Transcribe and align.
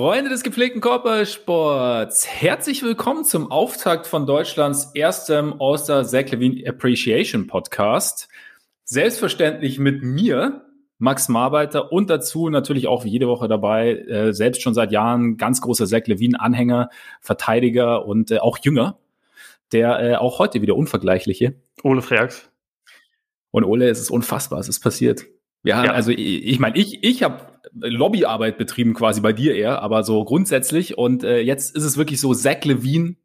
Freunde 0.00 0.30
des 0.30 0.44
gepflegten 0.44 0.80
Körpersports, 0.80 2.24
herzlich 2.28 2.84
willkommen 2.84 3.24
zum 3.24 3.50
Auftakt 3.50 4.06
von 4.06 4.26
Deutschlands 4.26 4.92
erstem 4.94 5.56
All-Star 5.58 6.04
Zach 6.04 6.30
Levine 6.30 6.68
Appreciation 6.68 7.48
Podcast. 7.48 8.28
Selbstverständlich 8.84 9.80
mit 9.80 10.04
mir, 10.04 10.64
Max 10.98 11.28
Marbeiter 11.28 11.90
und 11.90 12.10
dazu 12.10 12.48
natürlich 12.48 12.86
auch 12.86 13.04
wie 13.04 13.08
jede 13.08 13.26
Woche 13.26 13.48
dabei, 13.48 13.96
äh, 13.96 14.32
selbst 14.32 14.62
schon 14.62 14.72
seit 14.72 14.92
Jahren 14.92 15.36
ganz 15.36 15.60
großer 15.60 15.86
Zach 15.86 16.06
Levine-Anhänger, 16.06 16.90
Verteidiger 17.20 18.06
und 18.06 18.30
äh, 18.30 18.38
auch 18.38 18.58
Jünger, 18.58 18.98
der 19.72 19.98
äh, 19.98 20.14
auch 20.14 20.38
heute 20.38 20.62
wieder 20.62 20.76
unvergleichliche. 20.76 21.56
Ole 21.82 22.02
Freaks. 22.02 22.48
Und 23.50 23.64
Ole, 23.64 23.88
es 23.88 23.98
ist 23.98 24.10
unfassbar, 24.10 24.60
es 24.60 24.68
ist 24.68 24.78
passiert. 24.78 25.26
Ja, 25.64 25.84
ja. 25.84 25.90
also 25.90 26.12
ich, 26.12 26.46
ich 26.46 26.60
meine, 26.60 26.78
ich, 26.78 27.02
ich 27.02 27.24
habe 27.24 27.57
Lobbyarbeit 27.72 28.58
betrieben 28.58 28.94
quasi 28.94 29.20
bei 29.20 29.32
dir 29.32 29.54
eher, 29.54 29.82
aber 29.82 30.04
so 30.04 30.24
grundsätzlich. 30.24 30.98
Und 30.98 31.24
äh, 31.24 31.40
jetzt 31.40 31.74
ist 31.74 31.84
es 31.84 31.96
wirklich 31.96 32.20
so, 32.20 32.34
Zach 32.34 32.64
Levine 32.64 33.16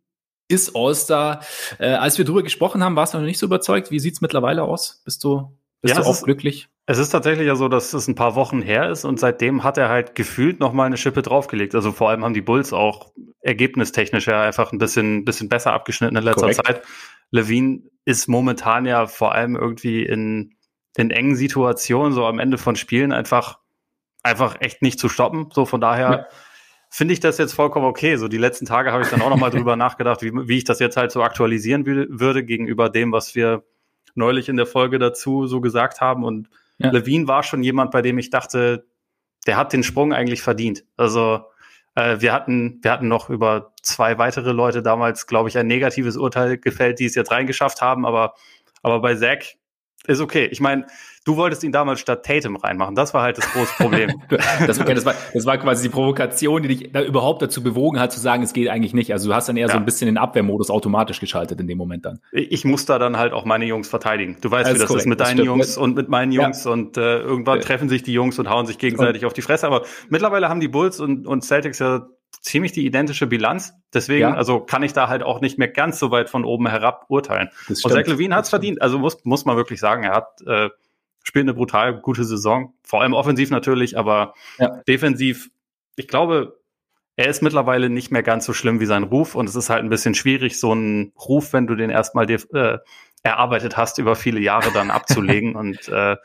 ist 0.47 0.75
All-Star. 0.75 1.41
Äh, 1.79 1.89
als 1.93 2.17
wir 2.17 2.25
drüber 2.25 2.43
gesprochen 2.43 2.83
haben, 2.83 2.95
warst 2.95 3.13
du 3.13 3.17
noch 3.17 3.25
nicht 3.25 3.39
so 3.39 3.45
überzeugt. 3.45 3.91
Wie 3.91 3.99
sieht's 3.99 4.21
mittlerweile 4.21 4.63
aus? 4.63 5.01
Bist 5.05 5.23
du, 5.23 5.57
bist 5.81 5.95
ja, 5.95 6.01
du 6.01 6.07
auch 6.07 6.13
ist, 6.13 6.23
glücklich? 6.23 6.69
Es 6.85 6.97
ist 6.97 7.09
tatsächlich 7.09 7.47
ja 7.47 7.55
so, 7.55 7.69
dass 7.69 7.93
es 7.93 8.07
ein 8.07 8.15
paar 8.15 8.35
Wochen 8.35 8.61
her 8.61 8.89
ist 8.89 9.05
und 9.05 9.19
seitdem 9.19 9.63
hat 9.63 9.77
er 9.77 9.89
halt 9.89 10.15
gefühlt 10.15 10.59
noch 10.59 10.73
mal 10.73 10.85
eine 10.85 10.97
Schippe 10.97 11.21
draufgelegt. 11.21 11.75
Also 11.75 11.91
vor 11.91 12.09
allem 12.09 12.25
haben 12.25 12.33
die 12.33 12.41
Bulls 12.41 12.73
auch 12.73 13.13
ergebnistechnisch 13.41 14.27
ja 14.27 14.41
einfach 14.41 14.71
ein 14.71 14.79
bisschen, 14.79 15.23
bisschen 15.23 15.49
besser 15.49 15.73
abgeschnitten 15.73 16.17
in 16.17 16.23
letzter 16.23 16.41
Korrekt. 16.41 16.65
Zeit. 16.65 16.81
Levine 17.31 17.83
ist 18.05 18.27
momentan 18.27 18.85
ja 18.85 19.07
vor 19.07 19.33
allem 19.33 19.55
irgendwie 19.55 20.03
in, 20.03 20.55
in 20.97 21.09
engen 21.09 21.35
Situationen, 21.35 22.11
so 22.13 22.25
am 22.25 22.39
Ende 22.39 22.57
von 22.57 22.75
Spielen 22.75 23.13
einfach 23.13 23.59
einfach 24.23 24.57
echt 24.61 24.81
nicht 24.81 24.99
zu 24.99 25.09
stoppen. 25.09 25.49
So 25.53 25.65
von 25.65 25.81
daher 25.81 26.11
ja. 26.11 26.27
finde 26.89 27.13
ich 27.13 27.19
das 27.19 27.37
jetzt 27.37 27.53
vollkommen 27.53 27.85
okay. 27.85 28.15
So 28.15 28.27
die 28.27 28.37
letzten 28.37 28.65
Tage 28.65 28.91
habe 28.91 29.03
ich 29.03 29.09
dann 29.09 29.21
auch 29.21 29.29
noch 29.29 29.37
mal 29.37 29.49
drüber 29.51 29.75
nachgedacht, 29.75 30.21
wie, 30.21 30.31
wie 30.33 30.57
ich 30.57 30.63
das 30.63 30.79
jetzt 30.79 30.97
halt 30.97 31.11
so 31.11 31.21
aktualisieren 31.21 31.85
würde 31.85 32.43
gegenüber 32.43 32.89
dem, 32.89 33.11
was 33.11 33.35
wir 33.35 33.63
neulich 34.15 34.49
in 34.49 34.57
der 34.57 34.65
Folge 34.65 34.99
dazu 34.99 35.47
so 35.47 35.61
gesagt 35.61 36.01
haben. 36.01 36.23
Und 36.23 36.49
ja. 36.77 36.89
Levine 36.91 37.27
war 37.27 37.43
schon 37.43 37.63
jemand, 37.63 37.91
bei 37.91 38.01
dem 38.01 38.17
ich 38.17 38.29
dachte, 38.29 38.85
der 39.45 39.57
hat 39.57 39.73
den 39.73 39.83
Sprung 39.83 40.13
eigentlich 40.13 40.41
verdient. 40.41 40.85
Also 40.95 41.45
äh, 41.95 42.19
wir 42.19 42.33
hatten, 42.33 42.79
wir 42.81 42.91
hatten 42.91 43.07
noch 43.07 43.29
über 43.29 43.73
zwei 43.81 44.17
weitere 44.17 44.51
Leute 44.51 44.81
damals, 44.81 45.27
glaube 45.27 45.49
ich, 45.49 45.57
ein 45.57 45.67
negatives 45.67 46.17
Urteil 46.17 46.57
gefällt, 46.57 46.99
die 46.99 47.05
es 47.05 47.15
jetzt 47.15 47.31
reingeschafft 47.31 47.81
haben, 47.81 48.05
aber, 48.05 48.35
aber 48.81 49.01
bei 49.01 49.15
Zack 49.15 49.55
ist 50.07 50.21
okay. 50.21 50.45
Ich 50.45 50.59
meine, 50.59 50.85
du 51.25 51.37
wolltest 51.37 51.63
ihn 51.63 51.71
damals 51.71 51.99
statt 51.99 52.25
Tatum 52.25 52.55
reinmachen. 52.55 52.95
Das 52.95 53.13
war 53.13 53.21
halt 53.21 53.37
das 53.37 53.51
große 53.51 53.73
Problem. 53.77 54.21
das, 54.67 54.79
okay, 54.79 54.93
das, 54.93 55.05
war, 55.05 55.15
das 55.33 55.45
war 55.45 55.57
quasi 55.57 55.83
die 55.83 55.89
Provokation, 55.89 56.61
die 56.63 56.75
dich 56.75 56.91
da 56.91 57.01
überhaupt 57.01 57.41
dazu 57.41 57.63
bewogen 57.63 57.99
hat, 57.99 58.11
zu 58.11 58.19
sagen, 58.19 58.43
es 58.43 58.53
geht 58.53 58.69
eigentlich 58.69 58.93
nicht. 58.93 59.11
Also 59.13 59.29
du 59.29 59.35
hast 59.35 59.49
dann 59.49 59.57
eher 59.57 59.67
ja. 59.67 59.73
so 59.73 59.77
ein 59.77 59.85
bisschen 59.85 60.07
den 60.07 60.17
Abwehrmodus 60.17 60.69
automatisch 60.69 61.19
geschaltet 61.19 61.59
in 61.59 61.67
dem 61.67 61.77
Moment 61.77 62.05
dann. 62.05 62.19
Ich 62.31 62.65
muss 62.65 62.85
da 62.85 62.99
dann 62.99 63.17
halt 63.17 63.33
auch 63.33 63.45
meine 63.45 63.65
Jungs 63.65 63.87
verteidigen. 63.87 64.37
Du 64.41 64.51
weißt, 64.51 64.69
das 64.69 64.75
wie 64.75 64.81
das 64.81 64.91
ist 64.91 65.05
mit 65.05 65.19
deinen 65.19 65.33
stimmt. 65.33 65.45
Jungs 65.45 65.77
und 65.77 65.95
mit 65.95 66.09
meinen 66.09 66.31
Jungs. 66.31 66.65
Ja. 66.65 66.71
Und 66.71 66.97
äh, 66.97 67.19
irgendwann 67.19 67.59
ja. 67.59 67.65
treffen 67.65 67.89
sich 67.89 68.03
die 68.03 68.13
Jungs 68.13 68.39
und 68.39 68.49
hauen 68.49 68.65
sich 68.65 68.77
gegenseitig 68.77 69.23
und. 69.23 69.27
auf 69.27 69.33
die 69.33 69.41
Fresse. 69.41 69.67
Aber 69.67 69.83
mittlerweile 70.09 70.49
haben 70.49 70.59
die 70.59 70.67
Bulls 70.67 70.99
und, 70.99 71.27
und 71.27 71.43
Celtics 71.43 71.79
ja 71.79 72.07
ziemlich 72.41 72.73
die 72.73 72.85
identische 72.85 73.27
Bilanz. 73.27 73.73
Deswegen, 73.93 74.21
ja. 74.21 74.33
also 74.33 74.59
kann 74.59 74.83
ich 74.83 74.93
da 74.93 75.07
halt 75.07 75.23
auch 75.23 75.39
nicht 75.39 75.57
mehr 75.57 75.69
ganz 75.69 75.99
so 75.99 76.11
weit 76.11 76.29
von 76.29 76.43
oben 76.43 76.67
herab 76.67 77.05
urteilen. 77.07 77.49
Und 77.69 77.77
Zach 77.77 78.05
Levine 78.05 78.35
hat 78.35 78.45
es 78.45 78.49
verdient. 78.49 78.81
Also 78.81 78.99
muss, 78.99 79.23
muss 79.23 79.45
man 79.45 79.55
wirklich 79.55 79.79
sagen, 79.79 80.03
er 80.03 80.11
hat 80.11 80.41
äh, 80.45 80.69
spielt 81.23 81.43
eine 81.43 81.53
brutal 81.53 81.99
gute 81.99 82.23
Saison. 82.23 82.73
Vor 82.83 83.01
allem 83.01 83.13
offensiv 83.13 83.49
natürlich, 83.49 83.97
aber 83.97 84.33
ja. 84.59 84.81
defensiv, 84.87 85.49
ich 85.95 86.07
glaube, 86.07 86.59
er 87.15 87.27
ist 87.27 87.41
mittlerweile 87.41 87.89
nicht 87.89 88.11
mehr 88.11 88.23
ganz 88.23 88.45
so 88.45 88.53
schlimm 88.53 88.79
wie 88.79 88.85
sein 88.85 89.03
Ruf 89.03 89.35
und 89.35 89.47
es 89.47 89.55
ist 89.55 89.69
halt 89.69 89.83
ein 89.83 89.89
bisschen 89.89 90.15
schwierig, 90.15 90.59
so 90.59 90.71
einen 90.71 91.13
Ruf, 91.17 91.53
wenn 91.53 91.67
du 91.67 91.75
den 91.75 91.89
erstmal 91.89 92.25
dir 92.25 92.39
äh, 92.53 92.79
erarbeitet 93.23 93.77
hast, 93.77 93.97
über 93.99 94.15
viele 94.15 94.39
Jahre 94.39 94.71
dann 94.71 94.91
abzulegen. 94.91 95.55
und 95.55 95.87
äh, 95.89 96.17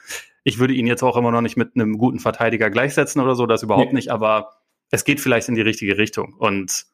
ich 0.44 0.58
würde 0.58 0.74
ihn 0.74 0.86
jetzt 0.86 1.02
auch 1.02 1.16
immer 1.16 1.30
noch 1.30 1.42
nicht 1.42 1.56
mit 1.56 1.72
einem 1.74 1.98
guten 1.98 2.20
Verteidiger 2.20 2.70
gleichsetzen 2.70 3.20
oder 3.20 3.34
so, 3.34 3.46
das 3.46 3.62
überhaupt 3.62 3.92
nee. 3.92 3.96
nicht, 3.96 4.10
aber 4.10 4.50
es 4.90 5.04
geht 5.04 5.20
vielleicht 5.20 5.48
in 5.48 5.54
die 5.54 5.60
richtige 5.60 5.98
Richtung. 5.98 6.34
Und 6.38 6.86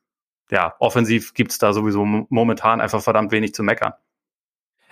ja, 0.51 0.75
offensiv 0.79 1.35
gibt's 1.35 1.59
da 1.59 1.73
sowieso 1.73 2.05
momentan 2.05 2.81
einfach 2.81 3.03
verdammt 3.03 3.33
wenig 3.33 3.55
zu 3.55 3.63
meckern. 3.63 3.93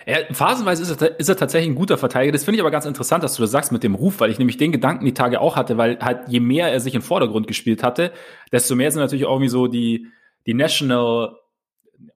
Ja, 0.05 0.17
phasenweise 0.31 0.83
ist 0.83 1.01
er, 1.01 1.19
ist 1.19 1.29
er 1.29 1.37
tatsächlich 1.37 1.71
ein 1.71 1.75
guter 1.75 1.97
Verteidiger. 1.97 2.31
Das 2.31 2.43
finde 2.43 2.57
ich 2.57 2.61
aber 2.61 2.71
ganz 2.71 2.85
interessant, 2.85 3.23
dass 3.23 3.35
du 3.35 3.41
das 3.41 3.51
sagst 3.51 3.71
mit 3.71 3.83
dem 3.83 3.95
Ruf, 3.95 4.19
weil 4.19 4.31
ich 4.31 4.39
nämlich 4.39 4.57
den 4.57 4.71
Gedanken 4.71 5.05
die 5.05 5.13
Tage 5.13 5.39
auch 5.39 5.55
hatte, 5.55 5.77
weil 5.77 5.99
halt 5.99 6.27
je 6.27 6.39
mehr 6.39 6.71
er 6.71 6.79
sich 6.79 6.95
im 6.95 7.01
Vordergrund 7.01 7.47
gespielt 7.47 7.83
hatte, 7.83 8.11
desto 8.51 8.75
mehr 8.75 8.91
sind 8.91 9.01
natürlich 9.01 9.25
auch 9.25 9.33
irgendwie 9.33 9.49
so 9.49 9.67
die, 9.67 10.07
die 10.45 10.53
National 10.53 11.37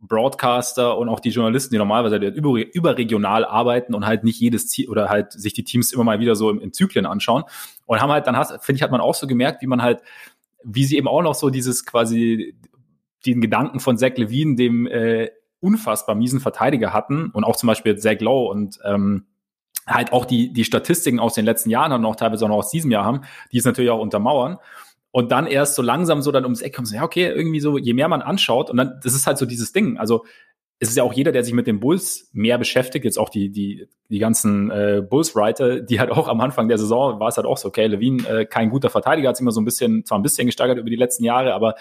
Broadcaster 0.02 0.98
und 0.98 1.08
auch 1.08 1.20
die 1.20 1.30
Journalisten, 1.30 1.74
die 1.74 1.78
normalerweise 1.78 2.20
halt 2.20 2.36
über, 2.36 2.60
überregional 2.74 3.46
arbeiten 3.46 3.94
und 3.94 4.06
halt 4.06 4.24
nicht 4.24 4.40
jedes 4.40 4.68
Ziel 4.68 4.90
oder 4.90 5.10
halt 5.10 5.32
sich 5.32 5.54
die 5.54 5.64
Teams 5.64 5.94
immer 5.94 6.04
mal 6.04 6.20
wieder 6.20 6.36
so 6.36 6.50
in, 6.50 6.74
Zyklen 6.74 7.06
anschauen 7.06 7.44
und 7.86 8.02
haben 8.02 8.12
halt 8.12 8.28
dann 8.28 8.36
hast, 8.36 8.52
finde 8.66 8.78
ich, 8.78 8.84
hat 8.84 8.92
man 8.92 9.02
auch 9.02 9.16
so 9.16 9.28
gemerkt, 9.28 9.62
wie 9.62 9.68
man 9.68 9.82
halt 9.82 10.02
wie 10.64 10.84
sie 10.84 10.98
eben 10.98 11.08
auch 11.08 11.22
noch 11.22 11.36
so 11.36 11.50
dieses 11.50 11.86
quasi 11.86 12.56
den 13.26 13.42
Gedanken 13.42 13.80
von 13.80 13.98
Zach 13.98 14.18
Levine, 14.18 14.56
dem 14.56 14.88
äh, 14.88 15.30
unfassbar 15.60 16.16
miesen 16.16 16.40
Verteidiger 16.40 16.94
hatten 16.94 17.32
und 17.32 17.44
auch 17.44 17.56
zum 17.56 17.68
Beispiel 17.68 17.98
Zach 17.98 18.20
Lowe 18.20 18.50
und 18.50 18.80
ähm, 18.84 19.26
halt 19.88 20.12
auch 20.12 20.26
die, 20.26 20.52
die 20.52 20.66
Statistiken 20.66 21.20
aus 21.20 21.34
den 21.34 21.46
letzten 21.46 21.70
Jahren 21.70 21.94
und 21.94 22.06
auch 22.06 22.16
teilweise 22.16 22.46
auch 22.46 22.50
noch 22.50 22.58
aus 22.58 22.72
diesem 22.72 22.92
Jahr 22.92 23.06
haben, 23.06 23.22
die 23.52 23.58
es 23.58 23.66
natürlich 23.66 23.90
auch 23.90 24.02
untermauern. 24.02 24.58
Und 25.12 25.32
dann 25.32 25.48
erst 25.48 25.76
so 25.76 25.82
langsam 25.82 26.22
so 26.22 26.32
dann 26.32 26.44
ums 26.44 26.62
Eck 26.62 26.76
kommt, 26.76 26.88
so, 26.88 26.96
ja, 26.96 27.04
okay, 27.04 27.28
irgendwie 27.28 27.60
so, 27.60 27.78
je 27.78 27.94
mehr 27.94 28.08
man 28.08 28.22
anschaut, 28.22 28.70
und 28.70 28.78
dann, 28.78 29.00
das 29.02 29.16
ist 29.16 29.26
halt 29.26 29.38
so 29.38 29.46
dieses 29.46 29.72
Ding. 29.72 29.98
Also, 29.98 30.26
es 30.80 30.90
ist 30.90 30.98
ja 30.98 31.04
auch 31.04 31.14
jeder, 31.14 31.32
der 31.32 31.44
sich 31.44 31.56
mit 31.56 31.66
den 31.66 31.80
Bulls 31.80 32.30
mehr 32.34 32.60
beschäftigt, 32.60 33.04
jetzt 33.04 33.18
auch 33.18 33.30
die, 33.30 33.50
die, 33.50 33.88
die 34.10 34.20
ganzen 34.20 34.70
äh, 34.70 35.02
Bulls-Writer, 35.02 35.82
die 35.82 36.00
halt 36.00 36.12
auch 36.12 36.28
am 36.28 36.40
Anfang 36.40 36.68
der 36.68 36.78
Saison 36.78 37.20
war 37.20 37.30
es 37.30 37.38
halt 37.38 37.48
auch 37.48 37.58
so, 37.58 37.70
okay, 37.70 37.88
Levine, 37.88 38.28
äh, 38.28 38.46
kein 38.46 38.70
guter 38.70 38.92
Verteidiger, 38.92 39.30
hat 39.30 39.38
sich 39.38 39.42
immer 39.42 39.52
so 39.52 39.62
ein 39.62 39.66
bisschen, 39.66 40.06
zwar 40.06 40.20
ein 40.20 40.24
bisschen 40.24 40.46
gesteigert 40.46 40.78
über 40.78 40.90
die 40.90 40.96
letzten 40.96 41.24
Jahre, 41.24 41.56
aber 41.56 41.76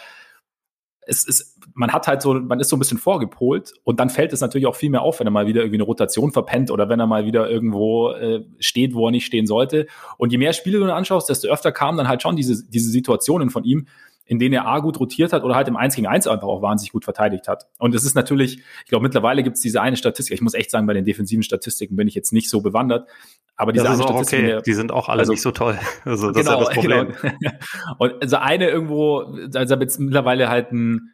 es 1.07 1.25
ist, 1.25 1.57
man 1.75 1.93
hat 1.93 2.09
halt 2.09 2.21
so, 2.21 2.35
man 2.35 2.59
ist 2.59 2.69
so 2.69 2.77
ein 2.77 2.79
bisschen 2.81 2.99
vorgepolt 2.99 3.73
und 3.85 4.01
dann 4.01 4.11
fällt 4.11 4.33
es 4.33 4.41
natürlich 4.41 4.67
auch 4.67 4.75
viel 4.75 4.91
mehr 4.91 5.03
auf, 5.03 5.21
wenn 5.21 5.27
er 5.27 5.31
mal 5.31 5.47
wieder 5.47 5.61
irgendwie 5.61 5.77
eine 5.77 5.85
Rotation 5.85 6.33
verpennt 6.33 6.71
oder 6.71 6.89
wenn 6.89 6.99
er 6.99 7.07
mal 7.07 7.25
wieder 7.25 7.49
irgendwo 7.49 8.11
äh, 8.11 8.45
steht, 8.59 8.95
wo 8.95 9.07
er 9.07 9.13
nicht 9.13 9.25
stehen 9.25 9.47
sollte. 9.47 9.87
Und 10.19 10.33
je 10.33 10.39
mehr 10.39 10.53
Spiele 10.53 10.81
du 10.81 10.93
anschaust, 10.93 11.29
desto 11.29 11.49
öfter 11.49 11.71
kamen 11.71 11.97
dann 11.97 12.09
halt 12.09 12.23
schon 12.23 12.35
diese, 12.35 12.65
diese 12.69 12.91
Situationen 12.91 13.51
von 13.51 13.63
ihm, 13.63 13.87
in 14.27 14.39
denen 14.39 14.55
er 14.55 14.67
A 14.67 14.81
gut 14.81 14.99
rotiert 14.99 15.33
hat 15.33 15.45
oder 15.45 15.55
halt 15.55 15.69
im 15.69 15.77
1 15.77 15.95
gegen 15.95 16.07
1 16.07 16.27
einfach 16.27 16.49
auch 16.49 16.61
wahnsinnig 16.61 16.93
gut 16.93 17.05
verteidigt 17.05 17.49
hat. 17.49 17.69
Und 17.79 17.95
es 17.95 18.05
ist 18.05 18.15
natürlich, 18.15 18.59
ich 18.85 18.89
glaube, 18.89 19.05
mittlerweile 19.05 19.43
gibt 19.43 19.57
es 19.57 19.63
diese 19.63 19.81
eine 19.81 19.97
Statistik, 19.97 20.35
ich 20.35 20.41
muss 20.43 20.55
echt 20.55 20.71
sagen, 20.71 20.87
bei 20.87 20.95
den 20.95 21.05
defensiven 21.05 21.45
Statistiken 21.45 21.97
bin 21.97 22.09
ich 22.09 22.15
jetzt 22.15 22.33
nicht 22.33 22.51
so 22.51 22.61
bewandert, 22.61 23.09
aber 23.55 23.73
diese 23.73 23.85
das 23.85 23.95
ist 23.95 24.03
auch 24.03 24.21
okay. 24.21 24.61
die 24.67 24.75
sind 24.75 24.93
auch 24.93 25.09
alle 25.09 25.21
also, 25.21 25.33
nicht 25.33 25.43
so 25.43 25.53
toll. 25.53 25.79
Also 26.05 26.31
das 26.31 26.45
genau, 26.45 26.61
ist 26.61 26.69
ja 26.69 26.75
das 26.75 26.75
Problem. 26.75 27.15
Genau. 27.23 27.53
Und 27.99 28.23
also 28.23 28.37
eine 28.37 28.69
irgendwo, 28.69 29.37
also 29.55 29.77
jetzt 29.77 29.99
mittlerweile 29.99 30.49
halt 30.49 30.73
ein 30.73 31.13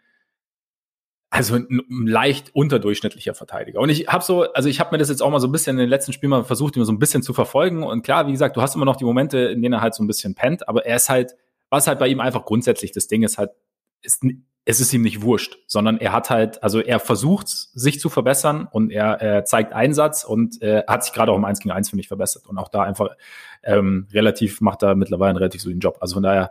also 1.31 1.55
ein, 1.55 1.81
ein 1.91 2.07
leicht 2.07 2.55
unterdurchschnittlicher 2.55 3.33
Verteidiger. 3.35 3.81
Und 3.81 3.89
ich 3.89 4.09
habe 4.09 4.23
so, 4.23 4.53
also 4.53 4.69
ich 4.69 4.81
habe 4.81 4.91
mir 4.93 4.99
das 4.99 5.09
jetzt 5.09 5.23
auch 5.23 5.31
mal 5.31 5.41
so 5.41 5.49
ein 5.49 5.53
bisschen 5.53 5.77
in 5.77 5.81
den 5.81 5.89
letzten 5.89 6.13
Spielen 6.13 6.29
mal 6.29 6.45
versucht, 6.45 6.77
immer 6.77 6.85
so 6.85 6.93
ein 6.93 6.99
bisschen 6.99 7.23
zu 7.23 7.33
verfolgen. 7.33 7.85
Und 7.85 8.03
klar, 8.03 8.27
wie 8.27 8.33
gesagt, 8.33 8.55
du 8.55 8.61
hast 8.61 8.75
immer 8.75 8.85
noch 8.85 8.97
die 8.97 9.05
Momente, 9.05 9.39
in 9.39 9.63
denen 9.63 9.73
er 9.73 9.81
halt 9.81 9.95
so 9.95 10.05
ein 10.05 10.07
bisschen 10.07 10.35
pennt, 10.35 10.69
aber 10.69 10.85
er 10.85 10.97
ist 10.97 11.09
halt 11.09 11.35
was 11.73 11.87
halt 11.87 11.99
bei 11.99 12.09
ihm 12.09 12.21
einfach 12.21 12.45
grundsätzlich 12.45 12.93
das 12.93 13.07
Ding 13.07 13.23
ist 13.23 13.39
halt, 13.39 13.51
ist, 14.03 14.23
es 14.67 14.81
ist 14.81 14.93
ihm 14.93 15.01
nicht 15.01 15.23
wurscht, 15.23 15.57
sondern 15.67 15.97
er 15.97 16.13
hat 16.13 16.29
halt, 16.29 16.63
also 16.63 16.81
er 16.81 17.01
versucht, 17.01 17.49
sich 17.49 17.99
zu 17.99 18.11
verbessern 18.11 18.69
und 18.71 18.91
er, 18.91 19.23
er 19.23 19.47
zeigt 19.47 19.73
Einsatz 19.73 20.23
und 20.23 20.61
äh, 20.61 20.83
hat 20.87 21.03
sich 21.03 21.15
gerade 21.15 21.33
auch 21.33 21.37
im 21.37 21.47
1 21.47 21.61
gegen 21.61 21.73
1, 21.73 21.89
finde 21.89 22.03
ich, 22.03 22.09
verbessert. 22.09 22.47
Und 22.47 22.59
auch 22.59 22.69
da 22.69 22.83
einfach 22.83 23.17
ähm, 23.63 24.07
relativ, 24.13 24.61
macht 24.61 24.83
er 24.83 24.95
mittlerweile 24.95 25.31
einen 25.31 25.39
relativ 25.39 25.63
soliden 25.63 25.81
Job. 25.81 25.97
Also 26.01 26.17
von 26.17 26.23
daher, 26.23 26.51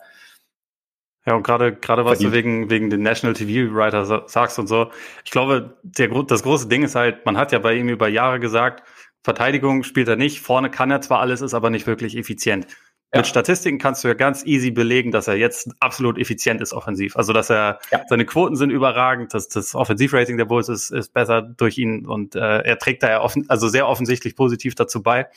ja, 1.27 1.35
und 1.35 1.43
gerade 1.43 1.75
gerade 1.75 2.03
was 2.03 2.17
du 2.17 2.31
wegen 2.31 2.71
wegen 2.71 2.89
den 2.89 3.03
National 3.03 3.35
TV 3.35 3.75
Writer 3.75 4.27
sagst 4.27 4.57
und 4.57 4.65
so. 4.65 4.89
Ich 5.23 5.29
glaube, 5.29 5.77
der 5.83 6.07
das 6.23 6.41
große 6.41 6.67
Ding 6.67 6.81
ist 6.81 6.95
halt, 6.95 7.27
man 7.27 7.37
hat 7.37 7.51
ja 7.51 7.59
bei 7.59 7.75
ihm 7.75 7.89
über 7.89 8.07
Jahre 8.07 8.39
gesagt, 8.39 8.81
Verteidigung 9.23 9.83
spielt 9.83 10.07
er 10.07 10.15
nicht, 10.15 10.41
vorne 10.41 10.71
kann 10.71 10.89
er 10.89 11.01
zwar 11.01 11.19
alles, 11.19 11.41
ist 11.41 11.53
aber 11.53 11.69
nicht 11.69 11.85
wirklich 11.85 12.17
effizient. 12.17 12.65
Ja. 13.13 13.19
Mit 13.19 13.27
Statistiken 13.27 13.77
kannst 13.77 14.03
du 14.03 14.07
ja 14.07 14.13
ganz 14.13 14.45
easy 14.45 14.71
belegen, 14.71 15.11
dass 15.11 15.27
er 15.27 15.35
jetzt 15.35 15.69
absolut 15.81 16.17
effizient 16.17 16.61
ist 16.61 16.71
offensiv. 16.71 17.17
Also 17.17 17.33
dass 17.33 17.49
er 17.49 17.79
ja. 17.91 18.01
seine 18.07 18.25
Quoten 18.25 18.55
sind 18.55 18.69
überragend, 18.69 19.33
das, 19.33 19.49
das 19.49 19.75
Offensivrating 19.75 20.37
der 20.37 20.45
Bulls 20.45 20.69
ist, 20.69 20.91
ist 20.91 21.13
besser 21.13 21.41
durch 21.41 21.77
ihn 21.77 22.05
und 22.05 22.35
äh, 22.35 22.59
er 22.59 22.77
trägt 22.77 23.03
da 23.03 23.09
ja 23.09 23.21
offen, 23.21 23.45
also 23.49 23.67
sehr 23.67 23.87
offensichtlich 23.87 24.37
positiv 24.37 24.75
dazu 24.75 25.03
bei. 25.03 25.27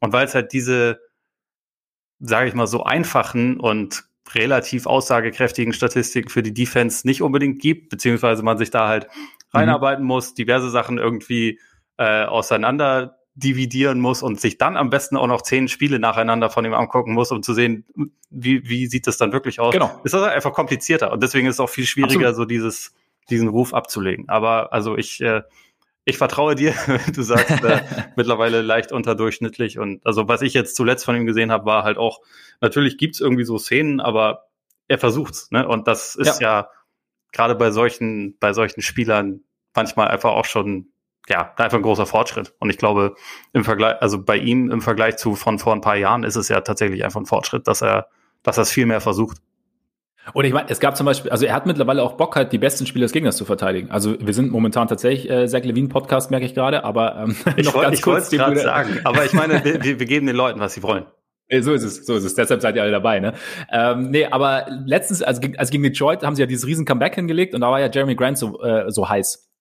Und 0.00 0.12
weil 0.12 0.26
es 0.26 0.34
halt 0.34 0.52
diese, 0.52 1.00
sage 2.20 2.48
ich 2.48 2.54
mal, 2.54 2.66
so 2.66 2.84
einfachen 2.84 3.58
und 3.58 4.04
relativ 4.34 4.86
aussagekräftigen 4.86 5.72
Statistiken 5.72 6.28
für 6.28 6.42
die 6.42 6.52
Defense 6.52 7.06
nicht 7.06 7.22
unbedingt 7.22 7.60
gibt, 7.62 7.88
beziehungsweise 7.88 8.42
man 8.42 8.58
sich 8.58 8.70
da 8.70 8.88
halt 8.88 9.06
mhm. 9.06 9.58
reinarbeiten 9.58 10.04
muss, 10.04 10.34
diverse 10.34 10.68
Sachen 10.68 10.98
irgendwie 10.98 11.60
äh, 11.96 12.24
auseinander 12.24 13.21
dividieren 13.34 14.00
muss 14.00 14.22
und 14.22 14.40
sich 14.40 14.58
dann 14.58 14.76
am 14.76 14.90
besten 14.90 15.16
auch 15.16 15.26
noch 15.26 15.42
zehn 15.42 15.68
Spiele 15.68 15.98
nacheinander 15.98 16.50
von 16.50 16.64
ihm 16.64 16.74
angucken 16.74 17.14
muss, 17.14 17.30
um 17.30 17.42
zu 17.42 17.54
sehen, 17.54 17.86
wie, 18.30 18.68
wie 18.68 18.86
sieht 18.86 19.06
das 19.06 19.16
dann 19.16 19.32
wirklich 19.32 19.58
aus. 19.58 19.72
Genau. 19.72 20.00
Ist 20.04 20.12
das 20.12 20.22
einfach 20.22 20.52
komplizierter 20.52 21.12
und 21.12 21.22
deswegen 21.22 21.46
ist 21.46 21.56
es 21.56 21.60
auch 21.60 21.70
viel 21.70 21.86
schwieriger, 21.86 22.28
Absolut. 22.28 22.36
so 22.36 22.44
dieses, 22.44 22.94
diesen 23.30 23.48
Ruf 23.48 23.72
abzulegen. 23.72 24.28
Aber 24.28 24.72
also 24.72 24.98
ich, 24.98 25.20
äh, 25.22 25.42
ich 26.04 26.18
vertraue 26.18 26.54
dir, 26.54 26.74
wenn 26.86 27.12
du 27.12 27.22
sagst, 27.22 27.64
äh, 27.64 27.82
mittlerweile 28.16 28.60
leicht 28.60 28.92
unterdurchschnittlich. 28.92 29.78
Und 29.78 30.04
also 30.06 30.28
was 30.28 30.42
ich 30.42 30.52
jetzt 30.52 30.76
zuletzt 30.76 31.04
von 31.04 31.16
ihm 31.16 31.26
gesehen 31.26 31.50
habe, 31.50 31.64
war 31.64 31.84
halt 31.84 31.96
auch, 31.96 32.20
natürlich 32.60 32.98
gibt's 32.98 33.20
irgendwie 33.20 33.44
so 33.44 33.56
Szenen, 33.56 34.00
aber 34.00 34.48
er 34.88 34.98
versucht's. 34.98 35.50
Ne? 35.50 35.66
Und 35.66 35.88
das 35.88 36.16
ist 36.16 36.40
ja, 36.40 36.60
ja 36.60 36.68
gerade 37.32 37.54
bei 37.54 37.70
solchen, 37.70 38.36
bei 38.38 38.52
solchen 38.52 38.82
Spielern 38.82 39.40
manchmal 39.74 40.08
einfach 40.08 40.32
auch 40.32 40.44
schon, 40.44 40.91
ja, 41.28 41.52
einfach 41.56 41.78
ein 41.78 41.82
großer 41.82 42.06
Fortschritt. 42.06 42.54
Und 42.58 42.70
ich 42.70 42.78
glaube, 42.78 43.14
im 43.52 43.64
Vergleich, 43.64 44.00
also 44.00 44.22
bei 44.22 44.36
ihm 44.36 44.70
im 44.70 44.80
Vergleich 44.80 45.16
zu 45.16 45.34
von 45.34 45.58
vor 45.58 45.72
ein 45.72 45.80
paar 45.80 45.96
Jahren 45.96 46.24
ist 46.24 46.36
es 46.36 46.48
ja 46.48 46.60
tatsächlich 46.60 47.04
einfach 47.04 47.20
ein 47.20 47.26
Fortschritt, 47.26 47.68
dass 47.68 47.82
er, 47.82 48.08
dass 48.42 48.58
er 48.58 48.62
es 48.62 48.72
viel 48.72 48.86
mehr 48.86 49.00
versucht. 49.00 49.38
Und 50.34 50.44
ich 50.44 50.52
meine, 50.52 50.70
es 50.70 50.78
gab 50.78 50.96
zum 50.96 51.06
Beispiel, 51.06 51.30
also 51.32 51.46
er 51.46 51.54
hat 51.54 51.66
mittlerweile 51.66 52.02
auch 52.02 52.12
Bock, 52.12 52.36
halt 52.36 52.52
die 52.52 52.58
besten 52.58 52.86
Spieler 52.86 53.04
des 53.04 53.12
Gegners 53.12 53.36
zu 53.36 53.44
verteidigen. 53.44 53.90
Also 53.90 54.16
wir 54.20 54.34
sind 54.34 54.52
momentan 54.52 54.86
tatsächlich 54.86 55.28
äh, 55.28 55.48
Zach 55.48 55.64
Levine 55.64 55.88
Podcast, 55.88 56.30
merke 56.30 56.46
ich 56.46 56.54
gerade, 56.54 56.84
aber 56.84 57.16
ähm, 57.16 57.36
ich 57.56 57.66
noch 57.66 57.74
wollt, 57.74 57.86
ganz 57.86 57.98
ich 57.98 58.02
kurz. 58.02 58.32
Wollte 58.32 58.60
sagen, 58.60 59.00
aber 59.04 59.24
ich 59.24 59.32
meine, 59.32 59.64
wir, 59.64 59.98
wir 59.98 60.06
geben 60.06 60.26
den 60.26 60.36
Leuten, 60.36 60.60
was 60.60 60.74
sie 60.74 60.82
wollen. 60.82 61.06
Äh, 61.48 61.62
so 61.62 61.72
ist 61.72 61.82
es, 61.82 62.06
so 62.06 62.14
ist 62.14 62.24
es. 62.24 62.34
Deshalb 62.34 62.62
seid 62.62 62.76
ihr 62.76 62.82
alle 62.82 62.92
dabei, 62.92 63.18
ne? 63.18 63.34
Ähm, 63.70 64.10
nee, 64.10 64.26
aber 64.26 64.66
letztens, 64.86 65.22
also, 65.22 65.40
also 65.56 65.70
gegen 65.70 65.82
Detroit 65.82 66.22
haben 66.22 66.36
sie 66.36 66.42
ja 66.42 66.46
dieses 66.46 66.66
riesen 66.66 66.84
Comeback 66.84 67.16
hingelegt 67.16 67.54
und 67.54 67.60
da 67.60 67.70
war 67.70 67.80
ja 67.80 67.90
Jeremy 67.92 68.14
Grant 68.14 68.38
so, 68.38 68.62
äh, 68.62 68.90
so 68.90 69.08
heiß. 69.08 69.51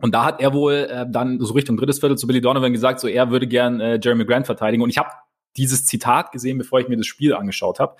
Und 0.00 0.14
da 0.14 0.24
hat 0.24 0.40
er 0.40 0.52
wohl 0.52 0.88
äh, 0.90 1.06
dann 1.08 1.40
so 1.40 1.54
Richtung 1.54 1.76
drittes 1.76 2.00
Viertel 2.00 2.18
zu 2.18 2.26
Billy 2.26 2.40
Donovan 2.40 2.72
gesagt, 2.72 3.00
so 3.00 3.08
er 3.08 3.30
würde 3.30 3.46
gern 3.46 3.80
äh, 3.80 3.98
Jeremy 4.02 4.24
Grant 4.24 4.46
verteidigen. 4.46 4.82
Und 4.82 4.90
ich 4.90 4.98
habe 4.98 5.10
dieses 5.56 5.86
Zitat 5.86 6.32
gesehen, 6.32 6.58
bevor 6.58 6.80
ich 6.80 6.88
mir 6.88 6.96
das 6.96 7.06
Spiel 7.06 7.34
angeschaut 7.34 7.80
habe 7.80 7.96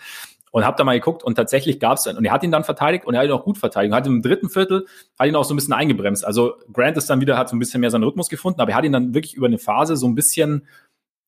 und 0.52 0.64
habe 0.64 0.76
da 0.76 0.84
mal 0.84 0.98
geguckt 0.98 1.22
und 1.22 1.34
tatsächlich 1.34 1.80
gab 1.80 1.98
es 1.98 2.06
und 2.06 2.24
er 2.24 2.32
hat 2.32 2.42
ihn 2.42 2.50
dann 2.50 2.64
verteidigt 2.64 3.04
und 3.04 3.14
er 3.14 3.20
hat 3.20 3.26
ihn 3.26 3.32
auch 3.32 3.44
gut 3.44 3.58
verteidigt. 3.58 3.94
Hat 3.94 4.06
im 4.06 4.22
dritten 4.22 4.48
Viertel 4.48 4.86
hat 5.18 5.28
ihn 5.28 5.36
auch 5.36 5.44
so 5.44 5.54
ein 5.54 5.56
bisschen 5.56 5.74
eingebremst. 5.74 6.24
Also 6.24 6.54
Grant 6.72 6.96
ist 6.96 7.10
dann 7.10 7.20
wieder 7.20 7.36
hat 7.36 7.48
so 7.48 7.56
ein 7.56 7.58
bisschen 7.58 7.80
mehr 7.80 7.90
seinen 7.90 8.04
Rhythmus 8.04 8.28
gefunden, 8.28 8.60
aber 8.60 8.70
er 8.70 8.76
hat 8.76 8.84
ihn 8.84 8.92
dann 8.92 9.14
wirklich 9.14 9.34
über 9.34 9.46
eine 9.46 9.58
Phase 9.58 9.96
so 9.96 10.06
ein 10.06 10.14
bisschen 10.14 10.66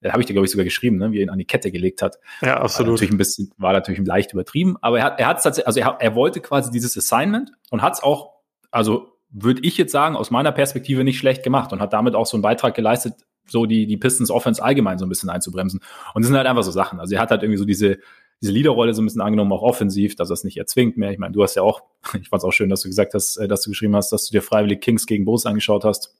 da 0.00 0.12
habe 0.12 0.22
ich 0.22 0.26
dir 0.26 0.32
glaube 0.32 0.46
ich 0.46 0.52
sogar 0.52 0.64
geschrieben, 0.64 0.96
ne, 0.96 1.10
wie 1.10 1.18
er 1.18 1.22
ihn 1.24 1.30
an 1.30 1.38
die 1.38 1.44
Kette 1.44 1.72
gelegt 1.72 2.02
hat. 2.02 2.18
Ja, 2.40 2.60
absolut. 2.60 2.86
War 2.86 2.92
natürlich 2.94 3.12
ein 3.12 3.18
bisschen 3.18 3.52
war 3.58 3.72
natürlich 3.72 4.06
leicht 4.06 4.32
übertrieben, 4.32 4.76
aber 4.80 4.98
er 4.98 5.04
hat 5.04 5.20
er 5.20 5.26
hat 5.26 5.42
tatsächlich 5.42 5.66
also 5.66 5.80
er, 5.80 5.96
er 6.00 6.14
wollte 6.14 6.40
quasi 6.40 6.70
dieses 6.70 6.96
Assignment 6.96 7.52
und 7.70 7.82
hat 7.82 7.94
es 7.94 8.02
auch 8.02 8.34
also 8.70 9.07
würde 9.30 9.60
ich 9.62 9.76
jetzt 9.76 9.92
sagen, 9.92 10.16
aus 10.16 10.30
meiner 10.30 10.52
Perspektive 10.52 11.04
nicht 11.04 11.18
schlecht 11.18 11.42
gemacht 11.42 11.72
und 11.72 11.80
hat 11.80 11.92
damit 11.92 12.14
auch 12.14 12.26
so 12.26 12.36
einen 12.36 12.42
Beitrag 12.42 12.74
geleistet, 12.74 13.14
so 13.46 13.66
die, 13.66 13.86
die 13.86 13.96
Pistons 13.96 14.30
Offense 14.30 14.62
allgemein 14.62 14.98
so 14.98 15.06
ein 15.06 15.08
bisschen 15.08 15.30
einzubremsen. 15.30 15.80
Und 16.14 16.22
das 16.22 16.28
sind 16.28 16.36
halt 16.36 16.46
einfach 16.46 16.62
so 16.62 16.70
Sachen. 16.70 17.00
Also 17.00 17.14
er 17.14 17.20
hat 17.20 17.30
halt 17.30 17.42
irgendwie 17.42 17.58
so 17.58 17.64
diese, 17.64 17.98
diese 18.40 18.52
Leaderrolle 18.52 18.94
so 18.94 19.02
ein 19.02 19.06
bisschen 19.06 19.20
angenommen, 19.20 19.52
auch 19.52 19.62
offensiv, 19.62 20.16
dass 20.16 20.30
er 20.30 20.34
es 20.34 20.44
nicht 20.44 20.56
erzwingt 20.56 20.96
mehr. 20.96 21.10
Ich 21.10 21.18
meine, 21.18 21.32
du 21.32 21.42
hast 21.42 21.54
ja 21.54 21.62
auch, 21.62 21.82
ich 22.20 22.28
fand 22.28 22.40
es 22.40 22.44
auch 22.44 22.52
schön, 22.52 22.68
dass 22.68 22.82
du 22.82 22.88
gesagt 22.88 23.14
hast, 23.14 23.36
äh, 23.36 23.48
dass 23.48 23.62
du 23.62 23.70
geschrieben 23.70 23.96
hast, 23.96 24.10
dass 24.10 24.26
du 24.26 24.32
dir 24.32 24.42
freiwillig 24.42 24.80
Kings 24.80 25.06
gegen 25.06 25.24
Bulls 25.24 25.46
angeschaut 25.46 25.84
hast. 25.84 26.14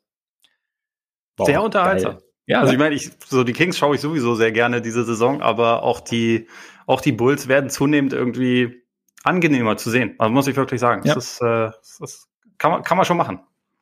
Wow, 1.36 1.46
sehr 1.46 1.62
unterhaltsam. 1.62 2.12
Geil. 2.14 2.22
Ja, 2.46 2.60
also 2.60 2.72
ich 2.72 2.78
meine, 2.78 2.94
ich, 2.94 3.10
so 3.26 3.44
die 3.44 3.52
Kings 3.52 3.76
schaue 3.76 3.94
ich 3.94 4.00
sowieso 4.00 4.34
sehr 4.34 4.52
gerne 4.52 4.80
diese 4.80 5.04
Saison, 5.04 5.42
aber 5.42 5.82
auch 5.82 6.00
die, 6.00 6.48
auch 6.86 7.02
die 7.02 7.12
Bulls 7.12 7.46
werden 7.46 7.68
zunehmend 7.68 8.14
irgendwie 8.14 8.84
angenehmer 9.22 9.76
zu 9.76 9.90
sehen. 9.90 10.14
Also 10.18 10.32
muss 10.32 10.46
ich 10.46 10.56
wirklich 10.56 10.80
sagen. 10.80 11.06
Ja. 11.06 11.14
Das, 11.14 11.34
ist, 11.34 11.42
äh, 11.42 11.70
das 12.00 12.27
kann, 12.58 12.70
man, 12.72 12.82
kann 12.82 12.96
man 12.96 13.06
schon 13.06 13.16
machen. 13.16 13.40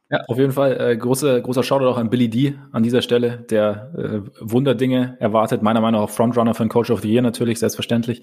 Ja, 0.09 0.21
auf 0.29 0.39
jeden 0.39 0.53
Fall 0.53 0.81
äh, 0.81 0.97
große, 0.97 1.43
großer 1.43 1.65
Shoutout 1.65 1.87
auch 1.87 1.99
an 1.99 2.11
Billy 2.11 2.29
D 2.29 2.55
an 2.71 2.85
dieser 2.85 3.03
Stelle, 3.03 3.39
der 3.51 3.93
äh, 3.97 4.21
Wunderdinge 4.41 5.17
erwartet. 5.19 5.63
Meiner 5.63 5.81
Meinung 5.81 6.03
nach 6.03 6.11
Frontrunner 6.11 6.55
für 6.55 6.63
den 6.63 6.69
Coach 6.69 6.91
of 6.91 7.01
the 7.01 7.13
Year 7.13 7.23
natürlich, 7.23 7.59
selbstverständlich. 7.59 8.23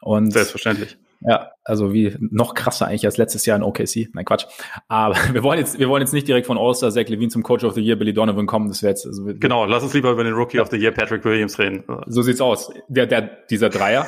Und 0.00 0.32
Selbstverständlich. 0.32 0.96
Ja, 1.20 1.50
also 1.64 1.92
wie 1.92 2.16
noch 2.20 2.54
krasser 2.54 2.86
eigentlich 2.86 3.04
als 3.04 3.16
letztes 3.16 3.44
Jahr 3.46 3.56
in 3.56 3.64
OKC. 3.64 4.10
Nein, 4.12 4.24
Quatsch. 4.24 4.46
Aber 4.86 5.16
wir 5.32 5.42
wollen 5.42 5.58
jetzt, 5.58 5.80
wir 5.80 5.88
wollen 5.88 6.02
jetzt 6.02 6.12
nicht 6.12 6.28
direkt 6.28 6.46
von 6.46 6.56
All-Star 6.56 6.92
Zach 6.92 7.08
Levine 7.08 7.30
zum 7.30 7.42
Coach 7.42 7.64
of 7.64 7.74
the 7.74 7.80
Year 7.80 7.96
Billy 7.96 8.12
Donovan 8.12 8.46
kommen. 8.46 8.68
Das 8.68 8.82
wäre 8.84 8.90
jetzt, 8.90 9.04
also 9.04 9.24
Genau, 9.26 9.64
lass 9.64 9.82
uns 9.82 9.94
lieber 9.94 10.12
über 10.12 10.22
den 10.22 10.34
Rookie 10.34 10.60
of 10.60 10.68
the 10.70 10.76
Year 10.76 10.92
Patrick 10.92 11.24
Williams 11.24 11.58
reden. 11.58 11.82
So 12.06 12.22
sieht's 12.22 12.40
aus. 12.40 12.72
Der, 12.86 13.06
der, 13.06 13.22
dieser 13.50 13.70
Dreier. 13.70 14.06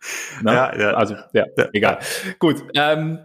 ja, 0.44 0.78
ja, 0.78 0.90
also, 0.92 1.16
ja, 1.32 1.46
ja. 1.56 1.68
egal. 1.72 1.98
Gut. 2.38 2.62
Ähm, 2.74 3.18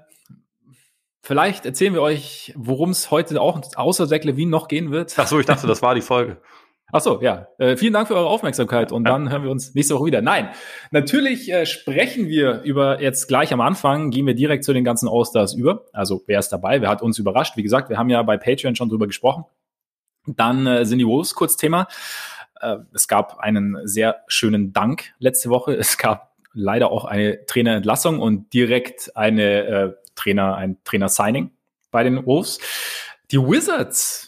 Vielleicht 1.28 1.66
erzählen 1.66 1.94
wir 1.94 2.02
euch, 2.02 2.54
worum 2.56 2.92
es 2.92 3.12
heute 3.12 3.42
auch 3.42 3.60
außer 3.76 4.08
Zach 4.08 4.24
Levine 4.24 4.50
noch 4.50 4.70
gehen 4.70 4.92
wird. 4.92 5.14
Ach 5.18 5.28
so, 5.28 5.38
ich 5.42 5.46
dachte, 5.46 5.68
das 5.68 5.82
war 5.82 5.94
die 5.94 6.00
Folge. 6.00 6.38
Ach 6.94 7.02
so, 7.02 7.22
ja. 7.22 7.50
Äh, 7.58 7.76
vielen 7.76 7.92
Dank 7.92 8.08
für 8.08 8.16
eure 8.16 8.28
Aufmerksamkeit 8.28 8.94
und 8.94 9.06
ja. 9.06 9.12
dann 9.12 9.30
hören 9.30 9.44
wir 9.44 9.52
uns 9.52 9.76
nächste 9.76 9.96
Woche 9.96 10.06
wieder. 10.06 10.22
Nein, 10.22 10.48
natürlich 10.92 11.52
äh, 11.52 11.66
sprechen 11.66 12.30
wir 12.30 12.62
über 12.62 13.02
jetzt 13.02 13.28
gleich 13.28 13.52
am 13.52 13.60
Anfang, 13.60 14.10
gehen 14.10 14.26
wir 14.26 14.36
direkt 14.36 14.64
zu 14.64 14.72
den 14.72 14.86
ganzen 14.86 15.10
All-Stars 15.10 15.54
über. 15.54 15.84
Also 15.92 16.24
wer 16.28 16.40
ist 16.40 16.48
dabei, 16.48 16.80
wer 16.80 16.88
hat 16.88 17.02
uns 17.02 17.20
überrascht? 17.20 17.58
Wie 17.58 17.64
gesagt, 17.64 17.90
wir 17.90 17.98
haben 17.98 18.10
ja 18.10 18.24
bei 18.24 18.38
Patreon 18.38 18.78
schon 18.78 18.88
drüber 18.88 19.08
gesprochen. 19.08 19.44
Dann 20.28 20.66
äh, 20.66 20.86
sind 20.86 21.00
die 21.00 21.08
Wolves 21.08 21.36
kurz 21.36 21.58
Thema. 21.58 21.90
Äh, 22.62 22.78
es 22.94 23.10
gab 23.10 23.40
einen 23.40 23.86
sehr 23.86 24.22
schönen 24.28 24.72
Dank 24.72 25.14
letzte 25.20 25.50
Woche. 25.50 25.74
Es 25.78 25.98
gab 25.98 26.38
leider 26.54 26.90
auch 26.90 27.04
eine 27.04 27.46
Trainerentlassung 27.48 28.22
und 28.22 28.54
direkt 28.54 29.12
eine 29.14 29.66
äh, 29.66 29.94
Trainer, 30.18 30.56
ein 30.56 30.78
Trainer-Signing 30.84 31.52
bei 31.92 32.04
den 32.04 32.25
Wolves. 32.25 32.60
Die 33.31 33.38
Wizards 33.38 34.28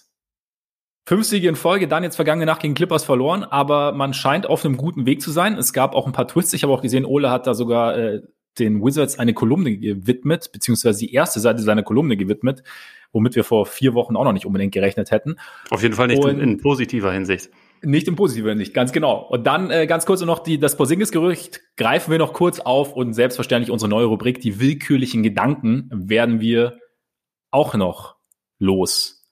Fünf 1.10 1.26
Siege 1.26 1.50
in 1.50 1.56
Folge, 1.56 1.88
dann 1.88 2.04
jetzt 2.04 2.18
vergangene 2.18 2.46
Nacht 2.46 2.62
gegen 2.62 2.76
Clippers 2.76 3.04
verloren, 3.04 3.44
aber 3.44 3.94
man 3.94 4.14
scheint 4.14 4.46
auf 4.46 4.64
einem 4.64 4.78
guten 4.78 5.08
Weg 5.08 5.24
zu 5.24 5.32
sein. 5.32 5.58
Es 5.58 5.74
gab 5.74 5.96
auch 5.96 6.06
ein 6.06 6.14
paar 6.14 6.28
Twists. 6.28 6.54
Ich 6.54 6.62
habe 6.62 6.72
auch 6.72 6.84
gesehen, 6.84 7.04
Ole 7.04 7.32
hat 7.32 7.48
da 7.48 7.56
sogar 7.56 7.98
äh, 7.98 8.22
den 8.60 8.86
Wizards 8.86 9.18
eine 9.18 9.34
Kolumne 9.34 9.76
gewidmet, 9.76 10.52
beziehungsweise 10.52 11.00
die 11.00 11.12
erste 11.12 11.40
Seite 11.40 11.64
seiner 11.64 11.82
Kolumne 11.82 12.16
gewidmet, 12.16 12.62
womit 13.12 13.36
wir 13.36 13.44
vor 13.44 13.66
vier 13.66 13.96
Wochen 13.96 14.16
auch 14.16 14.24
noch 14.24 14.34
nicht 14.34 14.46
unbedingt 14.46 14.72
gerechnet 14.72 15.10
hätten. 15.10 15.38
Auf 15.72 15.82
jeden 15.82 15.96
Fall 15.96 16.10
nicht 16.10 16.24
in, 16.24 16.40
in, 16.40 16.58
positiver 16.62 17.12
Hinsicht. 17.12 17.50
Nicht 17.82 18.08
in 18.08 18.16
positiver 18.16 18.50
Hinsicht, 18.50 18.74
ganz 18.74 18.92
genau. 18.92 19.26
Und 19.28 19.46
dann 19.48 19.72
äh, 19.72 19.88
ganz 19.88 20.06
kurz 20.06 20.22
noch 20.22 20.40
die, 20.40 20.60
das 20.60 20.76
Porzingis-Gerücht 20.78 21.62
greifen 21.78 22.12
wir 22.12 22.18
noch 22.18 22.34
kurz 22.34 22.60
auf 22.60 22.94
und 22.94 23.14
selbstverständlich 23.14 23.72
unsere 23.72 23.90
neue 23.90 24.06
Rubrik, 24.06 24.42
die 24.42 24.60
willkürlichen 24.60 25.24
Gedanken, 25.24 25.90
werden 25.92 26.42
wir 26.42 26.80
auch 27.52 27.76
noch 27.76 28.18
los. 28.58 29.26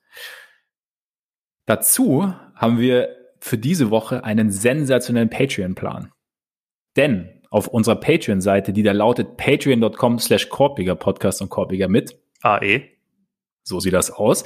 Dazu 1.66 2.34
haben 2.56 2.80
wir 2.80 3.10
für 3.40 3.58
diese 3.58 3.92
Woche 3.92 4.24
einen 4.24 4.52
sensationellen 4.52 5.30
Patreon-Plan. 5.30 6.12
Denn 6.96 7.42
auf 7.50 7.68
unserer 7.68 7.98
Patreon-Seite, 7.98 8.74
die 8.74 8.84
da 8.84 8.92
lautet 8.92 9.38
patreon.com 9.38 10.20
slash 10.20 10.50
Korpiger 10.50 10.96
Podcast 10.96 11.42
und 11.42 11.50
Korpiger 11.50 11.88
mit 11.88 12.20
AE. 12.42 12.90
So 13.64 13.80
sieht 13.80 13.94
das 13.94 14.12
aus. 14.12 14.46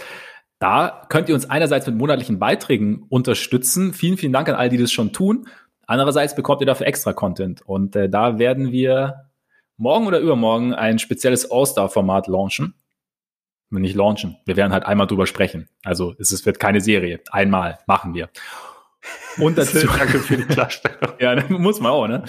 Da 0.62 1.08
könnt 1.10 1.28
ihr 1.28 1.34
uns 1.34 1.50
einerseits 1.50 1.88
mit 1.88 1.98
monatlichen 1.98 2.38
Beiträgen 2.38 3.04
unterstützen. 3.10 3.94
Vielen, 3.94 4.18
vielen 4.18 4.32
Dank 4.32 4.48
an 4.48 4.56
all 4.56 4.70
die 4.70 4.78
das 4.78 4.92
schon 4.92 5.12
tun. 5.12 5.48
Andererseits 5.88 6.36
bekommt 6.36 6.62
ihr 6.62 6.68
dafür 6.68 6.86
extra 6.86 7.14
Content. 7.14 7.64
Und 7.64 7.96
äh, 7.96 8.08
da 8.08 8.38
werden 8.38 8.72
wir 8.72 9.32
morgen 9.78 10.06
oder 10.06 10.20
übermorgen 10.20 10.74
ein 10.76 11.00
spezielles 11.00 11.50
All-Star-Format 11.50 12.28
launchen 12.28 12.76
nicht 13.80 13.96
launchen. 13.96 14.38
Wir 14.46 14.58
werden 14.58 14.74
halt 14.74 14.86
einmal 14.86 15.08
drüber 15.08 15.26
sprechen. 15.26 15.70
Also 15.84 16.14
es 16.20 16.32
ist, 16.32 16.46
wird 16.46 16.60
keine 16.60 16.82
Serie. 16.82 17.22
Einmal 17.32 17.80
machen 17.88 18.14
wir. 18.14 18.30
Und 19.38 19.58
dazu. 19.58 19.88
Danke 19.88 20.20
für 20.20 20.38
die 20.38 20.44
Klarstellung. 20.44 21.14
ja, 21.20 21.42
muss 21.50 21.80
man 21.80 21.92
auch, 21.92 22.08
ne? 22.08 22.24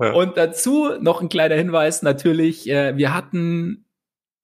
Ja. 0.00 0.12
Und 0.12 0.36
dazu 0.36 0.90
noch 1.00 1.22
ein 1.22 1.28
kleiner 1.28 1.54
Hinweis. 1.54 2.02
Natürlich, 2.02 2.68
äh, 2.68 2.96
wir 2.96 3.14
hatten, 3.14 3.86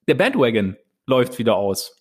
der 0.07 0.15
Bandwagon 0.15 0.77
läuft 1.07 1.39
wieder 1.39 1.57
aus. 1.57 1.98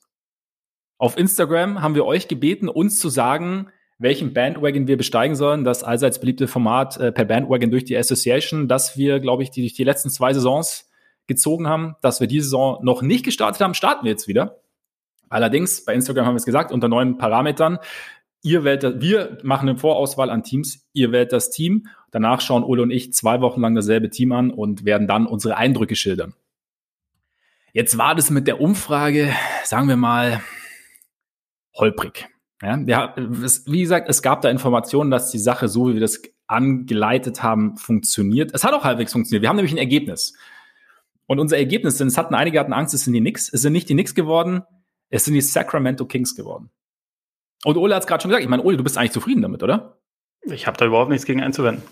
Auf 0.97 1.17
Instagram 1.17 1.81
haben 1.81 1.95
wir 1.95 2.05
euch 2.05 2.27
gebeten, 2.27 2.69
uns 2.69 2.99
zu 2.99 3.09
sagen, 3.09 3.67
welchen 3.99 4.33
Bandwagon 4.33 4.87
wir 4.87 4.97
besteigen 4.97 5.35
sollen. 5.35 5.63
Das 5.63 5.83
allseits 5.83 6.19
beliebte 6.19 6.47
Format 6.47 6.97
äh, 6.97 7.11
per 7.11 7.25
Bandwagon 7.25 7.71
durch 7.71 7.85
die 7.85 7.97
Association, 7.97 8.67
das 8.67 8.97
wir, 8.97 9.19
glaube 9.19 9.43
ich, 9.43 9.51
die, 9.51 9.61
durch 9.61 9.73
die 9.73 9.83
letzten 9.83 10.09
zwei 10.09 10.33
Saisons 10.33 10.89
gezogen 11.27 11.67
haben, 11.67 11.95
dass 12.01 12.19
wir 12.19 12.27
diese 12.27 12.45
Saison 12.45 12.79
noch 12.83 13.01
nicht 13.01 13.25
gestartet 13.25 13.61
haben, 13.61 13.73
starten 13.73 14.05
wir 14.05 14.11
jetzt 14.11 14.27
wieder. 14.27 14.61
Allerdings, 15.29 15.83
bei 15.83 15.93
Instagram 15.93 16.25
haben 16.25 16.35
wir 16.35 16.39
es 16.39 16.45
gesagt, 16.45 16.71
unter 16.71 16.87
neuen 16.87 17.17
Parametern. 17.17 17.79
Ihr 18.43 18.63
wählt, 18.63 19.01
wir 19.01 19.39
machen 19.43 19.67
eine 19.67 19.77
Vorauswahl 19.77 20.29
an 20.29 20.43
Teams, 20.43 20.87
ihr 20.93 21.11
wählt 21.11 21.33
das 21.33 21.49
Team. 21.49 21.87
Danach 22.11 22.39
schauen 22.39 22.63
Ole 22.63 22.83
und 22.83 22.91
ich 22.91 23.11
zwei 23.13 23.41
Wochen 23.41 23.59
lang 23.59 23.75
dasselbe 23.75 24.09
Team 24.09 24.31
an 24.31 24.51
und 24.51 24.85
werden 24.85 25.07
dann 25.07 25.25
unsere 25.25 25.57
Eindrücke 25.57 25.95
schildern. 25.95 26.33
Jetzt 27.73 27.97
war 27.97 28.15
das 28.15 28.29
mit 28.29 28.47
der 28.47 28.61
Umfrage, 28.61 29.33
sagen 29.65 29.89
wir 29.89 29.97
mal, 29.97 30.41
holprig. 31.77 32.27
Ja, 32.61 32.77
ja 32.85 33.15
es, 33.43 33.65
wie 33.67 33.81
gesagt, 33.81 34.09
es 34.09 34.21
gab 34.21 34.41
da 34.41 34.49
Informationen, 34.49 35.11
dass 35.11 35.31
die 35.31 35.39
Sache, 35.39 35.67
so 35.67 35.89
wie 35.89 35.93
wir 35.93 36.01
das 36.01 36.21
angeleitet 36.47 37.43
haben, 37.43 37.77
funktioniert. 37.77 38.51
Es 38.53 38.63
hat 38.63 38.73
auch 38.73 38.83
halbwegs 38.83 39.11
funktioniert. 39.11 39.41
Wir 39.41 39.49
haben 39.49 39.57
nämlich 39.57 39.73
ein 39.73 39.77
Ergebnis. 39.77 40.33
Und 41.25 41.39
unser 41.39 41.57
Ergebnis 41.57 41.97
sind, 41.97 42.07
es 42.07 42.17
hatten 42.17 42.35
einige 42.35 42.59
hatten 42.59 42.73
Angst, 42.73 42.93
es 42.93 43.03
sind 43.03 43.13
die 43.13 43.19
Knicks. 43.19 43.51
Es 43.51 43.61
sind 43.61 43.73
nicht 43.73 43.89
die 43.89 43.93
Knicks 43.93 44.15
geworden, 44.15 44.63
es 45.09 45.25
sind 45.25 45.33
die 45.33 45.41
Sacramento 45.41 46.05
Kings 46.05 46.35
geworden. 46.35 46.71
Und 47.65 47.77
Ole 47.77 47.95
hat 47.95 48.03
es 48.03 48.07
gerade 48.07 48.21
schon 48.21 48.29
gesagt. 48.29 48.43
Ich 48.43 48.49
meine, 48.49 48.63
Ole, 48.63 48.77
du 48.77 48.83
bist 48.83 48.97
eigentlich 48.97 49.11
zufrieden 49.11 49.41
damit, 49.41 49.61
oder? 49.61 49.99
Ich 50.41 50.67
habe 50.67 50.77
da 50.77 50.85
überhaupt 50.85 51.09
nichts 51.09 51.25
gegen 51.25 51.41
einzuwenden. 51.41 51.83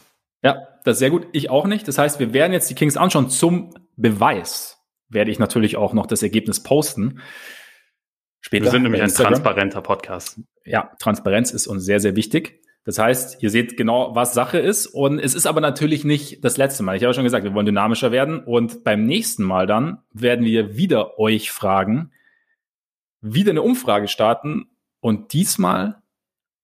Ja, 0.42 0.68
das 0.84 0.94
ist 0.94 1.00
sehr 1.00 1.10
gut. 1.10 1.28
Ich 1.34 1.50
auch 1.50 1.66
nicht. 1.66 1.88
Das 1.88 1.98
heißt, 1.98 2.20
wir 2.20 2.32
werden 2.34 2.54
jetzt 2.54 2.70
die 2.70 2.76
Kings 2.76 2.98
anschauen. 2.98 3.30
Zum 3.30 3.74
Beweis 3.98 4.78
werde 5.10 5.32
ich 5.32 5.40
natürlich 5.40 5.76
auch 5.76 5.94
noch 5.94 6.06
das 6.06 6.24
Ergebnis 6.24 6.64
posten. 6.64 7.20
Später. 8.46 8.66
Wir 8.66 8.72
sind 8.72 8.84
nämlich 8.84 9.02
ein 9.02 9.10
transparenter 9.10 9.82
Podcast. 9.82 10.40
Ja, 10.66 10.92
Transparenz 11.00 11.50
ist 11.50 11.66
uns 11.66 11.84
sehr, 11.84 12.00
sehr 12.00 12.16
wichtig. 12.16 12.62
Das 12.84 13.00
heißt, 13.00 13.42
ihr 13.42 13.50
seht 13.50 13.76
genau, 13.76 14.14
was 14.14 14.36
Sache 14.36 14.60
ist. 14.60 14.86
Und 14.86 15.18
es 15.18 15.34
ist 15.34 15.48
aber 15.48 15.62
natürlich 15.62 16.04
nicht 16.04 16.46
das 16.46 16.56
letzte 16.56 16.84
Mal. 16.84 16.96
Ich 16.96 17.04
habe 17.04 17.16
schon 17.16 17.24
gesagt, 17.24 17.44
wir 17.44 17.56
wollen 17.56 17.66
dynamischer 17.66 18.12
werden. 18.12 18.44
Und 18.44 18.84
beim 18.84 19.04
nächsten 19.08 19.44
Mal 19.44 19.66
dann 19.66 20.04
werden 20.14 20.46
wir 20.46 20.78
wieder 20.78 21.18
euch 21.18 21.50
fragen, 21.50 22.12
wieder 23.20 23.50
eine 23.50 23.64
Umfrage 23.64 24.08
starten 24.08 24.68
und 25.00 25.34
diesmal 25.34 26.04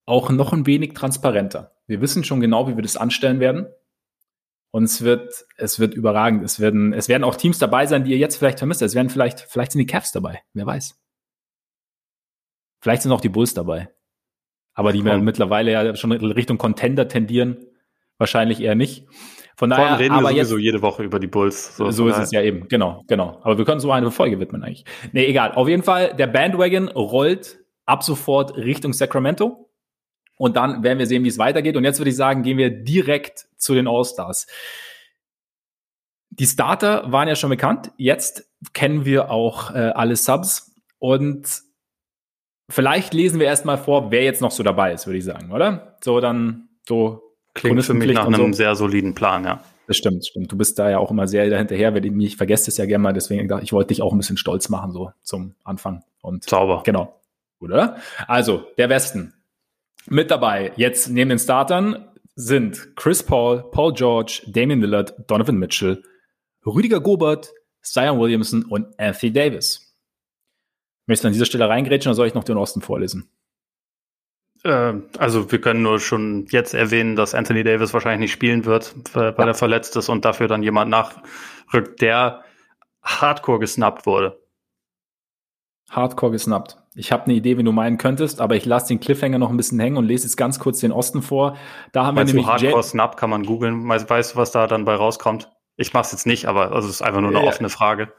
auch 0.06 0.30
noch 0.30 0.54
ein 0.54 0.68
wenig 0.68 0.94
transparenter. 0.94 1.72
Wir 1.88 2.00
wissen 2.00 2.24
schon 2.24 2.42
genau, 2.42 2.68
wie 2.68 2.76
wir 2.76 2.84
das 2.84 2.96
anstellen 2.96 3.40
werden. 3.40 3.66
Und 4.70 4.84
es 4.84 5.02
wird, 5.02 5.48
es 5.58 5.80
wird 5.80 5.96
überragend. 5.96 6.44
Es 6.44 6.60
werden, 6.60 6.94
es 6.94 7.10
werden 7.10 7.24
auch 7.24 7.38
Teams 7.38 7.58
dabei 7.58 7.88
sein, 7.88 8.04
die 8.04 8.12
ihr 8.12 8.20
jetzt 8.20 8.36
vielleicht 8.36 8.60
vermisst. 8.60 8.84
Es 8.84 8.94
werden 8.94 9.10
vielleicht, 9.10 9.40
vielleicht 9.40 9.72
sind 9.72 9.80
die 9.80 9.88
Cavs 9.88 10.12
dabei. 10.12 10.44
Wer 10.54 10.68
weiß. 10.68 11.02
Vielleicht 12.82 13.04
sind 13.04 13.12
auch 13.12 13.22
die 13.22 13.30
Bulls 13.30 13.54
dabei. 13.54 13.90
Aber 14.74 14.92
die 14.92 15.02
Komm. 15.02 15.24
mittlerweile 15.24 15.72
ja 15.72 15.96
schon 15.96 16.12
Richtung 16.12 16.58
Contender 16.58 17.08
tendieren, 17.08 17.58
wahrscheinlich 18.18 18.62
eher 18.62 18.76
nicht. 18.76 19.06
Von 19.56 19.70
daher 19.70 20.00
reden 20.00 20.14
aber 20.14 20.30
wir 20.30 20.44
sowieso 20.44 20.58
jetzt, 20.58 20.64
jede 20.64 20.82
Woche 20.82 21.04
über 21.04 21.20
die 21.20 21.28
Bulls. 21.28 21.78
So, 21.78 21.92
so 21.92 22.08
ist 22.08 22.18
es 22.18 22.32
ja 22.32 22.42
eben, 22.42 22.68
genau, 22.68 23.04
genau. 23.08 23.40
Aber 23.44 23.58
wir 23.58 23.66
können 23.66 23.80
so 23.80 23.92
eine 23.92 24.10
Folge 24.10 24.40
widmen 24.40 24.64
eigentlich. 24.64 24.86
Nee, 25.12 25.26
egal. 25.26 25.52
Auf 25.52 25.68
jeden 25.68 25.84
Fall, 25.84 26.16
der 26.16 26.28
Bandwagon 26.28 26.88
rollt 26.88 27.60
ab 27.86 28.04
sofort 28.04 28.56
Richtung 28.58 28.94
Sacramento. 28.94 29.70
Und 30.38 30.56
dann 30.56 30.82
werden 30.82 30.98
wir 30.98 31.06
sehen, 31.06 31.24
wie 31.24 31.28
es 31.28 31.38
weitergeht. 31.38 31.78
Und 31.78 31.84
jetzt 31.84 32.00
würde 32.00 32.10
ich 32.10 32.16
sagen, 32.16 32.42
gehen 32.42 32.58
wir 32.58 32.72
direkt 32.72 33.48
zu 33.58 33.76
den 33.76 33.88
All-Stars. 33.88 34.48
Die 36.32 36.48
Starter 36.48 37.12
waren 37.12 37.28
ja 37.28 37.36
schon 37.36 37.52
bekannt. 37.52 37.92
Jetzt 37.98 38.50
kennen 38.74 39.06
wir 39.06 39.30
auch 39.30 39.76
äh, 39.76 39.92
alle 39.94 40.16
Subs. 40.16 40.74
Und 40.98 41.62
vielleicht 42.72 43.14
lesen 43.14 43.40
wir 43.40 43.48
erstmal 43.48 43.78
vor, 43.78 44.12
wer 44.12 44.24
jetzt 44.24 44.42
noch 44.42 44.52
so 44.52 44.64
dabei 44.64 44.94
ist, 44.94 45.06
würde 45.06 45.18
ich 45.18 45.26
sagen, 45.26 45.52
oder? 45.52 45.98
So, 46.04 46.20
dann 46.20 46.70
so. 46.88 47.22
Klingt 47.54 47.84
für 47.84 47.94
mich 47.94 48.14
nach 48.14 48.28
einem 48.28 48.54
so. 48.54 48.58
sehr 48.58 48.76
soliden 48.76 49.14
Plan, 49.14 49.44
ja. 49.44 49.62
Das 49.88 49.98
stimmt, 49.98 50.26
stimmt. 50.26 50.50
Du 50.50 50.58
bist 50.58 50.80
da 50.80 50.90
ja 50.90 51.00
auch 51.00 51.12
immer 51.12 51.28
sehr 51.28 51.50
dahinterher. 51.50 51.94
Wenn 51.94 52.22
ich 52.22 52.38
vergesse 52.38 52.72
es 52.72 52.78
ja 52.78 52.86
gerne 52.86 53.02
mal, 53.02 53.12
deswegen 53.12 53.48
dachte 53.50 53.66
ich, 53.66 53.74
wollte 53.74 53.90
dich 53.90 54.02
auch 54.02 54.14
ein 54.14 54.18
bisschen 54.18 54.38
stolz 54.38 54.70
machen, 54.70 54.94
so 54.94 55.12
zum 55.22 55.56
Anfang. 55.66 56.04
Und 56.22 56.50
Sauber. 56.50 56.84
Genau. 56.86 57.20
Oder? 57.60 57.98
Also, 58.26 58.68
der 58.78 58.90
Westen. 58.90 59.34
Mit 60.08 60.32
dabei, 60.32 60.72
jetzt 60.78 61.10
neben 61.10 61.30
den 61.30 61.40
Startern, 61.40 62.08
sind 62.36 62.96
Chris 62.96 63.22
Paul, 63.22 63.70
Paul 63.72 63.94
George, 63.94 64.44
Damian 64.48 64.80
Lillard, 64.80 65.14
Donovan 65.28 65.58
Mitchell, 65.58 66.02
Rüdiger 66.66 67.02
Gobert, 67.02 67.52
Zion 67.82 68.20
Williamson 68.20 68.64
und 68.64 68.88
Anthony 69.00 69.34
Davis. 69.34 69.81
Möchtest 71.08 71.24
du 71.24 71.28
an 71.28 71.34
dieser 71.34 71.46
Stelle 71.46 71.68
reingrätschen 71.68 72.10
oder 72.10 72.16
soll 72.16 72.28
ich 72.28 72.34
noch 72.34 72.44
den 72.44 72.58
Osten 72.58 72.82
vorlesen? 72.82 73.30
Äh, 74.64 74.94
also 75.18 75.52
wir 75.52 75.62
können 75.62 75.82
nur 75.82 76.00
schon 76.00 76.46
jetzt 76.50 76.74
erwähnen, 76.74 77.16
dass 77.16 77.34
Anthony 77.34 77.64
Davis 77.64 77.94
wahrscheinlich 77.94 78.20
nicht 78.20 78.32
spielen 78.32 78.66
wird, 78.66 78.94
weil 79.14 79.34
ja. 79.38 79.46
er 79.46 79.54
verletzt 79.54 79.96
ist 79.96 80.10
und 80.10 80.26
dafür 80.26 80.48
dann 80.48 80.64
jemand 80.64 80.92
nachrückt, 80.92 82.02
der 82.02 82.44
hardcore 83.02 83.60
gesnappt 83.60 84.06
wurde. 84.06 84.40
Hardcore 85.90 86.32
gesnappt. 86.32 86.78
Ich 86.96 87.12
habe 87.12 87.26
eine 87.26 87.34
Idee, 87.34 87.58
wie 87.58 87.64
du 87.64 87.72
meinen 87.72 87.98
könntest, 87.98 88.42
aber 88.42 88.56
ich 88.56 88.66
lasse 88.66 88.90
den 88.90 89.00
Cliffhanger 89.00 89.40
noch 89.40 89.50
ein 89.50 89.58
bisschen 89.58 89.80
hängen 89.80 89.98
und 89.98 90.06
lese 90.06 90.26
jetzt 90.26 90.36
ganz 90.36 90.60
kurz 90.60 90.80
den 90.80 90.92
Osten 90.92 91.22
vor. 91.22 91.58
Da 91.92 92.06
haben 92.06 92.16
Meinst 92.16 92.34
wir 92.34 92.42
nämlich 92.42 92.52
Hardcore 92.52 92.84
Snap 92.84 93.18
kann 93.18 93.30
man 93.30 93.46
googeln. 93.46 93.88
Weißt 93.88 94.34
du, 94.34 94.36
was 94.36 94.52
da 94.52 94.68
dann 94.68 94.86
bei 94.86 94.96
rauskommt? 94.96 95.50
Ich 95.78 95.94
mache 95.94 96.04
es 96.04 96.12
jetzt 96.12 96.28
nicht, 96.28 96.48
aber 96.48 96.74
also 96.74 96.88
es 96.88 96.96
ist 96.96 97.02
einfach 97.02 97.22
nur 97.22 97.30
eine 97.30 97.42
ja. 97.42 97.48
offene 97.48 97.70
Frage. 97.70 98.14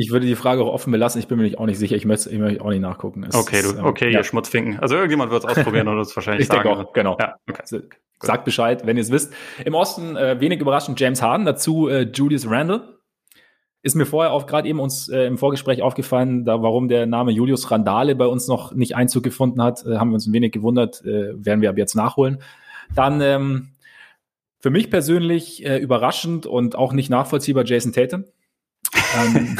Ich 0.00 0.12
würde 0.12 0.26
die 0.26 0.36
Frage 0.36 0.62
auch 0.62 0.72
offen 0.72 0.92
belassen. 0.92 1.18
Ich 1.18 1.26
bin 1.26 1.38
mir 1.38 1.58
auch 1.58 1.66
nicht 1.66 1.76
sicher. 1.76 1.96
Ich 1.96 2.04
möchte, 2.04 2.30
ich 2.30 2.38
möchte 2.38 2.64
auch 2.64 2.70
nicht 2.70 2.82
nachgucken. 2.82 3.24
Es 3.24 3.34
okay, 3.34 3.62
du, 3.62 3.70
ähm, 3.70 3.84
okay, 3.84 4.04
ähm, 4.04 4.10
ihr 4.12 4.18
ja. 4.18 4.22
Schmutzfinken. 4.22 4.78
Also 4.78 4.94
irgendjemand 4.94 5.32
wird 5.32 5.42
es 5.42 5.50
ausprobieren 5.50 5.88
und 5.88 5.98
uns 5.98 6.14
wahrscheinlich 6.14 6.42
ich 6.42 6.46
sagen. 6.46 6.68
Denke 6.68 6.88
auch, 6.88 6.92
genau. 6.92 7.16
Ja, 7.18 7.34
okay. 7.50 7.60
Also, 7.60 7.80
sagt 8.22 8.44
Bescheid, 8.44 8.86
wenn 8.86 8.96
ihr 8.96 9.02
es 9.02 9.10
wisst. 9.10 9.34
Im 9.64 9.74
Osten 9.74 10.14
äh, 10.14 10.38
wenig 10.38 10.60
überraschend 10.60 11.00
James 11.00 11.20
Harden, 11.20 11.44
dazu 11.44 11.88
äh, 11.88 12.02
Julius 12.14 12.48
Randle. 12.48 13.00
Ist 13.82 13.96
mir 13.96 14.06
vorher 14.06 14.32
auch 14.32 14.46
gerade 14.46 14.68
eben 14.68 14.78
uns 14.78 15.08
äh, 15.08 15.24
im 15.24 15.36
Vorgespräch 15.36 15.82
aufgefallen, 15.82 16.44
da 16.44 16.62
warum 16.62 16.86
der 16.86 17.06
Name 17.06 17.32
Julius 17.32 17.68
Randale 17.68 18.14
bei 18.14 18.26
uns 18.26 18.46
noch 18.46 18.72
nicht 18.72 18.94
Einzug 18.94 19.24
gefunden 19.24 19.60
hat, 19.60 19.84
äh, 19.84 19.96
haben 19.96 20.10
wir 20.10 20.14
uns 20.14 20.28
ein 20.28 20.32
wenig 20.32 20.52
gewundert, 20.52 21.04
äh, 21.04 21.44
werden 21.44 21.60
wir 21.60 21.70
ab 21.70 21.76
jetzt 21.76 21.96
nachholen. 21.96 22.38
Dann 22.94 23.20
ähm, 23.20 23.70
für 24.60 24.70
mich 24.70 24.90
persönlich 24.90 25.66
äh, 25.66 25.78
überraschend 25.78 26.46
und 26.46 26.76
auch 26.76 26.92
nicht 26.92 27.10
nachvollziehbar 27.10 27.64
Jason 27.64 27.92
Tatum. 27.92 28.26
Ähm, 29.16 29.58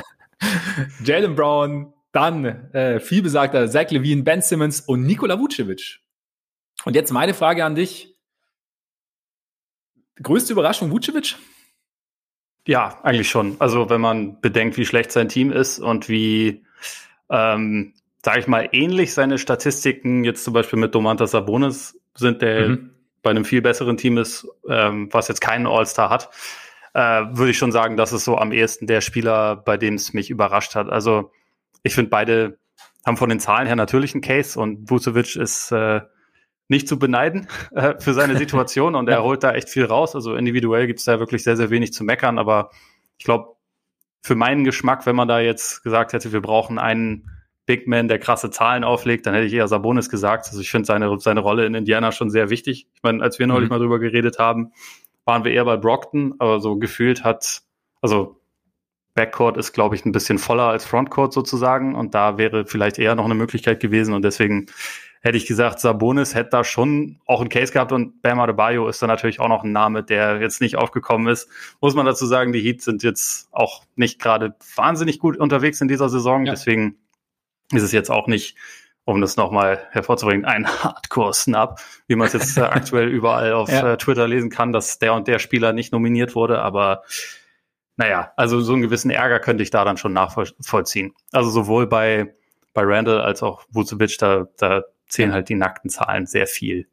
Jalen 1.04 1.34
Brown, 1.34 1.92
dann 2.12 2.44
äh, 2.72 3.00
vielbesagter 3.00 3.68
Zach 3.70 3.90
Levine, 3.90 4.22
Ben 4.22 4.42
Simmons 4.42 4.80
und 4.80 5.04
Nikola 5.04 5.38
Vucevic. 5.38 6.00
Und 6.84 6.94
jetzt 6.94 7.12
meine 7.12 7.34
Frage 7.34 7.64
an 7.64 7.74
dich. 7.74 8.16
Größte 10.22 10.52
Überraschung 10.52 10.90
Vucevic? 10.90 11.36
Ja, 12.66 12.98
eigentlich 13.02 13.28
schon. 13.28 13.56
Also 13.58 13.88
wenn 13.90 14.00
man 14.00 14.40
bedenkt, 14.40 14.76
wie 14.76 14.84
schlecht 14.84 15.12
sein 15.12 15.28
Team 15.28 15.50
ist 15.50 15.78
und 15.78 16.08
wie, 16.08 16.64
ähm, 17.30 17.94
sage 18.22 18.40
ich 18.40 18.46
mal, 18.46 18.68
ähnlich 18.72 19.14
seine 19.14 19.38
Statistiken 19.38 20.24
jetzt 20.24 20.44
zum 20.44 20.52
Beispiel 20.52 20.78
mit 20.78 20.94
Domantas 20.94 21.30
Sabonis 21.30 21.98
sind, 22.14 22.42
der 22.42 22.68
mhm. 22.68 22.90
bei 23.22 23.30
einem 23.30 23.44
viel 23.44 23.62
besseren 23.62 23.96
Team 23.96 24.18
ist, 24.18 24.46
ähm, 24.68 25.08
was 25.10 25.28
jetzt 25.28 25.40
keinen 25.40 25.66
All-Star 25.66 26.10
hat, 26.10 26.30
äh, 26.94 27.24
würde 27.30 27.50
ich 27.50 27.58
schon 27.58 27.72
sagen, 27.72 27.96
das 27.96 28.12
ist 28.12 28.24
so 28.24 28.36
am 28.36 28.52
ehesten 28.52 28.86
der 28.86 29.00
Spieler, 29.00 29.56
bei 29.56 29.76
dem 29.76 29.94
es 29.94 30.12
mich 30.12 30.30
überrascht 30.30 30.74
hat. 30.74 30.88
Also 30.88 31.30
ich 31.82 31.94
finde, 31.94 32.10
beide 32.10 32.58
haben 33.06 33.16
von 33.16 33.28
den 33.28 33.40
Zahlen 33.40 33.66
her 33.66 33.76
natürlich 33.76 34.14
einen 34.14 34.22
Case 34.22 34.58
und 34.58 34.90
Vucevic 34.90 35.36
ist 35.36 35.72
äh, 35.72 36.00
nicht 36.68 36.88
zu 36.88 36.98
beneiden 36.98 37.48
äh, 37.74 37.94
für 37.98 38.14
seine 38.14 38.36
Situation 38.36 38.94
und 38.94 39.08
er 39.10 39.22
holt 39.22 39.42
da 39.42 39.52
echt 39.52 39.68
viel 39.68 39.84
raus. 39.84 40.14
Also 40.14 40.34
individuell 40.34 40.86
gibt's 40.86 41.04
da 41.04 41.18
wirklich 41.18 41.44
sehr, 41.44 41.56
sehr 41.56 41.70
wenig 41.70 41.92
zu 41.92 42.04
meckern, 42.04 42.38
aber 42.38 42.70
ich 43.18 43.24
glaube, 43.24 43.56
für 44.22 44.34
meinen 44.34 44.64
Geschmack, 44.64 45.06
wenn 45.06 45.16
man 45.16 45.28
da 45.28 45.40
jetzt 45.40 45.82
gesagt 45.82 46.12
hätte, 46.12 46.32
wir 46.32 46.42
brauchen 46.42 46.78
einen 46.78 47.30
Big 47.66 47.86
Man, 47.86 48.08
der 48.08 48.18
krasse 48.18 48.50
Zahlen 48.50 48.84
auflegt, 48.84 49.26
dann 49.26 49.34
hätte 49.34 49.46
ich 49.46 49.52
eher 49.52 49.68
Sabonis 49.68 50.10
gesagt. 50.10 50.46
Also 50.48 50.60
ich 50.60 50.70
finde 50.70 50.86
seine, 50.86 51.18
seine 51.20 51.40
Rolle 51.40 51.66
in 51.66 51.74
Indiana 51.74 52.12
schon 52.12 52.28
sehr 52.28 52.50
wichtig. 52.50 52.88
Ich 52.92 53.02
meine, 53.02 53.22
als 53.22 53.38
wir 53.38 53.46
neulich 53.46 53.68
mhm. 53.68 53.74
mal 53.74 53.78
drüber 53.78 53.98
geredet 53.98 54.38
haben, 54.38 54.72
waren 55.30 55.44
wir 55.44 55.52
eher 55.52 55.64
bei 55.64 55.76
Brockton, 55.76 56.34
aber 56.40 56.58
so 56.58 56.76
gefühlt 56.76 57.22
hat, 57.22 57.62
also 58.00 58.40
Backcourt 59.14 59.56
ist, 59.56 59.72
glaube 59.72 59.94
ich, 59.94 60.04
ein 60.04 60.10
bisschen 60.10 60.38
voller 60.38 60.64
als 60.64 60.84
Frontcourt 60.84 61.32
sozusagen 61.32 61.94
und 61.94 62.16
da 62.16 62.36
wäre 62.36 62.66
vielleicht 62.66 62.98
eher 62.98 63.14
noch 63.14 63.26
eine 63.26 63.36
Möglichkeit 63.36 63.78
gewesen 63.78 64.12
und 64.12 64.22
deswegen 64.22 64.66
hätte 65.20 65.36
ich 65.36 65.46
gesagt, 65.46 65.78
Sabonis 65.78 66.34
hätte 66.34 66.50
da 66.50 66.64
schon 66.64 67.20
auch 67.26 67.40
einen 67.40 67.48
Case 67.48 67.72
gehabt 67.72 67.92
und 67.92 68.22
Bam 68.22 68.40
Adebayo 68.40 68.88
ist 68.88 69.02
da 69.02 69.06
natürlich 69.06 69.38
auch 69.38 69.46
noch 69.46 69.62
ein 69.62 69.70
Name, 69.70 70.02
der 70.02 70.40
jetzt 70.40 70.60
nicht 70.60 70.74
aufgekommen 70.74 71.28
ist. 71.28 71.48
Muss 71.80 71.94
man 71.94 72.06
dazu 72.06 72.26
sagen, 72.26 72.52
die 72.52 72.60
Heats 72.60 72.84
sind 72.84 73.04
jetzt 73.04 73.50
auch 73.52 73.84
nicht 73.94 74.18
gerade 74.18 74.56
wahnsinnig 74.74 75.20
gut 75.20 75.36
unterwegs 75.36 75.80
in 75.80 75.86
dieser 75.86 76.08
Saison, 76.08 76.44
ja. 76.44 76.54
deswegen 76.54 76.96
ist 77.70 77.84
es 77.84 77.92
jetzt 77.92 78.10
auch 78.10 78.26
nicht, 78.26 78.56
um 79.10 79.20
das 79.20 79.36
nochmal 79.36 79.88
hervorzubringen, 79.90 80.44
ein 80.44 80.66
Hardcore-Snap, 80.82 81.80
wie 82.06 82.14
man 82.14 82.28
es 82.28 82.32
jetzt 82.32 82.56
äh, 82.56 82.62
aktuell 82.62 83.08
überall 83.10 83.52
auf 83.52 83.68
ja. 83.70 83.92
äh, 83.92 83.96
Twitter 83.96 84.28
lesen 84.28 84.50
kann, 84.50 84.72
dass 84.72 84.98
der 84.98 85.14
und 85.14 85.26
der 85.26 85.38
Spieler 85.38 85.72
nicht 85.72 85.92
nominiert 85.92 86.34
wurde, 86.34 86.62
aber 86.62 87.02
naja, 87.96 88.32
also 88.36 88.60
so 88.60 88.72
einen 88.72 88.82
gewissen 88.82 89.10
Ärger 89.10 89.40
könnte 89.40 89.62
ich 89.62 89.70
da 89.70 89.84
dann 89.84 89.96
schon 89.96 90.12
nachvollziehen. 90.12 91.12
Also 91.32 91.50
sowohl 91.50 91.86
bei, 91.86 92.34
bei 92.72 92.82
Randall 92.84 93.20
als 93.20 93.42
auch 93.42 93.64
Vucevic, 93.68 94.16
da, 94.18 94.46
da 94.56 94.84
zählen 95.06 95.32
halt 95.32 95.48
die 95.48 95.56
nackten 95.56 95.90
Zahlen 95.90 96.26
sehr 96.26 96.46
viel. 96.46 96.86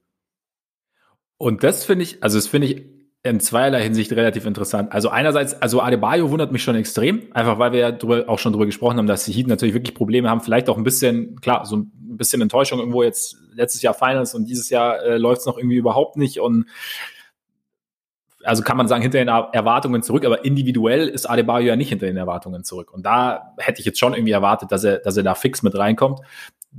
Und 1.37 1.63
das 1.63 1.85
finde 1.85 2.03
ich, 2.03 2.23
also 2.23 2.37
das 2.37 2.47
finde 2.47 2.67
ich 2.67 2.96
in 3.29 3.39
zweierlei 3.39 3.83
Hinsicht 3.83 4.11
relativ 4.11 4.45
interessant. 4.45 4.91
Also 4.91 5.09
einerseits, 5.09 5.61
also 5.61 5.81
Adebayo 5.81 6.29
wundert 6.31 6.51
mich 6.51 6.63
schon 6.63 6.75
extrem, 6.75 7.23
einfach 7.33 7.59
weil 7.59 7.71
wir 7.71 7.79
ja 7.79 7.91
drüber, 7.91 8.25
auch 8.27 8.39
schon 8.39 8.53
drüber 8.53 8.65
gesprochen 8.65 8.97
haben, 8.97 9.07
dass 9.07 9.25
die 9.25 9.31
Heat 9.31 9.47
natürlich 9.47 9.73
wirklich 9.75 9.95
Probleme 9.95 10.29
haben, 10.29 10.41
vielleicht 10.41 10.69
auch 10.69 10.77
ein 10.77 10.83
bisschen, 10.83 11.39
klar, 11.41 11.65
so 11.65 11.77
ein 11.77 11.91
bisschen 12.17 12.41
Enttäuschung 12.41 12.79
irgendwo 12.79 13.03
jetzt 13.03 13.37
letztes 13.53 13.81
Jahr 13.81 13.93
Finals 13.93 14.35
und 14.35 14.45
dieses 14.45 14.69
Jahr 14.69 15.01
äh, 15.03 15.17
läuft 15.17 15.41
es 15.41 15.45
noch 15.47 15.57
irgendwie 15.57 15.77
überhaupt 15.77 16.17
nicht 16.17 16.39
und 16.39 16.65
also 18.43 18.63
kann 18.63 18.77
man 18.77 18.87
sagen, 18.87 19.01
hinter 19.01 19.17
den 19.17 19.27
Erwartungen 19.27 20.03
zurück, 20.03 20.25
aber 20.25 20.45
individuell 20.45 21.09
ist 21.09 21.25
Adebayo 21.25 21.65
ja 21.65 21.75
nicht 21.75 21.89
hinter 21.89 22.05
den 22.05 22.15
Erwartungen 22.15 22.63
zurück. 22.63 22.93
Und 22.93 23.05
da 23.05 23.53
hätte 23.57 23.81
ich 23.81 23.85
jetzt 23.85 23.99
schon 23.99 24.13
irgendwie 24.13 24.31
erwartet, 24.31 24.71
dass 24.71 24.85
er, 24.85 24.99
dass 24.99 25.17
er 25.17 25.23
da 25.23 25.35
fix 25.35 25.63
mit 25.63 25.77
reinkommt. 25.77 26.21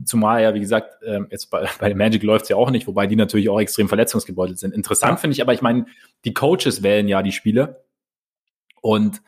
Zumal 0.05 0.43
ja, 0.43 0.55
wie 0.55 0.61
gesagt, 0.61 0.99
ähm, 1.05 1.29
jetzt 1.31 1.51
bei, 1.51 1.69
bei 1.81 1.95
Magic 1.95 2.23
läuft 2.23 2.45
es 2.45 2.49
ja 2.51 2.57
auch 2.57 2.71
nicht, 2.71 2.87
wobei 2.87 3.07
die 3.07 3.17
natürlich 3.17 3.49
auch 3.49 3.61
extrem 3.61 3.89
verletzungsgebeutelt 3.89 4.59
sind. 4.59 4.75
Interessant 4.75 5.21
finde 5.21 5.35
ich 5.35 5.43
aber, 5.43 5.55
ich 5.55 5.63
meine, 5.63 5.87
die 6.25 6.35
Coaches 6.35 6.83
wählen 6.83 7.09
ja 7.09 7.23
die 7.23 7.33
Spiele. 7.33 7.85
Und 8.81 9.23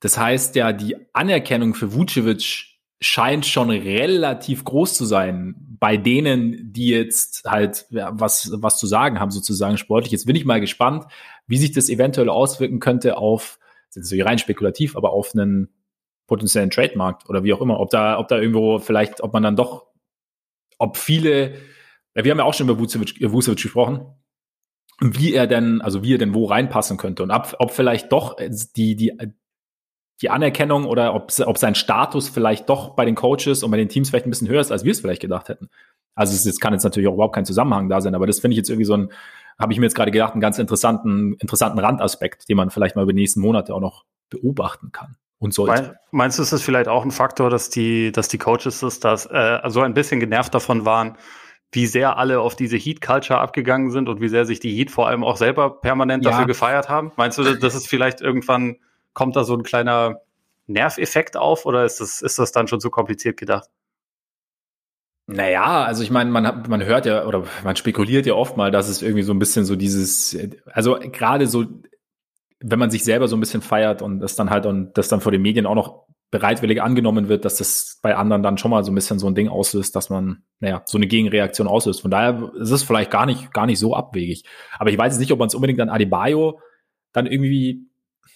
das 0.00 0.18
heißt 0.18 0.54
ja, 0.56 0.72
die 0.72 0.96
Anerkennung 1.12 1.74
für 1.74 1.92
Vucevic 1.92 2.78
scheint 3.00 3.46
schon 3.46 3.70
relativ 3.70 4.64
groß 4.64 4.94
zu 4.94 5.04
sein 5.04 5.54
bei 5.80 5.96
denen, 5.96 6.72
die 6.72 6.88
jetzt 6.88 7.44
halt 7.44 7.86
ja, 7.90 8.10
was, 8.12 8.50
was 8.54 8.78
zu 8.78 8.86
sagen 8.86 9.20
haben, 9.20 9.30
sozusagen 9.30 9.78
sportlich. 9.78 10.10
Jetzt 10.10 10.26
bin 10.26 10.34
ich 10.34 10.44
mal 10.44 10.60
gespannt, 10.60 11.06
wie 11.46 11.58
sich 11.58 11.72
das 11.72 11.88
eventuell 11.88 12.28
auswirken 12.28 12.80
könnte 12.80 13.16
auf, 13.16 13.58
das 13.88 13.96
ist 13.96 14.02
natürlich 14.10 14.26
rein 14.26 14.38
spekulativ, 14.38 14.96
aber 14.96 15.12
auf 15.12 15.34
einen 15.34 15.68
potenziellen 16.26 16.70
Trademarkt 16.70 17.28
oder 17.28 17.44
wie 17.44 17.52
auch 17.52 17.60
immer, 17.60 17.80
ob 17.80 17.90
da, 17.90 18.18
ob 18.18 18.28
da 18.28 18.38
irgendwo 18.38 18.78
vielleicht, 18.78 19.22
ob 19.22 19.32
man 19.32 19.42
dann 19.42 19.56
doch, 19.56 19.86
ob 20.78 20.96
viele, 20.96 21.54
wir 22.14 22.30
haben 22.30 22.38
ja 22.38 22.44
auch 22.44 22.54
schon 22.54 22.68
über 22.68 22.78
Vucevic, 22.78 23.62
gesprochen, 23.62 24.06
wie 25.00 25.32
er 25.32 25.46
denn, 25.46 25.80
also 25.80 26.02
wie 26.02 26.14
er 26.14 26.18
denn 26.18 26.34
wo 26.34 26.46
reinpassen 26.46 26.96
könnte 26.96 27.22
und 27.22 27.30
ob, 27.30 27.54
ob 27.58 27.70
vielleicht 27.70 28.10
doch 28.12 28.36
die, 28.76 28.96
die, 28.96 29.12
die 30.20 30.30
Anerkennung 30.30 30.86
oder 30.86 31.14
ob, 31.14 31.32
ob 31.44 31.58
sein 31.58 31.74
Status 31.74 32.28
vielleicht 32.28 32.68
doch 32.68 32.96
bei 32.96 33.04
den 33.04 33.14
Coaches 33.14 33.62
und 33.62 33.70
bei 33.70 33.76
den 33.76 33.88
Teams 33.88 34.10
vielleicht 34.10 34.26
ein 34.26 34.30
bisschen 34.30 34.48
höher 34.48 34.60
ist, 34.60 34.72
als 34.72 34.84
wir 34.84 34.92
es 34.92 35.00
vielleicht 35.00 35.22
gedacht 35.22 35.48
hätten. 35.48 35.68
Also 36.14 36.34
es, 36.34 36.44
es 36.46 36.58
kann 36.58 36.72
jetzt 36.72 36.82
natürlich 36.82 37.08
auch 37.08 37.14
überhaupt 37.14 37.34
kein 37.34 37.44
Zusammenhang 37.44 37.88
da 37.88 38.00
sein, 38.00 38.14
aber 38.14 38.26
das 38.26 38.40
finde 38.40 38.54
ich 38.54 38.58
jetzt 38.58 38.70
irgendwie 38.70 38.86
so 38.86 38.96
ein, 38.96 39.12
habe 39.58 39.72
ich 39.72 39.78
mir 39.78 39.86
jetzt 39.86 39.94
gerade 39.94 40.10
gedacht, 40.10 40.32
einen 40.32 40.40
ganz 40.40 40.58
interessanten, 40.58 41.34
interessanten 41.34 41.78
Randaspekt, 41.78 42.48
den 42.48 42.56
man 42.56 42.70
vielleicht 42.70 42.96
mal 42.96 43.02
über 43.02 43.12
die 43.12 43.20
nächsten 43.20 43.40
Monate 43.40 43.74
auch 43.74 43.80
noch 43.80 44.04
beobachten 44.30 44.90
kann 44.90 45.16
und 45.38 45.54
sollte. 45.54 45.98
Meinst 46.10 46.38
du, 46.38 46.42
ist 46.42 46.52
das 46.52 46.62
vielleicht 46.62 46.88
auch 46.88 47.04
ein 47.04 47.10
Faktor, 47.10 47.50
dass 47.50 47.70
die, 47.70 48.12
dass 48.12 48.28
die 48.28 48.38
Coaches 48.38 48.80
das, 48.80 49.00
dass, 49.00 49.26
äh, 49.26 49.60
so 49.68 49.80
ein 49.82 49.94
bisschen 49.94 50.20
genervt 50.20 50.54
davon 50.54 50.84
waren, 50.84 51.16
wie 51.70 51.86
sehr 51.86 52.16
alle 52.16 52.40
auf 52.40 52.56
diese 52.56 52.76
Heat-Culture 52.76 53.38
abgegangen 53.38 53.90
sind 53.90 54.08
und 54.08 54.20
wie 54.20 54.28
sehr 54.28 54.46
sich 54.46 54.58
die 54.58 54.74
Heat 54.74 54.90
vor 54.90 55.06
allem 55.06 55.22
auch 55.22 55.36
selber 55.36 55.80
permanent 55.80 56.24
ja. 56.24 56.30
dafür 56.30 56.46
gefeiert 56.46 56.88
haben? 56.88 57.12
Meinst 57.16 57.38
du, 57.38 57.56
das 57.56 57.74
ist 57.74 57.88
vielleicht 57.88 58.20
irgendwann 58.20 58.76
kommt 59.12 59.36
da 59.36 59.44
so 59.44 59.54
ein 59.54 59.62
kleiner 59.62 60.20
Nerveffekt 60.66 61.36
auf 61.36 61.66
oder 61.66 61.84
ist 61.84 62.00
das, 62.00 62.22
ist 62.22 62.38
das 62.38 62.52
dann 62.52 62.68
schon 62.68 62.80
zu 62.80 62.90
kompliziert 62.90 63.36
gedacht? 63.36 63.68
Naja, 65.26 65.84
also 65.84 66.02
ich 66.02 66.10
meine, 66.10 66.30
man 66.30 66.64
man 66.68 66.82
hört 66.84 67.04
ja 67.04 67.26
oder 67.26 67.44
man 67.62 67.76
spekuliert 67.76 68.24
ja 68.24 68.32
oft 68.32 68.56
mal, 68.56 68.70
dass 68.70 68.88
es 68.88 69.02
irgendwie 69.02 69.24
so 69.24 69.34
ein 69.34 69.38
bisschen 69.38 69.66
so 69.66 69.76
dieses, 69.76 70.34
also 70.64 70.98
gerade 71.12 71.46
so, 71.46 71.66
wenn 72.60 72.78
man 72.78 72.90
sich 72.90 73.04
selber 73.04 73.28
so 73.28 73.36
ein 73.36 73.40
bisschen 73.40 73.62
feiert 73.62 74.02
und 74.02 74.20
das 74.20 74.36
dann 74.36 74.50
halt 74.50 74.66
und 74.66 74.96
das 74.98 75.08
dann 75.08 75.20
vor 75.20 75.32
den 75.32 75.42
Medien 75.42 75.66
auch 75.66 75.74
noch 75.74 76.08
bereitwillig 76.30 76.82
angenommen 76.82 77.28
wird, 77.28 77.44
dass 77.44 77.56
das 77.56 77.98
bei 78.02 78.14
anderen 78.14 78.42
dann 78.42 78.58
schon 78.58 78.70
mal 78.70 78.84
so 78.84 78.92
ein 78.92 78.94
bisschen 78.94 79.18
so 79.18 79.26
ein 79.26 79.34
Ding 79.34 79.48
auslöst, 79.48 79.96
dass 79.96 80.10
man, 80.10 80.42
naja, 80.60 80.82
so 80.84 80.98
eine 80.98 81.06
Gegenreaktion 81.06 81.66
auslöst. 81.66 82.02
Von 82.02 82.10
daher 82.10 82.52
ist 82.58 82.70
es 82.70 82.82
vielleicht 82.82 83.10
gar 83.10 83.24
nicht, 83.24 83.52
gar 83.54 83.64
nicht 83.64 83.78
so 83.78 83.94
abwegig. 83.94 84.44
Aber 84.78 84.90
ich 84.90 84.98
weiß 84.98 85.14
jetzt 85.14 85.20
nicht, 85.20 85.32
ob 85.32 85.38
man 85.38 85.48
es 85.48 85.54
unbedingt 85.54 85.80
an 85.80 85.88
Adebayo 85.88 86.60
dann 87.12 87.26
irgendwie 87.26 87.88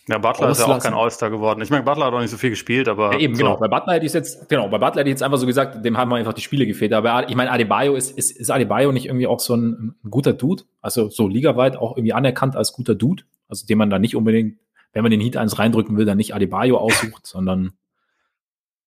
ja, 0.09 0.19
Butler 0.19 0.51
ist 0.51 0.59
ja 0.59 0.67
auch 0.67 0.83
kein 0.83 0.95
All-Star 0.95 1.31
geworden. 1.31 1.61
Ich 1.63 1.71
meine, 1.71 1.85
Butler 1.85 2.07
hat 2.07 2.13
auch 2.13 2.21
nicht 2.21 2.31
so 2.31 2.37
viel 2.37 2.51
gespielt, 2.51 2.89
aber. 2.89 3.13
Ja, 3.13 3.21
eben, 3.21 3.37
so. 3.37 3.45
genau. 3.45 3.57
Bei 3.57 3.69
Butler 3.69 3.95
hätte 3.95 4.07
ich 4.07 4.13
jetzt, 4.13 4.49
genau, 4.49 4.69
bei 4.69 4.79
Butler 4.79 5.01
hätte 5.01 5.11
ich 5.11 5.13
jetzt 5.13 5.23
einfach 5.23 5.39
so 5.39 5.47
gesagt, 5.47 5.85
dem 5.85 5.97
haben 5.97 6.09
wir 6.11 6.17
einfach 6.17 6.33
die 6.33 6.41
Spiele 6.41 6.67
gefehlt. 6.67 6.93
Aber 6.93 7.29
ich 7.29 7.37
meine, 7.37 7.53
Adebayo 7.53 7.95
ist, 7.95 8.11
ist, 8.19 8.33
ist 8.33 8.51
Adebayo 8.51 8.91
nicht 8.91 9.07
irgendwie 9.07 9.29
auch 9.29 9.39
so 9.39 9.55
ein, 9.55 9.95
ein 10.05 10.11
guter 10.11 10.33
Dude? 10.33 10.65
Also 10.81 11.09
so 11.09 11.29
ligaweit 11.29 11.77
auch 11.77 11.97
irgendwie 11.97 12.15
anerkannt 12.15 12.57
als 12.57 12.73
guter 12.73 12.97
Dude? 12.97 13.23
Also 13.53 13.67
den 13.67 13.77
man 13.77 13.91
da 13.91 13.99
nicht 13.99 14.17
unbedingt, 14.17 14.59
wenn 14.95 15.03
man 15.03 15.11
den 15.11 15.21
Heat 15.21 15.37
eins 15.37 15.59
reindrücken 15.59 15.99
will, 15.99 16.07
dann 16.07 16.17
nicht 16.17 16.35
Adebayo 16.35 16.79
aussucht, 16.79 17.27
sondern 17.27 17.75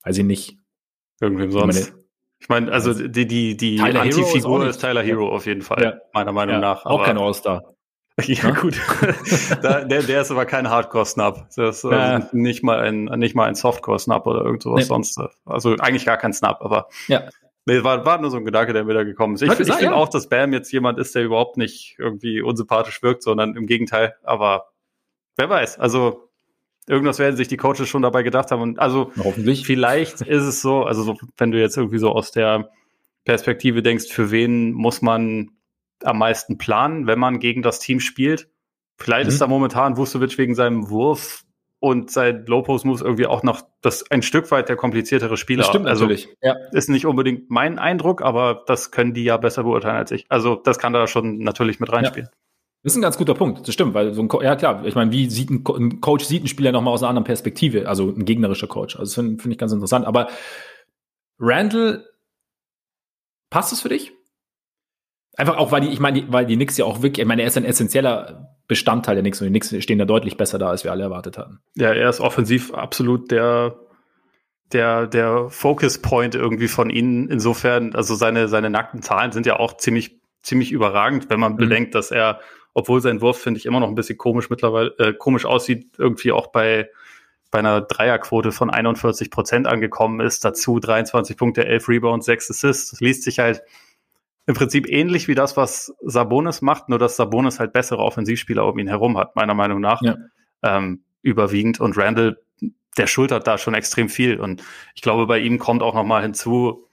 weiß 0.03 0.17
ich 0.17 0.25
nicht. 0.25 0.57
Irgendwem 1.22 1.51
sonst. 1.51 1.91
Meine, 1.91 2.03
ich 2.39 2.50
meine, 2.50 2.72
also 2.72 2.91
die, 2.91 3.27
die, 3.27 3.55
die 3.55 3.79
Anti-Figur 3.79 4.63
ist, 4.63 4.77
ist, 4.77 4.81
Tyler 4.81 5.03
Hero 5.03 5.29
auf 5.29 5.45
jeden 5.45 5.62
Fall, 5.62 5.84
ja. 5.84 5.93
meiner 6.13 6.31
Meinung 6.31 6.55
ja, 6.55 6.62
nach. 6.62 6.84
auch 6.84 7.05
kein 7.05 7.19
All-Star. 7.19 7.62
Ja, 8.24 8.48
ja, 8.48 8.51
gut. 8.51 8.79
da, 9.62 9.84
der, 9.84 10.01
der 10.01 10.22
ist 10.22 10.31
aber 10.31 10.45
kein 10.45 10.69
Hardcore-Snap. 10.69 11.50
Das 11.53 11.75
ist 11.75 11.83
ja. 11.83 11.89
also 11.89 12.27
nicht 12.31 12.63
mal 12.63 12.79
ein, 12.79 13.03
nicht 13.20 13.35
mal 13.35 13.44
ein 13.44 13.55
Softcore-Snap 13.55 14.25
oder 14.25 14.42
irgendwas 14.42 14.74
nee. 14.74 14.83
sonst. 14.83 15.20
Also 15.44 15.75
eigentlich 15.79 16.05
gar 16.05 16.16
kein 16.16 16.31
Snap, 16.31 16.61
aber. 16.61 16.87
Ja. 17.09 17.24
Nee, 17.65 17.83
war, 17.83 18.05
war 18.05 18.21
nur 18.21 18.29
so 18.29 18.37
ein 18.37 18.45
Gedanke, 18.45 18.73
der 18.73 18.83
mir 18.83 18.93
da 18.93 19.03
gekommen 19.03 19.35
ist. 19.35 19.41
Ich, 19.41 19.59
ich 19.59 19.73
finde 19.73 19.95
auch, 19.95 20.07
dass 20.07 20.29
Bam 20.29 20.53
jetzt 20.53 20.71
jemand 20.71 20.99
ist, 20.99 21.15
der 21.15 21.23
überhaupt 21.23 21.57
nicht 21.57 21.95
irgendwie 21.97 22.41
unsympathisch 22.41 23.01
wirkt, 23.01 23.23
sondern 23.23 23.55
im 23.55 23.65
Gegenteil. 23.65 24.15
Aber 24.23 24.67
wer 25.35 25.49
weiß, 25.49 25.79
also 25.79 26.29
irgendwas 26.87 27.17
werden 27.17 27.35
sich 27.35 27.47
die 27.47 27.57
Coaches 27.57 27.89
schon 27.89 28.03
dabei 28.03 28.21
gedacht 28.21 28.51
haben. 28.51 28.61
Und 28.61 28.79
also 28.79 29.11
hoffentlich. 29.17 29.65
Vielleicht 29.65 30.21
ist 30.21 30.43
es 30.43 30.61
so, 30.61 30.83
also 30.83 31.01
so, 31.03 31.17
wenn 31.37 31.51
du 31.51 31.59
jetzt 31.59 31.77
irgendwie 31.77 31.97
so 31.97 32.11
aus 32.11 32.31
der 32.31 32.69
Perspektive 33.23 33.81
denkst, 33.81 34.11
für 34.11 34.29
wen 34.29 34.71
muss 34.71 35.01
man 35.01 35.49
am 36.03 36.19
meisten 36.19 36.59
planen, 36.59 37.07
wenn 37.07 37.17
man 37.17 37.39
gegen 37.39 37.63
das 37.63 37.79
Team 37.79 37.99
spielt. 37.99 38.47
Vielleicht 38.97 39.25
mhm. 39.25 39.33
ist 39.33 39.41
da 39.41 39.47
momentan 39.47 39.97
Vucevic 39.97 40.37
wegen 40.37 40.53
seinem 40.53 40.89
Wurf 40.89 41.45
und 41.85 42.09
sein 42.09 42.48
Low-Post-Moves 42.48 43.01
irgendwie 43.01 43.27
auch 43.27 43.43
noch 43.43 43.61
das 43.81 44.09
ein 44.09 44.24
Stück 44.24 44.50
weit 44.50 44.69
der 44.69 44.75
kompliziertere 44.75 45.37
Spieler. 45.37 45.59
Das 45.59 45.67
stimmt 45.67 45.85
also, 45.85 46.05
natürlich. 46.05 46.27
Ja. 46.41 46.55
Ist 46.71 46.89
nicht 46.89 47.05
unbedingt 47.05 47.51
mein 47.51 47.77
Eindruck, 47.77 48.24
aber 48.24 48.63
das 48.65 48.89
können 48.89 49.13
die 49.13 49.24
ja 49.24 49.37
besser 49.37 49.63
beurteilen 49.63 49.95
als 49.95 50.09
ich. 50.09 50.25
Also 50.29 50.55
das 50.55 50.79
kann 50.79 50.93
da 50.93 51.05
schon 51.05 51.37
natürlich 51.37 51.79
mit 51.79 51.93
reinspielen. 51.93 52.27
Ja. 52.31 52.37
Das 52.81 52.93
ist 52.93 52.98
ein 52.98 53.03
ganz 53.03 53.19
guter 53.19 53.35
Punkt, 53.35 53.67
das 53.67 53.74
stimmt, 53.75 53.93
weil 53.93 54.15
so 54.15 54.21
ein, 54.24 54.27
Co 54.27 54.41
ja 54.41 54.55
klar, 54.55 54.83
ich 54.83 54.95
meine, 54.95 55.11
wie 55.11 55.29
sieht 55.29 55.51
ein, 55.51 55.63
Co 55.63 55.75
ein 55.75 56.01
Coach 56.01 56.25
sieht 56.25 56.43
ein 56.43 56.48
Spieler 56.48 56.71
nochmal 56.71 56.91
aus 56.91 57.03
einer 57.03 57.09
anderen 57.09 57.24
Perspektive, 57.24 57.87
also 57.87 58.09
ein 58.09 58.25
gegnerischer 58.25 58.67
Coach. 58.67 58.95
Also 58.95 59.03
das 59.03 59.13
finde 59.13 59.39
find 59.39 59.53
ich 59.53 59.59
ganz 59.59 59.71
interessant. 59.71 60.07
Aber 60.07 60.27
Randall, 61.37 62.03
passt 63.51 63.74
es 63.74 63.81
für 63.81 63.89
dich? 63.89 64.11
Einfach 65.37 65.57
auch, 65.57 65.71
weil 65.71 65.81
die, 65.81 65.89
ich 65.89 66.00
meine, 66.00 66.31
weil 66.31 66.48
die 66.48 66.55
Knicks 66.55 66.77
ja 66.77 66.85
auch 66.85 67.03
wirklich, 67.03 67.21
ich 67.21 67.27
meine, 67.27 67.43
er 67.43 67.48
ist 67.48 67.57
ein 67.57 67.65
essentieller 67.65 68.54
Bestandteil 68.67 69.15
der 69.15 69.21
Knicks 69.21 69.41
und 69.41 69.45
die 69.45 69.51
Knicks 69.51 69.83
stehen 69.83 69.99
da 69.99 70.05
deutlich 70.05 70.37
besser 70.37 70.57
da, 70.57 70.69
als 70.69 70.83
wir 70.83 70.91
alle 70.91 71.03
erwartet 71.03 71.37
hatten. 71.37 71.59
Ja, 71.75 71.93
er 71.93 72.09
ist 72.09 72.19
offensiv 72.19 72.73
absolut 72.73 73.29
der, 73.31 73.75
der, 74.73 75.07
der 75.07 75.49
Focus 75.49 75.99
Point 75.99 76.35
irgendwie 76.35 76.67
von 76.67 76.89
ihnen. 76.89 77.29
Insofern, 77.29 77.93
also 77.95 78.15
seine, 78.15 78.47
seine 78.47 78.69
nackten 78.69 79.01
Zahlen 79.01 79.31
sind 79.31 79.45
ja 79.45 79.59
auch 79.59 79.77
ziemlich, 79.77 80.19
ziemlich 80.41 80.71
überragend, 80.71 81.29
wenn 81.29 81.39
man 81.39 81.53
mhm. 81.53 81.57
bedenkt, 81.57 81.95
dass 81.95 82.11
er, 82.11 82.39
obwohl 82.73 83.01
sein 83.01 83.21
Wurf, 83.21 83.37
finde 83.37 83.59
ich, 83.59 83.65
immer 83.65 83.79
noch 83.79 83.89
ein 83.89 83.95
bisschen 83.95 84.17
komisch 84.17 84.49
mittlerweile, 84.49 84.95
äh, 84.97 85.13
komisch 85.13 85.45
aussieht, 85.45 85.93
irgendwie 85.99 86.31
auch 86.31 86.47
bei, 86.47 86.89
bei 87.51 87.59
einer 87.59 87.81
Dreierquote 87.81 88.51
von 88.51 88.71
41 88.71 89.29
Prozent 89.29 89.67
angekommen 89.67 90.19
ist. 90.21 90.43
Dazu 90.43 90.79
23 90.79 91.37
Punkte, 91.37 91.65
11 91.65 91.87
Rebounds, 91.87 92.25
6 92.25 92.49
Assists. 92.49 92.89
Das 92.89 92.99
liest 92.99 93.23
sich 93.23 93.37
halt 93.37 93.61
im 94.48 94.55
Prinzip 94.55 94.88
ähnlich 94.88 95.27
wie 95.27 95.36
das, 95.36 95.58
was 95.58 95.94
Sabonis 96.01 96.62
macht, 96.62 96.90
nur 96.90 97.00
dass 97.00 97.16
Sabonis 97.16 97.60
halt 97.60 97.74
bessere 97.74 98.00
Offensivspieler 98.00 98.66
um 98.66 98.77
ihn 98.77 98.88
herum 98.88 99.18
hat, 99.18 99.36
meiner 99.36 99.53
Meinung 99.53 99.81
nach. 99.81 100.01
Ja. 100.01 100.18
Ähm, 100.62 101.03
überwiegend. 101.22 101.79
Und 101.79 101.98
Randall, 101.98 102.38
der 102.98 103.08
schultert 103.08 103.48
da 103.48 103.58
schon 103.58 103.74
extrem 103.74 104.10
viel. 104.10 104.40
Und 104.40 104.64
ich 104.94 105.01
glaube, 105.01 105.25
bei 105.25 105.40
ihm 105.40 105.58
kommt 105.58 105.81
auch 105.81 105.96
nochmal 105.96 106.22
hinzu, 106.22 106.86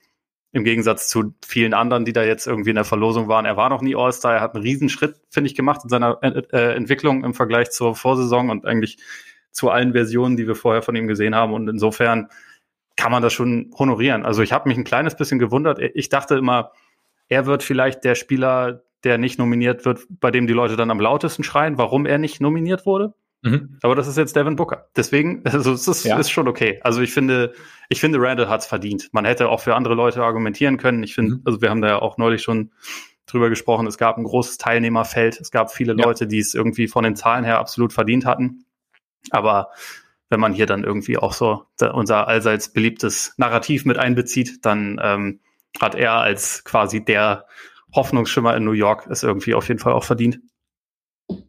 im 0.52 0.64
Gegensatz 0.64 1.08
zu 1.08 1.34
vielen 1.44 1.72
anderen, 1.72 2.04
die 2.04 2.12
da 2.12 2.22
jetzt 2.22 2.46
irgendwie 2.46 2.70
in 2.70 2.76
der 2.76 2.84
Verlosung 2.84 3.26
waren. 3.26 3.46
Er 3.46 3.56
war 3.56 3.70
noch 3.70 3.80
nie 3.80 3.96
All-Star. 3.96 4.34
Er 4.34 4.40
hat 4.42 4.54
einen 4.54 4.62
Riesenschritt, 4.62 5.16
finde 5.30 5.48
ich, 5.48 5.54
gemacht 5.54 5.80
in 5.82 5.88
seiner 5.88 6.18
äh, 6.22 6.42
äh, 6.52 6.74
Entwicklung 6.74 7.24
im 7.24 7.32
Vergleich 7.32 7.70
zur 7.70 7.94
Vorsaison 7.94 8.50
und 8.50 8.66
eigentlich 8.66 8.98
zu 9.50 9.70
allen 9.70 9.92
Versionen, 9.92 10.36
die 10.36 10.46
wir 10.46 10.54
vorher 10.54 10.82
von 10.82 10.94
ihm 10.94 11.06
gesehen 11.06 11.34
haben. 11.34 11.54
Und 11.54 11.68
insofern 11.68 12.28
kann 12.96 13.12
man 13.12 13.22
das 13.22 13.32
schon 13.32 13.70
honorieren. 13.78 14.24
Also 14.24 14.42
ich 14.42 14.52
habe 14.52 14.68
mich 14.68 14.76
ein 14.76 14.84
kleines 14.84 15.16
bisschen 15.16 15.38
gewundert. 15.38 15.78
Ich 15.78 16.10
dachte 16.10 16.36
immer, 16.36 16.72
er 17.32 17.46
wird 17.46 17.62
vielleicht 17.62 18.04
der 18.04 18.14
Spieler, 18.14 18.82
der 19.04 19.16
nicht 19.16 19.38
nominiert 19.38 19.86
wird, 19.86 20.00
bei 20.20 20.30
dem 20.30 20.46
die 20.46 20.52
Leute 20.52 20.76
dann 20.76 20.90
am 20.90 21.00
lautesten 21.00 21.42
schreien, 21.42 21.78
warum 21.78 22.04
er 22.04 22.18
nicht 22.18 22.42
nominiert 22.42 22.84
wurde. 22.84 23.14
Mhm. 23.40 23.78
Aber 23.82 23.96
das 23.96 24.06
ist 24.06 24.18
jetzt 24.18 24.36
Devin 24.36 24.54
Booker. 24.54 24.88
Deswegen, 24.94 25.42
also 25.46 25.72
es 25.72 25.88
ist, 25.88 26.04
ja. 26.04 26.18
ist 26.18 26.30
schon 26.30 26.46
okay. 26.46 26.78
Also 26.82 27.00
ich 27.00 27.12
finde, 27.12 27.54
ich 27.88 28.00
finde, 28.00 28.20
Randall 28.20 28.50
hat's 28.50 28.66
verdient. 28.66 29.08
Man 29.12 29.24
hätte 29.24 29.48
auch 29.48 29.60
für 29.60 29.74
andere 29.74 29.94
Leute 29.94 30.22
argumentieren 30.22 30.76
können. 30.76 31.02
Ich 31.02 31.14
finde, 31.14 31.36
mhm. 31.36 31.42
also 31.46 31.62
wir 31.62 31.70
haben 31.70 31.80
da 31.80 31.88
ja 31.88 32.02
auch 32.02 32.18
neulich 32.18 32.42
schon 32.42 32.70
drüber 33.24 33.48
gesprochen. 33.48 33.86
Es 33.86 33.96
gab 33.96 34.18
ein 34.18 34.24
großes 34.24 34.58
Teilnehmerfeld. 34.58 35.40
Es 35.40 35.50
gab 35.50 35.72
viele 35.72 35.96
ja. 35.96 36.04
Leute, 36.04 36.26
die 36.26 36.38
es 36.38 36.54
irgendwie 36.54 36.86
von 36.86 37.02
den 37.02 37.16
Zahlen 37.16 37.44
her 37.44 37.58
absolut 37.58 37.94
verdient 37.94 38.26
hatten. 38.26 38.66
Aber 39.30 39.70
wenn 40.28 40.40
man 40.40 40.52
hier 40.52 40.66
dann 40.66 40.84
irgendwie 40.84 41.16
auch 41.16 41.32
so 41.32 41.64
unser 41.94 42.28
allseits 42.28 42.74
beliebtes 42.74 43.32
Narrativ 43.38 43.86
mit 43.86 43.96
einbezieht, 43.96 44.66
dann 44.66 45.00
ähm, 45.02 45.40
hat 45.80 45.94
er 45.94 46.12
als 46.12 46.64
quasi 46.64 47.04
der 47.04 47.46
Hoffnungsschimmer 47.94 48.56
in 48.56 48.64
New 48.64 48.72
York 48.72 49.06
es 49.10 49.22
irgendwie 49.22 49.54
auf 49.54 49.68
jeden 49.68 49.80
Fall 49.80 49.92
auch 49.92 50.04
verdient. 50.04 50.40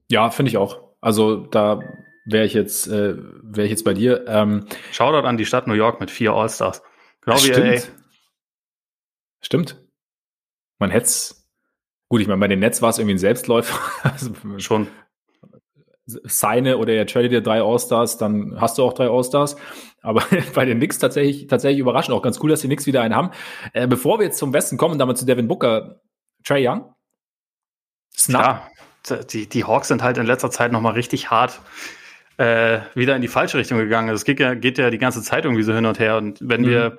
Ja, 0.09 0.29
finde 0.29 0.49
ich 0.49 0.57
auch. 0.57 0.95
Also 1.01 1.37
da 1.37 1.79
wäre 2.25 2.45
ich 2.45 2.53
jetzt, 2.53 2.87
äh, 2.87 3.15
wäre 3.17 3.65
ich 3.65 3.71
jetzt 3.71 3.83
bei 3.83 3.93
dir. 3.93 4.25
Ähm, 4.27 4.67
Shoutout 4.91 5.27
an 5.27 5.37
die 5.37 5.45
Stadt 5.45 5.67
New 5.67 5.73
York 5.73 5.99
mit 5.99 6.11
vier 6.11 6.33
All-Stars. 6.33 6.81
Genau 7.21 7.37
wie 7.37 7.39
stimmt. 7.39 7.65
LA. 7.65 7.81
Stimmt. 9.41 9.83
Man 10.79 10.89
hätte 10.89 11.09
gut, 12.09 12.21
ich 12.21 12.27
meine, 12.27 12.39
bei 12.39 12.47
den 12.47 12.59
Nets 12.59 12.81
war 12.81 12.89
es 12.89 12.99
irgendwie 12.99 13.15
ein 13.15 13.19
Selbstläufer. 13.19 13.79
also, 14.03 14.31
Schon 14.57 14.87
seine 16.05 16.77
oder 16.77 16.93
er 16.93 17.07
tradet 17.07 17.31
dir 17.31 17.41
drei 17.41 17.61
All-Stars, 17.61 18.17
dann 18.17 18.59
hast 18.59 18.77
du 18.77 18.83
auch 18.83 18.93
drei 18.93 19.09
All-Stars. 19.09 19.55
Aber 20.03 20.23
bei 20.53 20.65
den 20.65 20.77
Knicks 20.77 20.99
tatsächlich, 20.99 21.47
tatsächlich 21.47 21.79
überraschend. 21.79 22.15
Auch 22.15 22.21
ganz 22.21 22.39
cool, 22.43 22.51
dass 22.51 22.61
die 22.61 22.67
Knicks 22.67 22.85
wieder 22.85 23.01
einen 23.01 23.15
haben. 23.15 23.31
Äh, 23.73 23.87
bevor 23.87 24.19
wir 24.19 24.25
jetzt 24.25 24.37
zum 24.37 24.53
Westen 24.53 24.77
kommen, 24.77 24.99
damit 24.99 25.17
zu 25.17 25.25
Devin 25.25 25.47
Booker, 25.47 26.01
Trey 26.43 26.67
Young. 26.67 26.93
Snap. 28.15 28.69
Ja, 29.09 29.23
die, 29.23 29.49
die 29.49 29.63
Hawks 29.63 29.87
sind 29.87 30.03
halt 30.03 30.19
in 30.19 30.27
letzter 30.27 30.51
Zeit 30.51 30.71
nochmal 30.71 30.93
richtig 30.93 31.31
hart 31.31 31.59
äh, 32.37 32.81
wieder 32.95 33.15
in 33.15 33.21
die 33.21 33.27
falsche 33.27 33.57
Richtung 33.57 33.77
gegangen. 33.77 34.09
Es 34.09 34.25
geht 34.25 34.39
ja, 34.39 34.53
geht 34.55 34.77
ja 34.77 34.89
die 34.89 34.97
ganze 34.97 35.21
Zeit 35.21 35.45
irgendwie 35.45 35.63
so 35.63 35.73
hin 35.73 35.85
und 35.85 35.99
her. 35.99 36.17
Und 36.17 36.39
wenn 36.41 36.61
mhm. 36.61 36.67
wir 36.67 36.97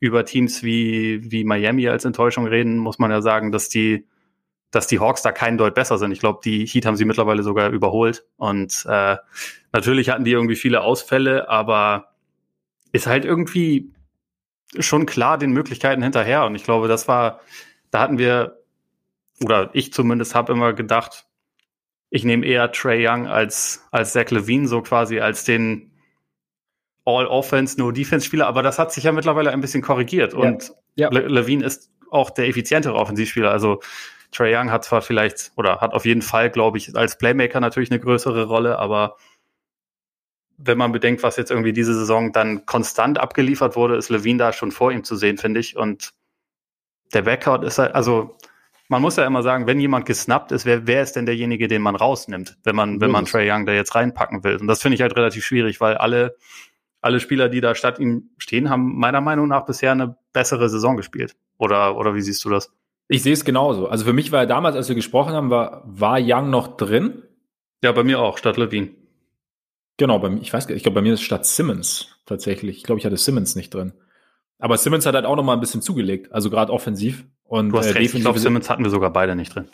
über 0.00 0.24
Teams 0.24 0.62
wie, 0.62 1.30
wie 1.30 1.44
Miami 1.44 1.88
als 1.88 2.04
Enttäuschung 2.04 2.46
reden, 2.46 2.78
muss 2.78 2.98
man 2.98 3.10
ja 3.10 3.22
sagen, 3.22 3.52
dass 3.52 3.68
die, 3.68 4.06
dass 4.70 4.86
die 4.86 4.98
Hawks 4.98 5.22
da 5.22 5.32
keinen 5.32 5.58
Deut 5.58 5.74
besser 5.74 5.98
sind. 5.98 6.12
Ich 6.12 6.20
glaube, 6.20 6.40
die 6.44 6.66
Heat 6.66 6.84
haben 6.84 6.96
sie 6.96 7.04
mittlerweile 7.04 7.42
sogar 7.42 7.70
überholt. 7.70 8.24
Und 8.36 8.84
äh, 8.88 9.16
natürlich 9.72 10.10
hatten 10.10 10.24
die 10.24 10.32
irgendwie 10.32 10.56
viele 10.56 10.82
Ausfälle, 10.82 11.48
aber 11.48 12.08
ist 12.96 13.06
halt 13.06 13.24
irgendwie 13.24 13.92
schon 14.78 15.06
klar 15.06 15.38
den 15.38 15.52
Möglichkeiten 15.52 16.02
hinterher. 16.02 16.44
Und 16.44 16.54
ich 16.54 16.64
glaube, 16.64 16.88
das 16.88 17.08
war, 17.08 17.40
da 17.90 18.00
hatten 18.00 18.18
wir, 18.18 18.62
oder 19.42 19.70
ich 19.72 19.92
zumindest 19.92 20.34
habe 20.34 20.52
immer 20.52 20.72
gedacht, 20.72 21.26
ich 22.10 22.24
nehme 22.24 22.46
eher 22.46 22.72
Trey 22.72 23.06
Young 23.06 23.26
als, 23.26 23.86
als 23.90 24.12
Zach 24.12 24.30
Levine, 24.30 24.68
so 24.68 24.82
quasi 24.82 25.20
als 25.20 25.44
den 25.44 25.92
All-Offense, 27.04 27.78
No-Defense-Spieler. 27.78 28.46
Aber 28.46 28.62
das 28.62 28.78
hat 28.78 28.92
sich 28.92 29.04
ja 29.04 29.12
mittlerweile 29.12 29.50
ein 29.52 29.60
bisschen 29.60 29.82
korrigiert. 29.82 30.32
Ja. 30.32 30.38
Und 30.38 30.72
ja. 30.94 31.10
Le 31.10 31.28
Levine 31.28 31.64
ist 31.64 31.90
auch 32.10 32.30
der 32.30 32.48
effizientere 32.48 32.94
Offensivspieler. 32.94 33.50
Also 33.50 33.80
Trey 34.32 34.56
Young 34.56 34.70
hat 34.70 34.84
zwar 34.84 35.02
vielleicht 35.02 35.52
oder 35.56 35.80
hat 35.80 35.92
auf 35.92 36.04
jeden 36.04 36.22
Fall, 36.22 36.50
glaube 36.50 36.78
ich, 36.78 36.96
als 36.96 37.18
Playmaker 37.18 37.60
natürlich 37.60 37.90
eine 37.90 38.00
größere 38.00 38.44
Rolle, 38.44 38.78
aber 38.78 39.16
wenn 40.58 40.78
man 40.78 40.92
bedenkt, 40.92 41.22
was 41.22 41.36
jetzt 41.36 41.50
irgendwie 41.50 41.72
diese 41.72 41.94
Saison 41.94 42.32
dann 42.32 42.66
konstant 42.66 43.18
abgeliefert 43.18 43.76
wurde, 43.76 43.96
ist 43.96 44.08
Levine 44.08 44.38
da 44.38 44.52
schon 44.52 44.72
vor 44.72 44.92
ihm 44.92 45.04
zu 45.04 45.16
sehen, 45.16 45.38
finde 45.38 45.60
ich. 45.60 45.76
Und 45.76 46.12
der 47.12 47.22
Backcourt 47.22 47.64
ist 47.64 47.78
halt, 47.78 47.94
also 47.94 48.36
man 48.88 49.02
muss 49.02 49.16
ja 49.16 49.26
immer 49.26 49.42
sagen, 49.42 49.66
wenn 49.66 49.80
jemand 49.80 50.06
gesnappt 50.06 50.52
ist, 50.52 50.64
wer, 50.64 50.86
wer 50.86 51.02
ist 51.02 51.16
denn 51.16 51.26
derjenige, 51.26 51.68
den 51.68 51.82
man 51.82 51.96
rausnimmt, 51.96 52.56
wenn 52.64 52.76
man, 52.76 53.00
wenn 53.00 53.10
man 53.10 53.24
Trey 53.24 53.50
Young 53.50 53.66
da 53.66 53.72
jetzt 53.72 53.94
reinpacken 53.94 54.44
will? 54.44 54.56
Und 54.56 54.66
das 54.66 54.80
finde 54.80 54.94
ich 54.94 55.02
halt 55.02 55.16
relativ 55.16 55.44
schwierig, 55.44 55.80
weil 55.80 55.96
alle, 55.96 56.36
alle 57.00 57.20
Spieler, 57.20 57.48
die 57.48 57.60
da 57.60 57.74
statt 57.74 57.98
ihm 57.98 58.30
stehen, 58.38 58.70
haben 58.70 58.96
meiner 58.96 59.20
Meinung 59.20 59.48
nach 59.48 59.66
bisher 59.66 59.92
eine 59.92 60.16
bessere 60.32 60.68
Saison 60.68 60.96
gespielt. 60.96 61.34
Oder, 61.58 61.96
oder 61.96 62.14
wie 62.14 62.20
siehst 62.20 62.44
du 62.44 62.50
das? 62.50 62.72
Ich 63.08 63.22
sehe 63.22 63.32
es 63.32 63.44
genauso. 63.44 63.88
Also 63.88 64.04
für 64.04 64.12
mich 64.12 64.32
war 64.32 64.46
damals, 64.46 64.76
als 64.76 64.88
wir 64.88 64.96
gesprochen 64.96 65.32
haben, 65.32 65.50
war, 65.50 65.82
war 65.84 66.18
Young 66.20 66.50
noch 66.50 66.76
drin. 66.76 67.22
Ja, 67.82 67.92
bei 67.92 68.04
mir 68.04 68.20
auch, 68.20 68.38
statt 68.38 68.56
Levine. 68.56 68.90
Genau, 69.96 70.18
bei 70.18 70.30
ich 70.40 70.52
weiß, 70.52 70.68
ich 70.70 70.82
glaube, 70.82 70.96
bei 70.96 71.02
mir 71.02 71.14
ist 71.14 71.22
statt 71.22 71.46
Simmons 71.46 72.08
tatsächlich. 72.26 72.78
Ich 72.78 72.82
glaube, 72.82 72.98
ich 72.98 73.06
hatte 73.06 73.16
Simmons 73.16 73.56
nicht 73.56 73.72
drin. 73.72 73.92
Aber 74.58 74.76
Simmons 74.76 75.06
hat 75.06 75.14
halt 75.14 75.26
auch 75.26 75.36
noch 75.36 75.42
mal 75.42 75.54
ein 75.54 75.60
bisschen 75.60 75.82
zugelegt, 75.82 76.32
also 76.32 76.50
gerade 76.50 76.72
offensiv. 76.72 77.24
Und 77.44 77.70
du 77.70 77.78
hast 77.78 77.86
äh, 77.86 77.98
recht, 77.98 78.14
ich 78.14 78.20
glaube, 78.20 78.38
Simmons 78.38 78.68
hatten 78.68 78.82
wir 78.82 78.90
sogar 78.90 79.12
beide 79.12 79.36
nicht 79.36 79.54
drin. 79.54 79.68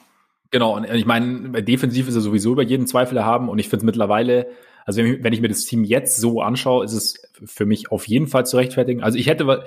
Genau, 0.50 0.76
und 0.76 0.84
ich 0.84 1.06
meine, 1.06 1.62
defensiv 1.62 2.08
ist 2.08 2.14
er 2.14 2.20
sowieso 2.20 2.52
über 2.52 2.62
jeden 2.62 2.86
Zweifel 2.86 3.16
erhaben 3.16 3.48
und 3.48 3.58
ich 3.58 3.68
finde 3.68 3.86
mittlerweile, 3.86 4.48
also 4.84 4.98
wenn 4.98 5.14
ich, 5.14 5.24
wenn 5.24 5.32
ich, 5.32 5.40
mir 5.40 5.48
das 5.48 5.64
Team 5.64 5.82
jetzt 5.82 6.18
so 6.18 6.42
anschaue, 6.42 6.84
ist 6.84 6.92
es 6.92 7.22
für 7.44 7.64
mich 7.64 7.90
auf 7.90 8.06
jeden 8.06 8.26
Fall 8.26 8.44
zu 8.44 8.58
rechtfertigen. 8.58 9.02
Also 9.02 9.16
ich 9.18 9.28
hätte, 9.28 9.64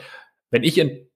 wenn 0.52 0.64
ich 0.64 0.78
in, 0.78 1.08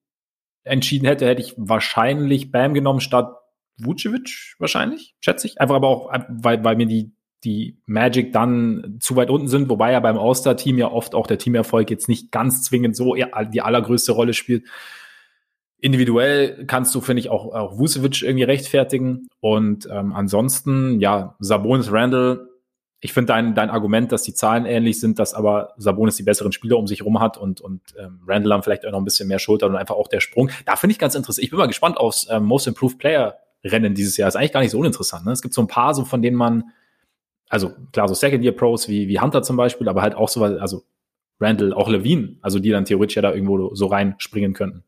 entschieden 0.63 1.05
hätte, 1.05 1.27
hätte 1.27 1.41
ich 1.41 1.53
wahrscheinlich 1.55 2.51
Bam 2.51 2.73
genommen 2.73 2.99
statt 2.99 3.35
Vucevic, 3.77 4.55
wahrscheinlich, 4.57 5.15
schätze 5.19 5.45
ich. 5.45 5.61
Einfach 5.61 5.75
aber 5.75 5.87
auch, 5.87 6.11
weil, 6.29 6.63
weil 6.63 6.75
mir 6.75 6.87
die 6.87 7.11
die 7.43 7.77
Magic 7.85 8.33
dann 8.33 8.97
zu 8.99 9.15
weit 9.15 9.29
unten 9.29 9.47
sind, 9.47 9.69
wobei 9.69 9.91
ja 9.91 9.99
beim 9.99 10.17
All-Star-Team 10.17 10.77
ja 10.77 10.91
oft 10.91 11.15
auch 11.15 11.27
der 11.27 11.37
Teamerfolg 11.37 11.89
jetzt 11.89 12.09
nicht 12.09 12.31
ganz 12.31 12.63
zwingend 12.63 12.95
so 12.95 13.15
die 13.15 13.61
allergrößte 13.61 14.11
Rolle 14.11 14.33
spielt. 14.33 14.65
Individuell 15.81 16.65
kannst 16.65 16.93
du, 16.93 16.99
finde 16.99 17.21
ich, 17.21 17.29
auch, 17.29 17.53
auch 17.53 17.77
Vucevic 17.77 18.21
irgendwie 18.21 18.43
rechtfertigen. 18.43 19.29
Und 19.39 19.87
ähm, 19.89 20.11
ansonsten, 20.11 20.99
ja, 20.99 21.37
Sabonis, 21.39 21.89
Randall, 21.89 22.49
ich 23.01 23.13
finde 23.13 23.27
dein, 23.27 23.55
dein 23.55 23.69
Argument, 23.69 24.11
dass 24.11 24.23
die 24.23 24.33
Zahlen 24.33 24.65
ähnlich 24.65 24.99
sind, 24.99 25.19
dass 25.19 25.33
aber 25.33 25.73
Sabonis 25.77 26.17
die 26.17 26.23
besseren 26.23 26.51
Spieler 26.51 26.77
um 26.77 26.85
sich 26.85 27.05
rum 27.05 27.21
hat 27.21 27.37
und, 27.37 27.61
und 27.61 27.81
ähm, 27.97 28.19
Randall 28.27 28.51
haben 28.51 28.63
vielleicht 28.63 28.85
auch 28.85 28.91
noch 28.91 28.99
ein 28.99 29.05
bisschen 29.05 29.29
mehr 29.29 29.39
Schulter 29.39 29.67
und 29.67 29.77
einfach 29.77 29.95
auch 29.95 30.09
der 30.09 30.19
Sprung. 30.19 30.49
Da 30.65 30.75
finde 30.75 30.91
ich 30.91 30.99
ganz 30.99 31.15
interessant. 31.15 31.45
Ich 31.45 31.49
bin 31.49 31.59
mal 31.59 31.67
gespannt 31.67 31.97
aufs 31.97 32.27
ähm, 32.29 32.43
Most 32.43 32.67
Improved 32.67 32.99
Player 32.99 33.37
Rennen 33.63 33.93
dieses 33.93 34.17
Jahr. 34.17 34.27
Ist 34.27 34.35
eigentlich 34.35 34.51
gar 34.51 34.61
nicht 34.61 34.71
so 34.71 34.79
uninteressant. 34.79 35.25
Ne? 35.25 35.31
Es 35.31 35.41
gibt 35.41 35.53
so 35.53 35.61
ein 35.61 35.67
paar, 35.67 35.93
so 35.93 36.03
von 36.03 36.21
denen 36.21 36.37
man 36.37 36.71
also 37.49 37.73
klar, 37.91 38.07
so 38.07 38.13
Second-Year-Pros 38.13 38.87
wie, 38.87 39.07
wie 39.07 39.19
Hunter 39.19 39.41
zum 39.41 39.57
Beispiel, 39.57 39.89
aber 39.89 40.01
halt 40.01 40.15
auch 40.15 40.29
so, 40.29 40.43
also 40.43 40.83
Randall, 41.39 41.73
auch 41.73 41.89
Levine, 41.89 42.37
also 42.41 42.59
die 42.59 42.69
dann 42.69 42.85
theoretisch 42.85 43.15
ja 43.15 43.21
da 43.21 43.33
irgendwo 43.33 43.73
so 43.73 43.87
reinspringen 43.87 44.53
könnten. 44.53 44.83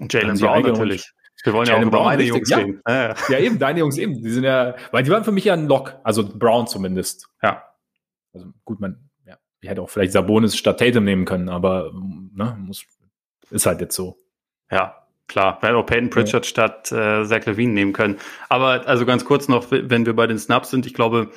Und 0.00 0.12
Jalen 0.12 0.38
Brown 0.38 0.62
natürlich. 0.62 1.12
Wir 1.44 1.52
wollen 1.52 1.66
Jalen 1.66 1.82
ja 1.82 1.88
auch 1.88 1.90
Brown, 1.90 2.02
über 2.02 2.10
meine 2.10 2.22
Jungs 2.24 2.50
ja. 2.50 2.58
reden. 2.58 2.82
Ja, 2.86 3.14
ja, 3.28 3.38
eben, 3.38 3.58
deine 3.58 3.78
Jungs 3.78 3.96
eben. 3.96 4.22
Die 4.22 4.30
sind 4.30 4.44
ja, 4.44 4.74
weil 4.90 5.04
die 5.04 5.10
waren 5.10 5.24
für 5.24 5.32
mich 5.32 5.44
ja 5.44 5.54
ein 5.54 5.68
Lock, 5.68 5.96
also 6.02 6.26
Brown 6.26 6.66
zumindest. 6.66 7.28
Ja. 7.42 7.64
Also 8.32 8.48
gut, 8.64 8.80
man, 8.80 9.08
ja, 9.26 9.36
ich 9.60 9.68
hätte 9.68 9.82
auch 9.82 9.90
vielleicht 9.90 10.12
Sabonis 10.12 10.56
statt 10.56 10.80
Tatum 10.80 11.04
nehmen 11.04 11.24
können, 11.24 11.48
aber 11.48 11.92
ne, 11.94 12.56
muss, 12.58 12.84
ist 13.50 13.66
halt 13.66 13.80
jetzt 13.80 13.94
so. 13.94 14.16
Ja, 14.70 15.06
klar. 15.28 15.58
Wir 15.60 15.68
hätten 15.68 15.78
auch 15.78 15.86
Peyton 15.86 16.10
Pritchard 16.10 16.46
statt 16.46 16.92
äh, 16.92 17.24
Zach 17.24 17.46
Levine 17.46 17.72
nehmen 17.72 17.92
können. 17.92 18.18
Aber 18.48 18.86
also 18.86 19.06
ganz 19.06 19.24
kurz 19.24 19.48
noch, 19.48 19.70
wenn 19.70 20.06
wir 20.06 20.14
bei 20.14 20.26
den 20.26 20.38
Snaps 20.38 20.70
sind, 20.70 20.86
ich 20.86 20.94
glaube, 20.94 21.30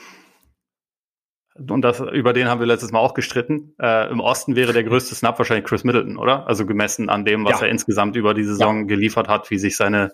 und 1.56 1.82
das, 1.84 2.00
über 2.00 2.34
den 2.34 2.48
haben 2.48 2.60
wir 2.60 2.68
letztes 2.68 2.92
Mal 2.92 3.00
auch 3.00 3.14
gestritten. 3.14 3.76
Äh, 3.80 4.10
Im 4.10 4.20
Osten 4.20 4.56
wäre 4.56 4.74
der 4.74 4.84
größte 4.84 5.14
Snap 5.14 5.38
wahrscheinlich 5.38 5.66
Chris 5.66 5.84
Middleton, 5.84 6.18
oder? 6.18 6.48
Also 6.48 6.66
gemessen 6.66 7.10
an 7.10 7.26
dem, 7.26 7.46
was 7.46 7.60
ja. 7.60 7.68
er 7.68 7.72
insgesamt 7.72 8.16
über 8.16 8.34
die 8.34 8.44
Saison 8.44 8.82
ja. 8.82 8.84
geliefert 8.86 9.28
hat, 9.28 9.52
wie 9.52 9.60
sich 9.60 9.78
seine, 9.78 10.12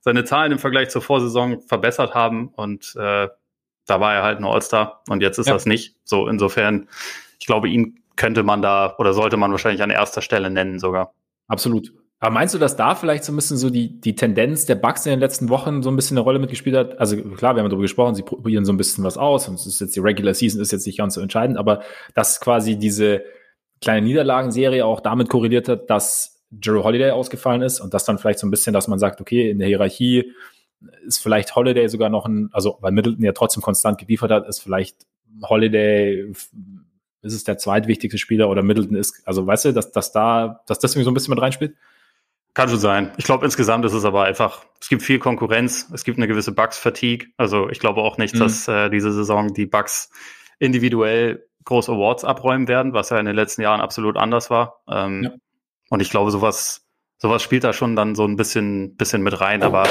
seine 0.00 0.24
Zahlen 0.24 0.52
im 0.52 0.58
Vergleich 0.58 0.88
zur 0.88 1.02
Vorsaison 1.02 1.60
verbessert 1.60 2.14
haben. 2.14 2.48
Und 2.48 2.94
äh, 2.96 3.28
da 3.86 4.00
war 4.00 4.14
er 4.14 4.22
halt 4.22 4.38
ein 4.38 4.44
All-Star 4.44 5.02
und 5.08 5.22
jetzt 5.22 5.38
ist 5.38 5.48
ja. 5.48 5.52
das 5.52 5.66
nicht. 5.66 5.96
So, 6.04 6.26
insofern, 6.26 6.88
ich 7.38 7.46
glaube, 7.46 7.68
ihn 7.68 8.02
könnte 8.16 8.42
man 8.42 8.62
da 8.62 8.94
oder 8.98 9.12
sollte 9.12 9.36
man 9.36 9.50
wahrscheinlich 9.50 9.82
an 9.82 9.90
erster 9.90 10.22
Stelle 10.22 10.50
nennen 10.50 10.78
sogar. 10.78 11.12
Absolut. 11.48 11.92
Aber 12.20 12.34
meinst 12.34 12.52
du, 12.52 12.58
dass 12.58 12.76
da 12.76 12.96
vielleicht 12.96 13.22
so 13.22 13.32
ein 13.32 13.36
bisschen 13.36 13.58
so 13.58 13.70
die, 13.70 14.00
die 14.00 14.16
Tendenz 14.16 14.66
der 14.66 14.74
Bugs 14.74 15.06
in 15.06 15.10
den 15.10 15.20
letzten 15.20 15.48
Wochen 15.50 15.82
so 15.82 15.90
ein 15.90 15.94
bisschen 15.94 16.16
eine 16.16 16.24
Rolle 16.24 16.40
mitgespielt 16.40 16.76
hat? 16.76 16.98
Also 16.98 17.16
klar, 17.16 17.54
wir 17.54 17.62
haben 17.62 17.70
darüber 17.70 17.82
gesprochen, 17.82 18.16
sie 18.16 18.22
probieren 18.22 18.64
so 18.64 18.72
ein 18.72 18.76
bisschen 18.76 19.04
was 19.04 19.16
aus 19.16 19.48
und 19.48 19.54
es 19.54 19.66
ist 19.66 19.80
jetzt 19.80 19.94
die 19.94 20.00
Regular 20.00 20.34
Season 20.34 20.60
ist 20.60 20.72
jetzt 20.72 20.86
nicht 20.86 20.98
ganz 20.98 21.14
so 21.14 21.20
entscheidend, 21.20 21.58
aber 21.58 21.82
dass 22.14 22.40
quasi 22.40 22.76
diese 22.76 23.22
kleine 23.80 24.04
Niederlagenserie 24.04 24.84
auch 24.84 25.00
damit 25.00 25.28
korreliert 25.28 25.68
hat, 25.68 25.90
dass 25.90 26.44
Jerry 26.50 26.82
Holiday 26.82 27.10
ausgefallen 27.12 27.62
ist 27.62 27.78
und 27.78 27.94
das 27.94 28.04
dann 28.04 28.18
vielleicht 28.18 28.40
so 28.40 28.48
ein 28.48 28.50
bisschen, 28.50 28.72
dass 28.72 28.88
man 28.88 28.98
sagt, 28.98 29.20
okay, 29.20 29.50
in 29.50 29.60
der 29.60 29.68
Hierarchie 29.68 30.32
ist 31.06 31.18
vielleicht 31.18 31.54
Holiday 31.54 31.88
sogar 31.88 32.08
noch 32.08 32.26
ein, 32.26 32.50
also 32.52 32.78
weil 32.80 32.90
Middleton 32.90 33.24
ja 33.24 33.32
trotzdem 33.32 33.62
konstant 33.62 33.98
geliefert 33.98 34.32
hat, 34.32 34.48
ist 34.48 34.60
vielleicht 34.60 35.06
Holiday 35.42 36.32
ist 37.22 37.34
es 37.34 37.44
der 37.44 37.58
zweitwichtigste 37.58 38.18
Spieler 38.18 38.48
oder 38.48 38.64
Middleton 38.64 38.96
ist, 38.96 39.22
also 39.24 39.46
weißt 39.46 39.66
du, 39.66 39.72
dass, 39.72 39.92
dass 39.92 40.10
da, 40.10 40.62
dass 40.66 40.80
das 40.80 40.94
irgendwie 40.94 41.04
so 41.04 41.10
ein 41.12 41.14
bisschen 41.14 41.34
mit 41.34 41.42
reinspielt? 41.42 41.76
Kann 42.58 42.68
schon 42.68 42.80
sein. 42.80 43.12
Ich 43.18 43.24
glaube, 43.24 43.44
insgesamt 43.44 43.84
ist 43.84 43.92
es 43.92 44.04
aber 44.04 44.24
einfach, 44.24 44.64
es 44.80 44.88
gibt 44.88 45.04
viel 45.04 45.20
Konkurrenz, 45.20 45.88
es 45.94 46.02
gibt 46.02 46.18
eine 46.18 46.26
gewisse 46.26 46.50
Bugs-Fatigue. 46.50 47.28
Also 47.36 47.68
ich 47.70 47.78
glaube 47.78 48.00
auch 48.00 48.18
nicht, 48.18 48.34
mhm. 48.34 48.40
dass 48.40 48.66
äh, 48.66 48.90
diese 48.90 49.12
Saison 49.12 49.54
die 49.54 49.64
Bugs 49.64 50.10
individuell 50.58 51.46
große 51.62 51.92
Awards 51.92 52.24
abräumen 52.24 52.66
werden, 52.66 52.94
was 52.94 53.10
ja 53.10 53.20
in 53.20 53.26
den 53.26 53.36
letzten 53.36 53.62
Jahren 53.62 53.80
absolut 53.80 54.16
anders 54.16 54.50
war. 54.50 54.82
Ähm, 54.90 55.22
ja. 55.22 55.30
Und 55.88 56.02
ich 56.02 56.10
glaube, 56.10 56.32
sowas, 56.32 56.84
sowas 57.18 57.44
spielt 57.44 57.62
da 57.62 57.72
schon 57.72 57.94
dann 57.94 58.16
so 58.16 58.24
ein 58.24 58.34
bisschen, 58.34 58.96
bisschen 58.96 59.22
mit 59.22 59.40
rein. 59.40 59.62
Aber 59.62 59.86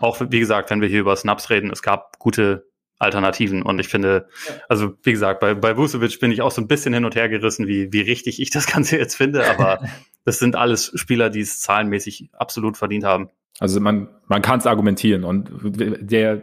auch, 0.00 0.18
wie 0.18 0.40
gesagt, 0.40 0.70
wenn 0.70 0.80
wir 0.80 0.88
hier 0.88 1.00
über 1.00 1.16
Snaps 1.16 1.50
reden, 1.50 1.70
es 1.70 1.82
gab 1.82 2.18
gute 2.18 2.66
Alternativen. 2.98 3.60
Und 3.60 3.78
ich 3.78 3.88
finde, 3.88 4.26
also 4.70 4.94
wie 5.02 5.12
gesagt, 5.12 5.40
bei, 5.40 5.52
bei 5.52 5.76
Vucevic 5.76 6.18
bin 6.18 6.30
ich 6.30 6.40
auch 6.40 6.50
so 6.50 6.62
ein 6.62 6.66
bisschen 6.66 6.94
hin 6.94 7.04
und 7.04 7.14
her 7.14 7.28
gerissen, 7.28 7.66
wie, 7.66 7.92
wie 7.92 8.00
richtig 8.00 8.40
ich 8.40 8.48
das 8.48 8.66
Ganze 8.66 8.96
jetzt 8.96 9.16
finde. 9.16 9.46
Aber 9.50 9.80
das 10.26 10.40
sind 10.40 10.56
alles 10.56 10.90
Spieler, 10.96 11.30
die 11.30 11.40
es 11.40 11.60
zahlenmäßig 11.60 12.30
absolut 12.32 12.76
verdient 12.76 13.04
haben. 13.04 13.30
Also 13.60 13.80
man, 13.80 14.08
man 14.26 14.42
kann 14.42 14.58
es 14.58 14.66
argumentieren. 14.66 15.22
Und 15.24 15.48
der 15.62 16.42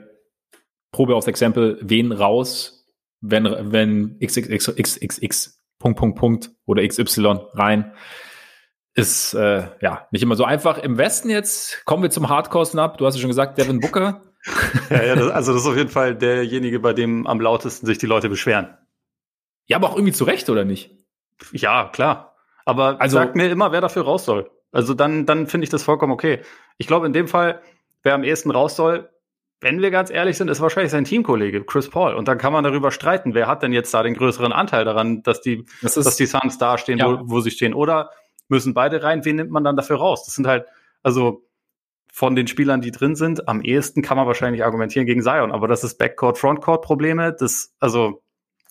Probe 0.91 1.15
aufs 1.15 1.28
Exempel, 1.28 1.78
wen 1.82 2.13
raus, 2.13 2.88
wenn, 3.19 3.43
wenn 3.43 4.17
XXX, 4.19 5.62
Punkt, 5.80 6.00
Punkt, 6.00 6.17
Punkt 6.17 6.52
oder 6.65 6.88
XY 6.88 7.39
rein, 7.54 7.93
ist 8.96 9.34
äh, 9.34 9.67
ja 9.82 10.08
nicht 10.12 10.24
immer 10.24 10.38
so 10.38 10.46
einfach. 10.46 10.78
Im 10.78 10.98
Westen 10.98 11.30
jetzt 11.30 11.84
kommen 11.86 12.04
wir 12.04 12.10
zum 12.10 12.30
Hardcore-Snap. 12.30 12.98
Du 12.98 13.06
hast 13.06 13.15
ja 13.15 13.22
schon 13.22 13.30
gesagt, 13.30 13.58
Devin 13.58 13.82
Booker 13.82 14.22
ja, 14.89 15.04
ja 15.04 15.15
das, 15.15 15.30
also 15.30 15.54
das 15.54 15.63
ist 15.63 15.67
auf 15.67 15.78
jeden 15.78 15.89
Fall 15.89 16.15
derjenige, 16.15 16.80
bei 16.80 16.93
dem 16.93 17.28
am 17.28 17.41
lautesten 17.41 17.86
sich 17.86 17.98
die 17.98 18.06
Leute 18.06 18.30
beschweren. 18.30 18.78
Ja, 19.65 19.78
aber 19.78 19.89
auch 19.89 19.96
irgendwie 19.96 20.13
zu 20.13 20.24
Recht, 20.24 20.50
oder 20.50 20.63
nicht? 20.63 20.91
Ja, 21.52 21.89
klar. 21.91 22.33
Aber 22.65 23.02
also, 23.02 23.17
sagt 23.17 23.36
mir 23.36 23.49
immer, 23.49 23.71
wer 23.71 23.82
dafür 23.82 24.04
raus 24.04 24.26
soll. 24.26 24.49
Also 24.71 24.93
dann, 24.93 25.26
dann 25.26 25.47
finde 25.47 25.65
ich 25.65 25.69
das 25.69 25.84
vollkommen 25.84 26.12
okay. 26.12 26.39
Ich 26.78 26.88
glaube, 26.88 27.06
in 27.06 27.13
dem 27.13 27.28
Fall, 27.28 27.62
wer 28.02 28.15
am 28.15 28.23
ehesten 28.23 28.52
raus 28.52 28.76
soll, 28.76 29.10
wenn 29.62 29.82
wir 29.82 29.91
ganz 29.91 30.10
ehrlich 30.10 30.38
sind, 30.38 30.49
ist 30.49 30.60
wahrscheinlich 30.60 30.91
sein 30.91 31.06
Teamkollege, 31.06 31.63
Chris 31.63 31.89
Paul. 31.89 32.15
Und 32.15 32.28
dann 32.28 32.38
kann 32.38 32.52
man 32.52 32.63
darüber 32.63 32.91
streiten, 32.91 33.34
wer 33.34 33.47
hat 33.47 33.63
denn 33.63 33.71
jetzt 33.71 33.93
da 33.93 34.04
den 34.04 34.13
größeren 34.13 34.52
Anteil 34.52 34.84
daran, 34.84 35.23
dass 35.23 35.41
die, 35.41 35.65
das 35.82 35.95
ist, 35.95 36.06
dass 36.06 36.15
die 36.17 36.26
Suns 36.26 36.58
da 36.58 36.78
stehen, 36.78 36.99
ja. 36.99 37.08
wo, 37.08 37.36
wo 37.36 37.39
sie 37.39 37.52
stehen. 37.52 37.73
Oder 37.73 38.10
müssen 38.49 38.73
beide 38.73 39.04
rein, 39.04 39.23
wen 39.23 39.38
nimmt 39.38 39.52
man 39.52 39.63
dann 39.63 39.78
dafür 39.78 39.97
raus? 39.97 40.26
Das 40.26 40.36
sind 40.36 40.47
halt, 40.47 40.65
also 41.02 41.45
von 42.12 42.36
den 42.36 42.47
Spielern, 42.47 42.82
die 42.82 42.91
drin 42.91 43.15
sind, 43.15 43.47
am 43.47 43.62
ehesten 43.62 44.02
kann 44.02 44.17
man 44.17 44.28
wahrscheinlich 44.28 44.63
argumentieren 44.63 45.08
gegen 45.08 45.23
Zion, 45.23 45.52
aber 45.52 45.67
das 45.67 45.84
ist 45.84 45.97
Backcourt, 45.97 46.38
Frontcourt 46.38 46.84
Probleme, 46.84 47.34
das, 47.34 47.73
also, 47.80 48.22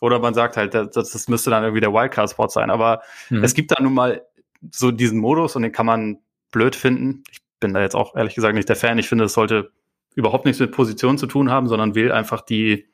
oder 0.03 0.19
man 0.19 0.35
sagt 0.35 0.57
halt, 0.57 0.75
das, 0.75 0.91
das 0.91 1.29
müsste 1.29 1.51
dann 1.51 1.63
irgendwie 1.63 1.81
der 1.81 1.93
Wildcard-Spot 1.93 2.49
sein, 2.49 2.71
aber 2.71 3.03
mhm. 3.31 3.45
es 3.45 3.55
gibt 3.55 3.71
da 3.71 3.81
nun 3.81 3.95
mal 3.95 4.27
so 4.73 4.91
diesen 4.91 5.21
Modus 5.21 5.55
und 5.55 5.63
den 5.63 5.71
kann 5.71 5.87
man 5.87 6.19
blöd 6.51 6.75
finden. 6.75 7.23
Ich 7.31 7.39
bin 7.61 7.73
da 7.73 7.81
jetzt 7.81 7.95
auch 7.95 8.17
ehrlich 8.17 8.35
gesagt 8.35 8.57
nicht 8.57 8.69
der 8.69 8.75
Fan. 8.75 8.99
Ich 8.99 9.09
finde, 9.09 9.25
es 9.25 9.33
sollte 9.33 9.71
überhaupt 10.17 10.45
nichts 10.45 10.59
mit 10.59 10.73
Position 10.73 11.19
zu 11.19 11.29
tun 11.29 11.51
haben, 11.51 11.69
sondern 11.69 11.95
will 11.95 12.11
einfach 12.11 12.41
die 12.41 12.89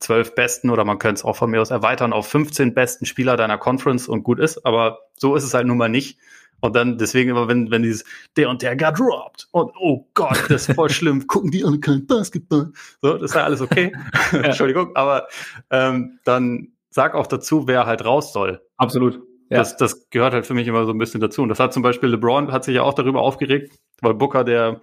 zwölf 0.00 0.34
besten 0.34 0.70
oder 0.70 0.86
man 0.86 0.98
könnte 0.98 1.18
es 1.18 1.24
auch 1.24 1.36
von 1.36 1.50
mir 1.50 1.60
aus 1.60 1.70
erweitern 1.70 2.14
auf 2.14 2.26
15 2.28 2.72
besten 2.72 3.04
Spieler 3.04 3.36
deiner 3.36 3.58
Conference 3.58 4.08
und 4.08 4.22
gut 4.22 4.38
ist. 4.38 4.64
Aber 4.64 5.00
so 5.18 5.36
ist 5.36 5.44
es 5.44 5.52
halt 5.52 5.66
nun 5.66 5.76
mal 5.76 5.90
nicht. 5.90 6.18
Und 6.60 6.74
dann 6.74 6.98
deswegen 6.98 7.30
immer, 7.30 7.46
wenn, 7.48 7.70
wenn 7.70 7.82
dieses, 7.82 8.04
der 8.36 8.50
und 8.50 8.62
der 8.62 8.76
got 8.76 8.98
dropped 8.98 9.48
und 9.52 9.72
oh 9.78 10.08
Gott, 10.14 10.44
das 10.48 10.68
ist 10.68 10.74
voll 10.74 10.90
schlimm, 10.90 11.26
gucken 11.26 11.50
die 11.50 11.64
alle 11.64 11.78
kein 11.78 12.06
Basketball. 12.06 12.72
So, 13.00 13.14
das 13.14 13.30
ist 13.30 13.34
ja 13.34 13.44
alles 13.44 13.60
okay. 13.60 13.92
Entschuldigung, 14.32 14.94
aber 14.96 15.28
ähm, 15.70 16.18
dann 16.24 16.72
sag 16.90 17.14
auch 17.14 17.26
dazu, 17.26 17.66
wer 17.68 17.86
halt 17.86 18.04
raus 18.04 18.32
soll. 18.32 18.60
Absolut. 18.76 19.20
Ja. 19.50 19.58
Das, 19.58 19.76
das 19.76 20.10
gehört 20.10 20.34
halt 20.34 20.46
für 20.46 20.54
mich 20.54 20.66
immer 20.66 20.84
so 20.84 20.92
ein 20.92 20.98
bisschen 20.98 21.20
dazu. 21.20 21.42
Und 21.42 21.48
das 21.48 21.60
hat 21.60 21.72
zum 21.72 21.82
Beispiel 21.82 22.10
LeBron 22.10 22.52
hat 22.52 22.64
sich 22.64 22.76
ja 22.76 22.82
auch 22.82 22.94
darüber 22.94 23.22
aufgeregt, 23.22 23.78
weil 24.02 24.14
Booker 24.14 24.44
der 24.44 24.80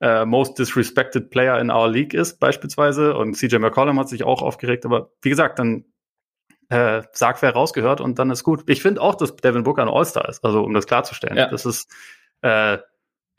äh, 0.00 0.24
most 0.24 0.58
disrespected 0.58 1.30
Player 1.30 1.58
in 1.58 1.70
our 1.70 1.88
League 1.88 2.14
ist, 2.14 2.38
beispielsweise. 2.40 3.16
Und 3.16 3.36
CJ 3.36 3.56
McCollum 3.56 3.98
hat 3.98 4.08
sich 4.08 4.22
auch 4.24 4.42
aufgeregt. 4.42 4.84
Aber 4.86 5.10
wie 5.22 5.30
gesagt, 5.30 5.58
dann 5.58 5.84
äh, 6.70 7.02
sag, 7.12 7.42
wer 7.42 7.52
rausgehört 7.52 8.00
und 8.00 8.18
dann 8.18 8.30
ist 8.30 8.44
gut. 8.44 8.62
Ich 8.66 8.80
finde 8.80 9.02
auch, 9.02 9.16
dass 9.16 9.36
Devin 9.36 9.64
Booker 9.64 9.82
ein 9.82 9.88
All-Star 9.88 10.28
ist, 10.28 10.44
also 10.44 10.62
um 10.62 10.72
das 10.72 10.86
klarzustellen. 10.86 11.36
Ja. 11.36 11.48
Das 11.48 11.66
ist 11.66 11.90
äh, 12.42 12.78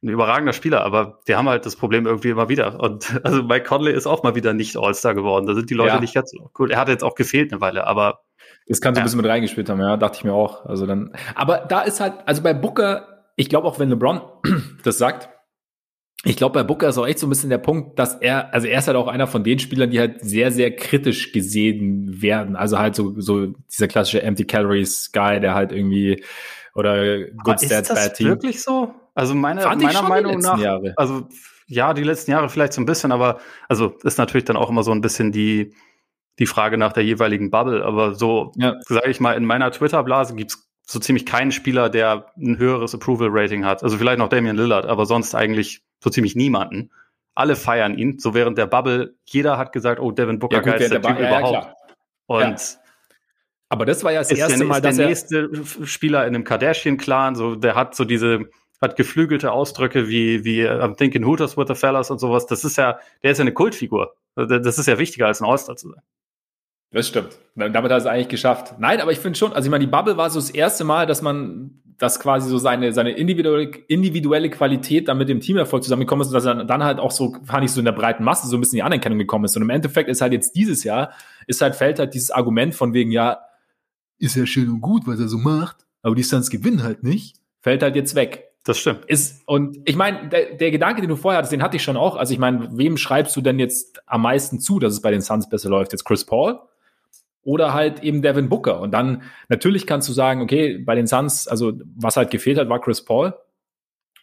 ein 0.04 0.10
überragender 0.10 0.54
Spieler, 0.54 0.84
aber 0.84 1.20
wir 1.26 1.38
haben 1.38 1.48
halt 1.48 1.65
das 1.65 1.76
Problem 1.76 2.06
irgendwie 2.06 2.30
immer 2.30 2.50
wieder. 2.50 2.80
Und 2.80 3.20
also 3.24 3.41
Mike 3.41 3.65
Conley 3.65 3.94
ist 3.94 4.06
auch 4.06 4.24
mal 4.24 4.36
wieder 4.36 4.54
nicht 4.54 4.78
All-Star 4.78 5.15
geworden. 5.15 5.48
Da 5.48 5.56
sind 5.56 5.70
die 5.70 5.74
Leute 5.74 5.96
ja. 5.96 6.00
nicht 6.00 6.13
ganz 6.13 6.32
so 6.32 6.52
cool. 6.60 6.72
Er 6.72 6.80
hat 6.80 6.89
jetzt 6.89 7.04
auch 7.04 7.15
gefehlt 7.15 7.52
eine 7.52 7.62
Weile, 7.62 7.88
aber 7.88 8.20
das 8.67 8.82
kann 8.82 8.94
so 8.94 9.00
ja. 9.00 9.04
ein 9.04 9.06
bisschen 9.06 9.22
mit 9.22 9.30
reingespielt 9.30 9.70
haben, 9.70 9.80
ja, 9.80 9.98
dachte 9.98 10.17
ich 10.17 10.24
mir 10.24 10.34
auch. 10.34 10.65
Also 10.65 10.86
dann, 10.86 11.13
aber 11.36 11.60
da 11.60 11.82
ist 11.82 12.00
halt, 12.00 12.13
also 12.26 12.44
bei 12.44 12.54
Booker, 12.54 13.24
ich 13.38 13.48
glaube 13.48 13.67
auch, 13.67 13.80
wenn 13.80 13.89
LeBron 13.89 14.22
das 14.84 14.98
sagt, 14.98 15.30
ich 16.23 16.36
glaube, 16.36 16.53
bei 16.53 16.63
Booker 16.63 16.88
ist 16.88 16.97
auch 16.97 17.07
echt 17.07 17.17
so 17.17 17.25
ein 17.25 17.29
bisschen 17.29 17.49
der 17.49 17.57
Punkt, 17.57 17.97
dass 17.97 18.15
er, 18.15 18.53
also 18.53 18.67
er 18.67 18.77
ist 18.77 18.88
halt 18.88 18.97
auch 18.97 19.07
einer 19.07 19.25
von 19.25 19.43
den 19.43 19.57
Spielern, 19.57 19.89
die 19.89 19.99
halt 19.99 20.23
sehr, 20.23 20.51
sehr 20.51 20.75
kritisch 20.75 21.31
gesehen 21.31 22.21
werden. 22.21 22.55
Also 22.55 22.77
halt 22.77 22.95
so, 22.95 23.19
so 23.19 23.47
dieser 23.47 23.88
klassische 23.88 24.21
Empty 24.21 24.45
Calories 24.45 25.12
Guy, 25.12 25.39
der 25.39 25.55
halt 25.55 25.71
irgendwie, 25.71 26.23
oder 26.75 27.25
Good 27.43 27.62
Stats, 27.62 27.89
Bad 27.89 28.13
Team. 28.13 28.27
Ist 28.27 28.36
das 28.36 28.43
wirklich 28.43 28.62
so? 28.62 28.93
Also 29.15 29.34
meine, 29.34 29.65
meiner 29.65 30.03
Meinung 30.03 30.38
nach, 30.39 30.60
Jahre. 30.60 30.93
also 30.95 31.27
ja, 31.67 31.93
die 31.93 32.03
letzten 32.03 32.31
Jahre 32.31 32.49
vielleicht 32.49 32.73
so 32.73 32.81
ein 32.81 32.86
bisschen, 32.86 33.12
aber 33.12 33.39
also 33.67 33.95
ist 34.03 34.17
natürlich 34.17 34.45
dann 34.45 34.57
auch 34.57 34.69
immer 34.69 34.84
so 34.84 34.91
ein 34.91 35.01
bisschen 35.01 35.31
die, 35.31 35.73
die 36.38 36.45
Frage 36.45 36.77
nach 36.77 36.93
der 36.93 37.03
jeweiligen 37.03 37.49
Bubble. 37.49 37.84
Aber 37.84 38.13
so, 38.13 38.51
ja. 38.57 38.75
sage 38.88 39.10
ich 39.10 39.19
mal, 39.19 39.34
in 39.34 39.45
meiner 39.45 39.71
Twitter-Blase 39.71 40.36
gibt's 40.36 40.69
so 40.86 40.99
ziemlich 40.99 41.25
keinen 41.25 41.51
Spieler, 41.51 41.89
der 41.89 42.27
ein 42.38 42.57
höheres 42.57 42.93
Approval-Rating 42.93 43.65
hat. 43.65 43.84
Also 43.84 43.97
vielleicht 43.97 44.19
noch 44.19 44.29
Damian 44.29 44.55
Lillard, 44.57 44.86
aber 44.86 45.05
sonst 45.05 45.34
eigentlich 45.34 45.81
so 46.03 46.09
ziemlich 46.09 46.35
niemanden. 46.35 46.91
Alle 47.35 47.55
feiern 47.55 47.97
ihn. 47.97 48.19
So 48.19 48.33
während 48.33 48.57
der 48.57 48.67
Bubble, 48.67 49.15
jeder 49.25 49.57
hat 49.57 49.71
gesagt, 49.71 50.01
oh, 50.01 50.11
Devin 50.11 50.39
Booker, 50.39 50.57
ja, 50.57 50.61
gut, 50.61 50.71
geilster 50.73 50.99
der 50.99 51.01
Typ 51.01 51.19
ja, 51.19 51.27
überhaupt. 51.27 51.75
Ja, 52.29 52.47
Und 52.47 52.79
aber 53.69 53.85
das 53.85 54.03
war 54.03 54.11
ja 54.11 54.19
das 54.19 54.31
erste 54.31 54.57
der, 54.57 54.67
Mal, 54.67 54.81
dass 54.81 54.97
der 54.97 55.07
nächste 55.07 55.49
Spieler 55.85 56.27
in 56.27 56.35
einem 56.35 56.43
Kardashian-Clan, 56.43 57.35
so, 57.35 57.55
der 57.55 57.73
hat 57.75 57.95
so 57.95 58.03
diese, 58.03 58.49
hat 58.81 58.97
geflügelte 58.97 59.53
Ausdrücke 59.53 60.09
wie, 60.09 60.43
wie 60.43 60.67
I'm 60.67 60.97
thinking 60.97 61.23
Hooters 61.25 61.55
with 61.55 61.67
the 61.69 61.75
fellas 61.75 62.11
und 62.11 62.19
sowas. 62.19 62.45
Das 62.47 62.65
ist 62.65 62.77
ja, 62.77 62.99
der 63.23 63.31
ist 63.31 63.37
ja 63.37 63.43
eine 63.43 63.53
Kultfigur. 63.53 64.13
Das 64.35 64.77
ist 64.77 64.87
ja 64.87 64.97
wichtiger 64.97 65.27
als 65.27 65.39
ein 65.39 65.47
All-Star 65.47 65.77
zu 65.77 65.89
sein. 65.89 66.01
Das 66.91 67.07
stimmt. 67.07 67.37
Damit 67.55 67.75
hat 67.75 67.91
er 67.91 67.97
es 67.97 68.05
eigentlich 68.05 68.27
geschafft. 68.27 68.75
Nein, 68.77 68.99
aber 68.99 69.13
ich 69.13 69.19
finde 69.19 69.39
schon, 69.39 69.53
also 69.53 69.67
ich 69.67 69.71
meine, 69.71 69.85
die 69.85 69.89
Bubble 69.91 70.17
war 70.17 70.29
so 70.29 70.39
das 70.41 70.49
erste 70.49 70.83
Mal, 70.83 71.05
dass 71.05 71.21
man 71.21 71.81
dass 72.01 72.19
quasi 72.19 72.49
so 72.49 72.57
seine, 72.57 72.93
seine 72.93 73.11
individuelle, 73.11 73.69
individuelle 73.87 74.49
Qualität 74.49 75.07
dann 75.07 75.19
mit 75.19 75.29
dem 75.29 75.39
Teamerfolg 75.39 75.83
zusammengekommen 75.83 76.23
ist 76.23 76.29
und 76.29 76.33
dass 76.33 76.45
er 76.45 76.65
dann 76.65 76.83
halt 76.83 76.97
auch 76.97 77.11
so, 77.11 77.37
fand 77.43 77.63
ich 77.63 77.71
so 77.71 77.79
in 77.79 77.85
der 77.85 77.91
breiten 77.91 78.23
Masse 78.23 78.47
so 78.47 78.57
ein 78.57 78.59
bisschen 78.59 78.77
die 78.77 78.81
Anerkennung 78.81 79.19
gekommen 79.19 79.45
ist. 79.45 79.55
Und 79.55 79.61
im 79.61 79.69
Endeffekt 79.69 80.09
ist 80.09 80.19
halt 80.19 80.33
jetzt 80.33 80.55
dieses 80.55 80.83
Jahr, 80.83 81.11
ist 81.45 81.61
halt, 81.61 81.75
fällt 81.75 81.99
halt 81.99 82.15
dieses 82.15 82.31
Argument 82.31 82.73
von 82.73 82.95
wegen, 82.95 83.11
ja, 83.11 83.41
ist 84.17 84.35
ja 84.35 84.47
schön 84.47 84.67
und 84.69 84.81
gut, 84.81 85.03
was 85.05 85.19
er 85.19 85.27
so 85.27 85.37
macht, 85.37 85.85
aber 86.01 86.15
die 86.15 86.23
Suns 86.23 86.49
gewinnen 86.49 86.81
halt 86.81 87.03
nicht, 87.03 87.37
fällt 87.59 87.83
halt 87.83 87.95
jetzt 87.95 88.15
weg. 88.15 88.45
Das 88.63 88.79
stimmt. 88.79 89.05
Ist, 89.05 89.43
und 89.45 89.77
ich 89.85 89.95
meine, 89.95 90.27
der, 90.29 90.55
der 90.55 90.71
Gedanke, 90.71 91.01
den 91.01 91.09
du 91.11 91.15
vorher 91.15 91.37
hattest, 91.37 91.53
den 91.53 91.61
hatte 91.61 91.77
ich 91.77 91.83
schon 91.83 91.97
auch. 91.97 92.15
Also 92.15 92.33
ich 92.33 92.39
meine, 92.39 92.67
wem 92.75 92.97
schreibst 92.97 93.35
du 93.35 93.41
denn 93.41 93.59
jetzt 93.59 94.01
am 94.07 94.23
meisten 94.23 94.59
zu, 94.59 94.79
dass 94.79 94.93
es 94.93 95.03
bei 95.03 95.11
den 95.11 95.21
Suns 95.21 95.49
besser 95.49 95.69
läuft? 95.69 95.91
Jetzt 95.91 96.03
Chris 96.03 96.25
Paul? 96.25 96.61
Oder 97.43 97.73
halt 97.73 98.04
eben 98.04 98.21
Devin 98.21 98.49
Booker. 98.49 98.80
Und 98.80 98.91
dann 98.91 99.23
natürlich 99.49 99.88
kannst 99.88 100.08
du 100.08 100.13
sagen, 100.13 100.41
okay, 100.41 100.77
bei 100.77 100.95
den 100.95 101.08
Suns, 101.08 101.47
also 101.47 101.73
was 101.95 102.17
halt 102.17 102.32
gefehlt 102.32 102.58
hat, 102.60 102.69
war 102.69 102.80
Chris 102.80 103.04
Paul. 103.04 103.34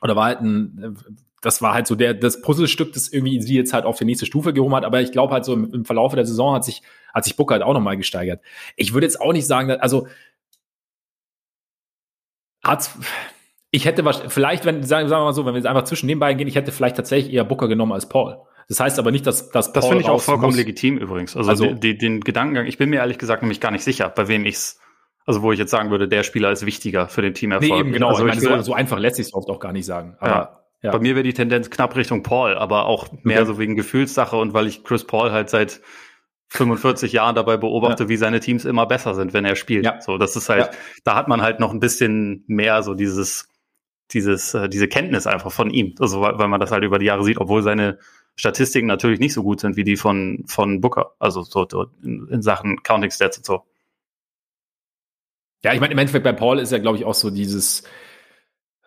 Oder 0.00 0.14
war 0.14 0.26
halt 0.26 0.40
ein, 0.40 0.96
das 1.40 1.62
war 1.62 1.74
halt 1.74 1.86
so 1.86 1.94
der, 1.94 2.14
das 2.14 2.40
Puzzlestück, 2.40 2.92
das 2.92 3.08
irgendwie 3.08 3.40
sie 3.40 3.56
jetzt 3.56 3.72
halt 3.72 3.84
auf 3.84 3.98
die 3.98 4.04
nächste 4.04 4.26
Stufe 4.26 4.52
gehoben 4.52 4.74
hat. 4.74 4.84
Aber 4.84 5.00
ich 5.00 5.12
glaube 5.12 5.32
halt 5.32 5.44
so 5.44 5.52
im, 5.52 5.72
im 5.72 5.84
Verlauf 5.84 6.14
der 6.14 6.26
Saison 6.26 6.54
hat 6.54 6.64
sich, 6.64 6.82
hat 7.12 7.24
sich 7.24 7.36
Booker 7.36 7.54
halt 7.54 7.62
auch 7.62 7.74
nochmal 7.74 7.96
gesteigert. 7.96 8.40
Ich 8.76 8.92
würde 8.92 9.06
jetzt 9.06 9.20
auch 9.20 9.32
nicht 9.32 9.46
sagen, 9.46 9.68
dass, 9.68 9.80
also, 9.80 10.08
hat's, 12.62 12.98
ich 13.70 13.84
hätte 13.84 14.04
vielleicht, 14.28 14.64
wenn, 14.64 14.82
sagen 14.82 15.10
wir 15.10 15.18
mal 15.18 15.32
so, 15.32 15.44
wenn 15.44 15.54
wir 15.54 15.58
jetzt 15.58 15.66
einfach 15.66 15.84
zwischen 15.84 16.08
den 16.08 16.18
beiden 16.18 16.38
gehen, 16.38 16.48
ich 16.48 16.54
hätte 16.54 16.72
vielleicht 16.72 16.96
tatsächlich 16.96 17.32
eher 17.32 17.44
Booker 17.44 17.68
genommen 17.68 17.92
als 17.92 18.08
Paul. 18.08 18.38
Das 18.68 18.80
heißt 18.80 18.98
aber 18.98 19.10
nicht, 19.10 19.26
dass, 19.26 19.50
dass 19.50 19.72
Paul 19.72 19.80
Das 19.80 19.88
finde 19.88 20.02
ich 20.02 20.08
auch 20.10 20.20
vollkommen 20.20 20.48
muss. 20.48 20.56
legitim 20.56 20.98
übrigens. 20.98 21.36
Also, 21.36 21.50
also 21.50 21.66
die, 21.66 21.80
die, 21.80 21.98
den 21.98 22.20
Gedankengang, 22.20 22.66
ich 22.66 22.76
bin 22.76 22.90
mir 22.90 22.96
ehrlich 22.96 23.18
gesagt 23.18 23.42
nämlich 23.42 23.60
gar 23.60 23.70
nicht 23.70 23.84
sicher, 23.84 24.08
bei 24.10 24.28
wem 24.28 24.44
ich's 24.44 24.78
also 25.28 25.42
wo 25.42 25.52
ich 25.52 25.58
jetzt 25.58 25.70
sagen 25.70 25.90
würde, 25.90 26.08
der 26.08 26.22
Spieler 26.22 26.50
ist 26.50 26.64
wichtiger 26.64 27.06
für 27.06 27.20
den 27.20 27.34
Teamerfolg. 27.34 27.70
Nee, 27.70 27.78
eben 27.80 27.92
genau. 27.92 28.08
Also 28.08 28.26
ich 28.26 28.34
meine, 28.34 28.40
so, 28.40 28.62
so 28.62 28.72
einfach 28.72 28.98
lässt 28.98 29.16
sich 29.16 29.26
es 29.26 29.34
oft 29.34 29.50
auch 29.50 29.60
gar 29.60 29.74
nicht 29.74 29.84
sagen. 29.84 30.16
Aber, 30.20 30.30
ja. 30.30 30.60
ja. 30.84 30.90
Bei 30.90 31.00
mir 31.00 31.16
wäre 31.16 31.22
die 31.22 31.34
Tendenz 31.34 31.68
knapp 31.68 31.94
Richtung 31.96 32.22
Paul, 32.22 32.54
aber 32.54 32.86
auch 32.86 33.08
mehr 33.24 33.40
okay. 33.40 33.46
so 33.46 33.58
wegen 33.58 33.76
Gefühlssache 33.76 34.36
und 34.36 34.54
weil 34.54 34.66
ich 34.66 34.84
Chris 34.84 35.06
Paul 35.06 35.30
halt 35.30 35.50
seit 35.50 35.82
45 36.48 37.12
Jahren 37.12 37.34
dabei 37.34 37.58
beobachte, 37.58 38.04
ja. 38.04 38.08
wie 38.08 38.16
seine 38.16 38.40
Teams 38.40 38.64
immer 38.64 38.86
besser 38.86 39.14
sind, 39.14 39.34
wenn 39.34 39.44
er 39.44 39.54
spielt. 39.54 39.84
Ja. 39.84 40.00
So, 40.00 40.16
das 40.16 40.34
ist 40.34 40.48
halt, 40.48 40.70
da 41.04 41.14
hat 41.14 41.28
man 41.28 41.42
halt 41.42 41.60
noch 41.60 41.72
ein 41.72 41.80
bisschen 41.80 42.44
mehr 42.46 42.82
so 42.82 42.94
dieses, 42.94 43.50
dieses, 44.12 44.54
äh, 44.54 44.70
diese 44.70 44.88
Kenntnis 44.88 45.26
einfach 45.26 45.52
von 45.52 45.68
ihm. 45.68 45.94
Also, 46.00 46.22
weil, 46.22 46.38
weil 46.38 46.48
man 46.48 46.58
das 46.58 46.70
halt 46.70 46.84
über 46.84 46.98
die 46.98 47.04
Jahre 47.04 47.22
sieht, 47.22 47.36
obwohl 47.36 47.62
seine 47.62 47.98
Statistiken 48.38 48.86
natürlich 48.86 49.18
nicht 49.18 49.34
so 49.34 49.42
gut 49.42 49.60
sind 49.60 49.76
wie 49.76 49.82
die 49.82 49.96
von, 49.96 50.44
von 50.46 50.80
Booker, 50.80 51.12
also 51.18 51.42
so, 51.42 51.66
so 51.68 51.86
in, 52.04 52.28
in 52.28 52.40
Sachen 52.40 52.82
Counting 52.84 53.10
Stats 53.10 53.38
und 53.38 53.44
so. 53.44 53.64
Ja, 55.64 55.74
ich 55.74 55.80
meine, 55.80 55.92
im 55.92 55.98
Endeffekt 55.98 56.22
bei 56.22 56.32
Paul 56.32 56.60
ist 56.60 56.70
ja, 56.70 56.78
glaube 56.78 56.98
ich, 56.98 57.04
auch 57.04 57.14
so 57.14 57.30
dieses, 57.30 57.82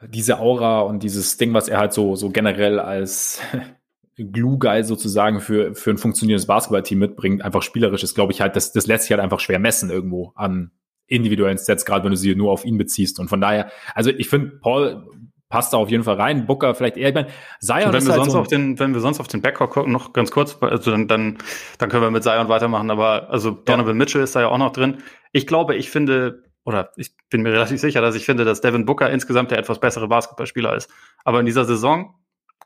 diese 0.07 0.39
Aura 0.39 0.79
und 0.81 1.03
dieses 1.03 1.35
Ding, 1.35 1.53
was 1.53 1.67
er 1.67 1.79
halt 1.79 1.91
so, 1.91 2.15
so 2.15 2.29
generell 2.29 2.79
als 2.79 3.41
Glue-Guy 4.15 4.85
sozusagen 4.85 5.41
für, 5.41 5.75
für 5.75 5.89
ein 5.89 5.97
funktionierendes 5.97 6.47
Basketballteam 6.47 6.99
mitbringt, 6.99 7.41
einfach 7.41 7.61
spielerisch 7.61 8.03
ist, 8.03 8.15
glaube 8.15 8.31
ich, 8.31 8.39
halt, 8.39 8.55
das, 8.55 8.71
das 8.71 8.87
lässt 8.87 9.03
sich 9.03 9.11
halt 9.11 9.21
einfach 9.21 9.41
schwer 9.41 9.59
messen 9.59 9.89
irgendwo 9.89 10.31
an 10.35 10.71
individuellen 11.07 11.57
Stats, 11.57 11.83
gerade 11.83 12.05
wenn 12.05 12.11
du 12.11 12.17
sie 12.17 12.35
nur 12.35 12.53
auf 12.53 12.63
ihn 12.63 12.77
beziehst. 12.77 13.19
Und 13.19 13.27
von 13.27 13.41
daher, 13.41 13.69
also 13.95 14.11
ich 14.11 14.29
finde, 14.29 14.51
Paul 14.61 15.05
passt 15.51 15.73
da 15.73 15.77
auf 15.77 15.89
jeden 15.91 16.03
Fall 16.03 16.15
rein. 16.15 16.47
Booker 16.47 16.73
vielleicht 16.73 16.97
eher. 16.97 17.09
Ich 17.09 17.13
meine, 17.15 17.27
Zion 17.59 17.93
wenn 17.93 18.05
wir 18.05 18.13
halt 18.13 18.23
sonst 18.23 18.31
so 18.31 18.39
auf 18.39 18.47
den, 18.47 18.79
wenn 18.79 18.93
wir 18.93 19.01
sonst 19.01 19.19
auf 19.19 19.27
den 19.27 19.41
Backcourt 19.41 19.69
gucken, 19.69 19.91
noch 19.91 20.13
ganz 20.13 20.31
kurz, 20.31 20.57
also 20.61 20.89
dann, 20.89 21.07
dann, 21.07 21.37
dann 21.77 21.89
können 21.89 22.01
wir 22.01 22.09
mit 22.09 22.23
Zion 22.23 22.49
weitermachen. 22.49 22.89
Aber 22.89 23.29
also 23.29 23.51
Donovan 23.51 23.89
ja. 23.89 23.93
Mitchell 23.93 24.23
ist 24.23 24.35
da 24.35 24.41
ja 24.41 24.47
auch 24.47 24.57
noch 24.57 24.71
drin. 24.71 25.03
Ich 25.31 25.45
glaube, 25.45 25.75
ich 25.75 25.91
finde 25.91 26.43
oder 26.63 26.91
ich 26.95 27.15
bin 27.29 27.41
mir 27.41 27.51
relativ 27.51 27.79
sicher, 27.79 28.01
dass 28.01 28.15
ich 28.15 28.25
finde, 28.25 28.45
dass 28.45 28.61
Devin 28.61 28.85
Booker 28.85 29.09
insgesamt 29.09 29.51
der 29.51 29.57
etwas 29.57 29.79
bessere 29.79 30.07
Basketballspieler 30.07 30.75
ist. 30.75 30.89
Aber 31.23 31.39
in 31.39 31.45
dieser 31.45 31.65
Saison 31.65 32.15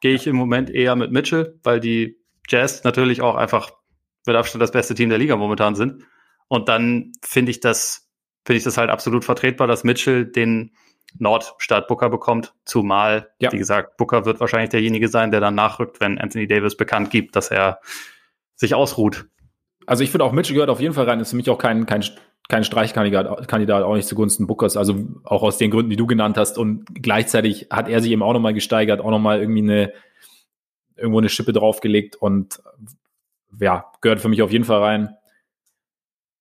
gehe 0.02 0.14
ich 0.14 0.28
im 0.28 0.36
Moment 0.36 0.70
eher 0.70 0.96
mit 0.96 1.12
Mitchell, 1.12 1.60
weil 1.64 1.80
die 1.80 2.18
Jazz 2.48 2.84
natürlich 2.84 3.22
auch 3.22 3.36
einfach 3.36 3.72
mit 4.26 4.36
Abstand 4.36 4.62
das 4.62 4.72
beste 4.72 4.96
Team 4.96 5.10
der 5.10 5.18
Liga 5.18 5.36
momentan 5.36 5.76
sind. 5.76 6.04
Und 6.48 6.70
dann 6.70 7.14
finde 7.22 7.52
ich 7.52 7.60
das, 7.60 8.10
finde 8.46 8.58
ich 8.58 8.64
das 8.64 8.78
halt 8.78 8.90
absolut 8.90 9.24
vertretbar, 9.24 9.68
dass 9.68 9.84
Mitchell 9.84 10.26
den 10.26 10.76
Nord 11.20 11.56
statt 11.58 11.88
Booker 11.88 12.10
bekommt, 12.10 12.54
zumal, 12.66 13.32
ja. 13.40 13.52
wie 13.52 13.58
gesagt, 13.58 13.98
Booker 13.98 14.26
wird 14.26 14.40
wahrscheinlich 14.40 14.70
derjenige 14.70 15.08
sein, 15.08 15.32
der 15.32 15.40
dann 15.40 15.56
nachrückt, 15.56 16.00
wenn 16.00 16.20
Anthony 16.20 16.48
Davis 16.48 16.76
bekannt 16.76 17.10
gibt, 17.10 17.36
dass 17.36 17.52
er 17.52 17.80
sich 18.56 18.76
ausruht. 18.76 19.26
Also 19.86 20.04
ich 20.04 20.12
finde 20.12 20.26
auch 20.26 20.32
Mitchell 20.32 20.56
gehört 20.56 20.70
auf 20.70 20.82
jeden 20.82 20.94
Fall 20.94 21.06
rein, 21.06 21.20
ist 21.20 21.30
für 21.30 21.36
mich 21.36 21.50
auch 21.50 21.58
kein, 21.58 21.86
kein, 21.86 22.04
kein 22.50 22.64
Streichkandidat, 22.64 23.48
Kandidat, 23.48 23.84
auch 23.84 23.96
nicht 23.96 24.08
zugunsten 24.08 24.48
Bookers, 24.48 24.78
also 24.78 25.06
auch 25.24 25.44
aus 25.44 25.58
den 25.58 25.72
Gründen, 25.72 25.90
die 25.90 25.96
du 25.96 26.08
genannt 26.08 26.38
hast 26.38 26.58
und 26.58 26.86
gleichzeitig 26.94 27.68
hat 27.70 27.88
er 27.88 28.02
sich 28.02 28.12
eben 28.12 28.24
auch 28.24 28.34
nochmal 28.34 28.54
gesteigert, 28.54 29.02
auch 29.02 29.12
nochmal 29.12 29.40
irgendwie 29.40 29.62
eine, 29.62 29.94
irgendwo 30.96 31.20
eine 31.20 31.30
Schippe 31.30 31.54
draufgelegt 31.54 32.16
und 32.16 32.62
ja, 33.60 33.92
gehört 34.02 34.22
für 34.22 34.30
mich 34.30 34.42
auf 34.42 34.52
jeden 34.52 34.66
Fall 34.66 34.82
rein. 34.82 35.16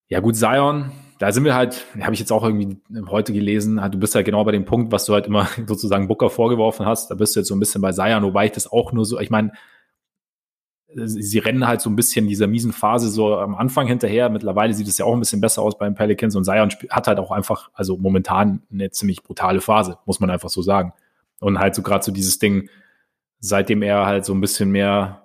Ja 0.09 0.21
gut, 0.21 0.37
Zion, 0.37 0.93
da 1.25 1.33
sind 1.33 1.45
wir 1.45 1.55
halt, 1.55 1.87
habe 2.03 2.13
ich 2.13 2.21
jetzt 2.21 2.33
auch 2.33 2.45
irgendwie 2.45 2.77
heute 3.09 3.33
gelesen, 3.33 3.81
du 3.91 3.99
bist 3.99 4.15
halt 4.15 4.27
genau 4.27 4.45
bei 4.45 4.53
dem 4.53 4.67
Punkt, 4.67 4.93
was 4.93 5.07
du 5.07 5.15
halt 5.15 5.27
immer 5.27 5.49
sozusagen 5.67 6.07
Booker 6.07 6.29
vorgeworfen 6.29 6.85
hast. 6.85 7.11
Da 7.11 7.15
bist 7.15 7.35
du 7.35 7.41
jetzt 7.41 7.49
so 7.49 7.55
ein 7.55 7.61
bisschen 7.61 7.81
bei 7.81 7.93
Zion, 7.93 8.23
wobei 8.25 8.45
ich 8.45 8.53
das 8.53 8.71
auch 8.71 8.93
nur 8.93 9.07
so, 9.07 9.19
ich 9.19 9.31
meine, 9.31 9.53
sie 10.95 11.39
rennen 11.39 11.67
halt 11.67 11.81
so 11.81 11.89
ein 11.89 11.97
bisschen 11.97 12.29
dieser 12.29 12.47
miesen 12.47 12.75
Phase 12.75 13.09
so 13.09 13.39
am 13.39 13.55
Anfang 13.55 13.87
hinterher. 13.87 14.29
Mittlerweile 14.29 14.75
sieht 14.75 14.87
es 14.87 14.99
ja 14.99 15.07
auch 15.07 15.15
ein 15.15 15.19
bisschen 15.19 15.41
besser 15.41 15.63
aus 15.63 15.79
beim 15.79 15.95
Pelicans 15.95 16.37
und 16.37 16.45
Zion 16.45 16.69
hat 16.91 17.09
halt 17.09 17.19
auch 17.19 17.31
einfach, 17.31 17.71
also 17.73 17.97
momentan 17.97 18.61
eine 18.71 18.91
ziemlich 18.91 19.23
brutale 19.23 19.63
Phase, 19.63 19.97
muss 20.05 20.21
man 20.21 20.29
einfach 20.29 20.51
so 20.51 20.61
sagen. 20.61 20.93
Und 21.41 21.59
halt 21.59 21.75
so 21.75 21.81
gerade 21.81 22.05
so 22.05 22.13
dieses 22.13 22.39
Ding, 22.39 22.69
seitdem 23.41 23.81
er 23.81 24.05
halt 24.05 24.27
so 24.27 24.35
ein 24.35 24.43
bisschen 24.43 24.71
mehr 24.71 25.23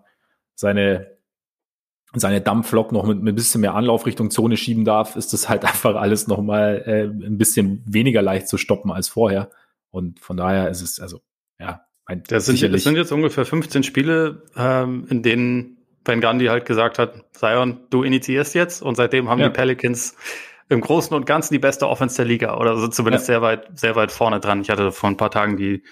seine, 0.56 1.18
seine 2.14 2.42
Dampflok 2.42 2.92
noch 2.92 3.06
mit, 3.06 3.22
mit 3.22 3.34
ein 3.34 3.36
bisschen 3.36 3.62
mehr 3.62 3.76
Anlauf 3.76 4.06
Richtung 4.06 4.32
Zone 4.32 4.58
schieben 4.58 4.86
darf, 4.86 5.16
ist 5.16 5.34
das 5.34 5.50
halt 5.50 5.66
einfach 5.66 5.96
alles 5.96 6.28
nochmal 6.28 6.84
äh, 6.86 7.04
ein 7.04 7.38
bisschen 7.38 7.84
weniger 7.86 8.22
leicht 8.22 8.48
zu 8.48 8.58
stoppen 8.58 8.92
als 8.92 9.10
vorher. 9.10 9.50
Und 9.92 10.20
von 10.20 10.38
daher 10.38 10.70
ist 10.70 10.82
es, 10.82 11.00
also, 11.00 11.22
ja, 11.60 11.82
ein, 12.06 12.24
das, 12.28 12.46
sind, 12.46 12.62
das 12.74 12.84
sind 12.84 12.96
jetzt 12.96 13.12
ungefähr 13.12 13.46
15 13.46 13.84
Spiele, 13.84 14.44
ähm, 14.56 15.06
in 15.10 15.22
denen 15.22 15.78
Ben 16.04 16.22
Gandhi 16.22 16.48
halt 16.48 16.66
gesagt 16.66 16.98
hat, 16.98 17.26
Zion, 17.34 17.82
du 17.90 18.04
initiierst 18.04 18.56
jetzt 18.56 18.82
und 18.82 18.96
seitdem 18.96 19.30
haben 19.30 19.40
ja. 19.40 19.50
die 19.50 19.54
Pelicans 19.54 20.16
im 20.70 20.82
Großen 20.82 21.16
und 21.16 21.26
Ganzen 21.26 21.54
die 21.54 21.60
beste 21.60 21.88
Offense 21.88 22.16
der 22.18 22.26
Liga 22.26 22.58
oder 22.58 22.78
so 22.78 22.88
zumindest 22.88 23.28
ja. 23.28 23.34
sehr 23.34 23.42
weit, 23.42 23.68
sehr 23.76 23.96
weit 23.96 24.12
vorne 24.12 24.40
dran. 24.40 24.62
Ich 24.62 24.70
hatte 24.70 24.92
vor 24.92 25.10
ein 25.10 25.18
paar 25.18 25.32
Tagen 25.32 25.58
die, 25.58 25.84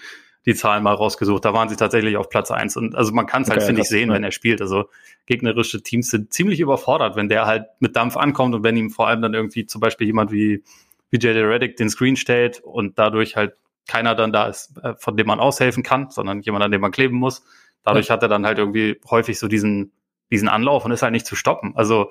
die 0.46 0.54
Zahlen 0.54 0.82
mal 0.82 0.94
rausgesucht. 0.94 1.44
Da 1.44 1.52
waren 1.52 1.68
sie 1.68 1.76
tatsächlich 1.76 2.16
auf 2.16 2.28
Platz 2.28 2.50
eins 2.50 2.76
und 2.76 2.94
also 2.94 3.12
man 3.12 3.26
kann 3.26 3.42
es 3.42 3.50
halt, 3.50 3.58
okay, 3.58 3.66
finde 3.66 3.82
ich, 3.82 3.88
sehen, 3.88 4.08
ja. 4.08 4.14
wenn 4.14 4.24
er 4.24 4.30
spielt. 4.30 4.60
Also 4.60 4.88
gegnerische 5.26 5.82
Teams 5.82 6.10
sind 6.10 6.32
ziemlich 6.32 6.60
überfordert, 6.60 7.16
wenn 7.16 7.28
der 7.28 7.46
halt 7.46 7.66
mit 7.80 7.96
Dampf 7.96 8.16
ankommt 8.16 8.54
und 8.54 8.62
wenn 8.62 8.76
ihm 8.76 8.90
vor 8.90 9.08
allem 9.08 9.20
dann 9.20 9.34
irgendwie 9.34 9.66
zum 9.66 9.80
Beispiel 9.80 10.06
jemand 10.06 10.32
wie, 10.32 10.62
wie 11.10 11.18
JJ 11.18 11.40
Reddick 11.40 11.76
den 11.76 11.90
Screen 11.90 12.16
stellt 12.16 12.60
und 12.60 12.98
dadurch 12.98 13.36
halt 13.36 13.54
keiner 13.86 14.14
dann 14.14 14.32
da 14.32 14.46
ist, 14.46 14.78
äh, 14.82 14.94
von 14.98 15.16
dem 15.16 15.26
man 15.26 15.40
aushelfen 15.40 15.82
kann, 15.82 16.10
sondern 16.10 16.40
jemand, 16.42 16.64
an 16.64 16.70
dem 16.70 16.80
man 16.80 16.92
kleben 16.92 17.16
muss. 17.16 17.42
Dadurch 17.82 18.08
ja. 18.08 18.14
hat 18.14 18.22
er 18.22 18.28
dann 18.28 18.46
halt 18.46 18.58
irgendwie 18.58 19.00
häufig 19.10 19.38
so 19.38 19.48
diesen, 19.48 19.92
diesen 20.30 20.48
Anlauf 20.48 20.84
und 20.84 20.92
ist 20.92 21.02
halt 21.02 21.12
nicht 21.12 21.26
zu 21.26 21.36
stoppen. 21.36 21.72
Also 21.74 22.10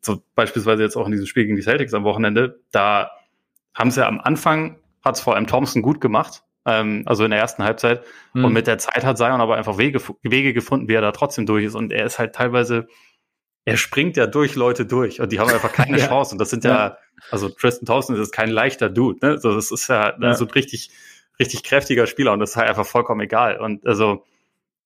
so 0.00 0.22
beispielsweise 0.34 0.82
jetzt 0.82 0.96
auch 0.96 1.06
in 1.06 1.12
diesem 1.12 1.26
Spiel 1.26 1.44
gegen 1.44 1.56
die 1.56 1.62
Celtics 1.62 1.94
am 1.94 2.04
Wochenende, 2.04 2.60
da 2.72 3.10
haben 3.74 3.90
sie 3.90 4.04
am 4.04 4.20
Anfang, 4.20 4.78
hat 5.04 5.16
es 5.16 5.20
vor 5.20 5.36
allem 5.36 5.46
Thompson 5.46 5.82
gut 5.82 6.00
gemacht, 6.00 6.42
ähm, 6.68 7.02
also 7.06 7.24
in 7.24 7.30
der 7.30 7.40
ersten 7.40 7.64
Halbzeit. 7.64 8.02
Mhm. 8.34 8.44
Und 8.44 8.52
mit 8.52 8.66
der 8.66 8.78
Zeit 8.78 9.04
hat 9.04 9.18
Zion 9.18 9.40
aber 9.40 9.56
einfach 9.56 9.78
Wege, 9.78 10.00
Wege 10.22 10.52
gefunden, 10.52 10.88
wie 10.88 10.94
er 10.94 11.00
da 11.00 11.12
trotzdem 11.12 11.46
durch 11.46 11.64
ist. 11.64 11.74
Und 11.74 11.92
er 11.92 12.04
ist 12.04 12.18
halt 12.18 12.34
teilweise, 12.34 12.86
er 13.64 13.76
springt 13.76 14.16
ja 14.16 14.26
durch 14.26 14.54
Leute 14.54 14.86
durch 14.86 15.20
und 15.20 15.32
die 15.32 15.40
haben 15.40 15.50
einfach 15.50 15.72
keine 15.72 15.98
ja. 15.98 16.06
Chance. 16.06 16.32
Und 16.34 16.38
das 16.38 16.50
sind 16.50 16.64
ja, 16.64 16.70
ja, 16.70 16.98
also 17.30 17.48
Tristan 17.48 17.86
Thompson 17.86 18.16
ist 18.16 18.32
kein 18.32 18.50
leichter 18.50 18.90
Dude, 18.90 19.18
ne? 19.26 19.32
Also 19.32 19.54
das 19.54 19.70
ist 19.70 19.88
ja, 19.88 20.14
ja. 20.20 20.34
so 20.34 20.44
ein 20.44 20.50
richtig, 20.50 20.90
richtig 21.40 21.62
kräftiger 21.62 22.06
Spieler 22.06 22.32
und 22.32 22.40
das 22.40 22.50
ist 22.50 22.56
halt 22.56 22.68
einfach 22.68 22.86
vollkommen 22.86 23.20
egal. 23.20 23.58
Und 23.58 23.86
also, 23.86 24.24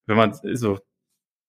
wenn 0.06 0.16
man 0.16 0.32
so, 0.54 0.78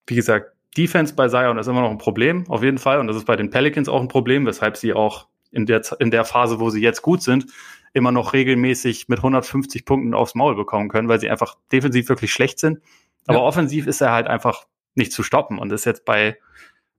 wie 0.06 0.14
gesagt, 0.16 0.52
Defense 0.76 1.14
bei 1.14 1.28
Zion 1.28 1.58
ist 1.58 1.68
immer 1.68 1.82
noch 1.82 1.90
ein 1.90 1.98
Problem, 1.98 2.44
auf 2.48 2.62
jeden 2.62 2.78
Fall. 2.78 2.98
Und 2.98 3.06
das 3.06 3.16
ist 3.16 3.26
bei 3.26 3.36
den 3.36 3.50
Pelicans 3.50 3.88
auch 3.88 4.00
ein 4.00 4.08
Problem, 4.08 4.44
weshalb 4.46 4.76
sie 4.76 4.92
auch 4.92 5.28
in 5.52 5.66
der, 5.66 5.82
in 6.00 6.10
der 6.10 6.24
Phase, 6.24 6.58
wo 6.58 6.70
sie 6.70 6.82
jetzt 6.82 7.02
gut 7.02 7.22
sind, 7.22 7.46
immer 7.94 8.12
noch 8.12 8.32
regelmäßig 8.32 9.08
mit 9.08 9.18
150 9.18 9.84
Punkten 9.86 10.12
aufs 10.12 10.34
Maul 10.34 10.54
bekommen 10.54 10.88
können, 10.88 11.08
weil 11.08 11.20
sie 11.20 11.30
einfach 11.30 11.56
defensiv 11.72 12.08
wirklich 12.08 12.32
schlecht 12.32 12.58
sind. 12.58 12.80
Aber 13.26 13.38
ja. 13.38 13.44
offensiv 13.44 13.86
ist 13.86 14.02
er 14.02 14.12
halt 14.12 14.26
einfach 14.26 14.66
nicht 14.94 15.12
zu 15.12 15.22
stoppen 15.22 15.58
und 15.58 15.72
ist 15.72 15.86
jetzt 15.86 16.04
bei, 16.04 16.38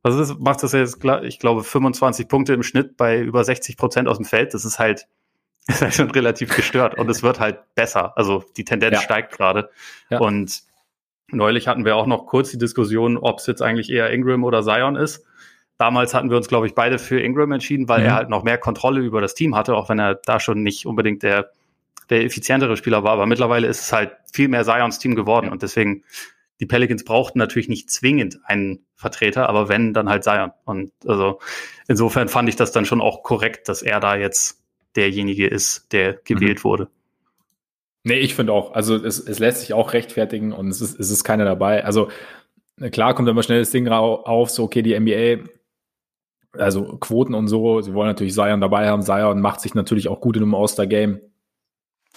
was 0.02 0.16
ist, 0.16 0.40
macht 0.40 0.64
das 0.64 0.72
jetzt, 0.72 1.04
ich 1.24 1.40
glaube, 1.40 1.64
25 1.64 2.28
Punkte 2.28 2.54
im 2.54 2.64
Schnitt 2.64 2.98
bei 2.98 3.20
über 3.20 3.44
60 3.44 3.78
Prozent 3.78 4.08
aus 4.08 4.18
dem 4.18 4.26
Feld. 4.26 4.54
Das 4.54 4.66
ist 4.66 4.80
halt, 4.80 5.08
ist 5.68 5.82
halt 5.82 5.94
schon 5.94 6.12
relativ 6.12 6.56
gestört 6.56 6.98
und 6.98 7.10
es 7.10 7.22
wird 7.22 7.40
halt 7.40 7.60
besser. 7.76 8.18
Also 8.18 8.44
die 8.58 8.66
Tendenz 8.66 8.96
ja. 8.96 9.02
steigt 9.02 9.34
gerade. 9.34 9.70
Ja. 10.10 10.20
Und 10.20 10.64
Neulich 11.32 11.68
hatten 11.68 11.86
wir 11.86 11.96
auch 11.96 12.06
noch 12.06 12.28
kurz 12.28 12.52
die 12.52 12.58
Diskussion, 12.58 13.18
ob 13.18 13.40
es 13.40 13.48
jetzt 13.48 13.62
eigentlich 13.62 13.90
eher 13.90 14.12
Ingram 14.12 14.44
oder 14.44 14.62
Zion 14.62 14.96
ist. 14.96 15.26
Damals 15.78 16.14
hatten 16.14 16.30
wir 16.30 16.38
uns, 16.38 16.48
glaube 16.48 16.68
ich, 16.68 16.74
beide 16.74 17.00
für 17.00 17.20
Ingram 17.20 17.52
entschieden, 17.52 17.90
weil 17.90 18.02
mhm. 18.02 18.06
er 18.06 18.16
halt 18.16 18.30
noch 18.30 18.44
mehr 18.44 18.58
Kontrolle 18.58 19.02
über 19.02 19.22
das 19.22 19.34
Team 19.34 19.56
hatte, 19.56 19.76
auch 19.76 19.90
wenn 19.90 20.00
er 20.00 20.16
da 20.16 20.40
schon 20.40 20.64
nicht 20.64 20.86
unbedingt 20.86 21.24
der, 21.24 21.52
der 22.10 22.24
effizientere 22.24 22.78
Spieler 22.78 23.04
war. 23.04 23.12
Aber 23.12 23.26
mittlerweile 23.26 23.68
ist 23.68 23.82
es 23.82 23.94
halt 23.94 24.12
viel 24.32 24.48
mehr 24.48 24.64
Zions 24.64 25.00
Team 25.00 25.16
geworden 25.16 25.50
und 25.50 25.64
deswegen, 25.64 26.04
die 26.62 26.66
Pelicans 26.66 27.04
brauchten 27.04 27.40
natürlich 27.40 27.68
nicht 27.68 27.90
zwingend 27.90 28.40
einen 28.46 28.86
Vertreter, 28.96 29.50
aber 29.50 29.68
wenn, 29.68 29.94
dann 29.94 30.08
halt 30.08 30.24
Zion. 30.24 30.52
Und 30.64 30.92
also 31.06 31.40
insofern 31.88 32.30
fand 32.30 32.48
ich 32.48 32.56
das 32.56 32.72
dann 32.72 32.86
schon 32.86 33.02
auch 33.02 33.24
korrekt, 33.24 33.68
dass 33.68 33.82
er 33.82 34.00
da 34.00 34.16
jetzt 34.16 34.62
derjenige 34.96 35.48
ist, 35.48 35.92
der 35.92 36.14
gewählt 36.14 36.60
mhm. 36.60 36.64
wurde. 36.64 36.88
Nee, 38.04 38.20
ich 38.20 38.36
finde 38.36 38.54
auch. 38.54 38.74
Also 38.74 38.96
es, 38.96 39.20
es 39.20 39.40
lässt 39.40 39.62
sich 39.62 39.74
auch 39.74 39.94
rechtfertigen 39.94 40.54
und 40.54 40.70
es 40.70 40.80
ist, 40.80 41.00
es 41.00 41.10
ist 41.10 41.24
keiner 41.24 41.44
dabei. 41.44 41.84
Also 41.84 42.10
klar 42.92 43.16
kommt 43.16 43.28
immer 43.28 43.44
schnell 43.44 43.60
das 43.60 43.72
Ding 43.72 43.88
auf, 43.88 44.50
so 44.52 44.64
okay, 44.64 44.84
die 44.84 44.98
NBA, 44.98 45.50
also 46.58 46.98
Quoten 46.98 47.34
und 47.34 47.48
so, 47.48 47.82
sie 47.82 47.94
wollen 47.94 48.08
natürlich 48.08 48.34
Zion 48.34 48.62
dabei 48.62 48.90
haben. 48.90 49.02
Zion 49.02 49.42
macht 49.42 49.62
sich 49.62 49.76
natürlich 49.76 50.08
auch 50.08 50.22
gut 50.22 50.38
in 50.38 50.44
einem 50.44 50.56
All-Star-Game. 50.56 51.20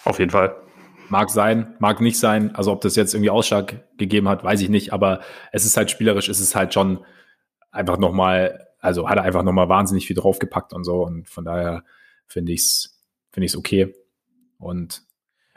Auf 0.05 0.19
jeden 0.19 0.31
Fall. 0.31 0.55
Mag 1.09 1.31
sein, 1.31 1.75
mag 1.79 2.01
nicht 2.01 2.19
sein. 2.19 2.55
Also 2.55 2.73
ob 2.73 2.83
das 2.83 2.97
jetzt 2.97 3.15
irgendwie 3.15 3.31
Ausschlag 3.31 3.97
gegeben 3.97 4.29
hat, 4.29 4.45
weiß 4.45 4.61
ich 4.61 4.69
nicht. 4.69 4.93
Aber 4.93 5.21
es 5.53 5.65
ist 5.65 5.77
halt 5.77 5.91
spielerisch, 5.91 6.29
es 6.29 6.41
ist 6.41 6.55
halt 6.55 6.75
schon 6.75 7.05
einfach 7.71 7.99
nochmal, 7.99 8.67
also 8.79 9.09
hat 9.09 9.17
er 9.17 9.25
einfach 9.25 9.43
nochmal 9.43 9.69
wahnsinnig 9.69 10.07
viel 10.07 10.17
draufgepackt 10.17 10.73
und 10.73 10.85
so. 10.85 11.05
Und 11.05 11.29
von 11.29 11.45
daher 11.45 11.85
finde 12.27 12.53
ich 12.53 12.61
es 12.61 13.03
finde 13.31 13.47
ich 13.47 13.53
es 13.53 13.57
okay. 13.57 13.95
Und 14.59 15.03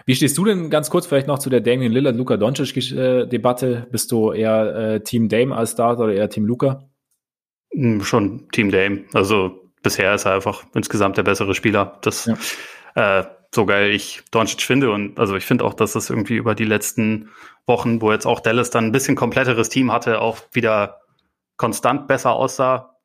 wie 0.06 0.16
stehst 0.16 0.38
du 0.38 0.46
denn 0.46 0.70
ganz 0.70 0.90
kurz 0.90 1.06
vielleicht 1.06 1.28
noch 1.28 1.40
zu 1.40 1.50
der 1.50 1.62
Damien 1.62 1.92
Lillard 1.92 2.16
Luca 2.16 2.38
Doncic 2.38 2.92
äh? 2.94 3.26
Bist 3.92 4.12
du 4.12 4.32
eher 4.32 4.76
äh, 4.76 5.04
Team 5.04 5.30
Dame 5.30 5.56
als 5.56 5.72
Starter 5.72 6.04
oder 6.04 6.14
eher 6.14 6.30
Team 6.30 6.46
Luca? 6.46 6.91
Hm, 7.74 8.04
schon 8.04 8.50
Team 8.52 8.72
Dame. 8.72 9.06
Also 9.14 9.72
bisher 9.84 10.14
ist 10.14 10.26
er 10.26 10.36
einfach 10.36 10.64
insgesamt 10.74 11.18
der 11.18 11.24
bessere 11.24 11.56
Spieler. 11.56 12.00
Das 12.02 12.30
ja. 12.96 13.20
äh, 13.20 13.26
so 13.54 13.66
geil 13.66 13.92
ich 13.92 14.24
Doncic 14.32 14.62
finde 14.62 14.92
und 14.92 15.20
also 15.20 15.36
ich 15.36 15.46
finde 15.46 15.66
auch, 15.66 15.74
dass 15.74 15.94
das 15.94 16.10
irgendwie 16.10 16.38
über 16.38 16.56
die 16.56 16.66
letzten 16.66 17.30
Wochen, 17.66 18.02
wo 18.02 18.12
jetzt 18.12 18.26
auch 18.26 18.40
Dallas 18.40 18.70
dann 18.70 18.86
ein 18.86 18.92
bisschen 18.92 19.16
kompletteres 19.16 19.70
Team 19.70 19.92
hatte, 19.92 20.22
auch 20.22 20.38
wieder 20.54 21.02
konstant 21.58 22.08
besser 22.08 22.32
aussah. 22.32 22.96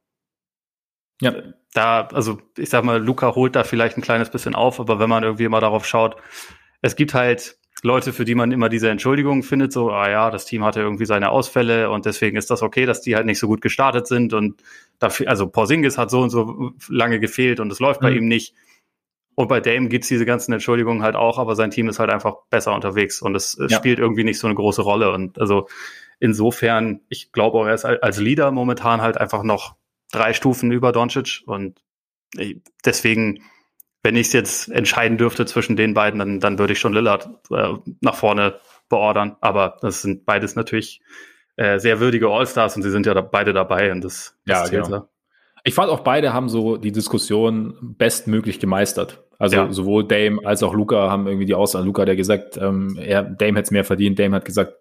Ja. 1.20 1.34
Da, 1.74 2.06
also 2.12 2.40
ich 2.56 2.70
sag 2.70 2.84
mal, 2.84 3.02
Luca 3.02 3.34
holt 3.34 3.56
da 3.56 3.64
vielleicht 3.64 3.98
ein 3.98 4.02
kleines 4.02 4.30
bisschen 4.30 4.54
auf, 4.54 4.80
aber 4.80 4.98
wenn 4.98 5.10
man 5.10 5.24
irgendwie 5.24 5.44
immer 5.44 5.60
darauf 5.60 5.84
schaut, 5.84 6.16
es 6.80 6.96
gibt 6.96 7.12
halt 7.12 7.58
Leute, 7.82 8.12
für 8.12 8.24
die 8.24 8.34
man 8.34 8.52
immer 8.52 8.68
diese 8.68 8.88
Entschuldigung 8.88 9.42
findet, 9.42 9.72
so, 9.72 9.90
ah 9.90 10.08
ja, 10.08 10.30
das 10.30 10.46
Team 10.46 10.64
hatte 10.64 10.80
irgendwie 10.80 11.04
seine 11.04 11.30
Ausfälle 11.30 11.90
und 11.90 12.06
deswegen 12.06 12.36
ist 12.36 12.50
das 12.50 12.62
okay, 12.62 12.86
dass 12.86 13.02
die 13.02 13.16
halt 13.16 13.26
nicht 13.26 13.38
so 13.38 13.46
gut 13.46 13.60
gestartet 13.60 14.06
sind 14.06 14.32
und 14.32 14.62
dafür, 14.98 15.28
also 15.28 15.46
Porzingis 15.46 15.98
hat 15.98 16.10
so 16.10 16.20
und 16.20 16.30
so 16.30 16.72
lange 16.88 17.20
gefehlt 17.20 17.60
und 17.60 17.70
es 17.70 17.78
läuft 17.78 18.00
mhm. 18.00 18.06
bei 18.06 18.12
ihm 18.12 18.28
nicht. 18.28 18.54
Und 19.34 19.48
bei 19.48 19.60
Dame 19.60 19.88
gibt's 19.88 20.08
diese 20.08 20.24
ganzen 20.24 20.54
Entschuldigungen 20.54 21.02
halt 21.02 21.14
auch, 21.14 21.38
aber 21.38 21.54
sein 21.56 21.70
Team 21.70 21.90
ist 21.90 21.98
halt 21.98 22.08
einfach 22.08 22.36
besser 22.48 22.74
unterwegs 22.74 23.20
und 23.20 23.34
es, 23.34 23.58
ja. 23.60 23.68
spielt 23.68 23.98
irgendwie 23.98 24.24
nicht 24.24 24.38
so 24.38 24.46
eine 24.46 24.56
große 24.56 24.80
Rolle. 24.80 25.12
Und 25.12 25.38
also 25.38 25.68
insofern, 26.18 27.00
ich 27.10 27.32
glaube 27.32 27.58
auch, 27.58 27.66
er 27.66 27.74
ist 27.74 27.84
als 27.84 28.18
Leader 28.18 28.50
momentan 28.50 29.02
halt 29.02 29.18
einfach 29.18 29.42
noch 29.42 29.76
drei 30.10 30.32
Stufen 30.32 30.72
über 30.72 30.92
Doncic 30.92 31.42
und 31.44 31.82
deswegen 32.86 33.42
wenn 34.06 34.14
ich 34.14 34.28
es 34.28 34.32
jetzt 34.32 34.70
entscheiden 34.70 35.18
dürfte 35.18 35.46
zwischen 35.46 35.74
den 35.74 35.92
beiden, 35.92 36.20
dann, 36.20 36.38
dann 36.38 36.60
würde 36.60 36.74
ich 36.74 36.78
schon 36.78 36.92
Lillard 36.92 37.28
äh, 37.50 37.74
nach 38.00 38.14
vorne 38.14 38.54
beordern. 38.88 39.34
Aber 39.40 39.78
das 39.80 40.00
sind 40.00 40.24
beides 40.24 40.54
natürlich 40.54 41.00
äh, 41.56 41.80
sehr 41.80 41.98
würdige 41.98 42.28
All-Stars 42.28 42.76
und 42.76 42.84
sie 42.84 42.92
sind 42.92 43.04
ja 43.04 43.14
da, 43.14 43.20
beide 43.20 43.52
dabei 43.52 43.90
und 43.90 44.04
das, 44.04 44.38
das 44.46 44.70
ja, 44.70 44.82
genau. 44.82 45.08
Ich 45.64 45.74
fand 45.74 45.90
auch 45.90 46.00
beide 46.00 46.32
haben 46.32 46.48
so 46.48 46.76
die 46.76 46.92
Diskussion 46.92 47.74
bestmöglich 47.98 48.60
gemeistert. 48.60 49.24
Also 49.40 49.56
ja. 49.56 49.72
sowohl 49.72 50.06
Dame 50.06 50.38
als 50.44 50.62
auch 50.62 50.72
Luca 50.72 51.10
haben 51.10 51.26
irgendwie 51.26 51.46
die 51.46 51.56
Aussage. 51.56 51.84
Luca, 51.84 52.04
der 52.04 52.14
gesagt, 52.14 52.56
ähm, 52.58 52.96
er, 53.02 53.24
Dame 53.24 53.58
hätte 53.58 53.66
es 53.66 53.70
mehr 53.72 53.84
verdient. 53.84 54.20
Dame 54.20 54.36
hat 54.36 54.44
gesagt, 54.44 54.74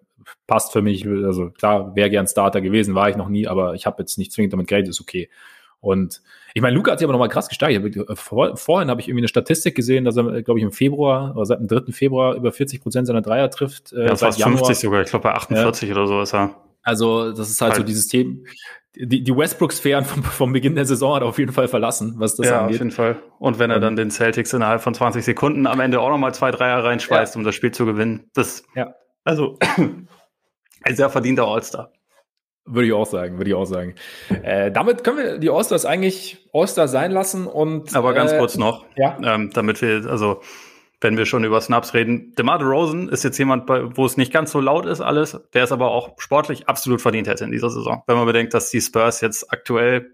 passt 0.46 0.72
für 0.72 0.82
mich. 0.82 1.04
Also 1.04 1.50
klar, 1.50 1.96
wäre 1.96 2.10
gern 2.10 2.28
Starter 2.28 2.60
gewesen, 2.60 2.94
war 2.94 3.10
ich 3.10 3.16
noch 3.16 3.28
nie, 3.28 3.48
aber 3.48 3.74
ich 3.74 3.86
habe 3.86 4.02
jetzt 4.04 4.18
nicht 4.18 4.30
zwingend 4.30 4.52
damit 4.52 4.68
geredet, 4.68 4.90
ist 4.90 5.00
okay. 5.00 5.28
Und 5.80 6.22
ich 6.54 6.62
meine, 6.62 6.74
Luca 6.74 6.92
hat 6.92 6.98
sich 6.98 7.06
aber 7.06 7.12
nochmal 7.12 7.28
krass 7.28 7.48
gesteigert. 7.48 8.18
Vor, 8.18 8.56
vorhin 8.56 8.88
habe 8.88 9.00
ich 9.00 9.08
irgendwie 9.08 9.20
eine 9.20 9.28
Statistik 9.28 9.74
gesehen, 9.74 10.04
dass 10.04 10.16
er, 10.16 10.42
glaube 10.42 10.58
ich, 10.58 10.64
im 10.64 10.72
Februar 10.72 11.36
oder 11.36 11.44
seit 11.44 11.60
dem 11.60 11.68
3. 11.68 11.92
Februar 11.92 12.34
über 12.34 12.50
40 12.50 12.80
Prozent 12.82 13.06
seiner 13.06 13.22
Dreier 13.22 13.50
trifft. 13.50 13.92
Äh, 13.92 14.06
ja, 14.06 14.16
fast 14.16 14.38
Januar. 14.38 14.58
50 14.58 14.78
sogar. 14.78 15.02
Ich 15.02 15.10
glaube, 15.10 15.24
bei 15.24 15.32
48 15.32 15.88
ja. 15.88 15.94
oder 15.94 16.06
so 16.06 16.20
ist 16.22 16.34
er. 16.34 16.54
Also, 16.82 17.32
das 17.32 17.50
ist 17.50 17.60
halt, 17.60 17.72
halt. 17.72 17.80
so 17.80 17.86
dieses 17.86 18.08
Thema. 18.08 18.36
Die, 18.94 19.22
die 19.22 19.36
Westbrook-Sphären 19.36 20.06
vom, 20.06 20.22
vom 20.22 20.52
Beginn 20.52 20.74
der 20.74 20.86
Saison 20.86 21.16
hat 21.16 21.22
er 21.22 21.28
auf 21.28 21.38
jeden 21.38 21.52
Fall 21.52 21.68
verlassen, 21.68 22.14
was 22.16 22.36
das 22.36 22.46
ja, 22.46 22.60
angeht. 22.60 22.76
Ja, 22.76 22.76
auf 22.76 22.80
jeden 22.80 22.90
Fall. 22.90 23.16
Und 23.38 23.58
wenn 23.58 23.70
er 23.70 23.78
dann 23.78 23.94
den 23.94 24.10
Celtics 24.10 24.54
innerhalb 24.54 24.80
von 24.80 24.94
20 24.94 25.24
Sekunden 25.24 25.66
am 25.66 25.80
Ende 25.80 26.00
auch 26.00 26.08
nochmal 26.08 26.32
zwei 26.32 26.50
Dreier 26.50 26.82
reinschweißt, 26.82 27.34
ja. 27.34 27.38
um 27.38 27.44
das 27.44 27.54
Spiel 27.54 27.72
zu 27.72 27.84
gewinnen, 27.84 28.30
das, 28.32 28.64
ja. 28.74 28.94
also, 29.24 29.58
ein 29.76 30.96
sehr 30.96 31.10
verdienter 31.10 31.46
All-Star. 31.46 31.92
Würde 32.66 32.88
ich 32.88 32.92
auch 32.92 33.06
sagen, 33.06 33.38
würde 33.38 33.50
ich 33.50 33.54
auch 33.54 33.64
sagen. 33.64 33.94
Äh, 34.42 34.72
damit 34.72 35.04
können 35.04 35.18
wir 35.18 35.38
die 35.38 35.50
Allstars 35.50 35.84
eigentlich 35.84 36.38
Allstar 36.52 36.88
sein 36.88 37.12
lassen 37.12 37.46
und. 37.46 37.94
Aber 37.94 38.12
ganz 38.12 38.32
äh, 38.32 38.38
kurz 38.38 38.56
noch, 38.56 38.84
ja? 38.96 39.16
Ähm, 39.22 39.50
damit 39.52 39.80
wir, 39.82 40.10
also 40.10 40.40
wenn 41.00 41.16
wir 41.16 41.26
schon 41.26 41.44
über 41.44 41.60
Snaps 41.60 41.94
reden, 41.94 42.34
DeMar 42.36 42.62
Rosen 42.62 43.08
ist 43.08 43.22
jetzt 43.22 43.38
jemand, 43.38 43.68
wo 43.68 44.06
es 44.06 44.16
nicht 44.16 44.32
ganz 44.32 44.50
so 44.50 44.60
laut 44.60 44.86
ist 44.86 45.00
alles, 45.00 45.38
der 45.52 45.64
es 45.64 45.72
aber 45.72 45.90
auch 45.90 46.14
sportlich 46.18 46.68
absolut 46.68 47.02
verdient 47.02 47.28
hätte 47.28 47.44
in 47.44 47.52
dieser 47.52 47.70
Saison. 47.70 48.02
Wenn 48.06 48.16
man 48.16 48.26
bedenkt, 48.26 48.54
dass 48.54 48.70
die 48.70 48.80
Spurs 48.80 49.20
jetzt 49.20 49.52
aktuell 49.52 50.10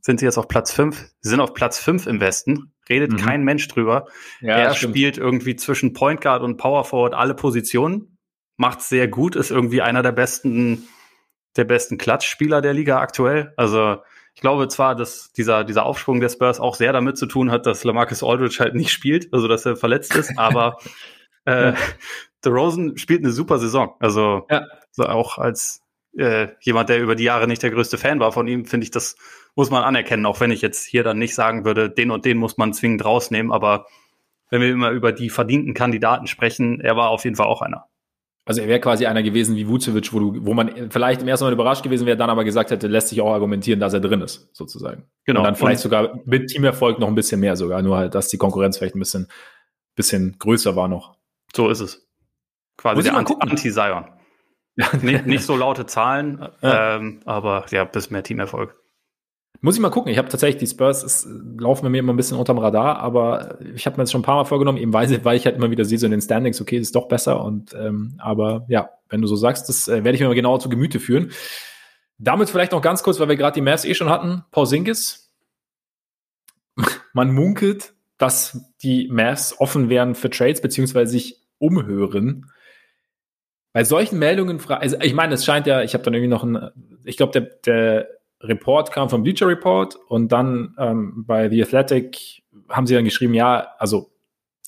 sind 0.00 0.20
sie 0.20 0.26
jetzt 0.26 0.38
auf 0.38 0.48
Platz 0.48 0.72
5, 0.72 1.10
sie 1.20 1.28
sind 1.28 1.40
auf 1.40 1.52
Platz 1.52 1.78
5 1.78 2.06
im 2.06 2.20
Westen, 2.20 2.72
redet 2.88 3.12
mhm. 3.12 3.16
kein 3.16 3.44
Mensch 3.44 3.68
drüber. 3.68 4.06
Ja, 4.40 4.56
er 4.56 4.74
spielt 4.74 5.18
irgendwie 5.18 5.56
zwischen 5.56 5.92
Point 5.92 6.20
Guard 6.20 6.42
und 6.42 6.56
Power 6.56 6.84
Forward 6.84 7.14
alle 7.14 7.34
Positionen, 7.34 8.16
macht 8.56 8.80
sehr 8.82 9.08
gut, 9.08 9.36
ist 9.36 9.50
irgendwie 9.50 9.82
einer 9.82 10.02
der 10.02 10.12
besten, 10.12 10.88
der 11.56 11.64
besten 11.64 11.98
Klatschspieler 11.98 12.60
der 12.60 12.72
Liga 12.72 12.98
aktuell. 13.00 13.52
Also 13.56 13.98
ich 14.34 14.40
glaube 14.40 14.68
zwar, 14.68 14.94
dass 14.94 15.32
dieser, 15.32 15.64
dieser 15.64 15.84
Aufschwung 15.84 16.20
der 16.20 16.28
Spurs 16.28 16.60
auch 16.60 16.74
sehr 16.74 16.92
damit 16.92 17.18
zu 17.18 17.26
tun 17.26 17.50
hat, 17.50 17.66
dass 17.66 17.84
Lamarcus 17.84 18.22
Aldridge 18.22 18.58
halt 18.60 18.74
nicht 18.74 18.92
spielt, 18.92 19.32
also 19.32 19.48
dass 19.48 19.66
er 19.66 19.76
verletzt 19.76 20.14
ist, 20.14 20.32
aber 20.38 20.78
äh, 21.44 21.72
Rosen 22.46 22.96
spielt 22.96 23.22
eine 23.22 23.32
super 23.32 23.58
Saison. 23.58 23.96
Also 23.98 24.46
ja. 24.50 24.66
auch 24.98 25.38
als 25.38 25.82
äh, 26.16 26.48
jemand, 26.60 26.88
der 26.88 27.00
über 27.00 27.14
die 27.14 27.24
Jahre 27.24 27.46
nicht 27.46 27.62
der 27.62 27.70
größte 27.70 27.98
Fan 27.98 28.20
war 28.20 28.32
von 28.32 28.48
ihm, 28.48 28.64
finde 28.64 28.84
ich, 28.84 28.90
das 28.90 29.16
muss 29.54 29.70
man 29.70 29.82
anerkennen, 29.82 30.26
auch 30.26 30.40
wenn 30.40 30.50
ich 30.50 30.62
jetzt 30.62 30.86
hier 30.86 31.02
dann 31.02 31.18
nicht 31.18 31.34
sagen 31.34 31.64
würde, 31.64 31.90
den 31.90 32.10
und 32.10 32.24
den 32.24 32.38
muss 32.38 32.56
man 32.56 32.72
zwingend 32.72 33.04
rausnehmen, 33.04 33.52
aber 33.52 33.86
wenn 34.48 34.60
wir 34.60 34.70
immer 34.70 34.90
über 34.90 35.12
die 35.12 35.30
verdienten 35.30 35.74
Kandidaten 35.74 36.26
sprechen, 36.26 36.80
er 36.80 36.96
war 36.96 37.10
auf 37.10 37.24
jeden 37.24 37.36
Fall 37.36 37.46
auch 37.46 37.62
einer. 37.62 37.89
Also 38.44 38.62
er 38.62 38.68
wäre 38.68 38.80
quasi 38.80 39.06
einer 39.06 39.22
gewesen 39.22 39.54
wie 39.56 39.68
Vucevic, 39.68 40.12
wo, 40.12 40.18
du, 40.18 40.46
wo 40.46 40.54
man 40.54 40.90
vielleicht 40.90 41.22
im 41.22 41.28
ersten 41.28 41.44
Mal 41.44 41.52
überrascht 41.52 41.82
gewesen 41.82 42.06
wäre, 42.06 42.16
dann 42.16 42.30
aber 42.30 42.44
gesagt 42.44 42.70
hätte, 42.70 42.86
lässt 42.86 43.08
sich 43.08 43.20
auch 43.20 43.32
argumentieren, 43.32 43.80
dass 43.80 43.92
er 43.92 44.00
drin 44.00 44.22
ist, 44.22 44.48
sozusagen. 44.52 45.04
Genau. 45.24 45.40
Und 45.40 45.44
dann 45.44 45.56
vielleicht 45.56 45.84
und 45.84 45.90
sogar 45.90 46.18
mit 46.24 46.48
Teamerfolg 46.48 46.98
noch 46.98 47.08
ein 47.08 47.14
bisschen 47.14 47.40
mehr 47.40 47.56
sogar, 47.56 47.82
nur 47.82 47.96
halt, 47.96 48.14
dass 48.14 48.28
die 48.28 48.38
Konkurrenz 48.38 48.78
vielleicht 48.78 48.96
ein 48.96 49.00
bisschen, 49.00 49.28
bisschen 49.94 50.36
größer 50.38 50.74
war 50.74 50.88
noch. 50.88 51.16
So 51.54 51.68
ist 51.68 51.80
es. 51.80 52.08
Quasi 52.76 53.02
der 53.02 53.14
Anti-Zion. 53.14 54.04
Anti 54.04 54.16
nicht, 55.02 55.26
nicht 55.26 55.44
so 55.44 55.56
laute 55.56 55.84
Zahlen, 55.84 56.46
ja. 56.62 56.96
ähm, 56.96 57.20
aber 57.26 57.66
ja, 57.70 57.84
bis 57.84 58.10
mehr 58.10 58.22
Teamerfolg. 58.22 58.74
Muss 59.62 59.74
ich 59.74 59.80
mal 59.80 59.90
gucken. 59.90 60.10
Ich 60.10 60.16
habe 60.16 60.28
tatsächlich 60.28 60.60
die 60.60 60.66
Spurs 60.66 61.02
es, 61.02 61.28
laufen 61.58 61.82
bei 61.82 61.90
mir 61.90 61.98
immer 61.98 62.14
ein 62.14 62.16
bisschen 62.16 62.38
unterm 62.38 62.58
Radar, 62.58 62.98
aber 62.98 63.58
ich 63.74 63.84
habe 63.84 63.96
mir 63.96 64.04
jetzt 64.04 64.12
schon 64.12 64.22
ein 64.22 64.24
paar 64.24 64.36
Mal 64.36 64.44
vorgenommen, 64.44 64.78
eben 64.78 64.92
weil, 64.92 65.24
weil 65.24 65.36
ich 65.36 65.44
halt 65.44 65.56
immer 65.56 65.70
wieder 65.70 65.84
sehe 65.84 65.98
so 65.98 66.06
in 66.06 66.12
den 66.12 66.22
Standings, 66.22 66.60
okay, 66.60 66.78
das 66.78 66.88
ist 66.88 66.96
doch 66.96 67.08
besser. 67.08 67.44
Und 67.44 67.74
ähm, 67.74 68.14
aber 68.18 68.64
ja, 68.68 68.90
wenn 69.10 69.20
du 69.20 69.26
so 69.26 69.36
sagst, 69.36 69.68
das 69.68 69.86
äh, 69.88 70.02
werde 70.02 70.12
ich 70.12 70.20
mir 70.20 70.28
mal 70.28 70.34
genauer 70.34 70.60
zu 70.60 70.70
Gemüte 70.70 70.98
führen. 70.98 71.30
Damit 72.16 72.48
vielleicht 72.48 72.72
noch 72.72 72.82
ganz 72.82 73.02
kurz, 73.02 73.20
weil 73.20 73.28
wir 73.28 73.36
gerade 73.36 73.54
die 73.54 73.60
Mavs 73.60 73.84
eh 73.84 73.94
schon 73.94 74.08
hatten. 74.08 74.44
Paul 74.50 74.66
Sinkis. 74.66 75.32
Man 77.12 77.32
munkelt, 77.32 77.94
dass 78.16 78.72
die 78.82 79.08
Mavs 79.08 79.58
offen 79.58 79.90
wären 79.90 80.14
für 80.14 80.30
Trades, 80.30 80.60
beziehungsweise 80.60 81.10
sich 81.10 81.40
umhören. 81.58 82.50
Bei 83.72 83.84
solchen 83.84 84.18
Meldungen, 84.18 84.60
also 84.68 84.96
ich 85.00 85.14
meine, 85.14 85.34
es 85.34 85.44
scheint 85.44 85.66
ja, 85.66 85.82
ich 85.82 85.94
habe 85.94 86.04
dann 86.04 86.14
irgendwie 86.14 86.28
noch 86.28 86.44
ein, 86.44 86.70
ich 87.04 87.16
glaube, 87.16 87.32
der, 87.32 87.42
der 87.64 88.19
Report 88.42 88.90
kam 88.90 89.10
vom 89.10 89.22
Bleacher 89.22 89.46
Report 89.46 89.96
und 90.08 90.32
dann 90.32 90.74
ähm, 90.78 91.24
bei 91.26 91.48
The 91.48 91.62
Athletic 91.62 92.42
haben 92.68 92.86
sie 92.86 92.94
dann 92.94 93.04
geschrieben, 93.04 93.34
ja, 93.34 93.74
also 93.78 94.10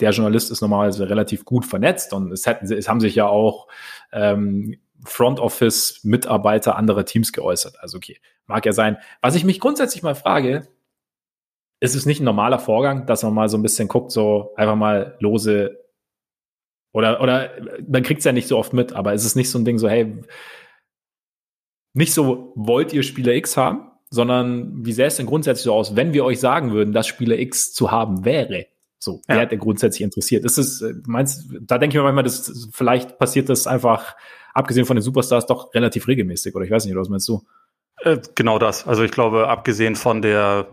der 0.01 0.11
Journalist 0.11 0.51
ist 0.51 0.61
normalerweise 0.61 1.09
relativ 1.09 1.45
gut 1.45 1.65
vernetzt 1.65 2.13
und 2.13 2.33
es, 2.33 2.47
hätten, 2.47 2.71
es 2.71 2.89
haben 2.89 3.01
sich 3.01 3.15
ja 3.15 3.27
auch 3.27 3.69
ähm, 4.13 4.77
Front 5.05 5.41
Office 5.41 6.01
Mitarbeiter 6.05 6.77
anderer 6.77 7.05
Teams 7.05 7.33
geäußert. 7.33 7.81
Also 7.81 7.97
okay, 7.97 8.19
mag 8.47 8.65
ja 8.67 8.73
sein. 8.73 8.99
Was 9.21 9.35
ich 9.35 9.45
mich 9.45 9.61
grundsätzlich 9.61 10.03
mal 10.03 10.15
frage, 10.15 10.69
ist 11.81 11.95
es 11.95 12.07
nicht 12.07 12.21
ein 12.21 12.25
normaler 12.25 12.59
Vorgang, 12.59 13.07
dass 13.07 13.23
man 13.23 13.35
mal 13.35 13.49
so 13.49 13.59
ein 13.59 13.63
bisschen 13.63 13.89
guckt, 13.89 14.13
so 14.13 14.53
einfach 14.57 14.77
mal 14.77 15.17
lose 15.19 15.79
oder 16.93 17.21
oder 17.21 17.51
man 17.89 18.03
kriegt 18.03 18.21
es 18.21 18.25
ja 18.25 18.33
nicht 18.33 18.49
so 18.49 18.59
oft 18.59 18.73
mit, 18.73 18.93
aber 18.93 19.15
ist 19.15 19.25
es 19.25 19.35
nicht 19.35 19.51
so 19.51 19.59
ein 19.59 19.65
Ding 19.65 19.79
so, 19.79 19.89
hey, 19.89 20.23
nicht 21.95 22.15
so, 22.15 22.53
wollt 22.57 22.93
ihr 22.93 23.03
Spieler 23.03 23.35
X 23.35 23.57
haben, 23.57 23.91
sondern 24.11 24.85
wie 24.85 24.93
sähe 24.93 25.07
es 25.07 25.17
denn 25.17 25.27
grundsätzlich 25.27 25.65
so 25.65 25.75
aus, 25.75 25.97
wenn 25.97 26.13
wir 26.13 26.25
euch 26.25 26.41
sagen 26.41 26.73
würden, 26.73 26.93
dass 26.93 27.07
Spieler 27.07 27.39
X 27.39 27.73
zu 27.73 27.91
haben 27.91 28.25
wäre? 28.25 28.67
So, 28.99 29.21
ja. 29.29 29.37
wer 29.37 29.47
der 29.47 29.59
grundsätzlich 29.59 30.03
interessiert? 30.03 30.45
Ist 30.45 30.59
es, 30.59 30.81
äh, 30.81 30.95
meinst, 31.07 31.49
da 31.61 31.79
denke 31.79 31.97
ich 31.97 31.99
mir 31.99 32.05
manchmal, 32.05 32.25
dass 32.25 32.69
vielleicht 32.73 33.19
passiert 33.19 33.49
das 33.49 33.67
einfach, 33.67 34.15
abgesehen 34.55 34.87
von 34.87 34.97
den 34.97 35.03
Superstars, 35.03 35.47
doch 35.47 35.75
relativ 35.75 36.07
regelmäßig, 36.07 36.55
oder 36.55 36.65
ich 36.65 36.71
weiß 36.71 36.85
nicht, 36.85 36.95
was 36.95 37.09
meinst 37.09 37.29
du? 37.29 37.43
Äh, 38.03 38.19
genau 38.35 38.59
das. 38.59 38.87
Also 38.87 39.03
ich 39.03 39.11
glaube, 39.11 39.49
abgesehen 39.49 39.97
von 39.97 40.23
der, 40.23 40.69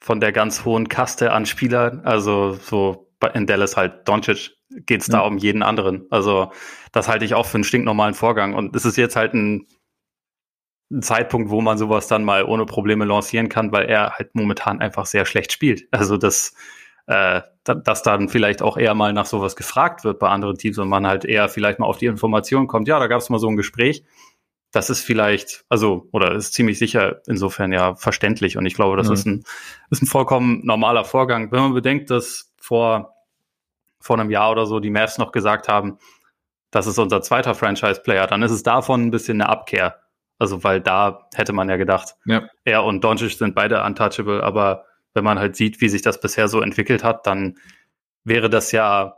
von 0.00 0.20
der 0.20 0.32
ganz 0.32 0.64
hohen 0.64 0.88
Kaste 0.88 1.32
an 1.32 1.46
Spielern, 1.46 2.00
also 2.04 2.54
so 2.54 3.08
in 3.34 3.46
Dallas 3.46 3.76
halt 3.76 4.06
Doncic, 4.06 4.52
geht 4.86 5.02
es 5.02 5.06
da 5.06 5.20
um 5.20 5.38
jeden 5.38 5.62
anderen. 5.62 6.06
Also 6.10 6.50
das 6.92 7.08
halte 7.08 7.24
ich 7.24 7.34
auch 7.34 7.46
für 7.46 7.56
einen 7.56 7.64
stinknormalen 7.64 8.14
Vorgang. 8.14 8.54
Und 8.54 8.74
es 8.74 8.84
ist 8.84 8.96
jetzt 8.96 9.16
halt 9.16 9.34
ein 9.34 9.66
ein 10.92 11.02
Zeitpunkt, 11.02 11.50
wo 11.50 11.60
man 11.60 11.78
sowas 11.78 12.06
dann 12.06 12.24
mal 12.24 12.44
ohne 12.44 12.66
Probleme 12.66 13.04
lancieren 13.04 13.48
kann, 13.48 13.72
weil 13.72 13.86
er 13.86 14.12
halt 14.12 14.34
momentan 14.34 14.80
einfach 14.80 15.06
sehr 15.06 15.24
schlecht 15.24 15.52
spielt. 15.52 15.88
Also 15.92 16.16
dass, 16.16 16.54
äh, 17.06 17.40
dass 17.64 18.02
dann 18.02 18.28
vielleicht 18.28 18.62
auch 18.62 18.76
eher 18.76 18.94
mal 18.94 19.12
nach 19.12 19.26
sowas 19.26 19.56
gefragt 19.56 20.04
wird 20.04 20.18
bei 20.18 20.28
anderen 20.28 20.58
Teams 20.58 20.78
und 20.78 20.88
man 20.88 21.06
halt 21.06 21.24
eher 21.24 21.48
vielleicht 21.48 21.78
mal 21.78 21.86
auf 21.86 21.98
die 21.98 22.06
Information 22.06 22.66
kommt, 22.66 22.88
ja, 22.88 22.98
da 22.98 23.06
gab 23.06 23.20
es 23.20 23.30
mal 23.30 23.38
so 23.38 23.48
ein 23.48 23.56
Gespräch. 23.56 24.04
Das 24.70 24.88
ist 24.88 25.02
vielleicht, 25.02 25.64
also, 25.68 26.08
oder 26.12 26.32
ist 26.34 26.54
ziemlich 26.54 26.78
sicher 26.78 27.20
insofern 27.26 27.72
ja 27.72 27.94
verständlich. 27.94 28.56
Und 28.56 28.64
ich 28.64 28.74
glaube, 28.74 28.96
das 28.96 29.08
mhm. 29.08 29.14
ist, 29.14 29.26
ein, 29.26 29.44
ist 29.90 30.02
ein 30.02 30.06
vollkommen 30.06 30.64
normaler 30.64 31.04
Vorgang. 31.04 31.52
Wenn 31.52 31.60
man 31.60 31.74
bedenkt, 31.74 32.10
dass 32.10 32.52
vor, 32.58 33.14
vor 34.00 34.18
einem 34.18 34.30
Jahr 34.30 34.50
oder 34.50 34.66
so 34.66 34.80
die 34.80 34.90
Mavs 34.90 35.18
noch 35.18 35.30
gesagt 35.30 35.68
haben, 35.68 35.98
das 36.70 36.86
ist 36.86 36.98
unser 36.98 37.20
zweiter 37.20 37.54
Franchise-Player, 37.54 38.26
dann 38.26 38.42
ist 38.42 38.50
es 38.50 38.62
davon 38.62 39.02
ein 39.02 39.10
bisschen 39.10 39.40
eine 39.40 39.50
Abkehr. 39.50 40.01
Also, 40.42 40.64
weil 40.64 40.80
da 40.80 41.28
hätte 41.36 41.52
man 41.52 41.68
ja 41.68 41.76
gedacht, 41.76 42.16
ja. 42.24 42.48
er 42.64 42.82
und 42.82 43.04
Doncic 43.04 43.30
sind 43.30 43.54
beide 43.54 43.80
untouchable, 43.84 44.42
aber 44.42 44.86
wenn 45.14 45.22
man 45.22 45.38
halt 45.38 45.54
sieht, 45.54 45.80
wie 45.80 45.88
sich 45.88 46.02
das 46.02 46.20
bisher 46.20 46.48
so 46.48 46.60
entwickelt 46.60 47.04
hat, 47.04 47.28
dann 47.28 47.58
wäre 48.24 48.50
das 48.50 48.72
ja, 48.72 49.14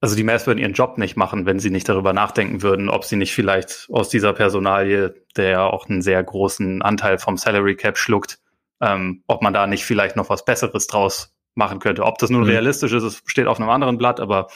also 0.00 0.16
die 0.16 0.24
Mavs 0.24 0.48
würden 0.48 0.58
ihren 0.58 0.72
Job 0.72 0.98
nicht 0.98 1.16
machen, 1.16 1.46
wenn 1.46 1.60
sie 1.60 1.70
nicht 1.70 1.88
darüber 1.88 2.12
nachdenken 2.12 2.60
würden, 2.60 2.88
ob 2.88 3.04
sie 3.04 3.14
nicht 3.14 3.32
vielleicht 3.32 3.86
aus 3.92 4.08
dieser 4.08 4.32
Personalie, 4.32 5.14
der 5.36 5.48
ja 5.48 5.64
auch 5.64 5.88
einen 5.88 6.02
sehr 6.02 6.20
großen 6.24 6.82
Anteil 6.82 7.18
vom 7.18 7.36
Salary 7.36 7.76
Cap 7.76 7.96
schluckt, 7.96 8.40
ähm, 8.80 9.22
ob 9.28 9.42
man 9.42 9.54
da 9.54 9.68
nicht 9.68 9.84
vielleicht 9.84 10.16
noch 10.16 10.28
was 10.28 10.44
Besseres 10.44 10.88
draus 10.88 11.36
machen 11.54 11.78
könnte. 11.78 12.02
Ob 12.02 12.18
das 12.18 12.30
nun 12.30 12.42
mhm. 12.42 12.48
realistisch 12.48 12.92
ist, 12.92 13.22
steht 13.30 13.46
auf 13.46 13.60
einem 13.60 13.70
anderen 13.70 13.96
Blatt, 13.96 14.18
aber 14.18 14.48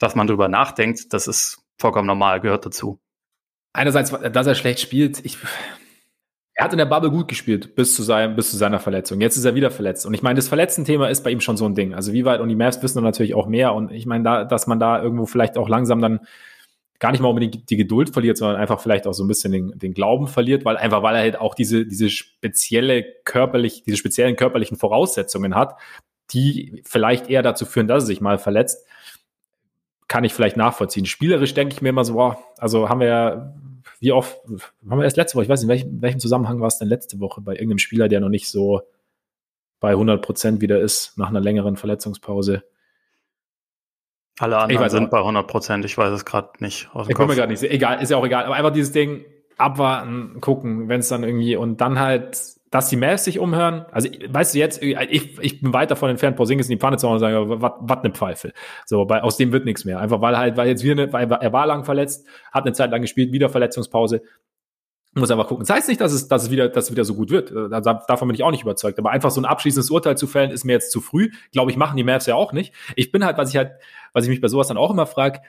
dass 0.00 0.16
man 0.16 0.26
darüber 0.26 0.48
nachdenkt, 0.48 1.12
das 1.12 1.28
ist 1.28 1.62
vollkommen 1.78 2.08
normal, 2.08 2.40
gehört 2.40 2.66
dazu 2.66 3.00
einerseits, 3.72 4.10
dass 4.10 4.46
er 4.46 4.54
schlecht 4.54 4.80
spielt, 4.80 5.24
ich, 5.24 5.38
er 6.54 6.64
hat 6.64 6.72
in 6.72 6.78
der 6.78 6.86
Bubble 6.86 7.10
gut 7.10 7.28
gespielt 7.28 7.74
bis 7.74 7.94
zu, 7.94 8.02
seinem, 8.02 8.36
bis 8.36 8.50
zu 8.50 8.56
seiner 8.56 8.80
Verletzung. 8.80 9.20
Jetzt 9.20 9.36
ist 9.36 9.44
er 9.44 9.54
wieder 9.54 9.70
verletzt. 9.70 10.06
Und 10.06 10.14
ich 10.14 10.22
meine, 10.22 10.36
das 10.36 10.48
Verletzten-Thema 10.48 11.08
ist 11.08 11.24
bei 11.24 11.30
ihm 11.30 11.40
schon 11.40 11.56
so 11.56 11.64
ein 11.66 11.74
Ding. 11.74 11.94
Also 11.94 12.12
wie 12.12 12.24
weit, 12.24 12.40
und 12.40 12.48
die 12.48 12.56
Mavs 12.56 12.82
wissen 12.82 12.98
dann 12.98 13.04
natürlich 13.04 13.34
auch 13.34 13.46
mehr. 13.46 13.74
Und 13.74 13.92
ich 13.92 14.06
meine, 14.06 14.24
da, 14.24 14.44
dass 14.44 14.66
man 14.66 14.78
da 14.78 15.02
irgendwo 15.02 15.26
vielleicht 15.26 15.56
auch 15.56 15.68
langsam 15.68 16.00
dann 16.00 16.20
gar 16.98 17.12
nicht 17.12 17.22
mal 17.22 17.28
unbedingt 17.28 17.70
die 17.70 17.76
Geduld 17.76 18.10
verliert, 18.10 18.36
sondern 18.36 18.60
einfach 18.60 18.80
vielleicht 18.80 19.06
auch 19.06 19.14
so 19.14 19.24
ein 19.24 19.28
bisschen 19.28 19.52
den, 19.52 19.78
den 19.78 19.94
Glauben 19.94 20.28
verliert, 20.28 20.66
weil 20.66 20.76
einfach, 20.76 21.02
weil 21.02 21.14
er 21.14 21.22
halt 21.22 21.40
auch 21.40 21.54
diese, 21.54 21.86
diese 21.86 22.10
spezielle 22.10 23.06
körperlich, 23.24 23.82
diese 23.84 23.96
speziellen 23.96 24.36
körperlichen 24.36 24.76
Voraussetzungen 24.76 25.54
hat, 25.54 25.76
die 26.32 26.82
vielleicht 26.84 27.30
eher 27.30 27.42
dazu 27.42 27.64
führen, 27.64 27.88
dass 27.88 28.02
er 28.02 28.08
sich 28.08 28.20
mal 28.20 28.36
verletzt 28.36 28.86
kann 30.10 30.24
ich 30.24 30.34
vielleicht 30.34 30.56
nachvollziehen. 30.56 31.06
Spielerisch 31.06 31.54
denke 31.54 31.72
ich 31.72 31.82
mir 31.82 31.90
immer 31.90 32.04
so, 32.04 32.14
boah, 32.14 32.36
also 32.58 32.88
haben 32.88 32.98
wir 32.98 33.06
ja, 33.06 33.54
wie 34.00 34.10
oft, 34.10 34.40
haben 34.90 34.98
wir 34.98 35.04
erst 35.04 35.16
letzte 35.16 35.36
Woche, 35.36 35.44
ich 35.44 35.48
weiß 35.48 35.62
nicht, 35.62 35.68
in 35.68 35.68
welchem, 35.68 36.02
welchem 36.02 36.18
Zusammenhang 36.18 36.60
war 36.60 36.66
es 36.66 36.78
denn 36.78 36.88
letzte 36.88 37.20
Woche 37.20 37.40
bei 37.40 37.52
irgendeinem 37.52 37.78
Spieler, 37.78 38.08
der 38.08 38.18
noch 38.18 38.28
nicht 38.28 38.48
so 38.48 38.82
bei 39.78 39.90
100 39.90 40.20
Prozent 40.20 40.60
wieder 40.60 40.80
ist, 40.80 41.16
nach 41.16 41.28
einer 41.28 41.40
längeren 41.40 41.76
Verletzungspause. 41.76 42.64
Alle 44.40 44.58
anderen 44.58 44.90
sind 44.90 45.06
auch. 45.06 45.10
bei 45.10 45.18
100 45.18 45.46
Prozent, 45.46 45.84
ich 45.84 45.96
weiß 45.96 46.12
es 46.12 46.24
gerade 46.24 46.50
nicht. 46.58 46.90
Aus 46.92 47.06
dem 47.06 47.12
ich 47.12 47.16
komme 47.16 47.36
gerade 47.36 47.52
nicht, 47.52 47.62
egal, 47.62 48.02
ist 48.02 48.10
ja 48.10 48.16
auch 48.16 48.26
egal, 48.26 48.46
aber 48.46 48.56
einfach 48.56 48.72
dieses 48.72 48.90
Ding, 48.90 49.24
abwarten, 49.58 50.40
gucken, 50.40 50.88
wenn 50.88 51.00
es 51.00 51.08
dann 51.08 51.22
irgendwie 51.22 51.54
und 51.54 51.80
dann 51.80 52.00
halt 52.00 52.36
dass 52.70 52.88
die 52.88 52.96
Mavs 52.96 53.24
sich 53.24 53.38
umhören. 53.38 53.84
Also, 53.90 54.08
weißt 54.28 54.54
du 54.54 54.58
jetzt, 54.58 54.82
ich, 54.82 55.38
ich 55.40 55.60
bin 55.60 55.72
weit 55.72 55.90
davon 55.90 56.10
entfernt, 56.10 56.36
Porzingis 56.36 56.68
in 56.68 56.76
die 56.76 56.80
Pfanne 56.80 56.98
zu 56.98 57.08
hauen 57.08 57.14
und 57.14 57.20
sagen, 57.20 57.60
was 57.60 57.98
eine 57.98 58.12
Pfeife. 58.12 58.52
So, 58.86 59.08
weil 59.08 59.20
aus 59.20 59.36
dem 59.36 59.52
wird 59.52 59.64
nichts 59.64 59.84
mehr. 59.84 59.98
Einfach 59.98 60.20
weil 60.20 60.38
halt, 60.38 60.56
weil 60.56 60.68
jetzt 60.68 60.84
wir 60.84 60.92
eine, 60.92 61.12
weil 61.12 61.30
er 61.30 61.52
war 61.52 61.66
lang 61.66 61.84
verletzt, 61.84 62.26
hat 62.52 62.64
eine 62.64 62.72
Zeit 62.72 62.92
lang 62.92 63.02
gespielt, 63.02 63.32
wieder 63.32 63.48
Verletzungspause. 63.48 64.22
Muss 65.14 65.32
einfach 65.32 65.48
gucken. 65.48 65.66
Das 65.66 65.74
heißt 65.74 65.88
nicht, 65.88 66.00
dass 66.00 66.12
es, 66.12 66.28
dass 66.28 66.44
es 66.44 66.50
wieder, 66.52 66.68
dass 66.68 66.84
es 66.84 66.90
wieder 66.92 67.04
so 67.04 67.16
gut 67.16 67.30
wird. 67.30 67.50
Äh, 67.50 67.68
davon 67.82 68.28
bin 68.28 68.36
ich 68.36 68.44
auch 68.44 68.52
nicht 68.52 68.62
überzeugt. 68.62 68.96
Aber 69.00 69.10
einfach 69.10 69.32
so 69.32 69.40
ein 69.40 69.44
abschließendes 69.44 69.90
Urteil 69.90 70.16
zu 70.16 70.28
fällen, 70.28 70.52
ist 70.52 70.64
mir 70.64 70.74
jetzt 70.74 70.92
zu 70.92 71.00
früh. 71.00 71.30
Glaube 71.50 71.72
ich, 71.72 71.76
machen 71.76 71.96
die 71.96 72.04
Mavs 72.04 72.26
ja 72.26 72.36
auch 72.36 72.52
nicht. 72.52 72.72
Ich 72.94 73.10
bin 73.10 73.24
halt, 73.24 73.36
was 73.36 73.50
ich 73.50 73.56
halt, 73.56 73.72
was 74.12 74.22
ich 74.22 74.30
mich 74.30 74.40
bei 74.40 74.46
sowas 74.46 74.68
dann 74.68 74.76
auch 74.76 74.92
immer 74.92 75.06
frage, 75.06 75.40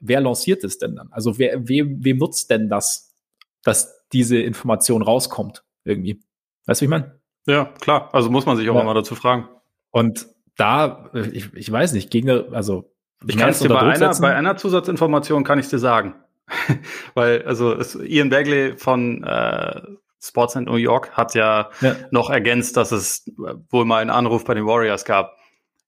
wer 0.00 0.20
lanciert 0.20 0.64
es 0.64 0.78
denn 0.78 0.96
dann? 0.96 1.12
Also 1.12 1.38
wer, 1.38 1.68
wem, 1.68 2.04
wem 2.04 2.16
nutzt 2.16 2.50
denn 2.50 2.68
das, 2.68 3.14
dass 3.62 4.04
diese 4.12 4.38
Information 4.38 5.02
rauskommt 5.02 5.62
irgendwie? 5.84 6.20
Weißt 6.66 6.80
du, 6.80 6.82
wie 6.82 6.86
ich 6.86 6.90
meine? 6.90 7.20
Ja, 7.46 7.66
klar. 7.80 8.08
Also 8.12 8.30
muss 8.30 8.46
man 8.46 8.56
sich 8.56 8.68
auch 8.70 8.76
ja. 8.76 8.84
mal 8.84 8.94
dazu 8.94 9.14
fragen. 9.14 9.48
Und 9.90 10.26
da, 10.56 11.10
ich, 11.12 11.52
ich 11.54 11.70
weiß 11.70 11.92
nicht, 11.92 12.10
Gegner, 12.10 12.44
also 12.52 12.90
ich 13.26 13.36
kann 13.36 13.50
es 13.50 13.58
dir 13.58 13.68
bei 13.68 13.80
einer, 13.80 14.14
bei 14.20 14.34
einer 14.34 14.56
Zusatzinformation 14.56 15.44
kann 15.44 15.58
ich 15.58 15.68
dir 15.68 15.78
sagen. 15.78 16.14
Weil, 17.14 17.42
also 17.42 17.72
es, 17.72 17.94
Ian 17.94 18.28
Bagley 18.28 18.76
von 18.76 19.24
äh, 19.24 19.80
Sportsnet 20.20 20.66
New 20.66 20.76
York 20.76 21.12
hat 21.12 21.34
ja, 21.34 21.70
ja, 21.80 21.96
noch 22.10 22.30
ergänzt, 22.30 22.76
dass 22.76 22.92
es 22.92 23.30
wohl 23.70 23.84
mal 23.84 24.00
einen 24.00 24.10
Anruf 24.10 24.44
bei 24.44 24.54
den 24.54 24.66
Warriors 24.66 25.04
gab. 25.04 25.36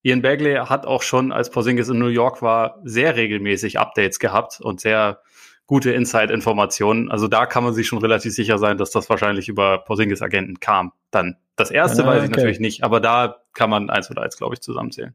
Ian 0.02 0.22
Bagley 0.22 0.54
hat 0.54 0.86
auch 0.86 1.02
schon, 1.02 1.32
als 1.32 1.50
Porzingis 1.50 1.88
in 1.88 1.98
New 1.98 2.06
York 2.06 2.42
war, 2.42 2.80
sehr 2.84 3.16
regelmäßig 3.16 3.78
Updates 3.78 4.18
gehabt 4.18 4.60
und 4.60 4.80
sehr 4.80 5.20
gute 5.66 5.92
Inside-Informationen. 5.92 7.10
Also 7.10 7.28
da 7.28 7.46
kann 7.46 7.64
man 7.64 7.74
sich 7.74 7.86
schon 7.86 7.98
relativ 7.98 8.32
sicher 8.32 8.58
sein, 8.58 8.78
dass 8.78 8.90
das 8.90 9.10
wahrscheinlich 9.10 9.48
über 9.48 9.78
Porzingis 9.78 10.22
Agenten 10.22 10.60
kam. 10.60 10.92
Dann 11.10 11.36
das 11.56 11.70
erste 11.70 12.04
ah, 12.04 12.06
weiß 12.06 12.22
ich 12.22 12.28
okay. 12.28 12.38
natürlich 12.38 12.60
nicht, 12.60 12.84
aber 12.84 13.00
da 13.00 13.42
kann 13.52 13.70
man 13.70 13.90
eins 13.90 14.10
oder 14.10 14.22
eins, 14.22 14.36
glaube 14.36 14.54
ich, 14.54 14.60
zusammenzählen. 14.60 15.14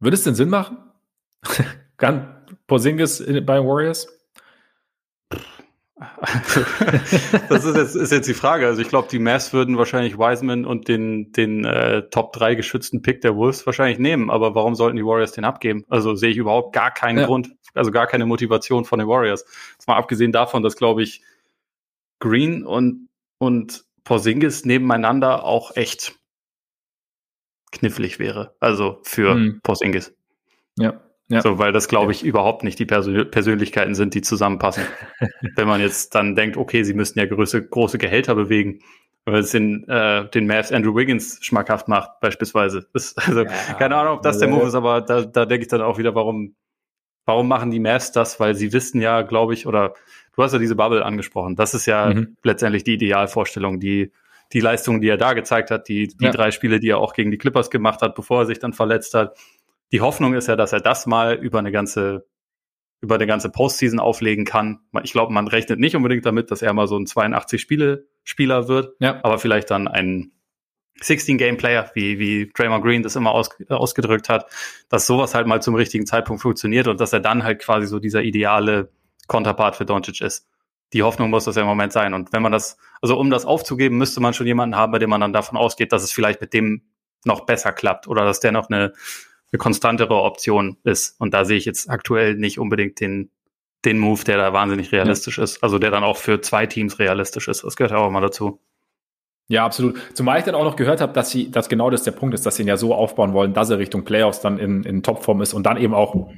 Würde 0.00 0.14
es 0.14 0.24
denn 0.24 0.34
Sinn 0.34 0.50
machen? 0.50 0.78
kann 1.96 2.44
Porzingis 2.66 3.24
bei 3.46 3.64
Warriors? 3.64 4.08
das 7.48 7.64
ist 7.64 7.76
jetzt, 7.76 7.94
ist 7.94 8.12
jetzt 8.12 8.28
die 8.28 8.34
Frage. 8.34 8.66
Also 8.66 8.82
ich 8.82 8.88
glaube, 8.88 9.08
die 9.10 9.20
Mavs 9.20 9.52
würden 9.52 9.78
wahrscheinlich 9.78 10.18
Wiseman 10.18 10.64
und 10.64 10.88
den, 10.88 11.30
den 11.32 11.64
äh, 11.64 12.08
Top 12.10 12.32
3 12.32 12.56
geschützten 12.56 13.00
Pick 13.02 13.20
der 13.20 13.36
Wolves 13.36 13.64
wahrscheinlich 13.64 13.98
nehmen. 13.98 14.28
Aber 14.30 14.54
warum 14.54 14.74
sollten 14.74 14.96
die 14.96 15.04
Warriors 15.04 15.32
den 15.32 15.44
abgeben? 15.44 15.84
Also 15.88 16.16
sehe 16.16 16.30
ich 16.30 16.36
überhaupt 16.36 16.74
gar 16.74 16.92
keinen 16.92 17.18
ja. 17.18 17.26
Grund, 17.26 17.50
also 17.74 17.92
gar 17.92 18.08
keine 18.08 18.26
Motivation 18.26 18.84
von 18.84 18.98
den 18.98 19.08
Warriors. 19.08 19.44
Jetzt 19.72 19.86
mal 19.86 19.96
abgesehen 19.96 20.32
davon, 20.32 20.62
dass, 20.62 20.76
glaube 20.76 21.02
ich, 21.02 21.22
Green 22.18 22.64
und, 22.64 23.08
und 23.38 23.84
Porzingis 24.02 24.64
nebeneinander 24.64 25.44
auch 25.44 25.76
echt 25.76 26.18
knifflig 27.70 28.18
wäre. 28.18 28.56
Also 28.58 29.00
für 29.04 29.34
mhm. 29.34 29.60
Porzingis. 29.62 30.12
Ja. 30.76 31.00
Ja. 31.34 31.42
So, 31.42 31.58
weil 31.58 31.72
das, 31.72 31.88
glaube 31.88 32.12
ich, 32.12 32.22
ja. 32.22 32.28
überhaupt 32.28 32.62
nicht 32.62 32.78
die 32.78 32.86
Persön 32.86 33.28
Persönlichkeiten 33.28 33.96
sind, 33.96 34.14
die 34.14 34.22
zusammenpassen. 34.22 34.84
Wenn 35.56 35.66
man 35.66 35.80
jetzt 35.80 36.14
dann 36.14 36.36
denkt, 36.36 36.56
okay, 36.56 36.84
sie 36.84 36.94
müssten 36.94 37.18
ja 37.18 37.26
große, 37.26 37.66
große 37.66 37.98
Gehälter 37.98 38.36
bewegen, 38.36 38.80
weil 39.24 39.40
es 39.40 39.50
den, 39.50 39.88
äh, 39.88 40.28
den 40.30 40.46
Mavs 40.46 40.70
Andrew 40.70 40.94
Wiggins 40.94 41.38
schmackhaft 41.42 41.88
macht, 41.88 42.20
beispielsweise. 42.20 42.86
Das, 42.92 43.16
also, 43.16 43.42
ja, 43.42 43.50
keine 43.76 43.96
Ahnung, 43.96 44.18
ob 44.18 44.22
das 44.22 44.38
der 44.38 44.48
Move 44.48 44.66
ist, 44.68 44.76
aber 44.76 45.00
da, 45.00 45.22
da 45.22 45.44
denke 45.44 45.62
ich 45.62 45.68
dann 45.68 45.82
auch 45.82 45.98
wieder, 45.98 46.14
warum, 46.14 46.54
warum 47.26 47.48
machen 47.48 47.72
die 47.72 47.80
Mavs 47.80 48.12
das? 48.12 48.38
Weil 48.38 48.54
sie 48.54 48.72
wissen 48.72 49.00
ja, 49.00 49.22
glaube 49.22 49.54
ich, 49.54 49.66
oder 49.66 49.94
du 50.36 50.42
hast 50.44 50.52
ja 50.52 50.60
diese 50.60 50.76
Bubble 50.76 51.04
angesprochen. 51.04 51.56
Das 51.56 51.74
ist 51.74 51.86
ja 51.86 52.14
mhm. 52.14 52.36
letztendlich 52.44 52.84
die 52.84 52.94
Idealvorstellung, 52.94 53.80
die, 53.80 54.12
die 54.52 54.60
Leistung, 54.60 55.00
die 55.00 55.08
er 55.08 55.16
da 55.16 55.32
gezeigt 55.32 55.72
hat, 55.72 55.88
die, 55.88 56.06
die 56.06 56.30
drei 56.30 56.52
Spiele, 56.52 56.78
die 56.78 56.90
er 56.90 56.98
auch 56.98 57.12
gegen 57.12 57.32
die 57.32 57.38
Clippers 57.38 57.70
gemacht 57.70 58.02
hat, 58.02 58.14
bevor 58.14 58.42
er 58.42 58.46
sich 58.46 58.60
dann 58.60 58.72
verletzt 58.72 59.14
hat 59.14 59.36
die 59.94 60.00
Hoffnung 60.00 60.34
ist 60.34 60.48
ja, 60.48 60.56
dass 60.56 60.72
er 60.72 60.80
das 60.80 61.06
mal 61.06 61.34
über 61.34 61.60
eine 61.60 61.70
ganze 61.70 62.26
über 63.00 63.14
eine 63.14 63.28
ganze 63.28 63.48
Postseason 63.48 64.00
auflegen 64.00 64.44
kann. 64.44 64.80
Ich 65.04 65.12
glaube, 65.12 65.32
man 65.32 65.46
rechnet 65.46 65.78
nicht 65.78 65.94
unbedingt 65.94 66.26
damit, 66.26 66.50
dass 66.50 66.62
er 66.62 66.72
mal 66.72 66.88
so 66.88 66.96
ein 66.96 67.06
82 67.06 67.60
Spiele 67.60 68.08
Spieler 68.24 68.66
wird, 68.66 68.96
ja. 68.98 69.20
aber 69.22 69.38
vielleicht 69.38 69.70
dann 69.70 69.86
ein 69.86 70.32
16 71.00 71.38
Game 71.38 71.58
Player, 71.58 71.92
wie 71.94 72.18
wie 72.18 72.50
Draymond 72.52 72.82
Green 72.82 73.04
das 73.04 73.14
immer 73.14 73.30
aus, 73.30 73.50
ausgedrückt 73.68 74.28
hat, 74.28 74.50
dass 74.88 75.06
sowas 75.06 75.32
halt 75.32 75.46
mal 75.46 75.62
zum 75.62 75.76
richtigen 75.76 76.06
Zeitpunkt 76.06 76.42
funktioniert 76.42 76.88
und 76.88 77.00
dass 77.00 77.12
er 77.12 77.20
dann 77.20 77.44
halt 77.44 77.60
quasi 77.60 77.86
so 77.86 78.00
dieser 78.00 78.22
ideale 78.22 78.90
Konterpart 79.28 79.76
für 79.76 79.84
Doncic 79.84 80.22
ist. 80.22 80.48
Die 80.92 81.04
Hoffnung 81.04 81.30
muss 81.30 81.44
das 81.44 81.54
ja 81.54 81.62
im 81.62 81.68
Moment 81.68 81.92
sein. 81.92 82.14
Und 82.14 82.32
wenn 82.32 82.42
man 82.42 82.50
das, 82.50 82.78
also 83.00 83.16
um 83.16 83.30
das 83.30 83.44
aufzugeben, 83.44 83.96
müsste 83.98 84.20
man 84.20 84.34
schon 84.34 84.48
jemanden 84.48 84.74
haben, 84.74 84.90
bei 84.90 84.98
dem 84.98 85.10
man 85.10 85.20
dann 85.20 85.32
davon 85.32 85.56
ausgeht, 85.56 85.92
dass 85.92 86.02
es 86.02 86.10
vielleicht 86.10 86.40
mit 86.40 86.52
dem 86.52 86.82
noch 87.24 87.46
besser 87.46 87.72
klappt 87.72 88.08
oder 88.08 88.24
dass 88.24 88.40
der 88.40 88.50
noch 88.50 88.68
eine 88.68 88.92
eine 89.54 89.58
konstantere 89.58 90.22
Option 90.22 90.76
ist. 90.82 91.18
Und 91.20 91.32
da 91.32 91.44
sehe 91.44 91.56
ich 91.56 91.64
jetzt 91.64 91.88
aktuell 91.88 92.34
nicht 92.34 92.58
unbedingt 92.58 93.00
den, 93.00 93.30
den 93.84 93.98
Move, 93.98 94.24
der 94.24 94.36
da 94.36 94.52
wahnsinnig 94.52 94.90
realistisch 94.90 95.38
ja. 95.38 95.44
ist. 95.44 95.62
Also 95.62 95.78
der 95.78 95.92
dann 95.92 96.02
auch 96.02 96.16
für 96.16 96.40
zwei 96.40 96.66
Teams 96.66 96.98
realistisch 96.98 97.46
ist. 97.46 97.62
Das 97.62 97.76
gehört 97.76 97.92
auch 97.92 98.10
mal 98.10 98.20
dazu. 98.20 98.60
Ja, 99.46 99.64
absolut. 99.64 99.96
Zumal 100.14 100.38
ich 100.38 100.44
dann 100.44 100.56
auch 100.56 100.64
noch 100.64 100.74
gehört 100.74 101.00
habe, 101.00 101.12
dass 101.12 101.30
sie, 101.30 101.50
dass 101.50 101.68
genau 101.68 101.88
das 101.88 102.02
der 102.02 102.12
Punkt 102.12 102.34
ist, 102.34 102.46
dass 102.46 102.56
sie 102.56 102.62
ihn 102.62 102.68
ja 102.68 102.76
so 102.76 102.94
aufbauen 102.94 103.32
wollen, 103.32 103.54
dass 103.54 103.70
er 103.70 103.78
Richtung 103.78 104.04
Playoffs 104.04 104.40
dann 104.40 104.58
in, 104.58 104.82
in 104.82 105.02
Topform 105.02 105.40
ist 105.40 105.54
und 105.54 105.64
dann 105.64 105.76
eben 105.76 105.94
auch 105.94 106.30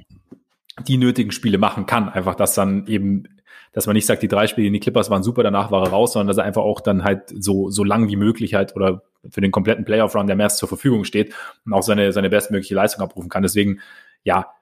die 0.87 0.99
nötigen 0.99 1.33
Spiele 1.33 1.57
machen 1.57 1.87
kann. 1.87 2.11
Einfach, 2.11 2.35
dass 2.35 2.55
dann 2.55 2.87
eben 2.87 3.29
dass 3.73 3.87
man 3.87 3.93
nicht 3.93 4.07
sagt, 4.07 4.23
die 4.23 4.29
drei 4.29 4.47
Spiele 4.47 4.69
in 4.69 4.73
die 4.73 4.81
Clippers 4.81 5.11
waren 5.11 5.23
super, 5.23 5.43
danach 5.43 5.71
war 5.71 5.85
er 5.85 5.91
raus, 5.91 6.15
sondern 6.15 6.29
dass 6.29 6.39
er 6.39 6.45
einfach 6.45 6.63
auch 6.63 6.81
dann 6.81 7.05
halt 7.05 7.25
so, 7.29 7.69
so 7.69 7.85
lang 7.85 8.09
wie 8.09 8.17
möglich 8.17 8.55
halt 8.55 8.75
oder 8.75 9.03
für 9.31 9.41
den 9.41 9.51
kompletten 9.51 9.85
Playoff-Run 9.85 10.27
der 10.27 10.37
Mavs 10.37 10.59
zur 10.59 10.69
Verfügung 10.69 11.05
steht 11.05 11.35
und 11.65 11.73
auch 11.73 11.83
seine, 11.83 12.13
seine 12.13 12.31
bestmögliche 12.31 12.75
Leistung 12.75 13.03
abrufen 13.03 13.29
kann. 13.29 13.43
Deswegen, 13.43 13.81
ja, 14.25 14.53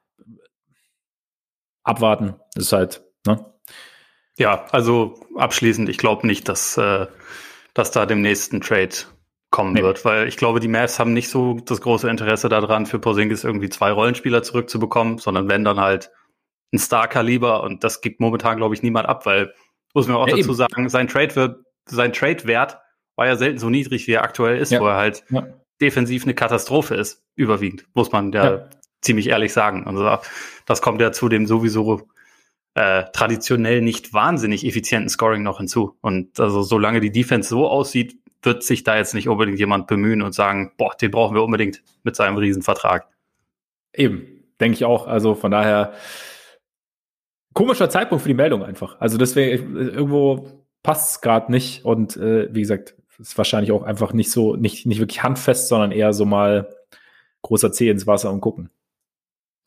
abwarten 1.82 2.34
ist 2.56 2.72
halt, 2.72 3.04
ne? 3.26 3.44
Ja, 4.36 4.66
also 4.72 5.20
abschließend, 5.36 5.88
ich 5.88 5.98
glaube 5.98 6.26
nicht, 6.26 6.48
dass, 6.48 6.76
äh, 6.76 7.06
dass 7.72 7.92
da 7.92 8.04
dem 8.04 8.20
nächsten 8.20 8.60
Trade 8.60 8.94
kommen 9.50 9.74
nee. 9.74 9.82
wird, 9.82 10.04
weil 10.04 10.26
ich 10.26 10.36
glaube, 10.36 10.58
die 10.58 10.66
Mavs 10.66 10.98
haben 10.98 11.12
nicht 11.12 11.28
so 11.28 11.60
das 11.64 11.80
große 11.80 12.10
Interesse 12.10 12.48
daran, 12.48 12.86
für 12.86 12.98
Porzingis 12.98 13.44
irgendwie 13.44 13.68
zwei 13.68 13.92
Rollenspieler 13.92 14.42
zurückzubekommen, 14.42 15.18
sondern 15.18 15.48
wenn 15.48 15.62
dann 15.62 15.78
halt 15.78 16.10
ein 16.72 16.78
Star-Kaliber 16.78 17.62
und 17.62 17.84
das 17.84 18.00
gibt 18.00 18.18
momentan, 18.18 18.56
glaube 18.56 18.74
ich, 18.74 18.82
niemand 18.82 19.08
ab, 19.08 19.26
weil, 19.26 19.54
muss 19.94 20.08
man 20.08 20.16
auch 20.16 20.26
ja, 20.26 20.34
dazu 20.34 20.48
eben. 20.48 20.54
sagen, 20.54 20.88
sein 20.88 21.06
Trade 21.06 21.36
wird, 21.36 21.64
sein 21.86 22.12
Trade-Wert 22.12 22.78
war 23.16 23.26
ja 23.26 23.36
selten 23.36 23.58
so 23.58 23.70
niedrig, 23.70 24.06
wie 24.06 24.12
er 24.12 24.22
aktuell 24.22 24.58
ist, 24.58 24.72
ja. 24.72 24.80
wo 24.80 24.86
er 24.86 24.96
halt 24.96 25.24
ja. 25.30 25.46
defensiv 25.80 26.24
eine 26.24 26.34
Katastrophe 26.34 26.94
ist, 26.94 27.22
überwiegend, 27.36 27.86
muss 27.94 28.12
man 28.12 28.32
ja, 28.32 28.68
ziemlich 29.00 29.28
ehrlich 29.28 29.52
sagen. 29.52 29.86
Also 29.86 30.18
das 30.66 30.82
kommt 30.82 31.00
ja 31.00 31.12
zu 31.12 31.28
dem 31.28 31.46
sowieso 31.46 32.08
äh, 32.74 33.04
traditionell 33.12 33.80
nicht 33.80 34.12
wahnsinnig 34.12 34.66
effizienten 34.66 35.08
Scoring 35.08 35.42
noch 35.42 35.58
hinzu. 35.58 35.96
Und 36.00 36.40
also 36.40 36.62
solange 36.62 37.00
die 37.00 37.12
Defense 37.12 37.48
so 37.48 37.68
aussieht, 37.68 38.18
wird 38.42 38.62
sich 38.62 38.84
da 38.84 38.96
jetzt 38.96 39.14
nicht 39.14 39.28
unbedingt 39.28 39.58
jemand 39.58 39.86
bemühen 39.86 40.22
und 40.22 40.34
sagen, 40.34 40.72
boah, 40.76 40.94
den 41.00 41.10
brauchen 41.10 41.34
wir 41.34 41.42
unbedingt 41.42 41.82
mit 42.02 42.16
seinem 42.16 42.36
Riesenvertrag. 42.36 43.06
Eben, 43.94 44.44
denke 44.60 44.74
ich 44.74 44.84
auch. 44.84 45.06
Also 45.06 45.34
von 45.34 45.50
daher, 45.50 45.94
komischer 47.54 47.88
Zeitpunkt 47.88 48.22
für 48.22 48.28
die 48.28 48.34
Meldung 48.34 48.62
einfach. 48.64 49.00
Also 49.00 49.18
deswegen 49.18 49.76
irgendwo 49.76 50.66
passt 50.82 51.10
es 51.10 51.20
gerade 51.20 51.50
nicht 51.50 51.84
und 51.84 52.16
äh, 52.16 52.52
wie 52.52 52.60
gesagt, 52.60 52.96
ist 53.18 53.38
wahrscheinlich 53.38 53.72
auch 53.72 53.82
einfach 53.82 54.12
nicht 54.12 54.30
so 54.30 54.56
nicht 54.56 54.86
nicht 54.86 54.98
wirklich 54.98 55.22
handfest, 55.22 55.68
sondern 55.68 55.92
eher 55.92 56.12
so 56.12 56.24
mal 56.24 56.74
großer 57.42 57.72
Zeh 57.72 57.90
ins 57.90 58.06
Wasser 58.06 58.30
und 58.30 58.40
gucken, 58.40 58.70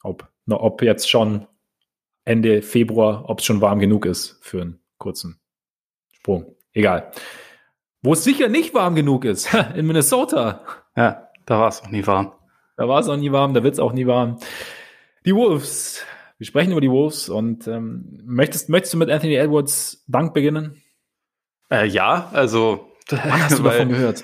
ob 0.04 0.28
ne, 0.46 0.60
ob 0.60 0.82
jetzt 0.82 1.10
schon 1.10 1.48
Ende 2.26 2.62
Februar, 2.62 3.30
ob 3.30 3.40
es 3.40 3.46
schon 3.46 3.62
warm 3.62 3.80
genug 3.80 4.06
ist 4.06 4.38
für 4.42 4.62
einen 4.62 4.80
kurzen 4.98 5.40
Sprung. 6.12 6.56
Egal. 6.74 7.12
Wo 8.02 8.14
es 8.14 8.24
sicher 8.24 8.50
nicht 8.50 8.74
warm 8.74 8.96
genug 8.96 9.26
ist, 9.26 9.54
in 9.76 9.88
Minnesota. 9.88 10.66
Ja, 10.96 11.30
da 11.46 11.60
war 11.60 11.70
es 11.70 11.82
auch 11.82 11.90
nie 11.90 12.06
warm. 12.06 12.34
Da 12.76 12.88
war 12.88 13.00
es 13.00 13.08
auch 13.08 13.18
nie 13.18 13.32
warm, 13.32 13.54
da 13.54 13.64
wird 13.64 13.74
es 13.74 13.80
auch 13.80 13.94
nie 13.94 14.06
warm. 14.06 14.40
Die 15.26 15.34
Wolves 15.34 16.06
wir 16.38 16.46
sprechen 16.46 16.72
über 16.72 16.82
die 16.82 16.92
Wolves 16.92 17.30
und 17.30 17.68
ähm, 17.68 18.20
möchtest, 18.24 18.70
möchtest 18.70 18.94
du 18.94 18.98
mit 18.98 19.10
Anthony 19.10 19.36
Edwards 19.36 20.04
Dank 20.08 20.34
beginnen? 20.34 20.82
Äh, 21.72 21.88
ja, 21.88 22.30
also. 22.32 22.92
Wann 23.24 23.44
hast 23.44 23.60
du 23.60 23.64
davon 23.64 23.90
gehört? 23.90 24.24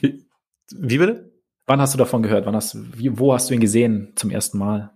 Wie 0.00 0.98
bitte? 0.98 1.32
Wann 1.66 1.80
hast 1.80 1.94
du 1.94 1.98
davon 1.98 2.22
gehört? 2.22 2.46
Wann 2.46 2.56
hast, 2.56 2.76
wie, 2.98 3.18
wo 3.18 3.32
hast 3.32 3.50
du 3.50 3.54
ihn 3.54 3.60
gesehen 3.60 4.12
zum 4.16 4.30
ersten 4.30 4.58
Mal? 4.58 4.92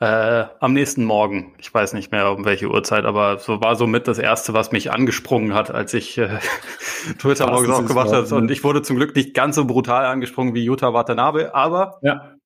Äh, 0.00 0.46
am 0.60 0.72
nächsten 0.72 1.04
Morgen. 1.04 1.54
Ich 1.58 1.72
weiß 1.72 1.92
nicht 1.92 2.10
mehr 2.10 2.32
um 2.32 2.44
welche 2.44 2.68
Uhrzeit, 2.68 3.04
aber 3.04 3.38
so 3.38 3.60
war 3.60 3.76
so 3.76 3.86
mit 3.86 4.08
das 4.08 4.18
erste, 4.18 4.52
was 4.52 4.72
mich 4.72 4.90
angesprungen 4.90 5.54
hat, 5.54 5.70
als 5.70 5.94
ich 5.94 6.18
äh, 6.18 6.38
Twitter 7.18 7.46
morgens 7.46 7.70
aufgemacht 7.70 8.12
habe. 8.12 8.34
Und 8.34 8.50
ich 8.50 8.64
wurde 8.64 8.82
zum 8.82 8.96
Glück 8.96 9.14
nicht 9.14 9.32
ganz 9.32 9.54
so 9.56 9.64
brutal 9.64 10.04
angesprungen 10.06 10.54
wie 10.54 10.64
Jutta 10.64 10.92
Watanabe, 10.92 11.54
aber 11.54 11.98
ja 12.02 12.36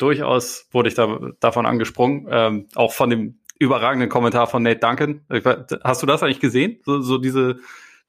durchaus 0.00 0.66
wurde 0.72 0.88
ich 0.88 0.94
da 0.94 1.18
davon 1.40 1.66
angesprungen, 1.66 2.26
ähm, 2.30 2.68
auch 2.74 2.92
von 2.92 3.10
dem 3.10 3.40
überragenden 3.58 4.08
Kommentar 4.08 4.46
von 4.46 4.62
Nate 4.62 4.80
Duncan. 4.80 5.24
Hast 5.84 6.02
du 6.02 6.06
das 6.06 6.22
eigentlich 6.22 6.40
gesehen? 6.40 6.80
So, 6.84 7.00
so 7.00 7.18
diese 7.18 7.60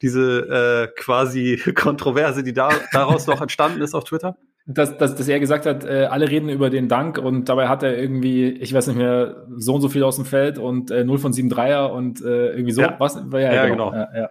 diese 0.02 0.90
äh, 0.92 1.00
quasi 1.00 1.62
Kontroverse, 1.76 2.44
die 2.44 2.54
da 2.54 2.70
daraus 2.92 3.28
noch 3.28 3.42
entstanden 3.42 3.82
ist 3.82 3.94
auf 3.94 4.04
Twitter? 4.04 4.38
Dass, 4.68 4.98
dass, 4.98 5.16
dass 5.16 5.28
er 5.28 5.40
gesagt 5.40 5.66
hat, 5.66 5.84
äh, 5.84 6.08
alle 6.10 6.30
reden 6.30 6.48
über 6.50 6.70
den 6.70 6.88
Dank 6.88 7.18
und 7.18 7.50
dabei 7.50 7.68
hat 7.68 7.82
er 7.82 7.98
irgendwie, 7.98 8.50
ich 8.50 8.74
weiß 8.74 8.88
nicht 8.88 8.98
mehr, 8.98 9.48
so 9.58 9.76
und 9.76 9.82
so 9.82 9.90
viel 9.90 10.04
aus 10.04 10.18
dem 10.18 10.26
Feld 10.26 10.60
und 10.60 10.92
äh, 10.92 11.04
0 11.04 11.18
von 11.18 11.34
7 11.34 11.50
Dreier 11.50 11.92
und 11.92 12.22
äh, 12.22 12.52
irgendwie 12.52 12.72
so. 12.72 12.82
Ja. 12.82 12.96
Was? 13.00 13.16
Ja, 13.16 13.40
ja 13.40 13.66
genau. 13.66 13.92
genau. 13.92 14.08
Ja. 14.16 14.30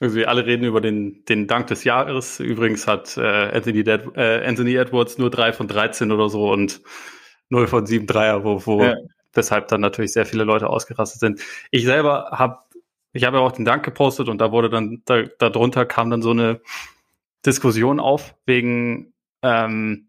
Irgendwie 0.00 0.26
alle 0.26 0.46
reden 0.46 0.64
über 0.64 0.80
den, 0.80 1.24
den 1.28 1.46
Dank 1.46 1.68
des 1.68 1.84
Jahres. 1.84 2.38
Übrigens 2.38 2.86
hat 2.86 3.16
äh, 3.16 3.20
Anthony, 3.20 3.82
Dead, 3.82 4.00
äh, 4.14 4.46
Anthony 4.46 4.74
Edwards 4.74 5.18
nur 5.18 5.30
drei 5.30 5.52
von 5.52 5.66
13 5.66 6.12
oder 6.12 6.28
so 6.28 6.50
und 6.50 6.80
0 7.50 7.66
von 7.66 7.86
7 7.86 8.06
Dreier, 8.06 8.44
wo, 8.44 8.64
wo 8.64 8.82
ja. 8.82 8.94
weshalb 9.32 9.68
dann 9.68 9.80
natürlich 9.80 10.12
sehr 10.12 10.26
viele 10.26 10.44
Leute 10.44 10.68
ausgerastet 10.68 11.20
sind. 11.20 11.40
Ich 11.70 11.84
selber 11.84 12.30
habe, 12.32 12.58
ich 13.18 13.24
habe 13.24 13.38
ja 13.38 13.42
auch 13.42 13.52
den 13.52 13.64
Dank 13.64 13.84
gepostet 13.84 14.28
und 14.28 14.40
da 14.40 14.52
wurde 14.52 14.70
dann, 14.70 15.02
da, 15.04 15.22
darunter 15.22 15.84
kam 15.84 16.08
dann 16.08 16.22
so 16.22 16.30
eine 16.30 16.60
Diskussion 17.44 17.98
auf 17.98 18.36
wegen, 18.46 19.12
ähm, 19.42 20.08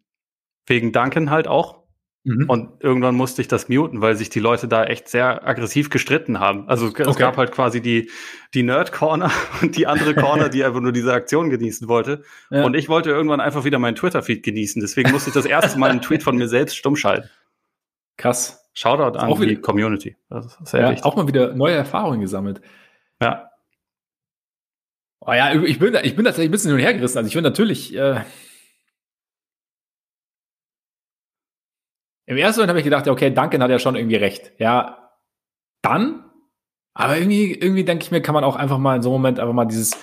wegen 0.68 0.92
Danken 0.92 1.32
halt 1.32 1.48
auch. 1.48 1.80
Mhm. 2.24 2.50
Und 2.50 2.84
irgendwann 2.84 3.16
musste 3.16 3.42
ich 3.42 3.48
das 3.48 3.68
muten, 3.68 4.02
weil 4.02 4.16
sich 4.16 4.30
die 4.30 4.40
Leute 4.40 4.68
da 4.68 4.84
echt 4.84 5.08
sehr 5.08 5.48
aggressiv 5.48 5.90
gestritten 5.90 6.40
haben. 6.40 6.68
Also 6.70 6.88
es 6.88 7.08
okay. 7.08 7.20
gab 7.20 7.38
halt 7.38 7.52
quasi 7.52 7.82
die, 7.82 8.12
die 8.54 8.62
Nerd-Corner 8.62 9.32
und 9.62 9.76
die 9.76 9.88
andere 9.88 10.14
Corner, 10.14 10.50
die 10.50 10.64
einfach 10.64 10.82
nur 10.82 10.92
diese 10.92 11.12
Aktion 11.12 11.50
genießen 11.50 11.88
wollte. 11.88 12.24
Ja. 12.52 12.64
Und 12.64 12.76
ich 12.76 12.90
wollte 12.90 13.10
irgendwann 13.10 13.40
einfach 13.40 13.64
wieder 13.64 13.80
meinen 13.80 13.96
Twitter-Feed 13.96 14.44
genießen. 14.44 14.82
Deswegen 14.82 15.12
musste 15.12 15.30
ich 15.30 15.34
das 15.34 15.46
erste 15.46 15.80
Mal 15.80 15.90
einen 15.90 16.02
Tweet 16.02 16.22
von 16.22 16.38
mir 16.38 16.48
selbst 16.48 16.78
stumm 16.78 16.96
schalten. 16.96 17.30
Krass. 18.18 18.70
Shoutout 18.74 19.18
an 19.18 19.32
auch 19.32 19.40
die 19.40 19.56
Community. 19.56 20.16
ja, 20.30 20.96
auch 21.02 21.16
mal 21.16 21.28
wieder 21.28 21.56
neue 21.56 21.76
Erfahrungen 21.76 22.22
gesammelt. 22.22 22.62
Ja. 23.22 23.50
Oh 25.22 25.34
ja, 25.34 25.54
ich 25.54 25.80
bin, 25.80 25.96
ich 26.04 26.16
bin 26.16 26.26
tatsächlich 26.26 26.50
ein 26.50 26.52
bisschen 26.52 26.70
hin 26.72 26.80
und 26.80 26.84
her 26.84 26.94
gerissen. 26.94 27.18
Also 27.18 27.28
ich 27.28 27.34
bin 27.34 27.44
natürlich, 27.44 27.94
äh, 27.96 28.22
Im 32.30 32.38
ersten 32.38 32.60
Moment 32.60 32.70
habe 32.70 32.80
ich 32.80 32.86
gedacht, 32.86 33.08
okay, 33.08 33.32
Duncan 33.32 33.64
hat 33.64 33.72
ja 33.72 33.80
schon 33.80 33.96
irgendwie 33.96 34.16
recht. 34.16 34.52
Ja, 34.60 35.10
dann, 35.82 36.24
aber 36.94 37.18
irgendwie, 37.18 37.56
irgendwie 37.56 37.84
denke 37.84 38.04
ich 38.04 38.12
mir, 38.12 38.22
kann 38.22 38.36
man 38.36 38.44
auch 38.44 38.56
einfach 38.56 38.78
mal 38.78 38.98
in 38.98 39.02
so 39.02 39.10
einem 39.10 39.22
Moment 39.22 39.40
einfach 39.40 39.54
mal 39.54 39.66
dieses, 39.66 39.98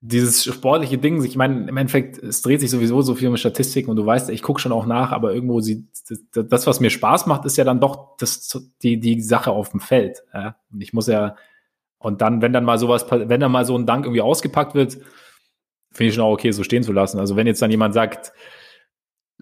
dieses 0.00 0.44
sportliche 0.44 0.98
Ding, 0.98 1.24
ich 1.24 1.34
meine, 1.36 1.68
im 1.68 1.76
Endeffekt, 1.76 2.18
es 2.18 2.42
dreht 2.42 2.60
sich 2.60 2.70
sowieso 2.70 3.02
so 3.02 3.16
viel 3.16 3.28
um 3.28 3.36
Statistiken 3.36 3.90
und 3.90 3.96
du 3.96 4.06
weißt, 4.06 4.30
ich 4.30 4.42
gucke 4.42 4.60
schon 4.60 4.70
auch 4.70 4.86
nach, 4.86 5.10
aber 5.10 5.34
irgendwo 5.34 5.60
sieht, 5.60 5.88
das, 6.34 6.68
was 6.68 6.78
mir 6.78 6.90
Spaß 6.90 7.26
macht, 7.26 7.44
ist 7.46 7.56
ja 7.56 7.64
dann 7.64 7.80
doch 7.80 8.16
das, 8.18 8.56
die, 8.82 9.00
die 9.00 9.20
Sache 9.20 9.50
auf 9.50 9.70
dem 9.70 9.80
Feld. 9.80 10.22
Ja? 10.32 10.56
Und 10.70 10.80
ich 10.82 10.92
muss 10.92 11.08
ja, 11.08 11.34
und 12.00 12.22
dann, 12.22 12.42
wenn 12.42 12.52
dann 12.52 12.64
mal 12.64 12.78
sowas, 12.78 13.06
wenn 13.10 13.40
dann 13.40 13.52
mal 13.52 13.64
so 13.64 13.76
ein 13.76 13.86
Dank 13.86 14.06
irgendwie 14.06 14.22
ausgepackt 14.22 14.74
wird, 14.74 14.94
finde 15.92 16.08
ich 16.08 16.14
schon 16.14 16.24
auch 16.24 16.32
okay, 16.32 16.50
so 16.50 16.64
stehen 16.64 16.82
zu 16.82 16.92
lassen. 16.92 17.20
Also 17.20 17.36
wenn 17.36 17.46
jetzt 17.46 17.60
dann 17.60 17.70
jemand 17.70 17.94
sagt, 17.94 18.32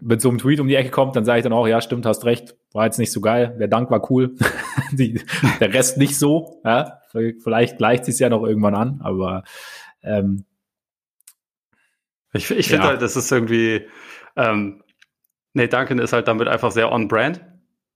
mit 0.00 0.20
so 0.20 0.28
einem 0.28 0.38
Tweet 0.38 0.60
um 0.60 0.68
die 0.68 0.74
Ecke 0.74 0.90
kommt, 0.90 1.16
dann 1.16 1.24
sage 1.24 1.38
ich 1.38 1.42
dann 1.44 1.52
auch, 1.52 1.66
ja, 1.66 1.80
stimmt, 1.80 2.04
hast 2.04 2.24
recht, 2.24 2.56
war 2.72 2.84
jetzt 2.84 2.98
nicht 2.98 3.12
so 3.12 3.20
geil, 3.20 3.56
der 3.58 3.68
Dank 3.68 3.90
war 3.90 4.10
cool, 4.10 4.34
die, 4.92 5.20
der 5.60 5.72
Rest 5.72 5.98
nicht 5.98 6.18
so, 6.18 6.60
ja, 6.64 7.00
vielleicht 7.12 7.78
gleicht 7.78 8.04
sich 8.04 8.18
ja 8.18 8.28
noch 8.28 8.44
irgendwann 8.44 8.74
an, 8.74 9.00
aber 9.02 9.44
ähm, 10.02 10.44
ich, 12.32 12.50
ich 12.50 12.68
finde 12.68 12.84
ja. 12.84 12.90
halt, 12.90 13.02
das 13.02 13.16
ist 13.16 13.30
irgendwie, 13.32 13.86
ähm, 14.36 14.82
Nate 15.54 15.68
Duncan 15.68 15.98
ist 15.98 16.12
halt 16.12 16.28
damit 16.28 16.48
einfach 16.48 16.70
sehr 16.70 16.92
on-brand 16.92 17.44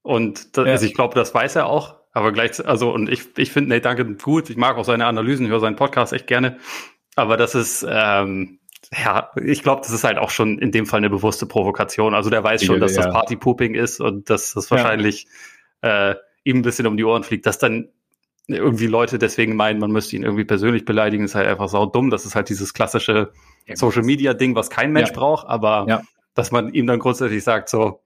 und 0.01 0.57
das, 0.57 0.65
ja. 0.65 0.71
also 0.73 0.85
ich 0.85 0.93
glaube, 0.93 1.15
das 1.15 1.33
weiß 1.33 1.55
er 1.55 1.67
auch, 1.67 2.02
aber 2.13 2.31
gleich, 2.31 2.65
also 2.65 2.93
und 2.93 3.09
ich, 3.09 3.37
ich 3.37 3.51
finde 3.51 3.69
Nate 3.71 3.81
Duncan 3.81 4.17
gut, 4.17 4.49
ich 4.49 4.57
mag 4.57 4.77
auch 4.77 4.85
seine 4.85 5.05
Analysen, 5.05 5.45
ich 5.45 5.51
höre 5.51 5.59
seinen 5.59 5.75
Podcast 5.75 6.13
echt 6.13 6.27
gerne, 6.27 6.57
aber 7.15 7.37
das 7.37 7.55
ist, 7.55 7.85
ähm, 7.89 8.59
ja, 9.03 9.31
ich 9.43 9.63
glaube, 9.63 9.81
das 9.81 9.91
ist 9.91 10.03
halt 10.03 10.17
auch 10.17 10.29
schon 10.29 10.59
in 10.59 10.71
dem 10.71 10.85
Fall 10.85 10.99
eine 10.99 11.09
bewusste 11.09 11.45
Provokation. 11.45 12.13
Also 12.13 12.29
der 12.29 12.43
weiß 12.43 12.63
schon, 12.63 12.79
dass 12.79 12.95
ja. 12.95 13.03
das 13.03 13.13
Partypooping 13.13 13.75
ist 13.75 13.99
und 13.99 14.29
dass 14.29 14.53
das 14.53 14.69
wahrscheinlich 14.69 15.25
ja. 15.81 16.11
äh, 16.11 16.15
ihm 16.43 16.57
ein 16.57 16.61
bisschen 16.61 16.85
um 16.85 16.97
die 16.97 17.03
Ohren 17.03 17.23
fliegt. 17.23 17.45
Dass 17.45 17.57
dann 17.57 17.89
irgendwie 18.47 18.87
Leute 18.87 19.17
deswegen 19.17 19.55
meinen, 19.55 19.79
man 19.79 19.91
müsste 19.91 20.15
ihn 20.15 20.23
irgendwie 20.23 20.43
persönlich 20.43 20.85
beleidigen, 20.85 21.23
ist 21.23 21.33
halt 21.33 21.47
einfach 21.47 21.69
sau 21.69 21.85
dumm. 21.85 22.09
Das 22.09 22.25
ist 22.25 22.35
halt 22.35 22.49
dieses 22.49 22.73
klassische 22.73 23.31
Social 23.73 24.03
Media 24.03 24.33
Ding, 24.33 24.53
was 24.55 24.69
kein 24.69 24.91
Mensch 24.91 25.09
ja. 25.09 25.15
braucht, 25.15 25.47
aber 25.47 26.03
dass 26.35 26.51
man 26.51 26.73
ihm 26.73 26.85
dann 26.85 26.99
grundsätzlich 26.99 27.43
sagt, 27.43 27.69
so, 27.69 28.03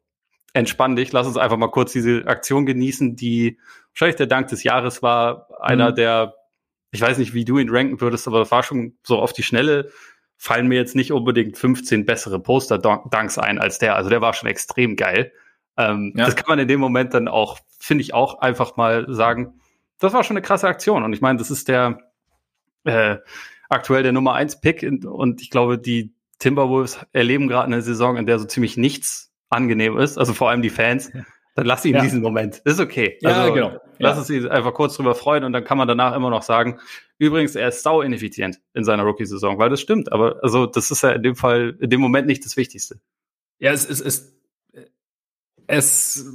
entspann 0.54 0.96
dich, 0.96 1.12
lass 1.12 1.28
uns 1.28 1.38
einfach 1.38 1.58
mal 1.58 1.72
kurz 1.72 1.94
diese 1.94 2.26
Aktion 2.28 2.66
genießen, 2.66 3.16
die 3.16 3.58
wahrscheinlich 3.98 4.18
der 4.18 4.28
Dank 4.28 4.48
des 4.48 4.64
Jahres 4.64 5.02
war, 5.02 5.50
einer 5.60 5.92
mhm. 5.92 5.96
der, 5.96 6.36
ich 6.92 7.02
weiß 7.02 7.18
nicht, 7.18 7.34
wie 7.34 7.46
du 7.46 7.58
ihn 7.58 7.70
ranken 7.70 8.00
würdest, 8.00 8.28
aber 8.28 8.40
das 8.40 8.52
war 8.52 8.64
schon 8.64 8.98
so 9.04 9.20
auf 9.20 9.34
die 9.34 9.44
Schnelle 9.44 9.90
fallen 10.38 10.68
mir 10.68 10.76
jetzt 10.76 10.96
nicht 10.96 11.12
unbedingt 11.12 11.58
15 11.58 12.06
bessere 12.06 12.40
Poster-Dunks 12.40 13.40
ein 13.40 13.60
als 13.60 13.80
der. 13.80 13.96
Also 13.96 14.10
der 14.10 14.22
war 14.22 14.34
schon 14.34 14.48
extrem 14.48 14.96
geil. 14.96 15.34
Ähm, 15.78 16.14
ja. 16.16 16.26
Das 16.26 16.36
kann 16.36 16.46
man 16.48 16.60
in 16.60 16.68
dem 16.68 16.80
Moment 16.80 17.14
dann 17.14 17.28
auch, 17.28 17.58
finde 17.80 18.04
ich, 18.04 18.14
auch 18.14 18.40
einfach 18.40 18.78
mal 18.78 19.08
sagen, 19.10 19.60
das 20.00 20.14
war 20.14 20.24
schon 20.24 20.38
eine 20.38 20.44
krasse 20.44 20.68
Aktion. 20.68 21.04
Und 21.04 21.14
ich 21.14 21.22
meine, 21.22 21.40
das 21.40 21.50
ist 21.50 21.68
der 21.68 22.00
äh, 22.84 23.18
aktuell 23.68 24.04
der 24.04 24.12
Nummer 24.12 24.34
1 24.34 24.62
Pick 24.62 24.84
und 24.84 25.42
ich 25.42 25.50
glaube, 25.50 25.80
die 25.80 26.14
Timberwolves 26.40 27.00
erleben 27.14 27.48
gerade 27.48 27.66
eine 27.66 27.82
Saison, 27.82 28.16
in 28.16 28.28
der 28.28 28.38
so 28.38 28.46
ziemlich 28.46 28.78
nichts 28.78 29.34
angenehm 29.50 29.98
ist, 29.98 30.18
also 30.18 30.34
vor 30.34 30.50
allem 30.50 30.62
die 30.62 30.70
Fans. 30.70 31.12
Ja. 31.14 31.22
Dann 31.58 31.66
lass 31.66 31.82
sie 31.82 31.90
in 31.90 31.96
ja. 31.96 32.04
diesen 32.04 32.22
Moment. 32.22 32.62
Ist 32.66 32.80
okay. 32.80 33.18
Also, 33.24 33.40
ja, 33.40 33.50
genau. 33.50 33.82
Lass 33.98 34.16
uns 34.20 34.28
sie 34.28 34.48
einfach 34.48 34.76
kurz 34.76 34.96
drüber 34.96 35.16
freuen 35.16 35.44
und 35.44 35.54
dann 35.54 35.64
kann 35.64 35.80
man 35.80 35.88
danach 35.88 36.16
immer 36.16 36.30
noch 36.30 36.44
sagen, 36.44 36.80
übrigens, 37.18 37.56
er 37.56 37.70
ist 37.70 37.82
sau 37.82 38.04
ineffizient 38.04 38.60
in 38.76 38.84
seiner 38.84 39.02
Rookie-Saison, 39.02 39.58
weil 39.58 39.72
das 39.72 39.82
stimmt. 39.82 40.12
Aber 40.12 40.38
also 40.44 40.68
das 40.68 40.92
ist 40.92 41.02
ja 41.02 41.10
in 41.10 41.24
dem 41.24 41.36
Fall, 41.36 41.76
in 41.80 41.90
dem 41.90 42.00
Moment 42.00 42.28
nicht 42.28 42.46
das 42.46 42.58
Wichtigste. 42.58 43.00
Ja, 43.58 43.72
es 43.72 43.86
ist, 43.86 44.02
es, 44.02 44.37
es 45.70 46.26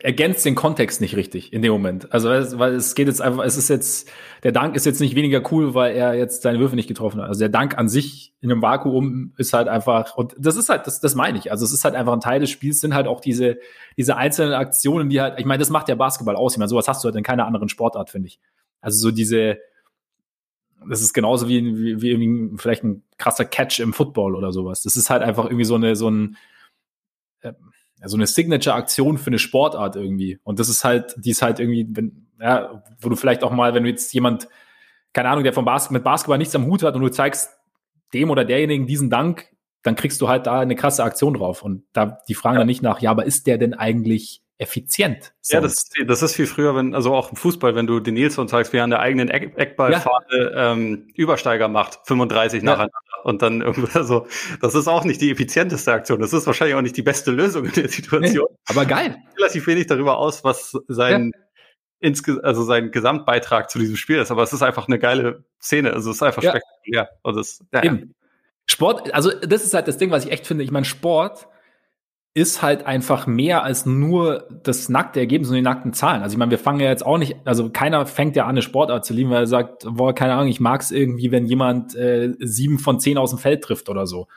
ergänzt 0.00 0.44
den 0.44 0.54
Kontext 0.54 1.00
nicht 1.00 1.16
richtig 1.16 1.52
in 1.52 1.62
dem 1.62 1.72
Moment. 1.72 2.12
Also 2.12 2.28
weil 2.28 2.74
es 2.74 2.94
geht 2.94 3.08
jetzt 3.08 3.20
einfach, 3.20 3.44
es 3.44 3.56
ist 3.56 3.68
jetzt, 3.68 4.08
der 4.44 4.52
Dank 4.52 4.76
ist 4.76 4.86
jetzt 4.86 5.00
nicht 5.00 5.16
weniger 5.16 5.42
cool, 5.50 5.74
weil 5.74 5.96
er 5.96 6.14
jetzt 6.14 6.42
seine 6.42 6.60
Würfe 6.60 6.76
nicht 6.76 6.86
getroffen 6.86 7.20
hat. 7.20 7.28
Also 7.28 7.40
der 7.40 7.48
Dank 7.48 7.76
an 7.76 7.88
sich 7.88 8.34
in 8.40 8.52
einem 8.52 8.62
Vakuum 8.62 9.32
ist 9.36 9.52
halt 9.52 9.66
einfach, 9.66 10.16
und 10.16 10.36
das 10.38 10.54
ist 10.54 10.68
halt, 10.68 10.86
das, 10.86 11.00
das 11.00 11.16
meine 11.16 11.38
ich. 11.38 11.50
Also 11.50 11.64
es 11.64 11.72
ist 11.72 11.84
halt 11.84 11.96
einfach 11.96 12.12
ein 12.12 12.20
Teil 12.20 12.38
des 12.38 12.50
Spiels, 12.50 12.78
sind 12.78 12.94
halt 12.94 13.08
auch 13.08 13.20
diese, 13.20 13.58
diese 13.96 14.16
einzelnen 14.16 14.54
Aktionen, 14.54 15.10
die 15.10 15.20
halt, 15.20 15.40
ich 15.40 15.44
meine, 15.44 15.58
das 15.58 15.70
macht 15.70 15.88
ja 15.88 15.96
Basketball 15.96 16.36
aus. 16.36 16.52
Ich 16.52 16.58
meine, 16.58 16.68
sowas 16.68 16.86
hast 16.86 17.02
du 17.02 17.06
halt 17.06 17.16
in 17.16 17.24
keiner 17.24 17.46
anderen 17.46 17.68
Sportart, 17.68 18.10
finde 18.10 18.28
ich. 18.28 18.38
Also 18.80 18.98
so 18.98 19.10
diese, 19.10 19.58
das 20.88 21.00
ist 21.00 21.14
genauso 21.14 21.48
wie, 21.48 22.00
wie, 22.00 22.20
wie 22.20 22.58
vielleicht 22.58 22.84
ein 22.84 23.02
krasser 23.16 23.44
Catch 23.44 23.80
im 23.80 23.92
Football 23.92 24.36
oder 24.36 24.52
sowas. 24.52 24.84
Das 24.84 24.96
ist 24.96 25.10
halt 25.10 25.22
einfach 25.22 25.46
irgendwie 25.46 25.64
so 25.64 25.74
eine, 25.74 25.96
so 25.96 26.08
ein, 26.08 26.36
so 28.04 28.16
eine 28.16 28.26
Signature-Aktion 28.26 29.18
für 29.18 29.28
eine 29.28 29.38
Sportart 29.38 29.96
irgendwie. 29.96 30.38
Und 30.44 30.58
das 30.58 30.68
ist 30.68 30.84
halt, 30.84 31.14
die 31.16 31.30
ist 31.30 31.42
halt 31.42 31.58
irgendwie, 31.58 31.86
wenn, 31.90 32.28
ja, 32.40 32.82
wo 33.00 33.08
du 33.08 33.16
vielleicht 33.16 33.42
auch 33.42 33.50
mal, 33.50 33.74
wenn 33.74 33.82
du 33.82 33.90
jetzt 33.90 34.12
jemand, 34.14 34.48
keine 35.12 35.30
Ahnung, 35.30 35.44
der 35.44 35.52
vom 35.52 35.64
Bas 35.64 35.90
mit 35.90 36.04
Basketball 36.04 36.38
nichts 36.38 36.54
am 36.54 36.66
Hut 36.66 36.82
hat 36.82 36.94
und 36.94 37.00
du 37.00 37.08
zeigst 37.08 37.50
dem 38.14 38.30
oder 38.30 38.44
derjenigen 38.44 38.86
diesen 38.86 39.10
Dank, 39.10 39.48
dann 39.82 39.96
kriegst 39.96 40.20
du 40.20 40.28
halt 40.28 40.46
da 40.46 40.60
eine 40.60 40.76
krasse 40.76 41.02
Aktion 41.02 41.34
drauf. 41.34 41.62
Und 41.62 41.84
da, 41.92 42.18
die 42.28 42.34
fragen 42.34 42.54
ja. 42.54 42.60
dann 42.60 42.66
nicht 42.66 42.82
nach, 42.82 43.00
ja, 43.00 43.10
aber 43.10 43.26
ist 43.26 43.46
der 43.46 43.58
denn 43.58 43.74
eigentlich 43.74 44.42
effizient. 44.58 45.32
Sonst. 45.40 45.52
Ja, 45.52 45.60
das, 45.60 45.88
das 46.06 46.22
ist 46.22 46.34
viel 46.34 46.46
früher, 46.46 46.74
wenn, 46.74 46.94
also 46.94 47.14
auch 47.14 47.30
im 47.30 47.36
Fußball, 47.36 47.74
wenn 47.74 47.86
du 47.86 48.00
den 48.00 48.14
Nilsson 48.14 48.48
zeigst, 48.48 48.72
wie 48.72 48.78
er 48.78 48.84
an 48.84 48.90
der 48.90 49.00
eigenen 49.00 49.28
Eck, 49.28 49.56
Eckballfahne 49.56 50.52
ja. 50.52 50.72
ähm, 50.72 51.08
Übersteiger 51.14 51.68
macht, 51.68 52.00
35 52.04 52.62
ja. 52.62 52.64
nacheinander. 52.64 52.92
Und 53.24 53.42
dann 53.42 53.60
irgendwie 53.60 54.04
so, 54.04 54.26
das 54.60 54.74
ist 54.74 54.88
auch 54.88 55.04
nicht 55.04 55.20
die 55.20 55.30
effizienteste 55.30 55.92
Aktion. 55.92 56.20
Das 56.20 56.32
ist 56.32 56.46
wahrscheinlich 56.46 56.76
auch 56.76 56.82
nicht 56.82 56.96
die 56.96 57.02
beste 57.02 57.30
Lösung 57.30 57.64
in 57.66 57.72
der 57.72 57.88
Situation. 57.88 58.46
Nee, 58.50 58.58
aber 58.66 58.86
geil. 58.86 59.16
Relativ 59.36 59.66
wenig 59.66 59.86
darüber 59.86 60.18
aus, 60.18 60.44
was 60.44 60.76
sein, 60.88 61.32
ja. 61.34 61.40
insge 62.00 62.40
also 62.42 62.64
sein 62.64 62.90
Gesamtbeitrag 62.90 63.70
zu 63.70 63.78
diesem 63.78 63.96
Spiel 63.96 64.18
ist. 64.18 64.30
Aber 64.30 64.42
es 64.42 64.52
ist 64.52 64.62
einfach 64.62 64.88
eine 64.88 64.98
geile 64.98 65.44
Szene. 65.60 65.92
Also 65.92 66.10
es 66.10 66.16
ist 66.16 66.22
einfach 66.22 66.42
spektakulär. 66.42 67.10
Und 67.22 67.36
das, 67.36 67.64
ja, 67.72 67.82
Eben. 67.82 68.14
Sport, 68.66 69.14
also 69.14 69.30
das 69.32 69.64
ist 69.64 69.72
halt 69.74 69.88
das 69.88 69.96
Ding, 69.96 70.10
was 70.10 70.26
ich 70.26 70.30
echt 70.30 70.46
finde. 70.46 70.62
Ich 70.62 70.70
meine, 70.70 70.84
Sport 70.84 71.48
ist 72.38 72.62
halt 72.62 72.86
einfach 72.86 73.26
mehr 73.26 73.64
als 73.64 73.84
nur 73.84 74.46
das 74.62 74.88
nackte 74.88 75.18
Ergebnis 75.18 75.50
und 75.50 75.56
die 75.56 75.62
nackten 75.62 75.92
Zahlen. 75.92 76.22
Also 76.22 76.34
ich 76.34 76.38
meine, 76.38 76.52
wir 76.52 76.58
fangen 76.58 76.78
ja 76.78 76.86
jetzt 76.86 77.04
auch 77.04 77.18
nicht, 77.18 77.36
also 77.44 77.68
keiner 77.70 78.06
fängt 78.06 78.36
ja 78.36 78.44
an, 78.44 78.50
eine 78.50 78.62
Sportart 78.62 79.04
zu 79.04 79.12
lieben, 79.12 79.30
weil 79.30 79.42
er 79.42 79.46
sagt, 79.48 79.84
boah, 79.90 80.14
keine 80.14 80.34
Ahnung, 80.34 80.46
ich 80.46 80.60
mag 80.60 80.80
es 80.80 80.92
irgendwie, 80.92 81.32
wenn 81.32 81.46
jemand 81.46 81.96
äh, 81.96 82.34
sieben 82.38 82.78
von 82.78 83.00
zehn 83.00 83.18
aus 83.18 83.30
dem 83.30 83.40
Feld 83.40 83.64
trifft 83.64 83.88
oder 83.88 84.06
so. 84.06 84.28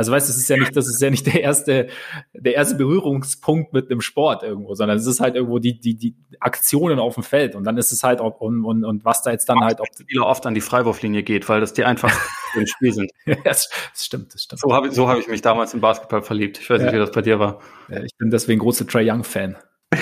Also 0.00 0.12
weißt, 0.12 0.28
du, 0.28 0.32
das 0.32 0.38
ist 0.38 0.48
ja 0.48 0.56
nicht, 0.56 0.74
das 0.74 0.88
ist 0.88 1.02
ja 1.02 1.10
nicht 1.10 1.26
der 1.26 1.42
erste, 1.42 1.88
der 2.32 2.54
erste 2.54 2.74
Berührungspunkt 2.76 3.74
mit 3.74 3.90
einem 3.90 4.00
Sport 4.00 4.42
irgendwo, 4.42 4.74
sondern 4.74 4.96
es 4.96 5.04
ist 5.04 5.20
halt 5.20 5.34
irgendwo 5.34 5.58
die, 5.58 5.78
die, 5.78 5.94
die 5.94 6.16
Aktionen 6.40 6.98
auf 6.98 7.16
dem 7.16 7.22
Feld 7.22 7.54
und 7.54 7.64
dann 7.64 7.76
ist 7.76 7.92
es 7.92 8.02
halt 8.02 8.22
ob, 8.22 8.40
und, 8.40 8.64
und, 8.64 8.86
und 8.86 9.04
was 9.04 9.22
da 9.22 9.30
jetzt 9.30 9.50
dann 9.50 9.60
halt, 9.60 9.78
ob 9.78 9.88
Spieler 9.88 10.24
oft 10.24 10.46
an 10.46 10.54
die 10.54 10.62
Freiwurflinie 10.62 11.22
geht, 11.22 11.46
weil 11.50 11.60
das 11.60 11.74
die 11.74 11.84
einfach 11.84 12.18
im 12.56 12.66
Spiel 12.66 12.94
sind. 12.94 13.10
ja, 13.26 13.34
das, 13.44 13.68
stimmt, 13.94 14.32
das 14.32 14.44
stimmt. 14.44 14.60
So 14.60 14.72
habe 14.72 14.88
ich, 14.88 14.94
so 14.94 15.06
hab 15.06 15.18
ich 15.18 15.28
mich 15.28 15.42
damals 15.42 15.74
im 15.74 15.82
Basketball 15.82 16.22
verliebt. 16.22 16.56
Ich 16.58 16.70
weiß 16.70 16.78
ja. 16.80 16.86
nicht, 16.86 16.94
wie 16.94 16.98
das 16.98 17.10
bei 17.10 17.20
dir 17.20 17.38
war. 17.38 17.60
Ja, 17.90 18.02
ich 18.02 18.16
bin 18.16 18.30
deswegen 18.30 18.60
großer 18.60 18.86
Trey 18.86 19.06
Young 19.06 19.22
Fan. 19.22 19.58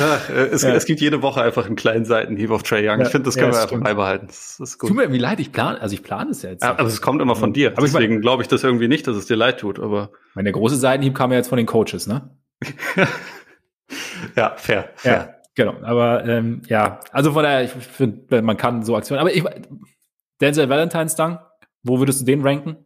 Ach, 0.00 0.30
äh, 0.30 0.48
es, 0.52 0.62
ja. 0.62 0.74
es, 0.74 0.84
gibt 0.84 1.00
jede 1.00 1.22
Woche 1.22 1.40
einfach 1.40 1.64
einen 1.66 1.76
kleinen 1.76 2.04
Seitenhieb 2.04 2.50
auf 2.50 2.62
Trey 2.62 2.86
Young. 2.86 2.98
Ja, 3.00 3.06
ich 3.06 3.12
finde, 3.12 3.24
das 3.26 3.36
können 3.36 3.52
ja, 3.52 3.58
wir 3.58 3.62
einfach 3.62 3.80
beibehalten. 3.80 4.26
Das 4.26 4.60
ist 4.60 4.78
gut. 4.78 4.88
Tut 4.88 4.96
mir 4.96 5.04
irgendwie 5.04 5.20
leid, 5.20 5.40
ich 5.40 5.50
plane, 5.50 5.80
also 5.80 5.94
ich 5.94 6.02
plane 6.02 6.30
es 6.30 6.42
ja 6.42 6.50
jetzt. 6.50 6.62
Ja, 6.62 6.72
aber 6.72 6.88
es 6.88 7.00
kommt 7.00 7.22
immer 7.22 7.36
von 7.36 7.54
dir. 7.54 7.72
Aber 7.72 7.82
Deswegen 7.82 8.20
glaube 8.20 8.42
ich 8.42 8.48
das 8.48 8.64
irgendwie 8.64 8.88
nicht, 8.88 9.06
dass 9.06 9.16
es 9.16 9.26
dir 9.26 9.36
leid 9.36 9.60
tut. 9.60 9.78
Aber 9.78 10.10
meine 10.34 10.52
große 10.52 10.76
Seitenhieb 10.76 11.14
kam 11.14 11.30
ja 11.32 11.38
jetzt 11.38 11.48
von 11.48 11.56
den 11.56 11.66
Coaches, 11.66 12.06
ne? 12.06 12.30
ja, 14.36 14.54
fair. 14.56 14.90
fair. 14.96 15.12
Ja, 15.12 15.34
genau. 15.54 15.82
Aber 15.82 16.26
ähm, 16.26 16.60
ja, 16.68 17.00
also 17.12 17.32
von 17.32 17.42
daher, 17.42 17.64
ich 17.64 17.70
finde, 17.70 18.42
man 18.42 18.58
kann 18.58 18.82
so 18.82 18.94
Aktionen. 18.96 19.20
Aber 19.20 19.34
ich, 19.34 19.42
Denzel 20.42 20.68
Valentine's 20.68 21.14
Dank, 21.14 21.40
wo 21.82 21.98
würdest 21.98 22.20
du 22.20 22.24
den 22.26 22.42
ranken? 22.42 22.76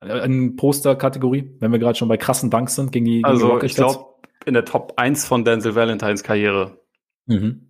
In 0.00 0.54
Poster-Kategorie, 0.54 1.56
wenn 1.58 1.72
wir 1.72 1.80
gerade 1.80 1.98
schon 1.98 2.06
bei 2.06 2.16
krassen 2.16 2.50
Dunks 2.50 2.76
sind 2.76 2.92
gegen 2.92 3.04
die, 3.04 3.24
also, 3.24 3.58
die 3.58 3.66
ich 3.66 3.74
glaube, 3.74 4.07
in 4.48 4.54
der 4.54 4.64
Top 4.64 4.94
1 4.96 5.26
von 5.26 5.44
Denzel 5.44 5.74
Valentines 5.74 6.24
Karriere. 6.24 6.80
Mhm. 7.26 7.68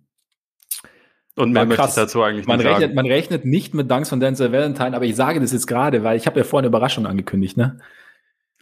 Und 1.35 1.51
mehr 1.51 1.65
möchte 1.65 1.85
ich 1.87 1.93
dazu 1.93 2.21
eigentlich 2.23 2.47
man 2.47 2.57
nicht 2.57 2.67
rechnet, 2.67 2.81
sagen. 2.81 2.95
Man 2.95 3.05
rechnet 3.05 3.45
nicht 3.45 3.73
mit 3.73 3.89
Dunks 3.89 4.09
von 4.09 4.19
Denzel 4.19 4.51
Valentine, 4.51 4.95
aber 4.95 5.05
ich 5.05 5.15
sage 5.15 5.39
das 5.39 5.53
jetzt 5.53 5.67
gerade, 5.67 6.03
weil 6.03 6.17
ich 6.17 6.25
habe 6.25 6.39
ja 6.39 6.43
vorhin 6.43 6.65
eine 6.65 6.69
Überraschung 6.69 7.05
angekündigt, 7.05 7.55
ne? 7.55 7.79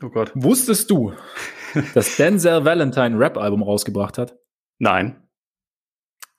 Oh 0.04 0.10
Gott. 0.10 0.32
Wusstest 0.36 0.92
du, 0.92 1.14
dass 1.96 2.18
Denzel 2.18 2.66
Valentine 2.66 3.06
ein 3.06 3.18
Rap-Album 3.18 3.64
rausgebracht 3.64 4.18
hat? 4.18 4.36
Nein. 4.78 5.16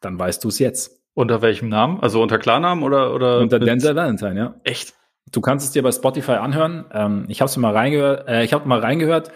Dann 0.01 0.19
weißt 0.19 0.45
du 0.45 0.49
es 0.49 0.59
jetzt. 0.61 1.01
Unter 1.15 1.43
welchem 1.43 1.69
Namen? 1.69 1.99
Also 2.01 2.23
unter 2.23 2.39
Klarnamen 2.39 2.85
oder? 2.85 3.13
oder 3.13 3.41
unter 3.41 3.59
Denzel 3.59 3.97
Valentine, 3.97 4.39
ja. 4.39 4.55
Echt? 4.63 4.95
Du 5.33 5.41
kannst 5.41 5.67
es 5.67 5.73
dir 5.73 5.83
bei 5.83 5.91
Spotify 5.91 6.33
anhören. 6.33 6.85
Ähm, 6.93 7.25
ich 7.29 7.41
habe 7.41 7.61
mal 7.61 7.73
reingehört. 7.73 8.29
Äh, 8.29 8.45
ich 8.45 8.53
habe 8.53 8.69
mal 8.69 8.79
reingehört. 8.79 9.33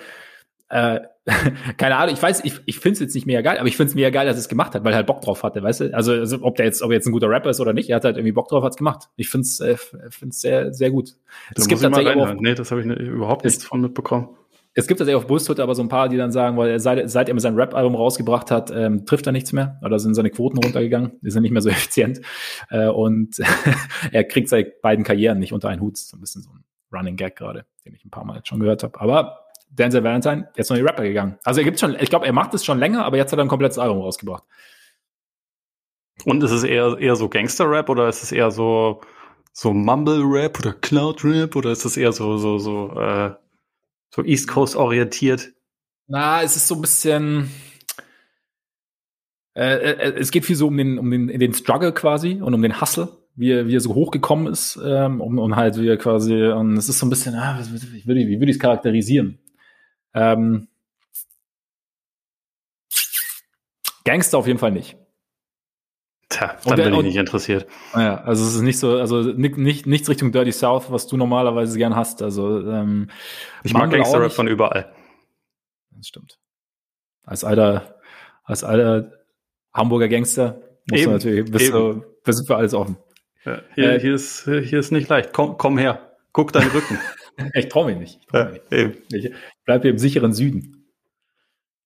Äh, 0.69 1.01
keine 1.77 1.97
Ahnung, 1.97 2.15
ich 2.15 2.23
weiß, 2.23 2.45
ich, 2.45 2.61
ich 2.67 2.81
finde 2.81 2.95
es 2.95 3.01
jetzt 3.01 3.15
nicht 3.15 3.27
mega 3.27 3.43
geil, 3.43 3.59
aber 3.59 3.69
ich 3.69 3.77
finde 3.77 3.91
es 3.91 3.95
mega 3.95 4.11
geil, 4.11 4.27
dass 4.27 4.37
es 4.37 4.49
gemacht 4.49 4.75
hat, 4.75 4.83
weil 4.85 4.93
er 4.93 4.97
halt 4.97 5.07
Bock 5.07 5.21
drauf 5.21 5.45
hatte, 5.45 5.63
weißt 5.63 5.81
du? 5.83 5.95
Also, 5.95 6.13
also 6.13 6.39
ob 6.43 6.57
der 6.57 6.67
jetzt, 6.67 6.83
ob 6.83 6.91
er 6.91 6.95
jetzt 6.95 7.07
ein 7.07 7.13
guter 7.13 7.29
Rapper 7.29 7.51
ist 7.51 7.61
oder 7.61 7.73
nicht, 7.73 7.91
er 7.91 7.97
hat 7.97 8.05
halt 8.05 8.17
irgendwie 8.17 8.33
Bock 8.33 8.49
drauf, 8.49 8.65
hat's 8.65 8.77
gemacht. 8.77 9.09
Ich 9.17 9.29
finde 9.29 9.45
es 9.45 9.61
äh, 9.61 9.77
find's 10.11 10.41
sehr, 10.41 10.75
sehr 10.75 10.91
gut. 10.91 11.15
Es 11.55 11.69
gibt 11.69 11.81
tatsächlich 11.81 12.17
auch, 12.17 12.35
nee, 12.35 12.55
das 12.55 12.73
habe 12.73 12.81
ich 12.81 12.87
überhaupt 12.87 13.45
nichts 13.45 13.65
von 13.65 13.81
mitbekommen. 13.81 14.31
Es 14.75 14.87
gibt 14.87 14.99
tatsächlich 14.99 15.23
auf 15.23 15.27
Bullshit 15.27 15.61
aber 15.61 15.75
so 15.75 15.83
ein 15.83 15.89
paar, 15.89 16.09
die 16.09 16.17
dann 16.17 16.33
sagen, 16.33 16.57
weil 16.57 16.71
er 16.71 16.81
seit, 16.81 17.09
seit 17.11 17.29
er 17.29 17.35
mit 17.35 17.43
seinem 17.43 17.57
Rap-Album 17.57 17.95
rausgebracht 17.95 18.51
hat, 18.51 18.71
ähm, 18.75 19.05
trifft 19.05 19.27
er 19.27 19.33
nichts 19.33 19.53
mehr 19.53 19.79
oder 19.85 19.99
sind 19.99 20.15
seine 20.15 20.31
Quoten 20.31 20.57
runtergegangen, 20.57 21.13
die 21.21 21.31
sind 21.31 21.43
nicht 21.43 21.53
mehr 21.53 21.61
so 21.61 21.69
effizient 21.71 22.21
äh, 22.71 22.89
und 22.89 23.37
er 24.13 24.25
kriegt 24.25 24.49
seine 24.49 24.73
beiden 24.83 25.05
Karrieren 25.05 25.39
nicht 25.39 25.53
unter 25.53 25.69
einen 25.69 25.83
Hut. 25.83 25.99
So 25.99 26.17
ein 26.17 26.21
bisschen 26.21 26.43
so 26.43 26.51
ein 26.51 26.65
Running 26.93 27.17
Gag 27.17 27.37
gerade, 27.37 27.67
den 27.85 27.95
ich 27.95 28.05
ein 28.05 28.11
paar 28.11 28.25
Mal 28.25 28.37
jetzt 28.37 28.49
schon 28.49 28.61
gehört 28.61 28.83
habe. 28.83 28.99
Aber 29.01 29.42
Denzel 29.73 30.05
Valentine 30.05 30.49
jetzt 30.57 30.69
noch 30.71 30.77
die 30.77 30.83
Rapper 30.83 31.03
gegangen. 31.03 31.39
Also 31.45 31.61
er 31.61 31.65
gibt 31.65 31.81
schon, 31.81 31.97
ich 31.99 32.11
glaube, 32.11 32.27
er 32.27 32.33
macht 32.33 32.53
es 32.55 32.65
schon 32.65 32.79
länger, 32.79 33.05
aber 33.05 33.17
jetzt 33.17 33.33
hat 33.33 33.39
er 33.39 33.45
ein 33.45 33.49
komplettes 33.49 33.79
Album 33.79 34.03
rausgebracht. 34.03 34.45
Und 36.25 36.43
ist 36.45 36.51
es 36.51 36.63
eher, 36.63 36.99
eher 36.99 37.17
so 37.17 37.29
Gangster-Rap 37.29 37.89
oder 37.89 38.09
ist 38.09 38.23
es 38.23 38.33
eher 38.33 38.51
so, 38.51 39.01
so 39.53 39.73
Mumble-Rap 39.73 40.59
oder 40.61 40.73
Cloud-Rap 40.75 41.57
oder 41.57 41.73
ist 41.73 41.85
es 41.85 41.97
eher 41.97 42.13
so, 42.13 42.37
so, 42.37 42.59
so, 42.59 43.01
äh, 43.01 43.35
so 44.11 44.23
East 44.23 44.49
Coast 44.49 44.77
orientiert? 44.77 45.53
Na, 46.07 46.43
es 46.43 46.57
ist 46.57 46.69
so 46.69 46.75
ein 46.75 46.83
bisschen, 46.83 47.51
äh, 49.55 49.75
äh, 49.75 50.15
es 50.19 50.31
geht 50.31 50.45
viel 50.45 50.57
so 50.57 50.69
um 50.69 50.77
den, 50.77 50.99
um 50.99 51.11
den, 51.11 51.29
den 51.29 51.55
Struggle 51.55 51.93
quasi 51.93 52.41
und 52.43 52.55
um 52.55 52.63
den 52.63 52.81
Hustle, 52.81 53.09
wie 53.35 53.51
er, 53.51 53.67
wie 53.67 53.77
er 53.77 53.81
so 53.81 53.95
hochgekommen 53.95 54.47
ist, 54.53 54.79
ähm, 54.85 55.21
um, 55.21 55.39
und 55.39 55.57
halt 55.57 55.81
wie 55.81 55.89
er 55.89 55.97
quasi, 55.97 56.35
und 56.35 56.77
es 56.77 56.89
ist 56.89 56.99
so 56.99 57.07
ein 57.07 57.11
bisschen, 57.11 57.35
ah, 57.35 57.59
ich, 57.61 58.07
wie 58.07 58.07
würde 58.07 58.51
ich 58.51 58.57
es 58.57 58.59
charakterisieren? 58.59 59.39
Ähm, 60.15 60.69
Gangster 64.05 64.39
auf 64.39 64.47
jeden 64.47 64.59
Fall 64.59 64.73
nicht. 64.73 64.97
Tja, 66.29 66.57
dann 66.65 66.73
und, 66.73 66.85
bin 66.85 66.95
ich 66.95 67.05
nicht 67.05 67.17
interessiert. 67.17 67.67
Ja, 67.95 68.23
also 68.23 68.45
es 68.45 68.55
ist 68.55 68.63
nicht 68.63 68.79
so, 68.79 68.97
also 68.97 69.21
nicht, 69.21 69.59
nicht, 69.59 69.87
nichts 69.87 70.09
Richtung 70.09 70.33
Dirty 70.33 70.53
South, 70.53 70.91
was 70.91 71.07
du 71.07 71.17
normalerweise 71.17 71.77
gern 71.77 71.95
hast. 71.95 72.23
Also 72.23 72.67
ähm, 72.67 73.11
ich 73.65 73.75
mag 73.75 73.91
Gangster-Rap 73.91 74.33
von 74.33 74.49
überall. 74.49 74.93
Das 75.91 76.09
stimmt. 76.09 76.39
Als 77.25 77.45
alter, 77.45 78.01
als 78.45 78.65
alter 78.65 79.13
Hamburger 79.75 80.09
Gangster 80.09 80.61
musst 80.91 81.03
eben, 81.03 81.11
du 81.11 81.17
natürlich, 81.19 81.51
bist, 81.51 81.73
du, 81.73 82.05
bist 82.25 82.47
für 82.47 82.57
alles 82.57 82.73
offen. 82.73 82.97
Ja, 83.45 83.61
hier, 83.75 83.93
äh, 83.93 84.01
hier, 84.01 84.15
ist, 84.15 84.45
hier 84.45 84.79
ist 84.79 84.91
nicht 84.91 85.09
leicht. 85.09 85.33
Komm, 85.33 85.59
komm 85.59 85.77
her. 85.77 86.12
Guck 86.33 86.53
deinen 86.53 86.71
Rücken. 86.71 86.99
ich 87.55 87.69
traue 87.69 87.87
mich 87.87 87.99
nicht. 87.99 88.21
Ich, 88.21 88.27
trau 88.27 88.45
mich 88.45 88.71
nicht. 88.71 89.25
ich 89.25 89.33
bleib 89.65 89.83
hier 89.83 89.91
im 89.91 89.99
sicheren 89.99 90.33
Süden. 90.33 90.91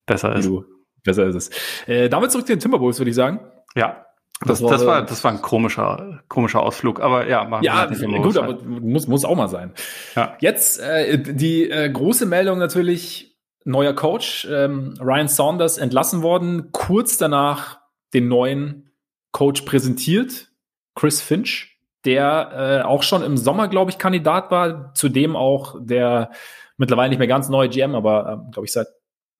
Besser 0.07 0.37
ist. 0.37 0.47
Du, 0.47 0.65
besser 1.03 1.27
ist 1.27 1.35
es. 1.35 1.51
Äh, 1.89 2.09
damit 2.09 2.31
zurück 2.31 2.47
zu 2.47 2.53
den 2.53 2.61
Timberwolves, 2.61 2.99
würde 2.99 3.11
ich 3.11 3.17
sagen. 3.17 3.41
Ja. 3.75 4.07
Das, 4.45 4.61
das, 4.61 4.85
war, 4.85 5.03
das 5.03 5.25
war 5.25 5.33
ein 5.33 5.41
komischer, 5.41 6.23
komischer 6.29 6.61
Ausflug, 6.61 7.01
aber 7.01 7.27
ja, 7.27 7.45
machen 7.45 7.65
ja, 7.65 7.89
wir 7.91 8.21
gut, 8.21 8.37
aber 8.37 8.63
muss, 8.63 9.07
muss 9.07 9.25
auch 9.25 9.35
mal 9.35 9.49
sein. 9.49 9.73
Ja. 10.15 10.37
Jetzt 10.41 10.79
äh, 10.79 11.19
die 11.19 11.71
äh, 11.71 11.89
große 11.89 12.27
Meldung 12.27 12.59
natürlich, 12.59 13.39
neuer 13.65 13.95
Coach, 13.95 14.47
ähm, 14.51 14.93
Ryan 15.01 15.29
Saunders 15.29 15.79
entlassen 15.79 16.21
worden, 16.21 16.71
kurz 16.71 17.17
danach 17.17 17.81
den 18.13 18.29
neuen 18.29 18.91
Coach 19.33 19.63
präsentiert, 19.63 20.51
Chris 20.95 21.23
Finch 21.23 21.76
der 22.07 22.83
äh, 22.83 22.87
auch 22.87 23.03
schon 23.03 23.23
im 23.23 23.37
Sommer, 23.37 23.69
glaube 23.69 23.91
ich, 23.91 23.99
Kandidat 23.99 24.51
war. 24.51 24.95
Zudem 24.95 25.37
auch 25.37 25.77
der 25.79 26.31
mittlerweile 26.77 27.11
nicht 27.11 27.19
mehr 27.19 27.29
ganz 27.29 27.49
neue 27.49 27.69
GM, 27.69 27.95
aber 27.95 28.45
äh, 28.47 28.51
glaube 28.53 28.67
ich 28.67 28.73
seit 28.73 28.89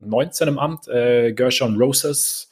19 0.01 0.49
im 0.49 0.59
Amt, 0.59 0.89
äh, 0.89 1.33
Gershon 1.33 1.81
Roses. 1.81 2.51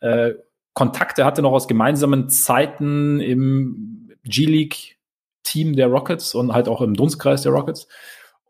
Äh, 0.00 0.32
Kontakte 0.72 1.24
hatte 1.24 1.42
noch 1.42 1.52
aus 1.52 1.68
gemeinsamen 1.68 2.28
Zeiten 2.28 3.20
im 3.20 4.10
G-League-Team 4.24 5.76
der 5.76 5.88
Rockets 5.88 6.34
und 6.34 6.52
halt 6.52 6.68
auch 6.68 6.80
im 6.80 6.94
Dunstkreis 6.94 7.42
der 7.42 7.52
Rockets. 7.52 7.86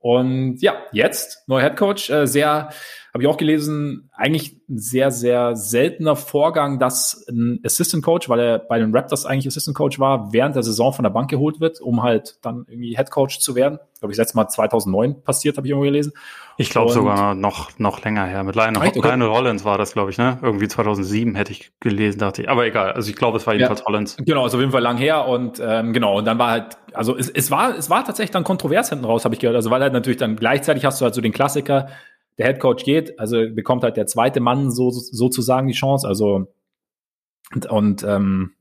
Und 0.01 0.59
ja, 0.63 0.77
jetzt 0.93 1.47
neuer 1.49 1.63
Head 1.63 1.77
Coach, 1.77 2.11
äh, 2.11 2.27
sehr 2.27 2.71
habe 3.13 3.25
ich 3.25 3.29
auch 3.29 3.37
gelesen, 3.37 4.11
eigentlich 4.13 4.57
ein 4.69 4.79
sehr, 4.79 5.11
sehr 5.11 5.57
seltener 5.57 6.15
Vorgang, 6.15 6.79
dass 6.79 7.27
ein 7.29 7.61
Assistant 7.65 8.05
Coach, 8.05 8.29
weil 8.29 8.41
er 8.41 8.59
bei 8.59 8.79
den 8.79 8.95
Raptors 8.95 9.27
eigentlich 9.27 9.47
Assistant 9.47 9.77
Coach 9.77 9.99
war, 9.99 10.33
während 10.33 10.55
der 10.55 10.63
Saison 10.63 10.93
von 10.93 11.03
der 11.03 11.11
Bank 11.11 11.29
geholt 11.29 11.61
wird, 11.61 11.81
um 11.81 12.03
halt 12.03 12.39
dann 12.43 12.67
irgendwie 12.69 12.97
Head 12.97 13.11
Coach 13.11 13.41
zu 13.41 13.55
werden. 13.55 13.79
Glaube 13.99 14.13
ich, 14.13 14.19
letztes 14.19 14.35
Mal 14.35 14.49
2009 14.49 15.23
passiert, 15.23 15.57
habe 15.57 15.67
ich 15.67 15.73
irgendwo 15.73 15.85
gelesen. 15.85 16.13
Ich 16.57 16.71
glaube 16.71 16.93
sogar 16.93 17.35
noch, 17.35 17.79
noch 17.79 18.05
länger 18.05 18.27
her. 18.27 18.45
Mit 18.45 18.55
Lionel, 18.55 18.83
okay. 18.83 19.01
Lionel 19.03 19.31
Hollins 19.31 19.65
war 19.65 19.79
das, 19.79 19.95
glaube 19.95 20.11
ich, 20.11 20.19
ne? 20.19 20.39
Irgendwie 20.43 20.69
2007 20.69 21.35
hätte 21.35 21.53
ich 21.53 21.73
gelesen, 21.81 22.19
dachte 22.19 22.43
ich. 22.43 22.51
Aber 22.51 22.67
egal. 22.67 22.93
Also 22.93 23.11
ich 23.11 23.17
glaube, 23.17 23.39
es 23.39 23.47
war 23.47 23.55
jedenfalls 23.55 23.81
ja, 23.81 23.87
Hollins. 23.87 24.17
Genau, 24.19 24.47
ist 24.47 24.55
auf 24.55 24.61
jeden 24.61 24.73
Fall 24.73 24.83
lang 24.83 24.99
her. 24.99 25.27
Und 25.27 25.61
ähm, 25.65 25.93
genau, 25.93 26.19
und 26.19 26.27
dann 26.27 26.39
war 26.39 26.51
halt, 26.51 26.77
also 26.93 27.17
es, 27.17 27.31
es 27.31 27.51
war, 27.51 27.77
es 27.77 27.89
war 27.89 28.05
tatsächlich 28.05 28.31
dann 28.31 28.45
kontrovers 28.45 28.91
hinten 28.91 29.07
raus, 29.07 29.25
habe 29.25 29.35
ich 29.35 29.41
gehört. 29.41 29.57
Also 29.57 29.71
weil 29.71 29.81
halt 29.81 29.95
natürlich 29.95 30.19
dann 30.19 30.37
gleichzeitig 30.37 30.85
hast 30.85 31.01
du 31.01 31.05
halt 31.05 31.15
so 31.15 31.23
den 31.23 31.33
Klassiker, 31.33 31.89
der 32.41 32.47
Head 32.47 32.61
Coach 32.61 32.85
geht, 32.85 33.21
also 33.21 33.37
bekommt 33.55 33.85
halt 33.85 33.99
der 33.99 34.07
zweite 34.07 34.41
Mann 34.41 34.71
so, 34.71 34.91
sozusagen 34.91 35.69
die 35.69 35.75
Chance. 35.75 36.09
Also 36.09 36.49
und, 37.55 37.67
und 37.67 38.03
ähm, 38.03 38.53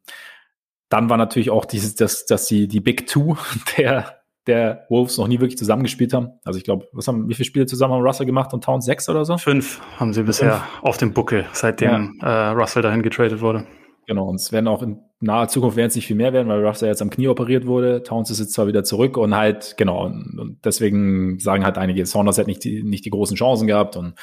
dann 0.90 1.10
war 1.10 1.18
natürlich 1.18 1.50
auch 1.50 1.66
dieses, 1.66 1.96
dass, 1.96 2.26
dass 2.26 2.48
die, 2.48 2.68
die 2.68 2.82
Big 2.82 3.08
Two 3.08 3.38
der, 3.78 4.20
der 4.48 4.86
Wolves 4.90 5.18
noch 5.18 5.28
nie 5.28 5.40
wirklich 5.40 5.58
zusammengespielt 5.58 6.14
haben. 6.14 6.32
Also 6.44 6.58
ich 6.58 6.66
glaube, 6.66 6.88
was 6.92 7.08
haben, 7.08 7.30
wie 7.30 7.36
viele 7.36 7.46
Spiele 7.46 7.66
zusammen 7.68 7.94
haben 7.94 8.02
Russell 8.02 8.26
gemacht 8.26 8.54
und 8.54 8.64
Town 8.64 8.82
sechs 8.82 9.08
oder 9.08 9.24
so? 9.24 9.38
Fünf 9.38 9.80
haben 9.98 10.12
sie 10.12 10.24
bisher 10.24 10.58
Fünf. 10.58 10.84
auf 10.84 10.98
dem 10.98 11.14
Buckel, 11.14 11.46
seitdem 11.54 12.20
ja. 12.22 12.50
äh, 12.50 12.54
Russell 12.54 12.82
dahin 12.82 13.02
getradet 13.02 13.40
wurde. 13.40 13.66
Genau, 14.08 14.28
und 14.28 14.36
es 14.36 14.52
werden 14.52 14.68
auch 14.68 14.82
in 14.82 15.00
naher 15.22 15.50
Zukunft 15.50 15.76
werden 15.76 15.90
es 15.90 15.96
nicht 15.96 16.08
viel 16.08 16.16
mehr 16.16 16.32
werden, 16.32 16.48
weil 16.48 16.66
Ruffs 16.66 16.82
ja 16.82 16.88
jetzt 16.88 17.02
am 17.02 17.10
Knie 17.10 17.28
operiert 17.28 17.66
wurde. 17.66 18.04
Towns 18.04 18.30
ist 18.32 18.40
jetzt 18.40 18.54
zwar 18.54 18.68
wieder 18.68 18.84
zurück 18.84 19.18
und 19.18 19.36
halt, 19.36 19.76
genau, 19.78 20.06
und, 20.06 20.40
und 20.40 20.66
deswegen 20.66 21.40
sagen 21.40 21.66
halt 21.66 21.78
einige, 21.78 22.06
Saunders 22.06 22.38
hat 22.38 22.48
nicht 22.48 22.64
die, 22.64 22.84
nicht 22.84 23.06
die 23.06 23.10
großen 23.10 23.36
Chancen 23.36 23.68
gehabt 23.68 23.98
und 23.98 24.14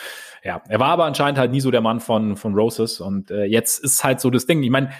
ja, 0.42 0.62
er 0.68 0.80
war 0.80 0.88
aber 0.88 1.04
anscheinend 1.04 1.38
halt 1.38 1.50
nie 1.50 1.60
so 1.60 1.70
der 1.70 1.82
Mann 1.82 2.00
von, 2.00 2.36
von 2.36 2.54
Roses 2.54 3.00
und 3.00 3.30
äh, 3.30 3.44
jetzt 3.44 3.78
ist 3.84 4.04
halt 4.04 4.20
so 4.20 4.30
das 4.30 4.46
Ding. 4.46 4.62
Ich 4.62 4.70
meine, 4.70 4.90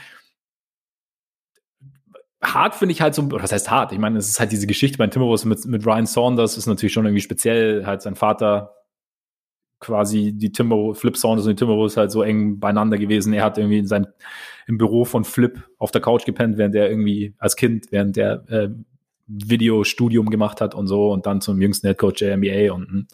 hart 2.43 2.75
finde 2.75 2.93
ich 2.93 3.01
halt 3.01 3.15
so, 3.15 3.31
was 3.31 3.53
heißt 3.53 3.71
hart? 3.71 3.93
Ich 3.93 3.99
meine, 3.99 4.19
es 4.19 4.29
ist 4.29 4.39
halt 4.39 4.53
diese 4.53 4.67
Geschichte 4.67 4.99
bei 4.99 5.07
Timberwolves 5.07 5.47
mit, 5.47 5.65
mit 5.65 5.87
Ryan 5.87 6.07
Saunders, 6.07 6.59
ist 6.59 6.67
natürlich 6.67 6.93
schon 6.93 7.07
irgendwie 7.07 7.23
speziell, 7.23 7.87
halt 7.87 8.03
sein 8.03 8.17
Vater 8.17 8.75
quasi 9.81 10.33
die 10.35 10.53
Timber, 10.53 10.95
Flip 10.95 11.17
Saunders 11.17 11.47
und 11.47 11.53
die 11.53 11.57
Timberwolves 11.57 11.97
halt 11.97 12.11
so 12.11 12.23
eng 12.23 12.61
beieinander 12.61 12.99
gewesen. 12.99 13.33
Er 13.33 13.45
hat 13.45 13.59
irgendwie 13.59 13.79
in 13.79 13.87
sein, 13.87 14.07
im 14.67 14.79
Büro 14.79 15.05
von 15.05 15.25
Flip 15.25 15.63
auf 15.79 15.91
der 15.91 16.01
Couch 16.01 16.25
gepennt, 16.25 16.59
während 16.59 16.75
er 16.75 16.91
irgendwie 16.91 17.35
als 17.39 17.57
Kind, 17.57 17.87
während 17.91 18.17
der 18.17 18.45
äh, 18.49 18.69
Videostudium 19.27 20.31
gemacht 20.31 20.61
hat 20.61 20.75
und 20.75 20.87
so 20.87 21.13
und 21.13 21.27
dann 21.27 21.41
zum 21.41 21.61
jüngsten 21.61 21.87
Headcoach 21.87 22.19
der 22.21 22.37
NBA 22.37 22.73
und 22.73 22.89
hm. 22.89 23.07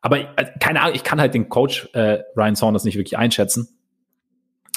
aber 0.00 0.20
äh, 0.20 0.46
keine 0.60 0.82
Ahnung, 0.82 0.94
ich 0.94 1.04
kann 1.04 1.20
halt 1.20 1.34
den 1.34 1.48
Coach 1.48 1.88
äh, 1.94 2.20
Ryan 2.36 2.54
Saunders 2.54 2.84
nicht 2.84 2.96
wirklich 2.96 3.16
einschätzen. 3.18 3.68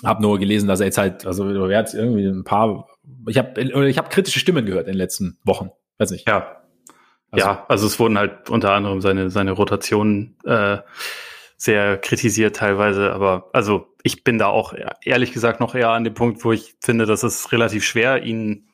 Hab 0.04 0.22
nur 0.22 0.40
gelesen, 0.40 0.68
dass 0.68 0.80
er 0.80 0.86
jetzt 0.86 0.98
halt, 0.98 1.26
also 1.26 1.68
er 1.68 1.78
hat 1.78 1.94
irgendwie 1.94 2.26
ein 2.26 2.46
paar, 2.46 2.88
ich 3.28 3.38
habe 3.38 3.62
ich 3.62 3.98
hab 3.98 4.10
kritische 4.10 4.40
Stimmen 4.40 4.66
gehört 4.66 4.88
in 4.88 4.94
den 4.94 4.98
letzten 4.98 5.38
Wochen. 5.44 5.72
Weiß 5.98 6.12
nicht. 6.12 6.28
Ja, 6.28 6.64
also, 7.32 7.46
ja, 7.46 7.66
also 7.68 7.86
es 7.86 8.00
wurden 8.00 8.18
halt 8.18 8.50
unter 8.50 8.72
anderem 8.72 9.02
seine, 9.02 9.30
seine 9.30 9.52
Rotationen 9.52 10.38
äh, 10.46 10.78
sehr 11.58 11.98
kritisiert 11.98 12.56
teilweise, 12.56 13.12
aber 13.12 13.50
also 13.54 13.89
ich 14.04 14.24
bin 14.24 14.38
da 14.38 14.48
auch 14.48 14.74
ehrlich 15.04 15.34
gesagt 15.34 15.60
noch 15.60 15.76
eher 15.76 15.90
an 15.90 16.04
dem 16.04 16.14
Punkt, 16.14 16.44
wo 16.46 16.52
ich 16.52 16.76
finde, 16.82 17.06
dass 17.06 17.24
es 17.24 17.52
relativ 17.52 17.84
schwer, 17.84 18.24
ihn 18.24 18.70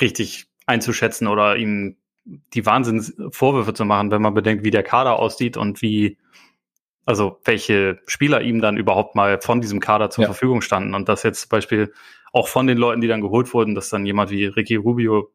richtig 0.00 0.46
einzuschätzen 0.66 1.26
oder 1.26 1.56
ihm 1.56 1.96
die 2.24 2.64
Wahnsinnsvorwürfe 2.64 3.74
zu 3.74 3.84
machen, 3.84 4.10
wenn 4.10 4.22
man 4.22 4.34
bedenkt, 4.34 4.64
wie 4.64 4.70
der 4.70 4.82
Kader 4.82 5.18
aussieht 5.18 5.56
und 5.56 5.82
wie, 5.82 6.18
also 7.04 7.40
welche 7.44 8.00
Spieler 8.06 8.42
ihm 8.42 8.60
dann 8.60 8.76
überhaupt 8.76 9.16
mal 9.16 9.40
von 9.40 9.60
diesem 9.60 9.80
Kader 9.80 10.10
zur 10.10 10.22
ja. 10.22 10.28
Verfügung 10.28 10.60
standen. 10.60 10.94
Und 10.94 11.08
das 11.08 11.24
jetzt 11.24 11.40
zum 11.42 11.48
Beispiel 11.48 11.92
auch 12.32 12.48
von 12.48 12.66
den 12.66 12.78
Leuten, 12.78 13.00
die 13.00 13.08
dann 13.08 13.20
geholt 13.20 13.52
wurden, 13.52 13.74
dass 13.74 13.88
dann 13.88 14.06
jemand 14.06 14.30
wie 14.30 14.46
Ricky 14.46 14.76
Rubio 14.76 15.30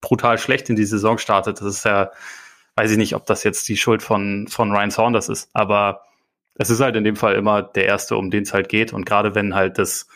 brutal 0.00 0.36
schlecht 0.36 0.68
in 0.68 0.76
die 0.76 0.84
Saison 0.84 1.16
startet. 1.16 1.60
Das 1.60 1.66
ist 1.66 1.84
ja, 1.84 2.10
weiß 2.76 2.90
ich 2.90 2.98
nicht, 2.98 3.14
ob 3.14 3.24
das 3.24 3.44
jetzt 3.44 3.68
die 3.68 3.76
Schuld 3.76 4.02
von, 4.02 4.48
von 4.48 4.70
Ryan 4.70 4.90
Saunders 4.90 5.28
ist, 5.28 5.48
aber 5.54 6.02
es 6.54 6.70
ist 6.70 6.80
halt 6.80 6.96
in 6.96 7.04
dem 7.04 7.16
Fall 7.16 7.34
immer 7.34 7.62
der 7.62 7.86
Erste, 7.86 8.16
um 8.16 8.30
den 8.30 8.42
es 8.42 8.52
halt 8.52 8.68
geht. 8.68 8.92
Und 8.92 9.06
gerade 9.06 9.34
wenn 9.34 9.54
halt 9.54 9.78
das 9.78 10.06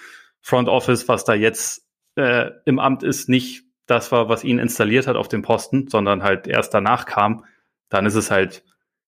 Front 0.41 0.69
Office, 0.69 1.09
was 1.09 1.25
da 1.25 1.35
jetzt 1.35 1.87
äh, 2.17 2.51
im 2.65 2.79
Amt 2.79 3.03
ist, 3.03 3.29
nicht 3.29 3.65
das 3.87 4.11
war, 4.13 4.29
was 4.29 4.45
ihn 4.45 4.59
installiert 4.59 5.07
hat 5.07 5.17
auf 5.17 5.29
dem 5.29 5.43
Posten, 5.43 5.89
sondern 5.89 6.23
halt 6.23 6.47
erst 6.47 6.75
danach 6.75 7.07
kam, 7.07 7.45
dann 7.89 8.05
ist 8.05 8.17
es 8.17 8.31
halt 8.31 8.65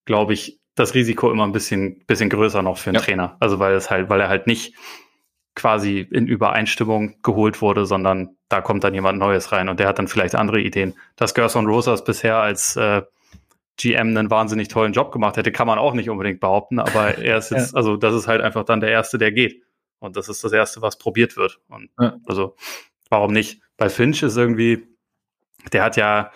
glaube 0.09 0.33
ich, 0.33 0.59
das 0.73 0.95
Risiko 0.95 1.31
immer 1.31 1.45
ein 1.45 1.51
bisschen, 1.51 2.03
bisschen 2.07 2.31
größer 2.31 2.63
noch 2.63 2.79
für 2.79 2.89
einen 2.89 2.95
ja. 2.95 3.01
Trainer. 3.01 3.37
Also 3.39 3.59
weil 3.59 3.75
es 3.75 3.91
halt, 3.91 4.09
weil 4.09 4.19
er 4.19 4.27
halt 4.27 4.47
nicht 4.47 4.75
quasi 5.55 5.99
in 5.99 6.25
Übereinstimmung 6.25 7.21
geholt 7.21 7.61
wurde, 7.61 7.85
sondern 7.85 8.35
da 8.49 8.61
kommt 8.61 8.83
dann 8.83 8.95
jemand 8.95 9.19
Neues 9.19 9.51
rein 9.51 9.69
und 9.69 9.79
der 9.79 9.87
hat 9.87 9.99
dann 9.99 10.07
vielleicht 10.07 10.33
andere 10.33 10.61
Ideen. 10.61 10.95
Dass 11.15 11.35
Gerson 11.35 11.67
Rosas 11.67 12.03
bisher 12.03 12.37
als 12.37 12.75
äh, 12.75 13.03
GM 13.79 14.09
einen 14.09 14.29
wahnsinnig 14.29 14.67
tollen 14.67 14.93
Job 14.93 15.11
gemacht 15.11 15.37
hätte, 15.37 15.51
kann 15.51 15.67
man 15.67 15.79
auch 15.79 15.93
nicht 15.93 16.09
unbedingt 16.09 16.39
behaupten, 16.39 16.79
aber 16.79 17.17
er 17.17 17.37
ist 17.37 17.51
jetzt, 17.51 17.71
ja. 17.71 17.77
also 17.77 17.97
das 17.97 18.13
ist 18.13 18.27
halt 18.27 18.41
einfach 18.41 18.65
dann 18.65 18.81
der 18.81 18.91
Erste, 18.91 19.17
der 19.17 19.31
geht. 19.31 19.63
Und 19.99 20.15
das 20.15 20.29
ist 20.29 20.43
das 20.43 20.51
Erste, 20.51 20.81
was 20.81 20.97
probiert 20.97 21.35
wird. 21.35 21.59
Und 21.67 21.89
ja. 21.99 22.17
also, 22.25 22.55
warum 23.09 23.33
nicht? 23.33 23.61
Bei 23.77 23.89
Finch 23.89 24.23
ist 24.23 24.37
irgendwie, 24.37 24.87
der 25.73 25.83
hat 25.83 25.97
ja 25.97 26.31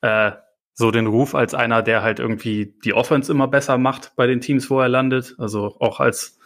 äh, 0.00 0.32
so 0.74 0.90
den 0.90 1.06
Ruf 1.06 1.34
als 1.34 1.54
einer, 1.54 1.82
der 1.82 2.02
halt 2.02 2.20
irgendwie 2.20 2.74
die 2.84 2.94
Offense 2.94 3.30
immer 3.30 3.48
besser 3.48 3.78
macht 3.78 4.12
bei 4.16 4.26
den 4.26 4.40
Teams, 4.40 4.70
wo 4.70 4.80
er 4.80 4.88
landet. 4.88 5.34
Also 5.38 5.76
auch 5.80 6.00
als, 6.00 6.38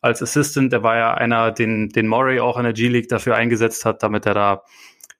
als 0.00 0.22
Assistant, 0.22 0.72
der 0.72 0.82
war 0.82 0.96
ja 0.96 1.14
einer, 1.14 1.50
den, 1.50 1.88
den 1.88 2.06
Murray 2.06 2.40
auch 2.40 2.56
in 2.56 2.64
der 2.64 2.72
G-League 2.72 3.08
dafür 3.08 3.34
eingesetzt 3.34 3.84
hat, 3.84 4.02
damit 4.02 4.26
er 4.26 4.34
da 4.34 4.62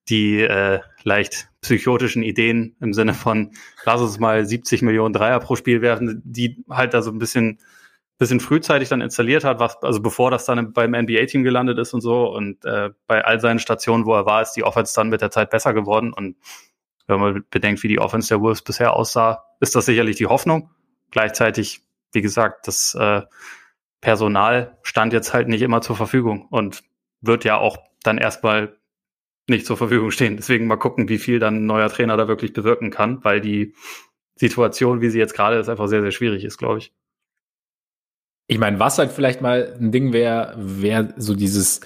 die 0.09 0.41
äh, 0.41 0.81
leicht 1.05 1.49
psychotischen 1.61 2.23
Ideen 2.23 2.77
im 2.81 2.93
Sinne 2.93 3.15
von, 3.15 3.53
lass 3.85 4.01
uns 4.01 4.19
mal 4.19 4.45
70 4.45 4.83
Millionen 4.83 5.13
Dreier 5.13 5.41
pro 5.41 5.57
Spiel 5.57 5.81
werfen, 5.81 6.23
die 6.25 6.65
halt 6.69 6.93
da 6.93 7.03
so 7.03 7.11
ein 7.11 7.19
bisschen, 7.19 7.61
bisschen 8.19 8.41
frühzeitig 8.41 8.89
dann 8.89 9.01
installiert 9.01 9.45
hat, 9.45 9.61
was, 9.61 9.81
also 9.83 10.01
bevor 10.01 10.31
das 10.31 10.45
dann 10.45 10.73
beim 10.73 10.93
NBA-Team 10.93 11.45
gelandet 11.45 11.79
ist 11.79 11.95
und 11.95 12.01
so. 12.01 12.27
Und 12.35 12.65
äh, 12.65 12.91
bei 13.07 13.25
all 13.25 13.41
seinen 13.41 13.61
Stationen, 13.61 14.07
wo 14.07 14.15
er 14.15 14.27
war, 14.27 14.43
ist 14.43 14.53
die 14.53 14.65
Offense 14.65 14.93
dann 14.95 15.09
mit 15.09 15.21
der 15.21 15.31
Zeit 15.31 15.51
besser 15.51 15.73
geworden. 15.73 16.13
Und 16.13 16.37
wenn 17.07 17.21
man 17.21 17.45
bedenkt, 17.51 17.83
wie 17.83 17.89
die 17.89 18.01
Offense 18.01 18.29
der 18.29 18.41
Wolves 18.41 18.63
bisher 18.63 18.95
aussah, 18.95 19.45
ist 19.61 19.75
das 19.77 19.87
sicherlich 19.87 20.17
die 20.17 20.27
Hoffnung. 20.27 20.71
Gleichzeitig, 21.11 21.83
wie 22.13 22.23
gesagt, 22.23 22.67
das 22.67 22.95
äh, 22.95 23.23
Personal 24.01 24.79
stand 24.83 25.13
jetzt 25.13 25.33
halt 25.33 25.49
nicht 25.49 25.63
immer 25.63 25.81
zur 25.81 25.95
Verfügung 25.95 26.47
und 26.51 26.83
wird 27.21 27.45
ja 27.45 27.59
auch 27.59 27.79
dann 28.03 28.19
erstmal 28.19 28.77
nicht 29.53 29.67
zur 29.67 29.77
Verfügung 29.77 30.11
stehen. 30.11 30.37
Deswegen 30.37 30.67
mal 30.67 30.77
gucken, 30.77 31.09
wie 31.09 31.19
viel 31.19 31.39
dann 31.39 31.57
ein 31.57 31.67
neuer 31.67 31.89
Trainer 31.89 32.17
da 32.17 32.27
wirklich 32.27 32.53
bewirken 32.53 32.91
kann, 32.91 33.23
weil 33.23 33.41
die 33.41 33.75
Situation, 34.35 35.01
wie 35.01 35.11
sie 35.11 35.19
jetzt 35.19 35.35
gerade 35.35 35.57
ist, 35.59 35.69
einfach 35.69 35.87
sehr, 35.87 36.03
sehr 36.03 36.11
schwierig 36.11 36.45
ist, 36.45 36.59
glaube 36.59 36.79
ich. 36.79 36.93
Ich 38.49 38.59
meine, 38.59 38.81
was 38.81 38.99
halt 38.99 39.13
vielleicht 39.13 39.41
mal 39.41 39.77
ein 39.79 39.93
Ding 39.93 40.13
wäre, 40.13 40.55
wäre 40.57 41.15
so 41.17 41.35
dieses, 41.35 41.81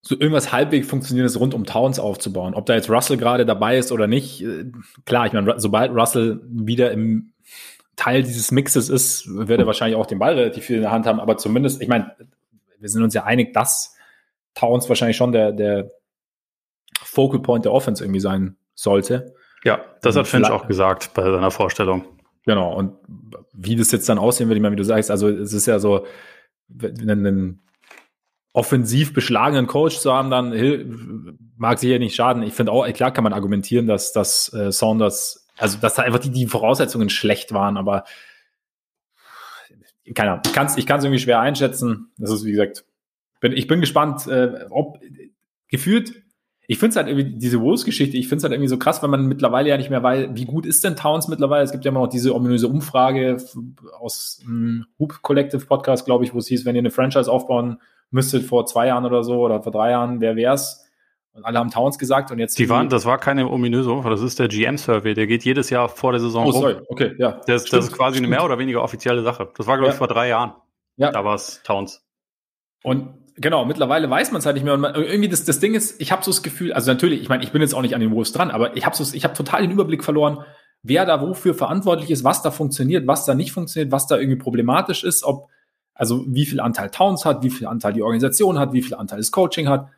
so 0.00 0.18
irgendwas 0.18 0.52
halbwegs 0.52 0.88
funktionierendes 0.88 1.38
rund 1.38 1.52
um 1.52 1.64
Towns 1.64 1.98
aufzubauen. 1.98 2.54
Ob 2.54 2.66
da 2.66 2.74
jetzt 2.74 2.88
Russell 2.88 3.18
gerade 3.18 3.44
dabei 3.44 3.76
ist 3.76 3.92
oder 3.92 4.06
nicht, 4.06 4.42
äh, 4.42 4.64
klar, 5.04 5.26
ich 5.26 5.32
meine, 5.34 5.60
sobald 5.60 5.92
Russell 5.92 6.40
wieder 6.48 6.90
im 6.92 7.32
Teil 7.96 8.22
dieses 8.22 8.50
Mixes 8.50 8.88
ist, 8.88 9.26
wird 9.28 9.60
er 9.60 9.66
wahrscheinlich 9.66 9.96
auch 9.96 10.06
den 10.06 10.18
Ball 10.20 10.34
relativ 10.34 10.64
viel 10.64 10.76
in 10.76 10.82
der 10.82 10.92
Hand 10.92 11.06
haben, 11.06 11.20
aber 11.20 11.36
zumindest, 11.36 11.82
ich 11.82 11.88
meine, 11.88 12.12
wir 12.78 12.88
sind 12.88 13.02
uns 13.02 13.12
ja 13.12 13.24
einig, 13.24 13.52
dass 13.52 13.96
Towns 14.54 14.88
wahrscheinlich 14.88 15.16
schon 15.16 15.32
der, 15.32 15.52
der 15.52 15.90
Focal 17.18 17.40
Point 17.40 17.64
der 17.64 17.72
Offense 17.72 18.04
irgendwie 18.04 18.20
sein 18.20 18.56
sollte. 18.76 19.34
Ja, 19.64 19.80
das 20.02 20.14
hat 20.14 20.28
Finch 20.28 20.48
auch 20.50 20.68
gesagt 20.68 21.14
bei 21.14 21.28
seiner 21.28 21.50
Vorstellung. 21.50 22.04
Genau, 22.44 22.72
und 22.72 22.94
wie 23.52 23.74
das 23.74 23.90
jetzt 23.90 24.08
dann 24.08 24.18
aussehen 24.18 24.48
wird, 24.48 24.56
ich 24.56 24.62
meine, 24.62 24.74
wie 24.74 24.78
du 24.78 24.84
sagst, 24.84 25.10
also 25.10 25.28
es 25.28 25.52
ist 25.52 25.66
ja 25.66 25.80
so, 25.80 26.06
einen 26.80 27.60
offensiv 28.52 29.14
beschlagenen 29.14 29.66
Coach 29.66 29.98
zu 29.98 30.12
haben, 30.12 30.30
dann 30.30 31.36
mag 31.56 31.80
sich 31.80 31.90
ja 31.90 31.98
nicht 31.98 32.14
schaden. 32.14 32.44
Ich 32.44 32.54
finde 32.54 32.70
auch, 32.70 32.86
klar 32.92 33.10
kann 33.10 33.24
man 33.24 33.32
argumentieren, 33.32 33.88
dass, 33.88 34.12
dass 34.12 34.52
äh, 34.54 34.70
Saunders, 34.70 35.48
also 35.56 35.76
dass 35.78 35.94
da 35.94 36.02
einfach 36.02 36.20
die, 36.20 36.30
die 36.30 36.46
Voraussetzungen 36.46 37.10
schlecht 37.10 37.52
waren, 37.52 37.76
aber 37.76 38.04
keine 40.14 40.30
Ahnung, 40.30 40.42
ich 40.46 40.52
kann 40.52 40.66
es 40.98 41.04
irgendwie 41.04 41.18
schwer 41.18 41.40
einschätzen. 41.40 42.12
Das 42.16 42.30
ist, 42.30 42.44
wie 42.44 42.52
gesagt, 42.52 42.84
bin, 43.40 43.52
ich 43.52 43.66
bin 43.66 43.80
gespannt, 43.80 44.28
äh, 44.28 44.66
ob 44.70 45.00
gefühlt 45.66 46.27
ich 46.70 46.78
finde 46.78 46.90
es 46.90 46.96
halt 46.96 47.08
irgendwie, 47.08 47.38
diese 47.38 47.62
Wolves-Geschichte, 47.62 48.18
ich 48.18 48.28
finde 48.28 48.36
es 48.36 48.42
halt 48.44 48.52
irgendwie 48.52 48.68
so 48.68 48.78
krass, 48.78 49.02
wenn 49.02 49.08
man 49.08 49.26
mittlerweile 49.26 49.70
ja 49.70 49.78
nicht 49.78 49.88
mehr 49.88 50.02
weiß, 50.02 50.28
wie 50.34 50.44
gut 50.44 50.66
ist 50.66 50.84
denn 50.84 50.96
Towns 50.96 51.26
mittlerweile? 51.26 51.64
Es 51.64 51.72
gibt 51.72 51.86
ja 51.86 51.90
immer 51.90 52.00
noch 52.00 52.08
diese 52.08 52.34
ominöse 52.34 52.68
Umfrage 52.68 53.38
aus 53.98 54.42
dem 54.44 54.84
Hoop 54.98 55.22
Collective 55.22 55.64
Podcast, 55.64 56.04
glaube 56.04 56.24
ich, 56.24 56.34
wo 56.34 56.38
es 56.38 56.46
hieß, 56.46 56.66
wenn 56.66 56.76
ihr 56.76 56.80
eine 56.80 56.90
Franchise 56.90 57.32
aufbauen 57.32 57.80
müsstet 58.10 58.44
vor 58.44 58.66
zwei 58.66 58.88
Jahren 58.88 59.06
oder 59.06 59.24
so 59.24 59.40
oder 59.40 59.62
vor 59.62 59.72
drei 59.72 59.92
Jahren, 59.92 60.20
wer 60.20 60.36
wär's? 60.36 60.84
Und 61.32 61.46
alle 61.46 61.58
haben 61.58 61.70
Towns 61.70 61.98
gesagt 61.98 62.30
und 62.32 62.38
jetzt. 62.38 62.58
Die 62.58 62.68
waren, 62.68 62.90
das 62.90 63.06
war 63.06 63.16
keine 63.16 63.48
ominöse 63.48 63.90
Umfrage, 63.90 64.14
das 64.14 64.22
ist 64.22 64.38
der 64.38 64.48
GM-Survey, 64.48 65.14
der 65.14 65.26
geht 65.26 65.44
jedes 65.44 65.70
Jahr 65.70 65.88
vor 65.88 66.12
der 66.12 66.20
Saison 66.20 66.48
oh, 66.48 66.50
rum. 66.50 66.60
sorry, 66.60 66.76
okay, 66.88 67.14
ja. 67.16 67.40
Das, 67.46 67.64
das 67.64 67.86
ist 67.86 67.92
quasi 67.92 68.16
stimmt. 68.16 68.26
eine 68.26 68.36
mehr 68.36 68.44
oder 68.44 68.58
weniger 68.58 68.82
offizielle 68.82 69.22
Sache. 69.22 69.48
Das 69.56 69.66
war, 69.66 69.78
glaube 69.78 69.88
ich, 69.88 69.94
ja. 69.94 69.98
vor 69.98 70.08
drei 70.08 70.28
Jahren. 70.28 70.52
Ja. 70.96 71.12
Da 71.12 71.24
war 71.24 71.34
es 71.34 71.62
Towns. 71.62 72.04
Und 72.82 73.17
Genau, 73.40 73.64
mittlerweile 73.64 74.10
weiß 74.10 74.32
man 74.32 74.40
es 74.40 74.46
halt 74.46 74.54
nicht 74.54 74.64
mehr. 74.64 74.74
Und 74.74 74.80
man, 74.80 74.94
irgendwie 74.94 75.28
das, 75.28 75.44
das 75.44 75.60
Ding 75.60 75.74
ist, 75.74 76.00
ich 76.00 76.10
habe 76.10 76.24
so 76.24 76.30
das 76.30 76.42
Gefühl, 76.42 76.72
also 76.72 76.90
natürlich, 76.90 77.20
ich 77.20 77.28
meine, 77.28 77.44
ich 77.44 77.52
bin 77.52 77.62
jetzt 77.62 77.74
auch 77.74 77.82
nicht 77.82 77.94
an 77.94 78.00
den 78.00 78.10
Wolves 78.10 78.32
dran, 78.32 78.50
aber 78.50 78.76
ich 78.76 78.84
habe 78.84 78.96
so, 78.96 79.14
ich 79.14 79.24
habe 79.24 79.34
total 79.34 79.62
den 79.62 79.70
Überblick 79.70 80.02
verloren, 80.02 80.38
wer 80.82 81.06
da 81.06 81.20
wofür 81.20 81.54
verantwortlich 81.54 82.10
ist, 82.10 82.24
was 82.24 82.42
da 82.42 82.50
funktioniert, 82.50 83.06
was 83.06 83.24
da 83.26 83.34
nicht 83.34 83.52
funktioniert, 83.52 83.92
was 83.92 84.08
da 84.08 84.18
irgendwie 84.18 84.38
problematisch 84.38 85.04
ist, 85.04 85.22
ob, 85.22 85.48
also 85.94 86.24
wie 86.26 86.46
viel 86.46 86.60
Anteil 86.60 86.90
Towns 86.90 87.24
hat, 87.24 87.44
wie 87.44 87.50
viel 87.50 87.68
Anteil 87.68 87.92
die 87.92 88.02
Organisation 88.02 88.58
hat, 88.58 88.72
wie 88.72 88.82
viel 88.82 88.94
Anteil 88.94 89.18
das 89.18 89.30
Coaching 89.30 89.68
hat. 89.68 89.88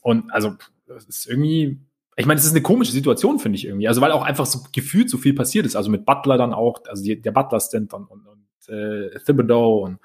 Und 0.00 0.32
also, 0.32 0.54
das 0.86 1.04
ist 1.04 1.26
irgendwie, 1.28 1.78
ich 2.16 2.26
meine, 2.26 2.40
es 2.40 2.46
ist 2.46 2.52
eine 2.52 2.62
komische 2.62 2.92
Situation, 2.92 3.38
finde 3.38 3.56
ich 3.58 3.66
irgendwie. 3.66 3.86
Also, 3.86 4.00
weil 4.00 4.10
auch 4.10 4.22
einfach 4.22 4.46
so 4.46 4.60
gefühlt 4.72 5.08
so 5.08 5.18
viel 5.18 5.34
passiert 5.34 5.66
ist. 5.66 5.76
Also 5.76 5.90
mit 5.90 6.04
Butler 6.04 6.36
dann 6.36 6.52
auch, 6.52 6.80
also 6.88 7.02
die, 7.02 7.20
der 7.20 7.32
Butler-Stand 7.32 7.92
und, 7.94 8.06
und, 8.06 8.26
und 8.26 8.74
äh, 8.74 9.18
Thibodeau 9.24 9.84
und 9.84 9.98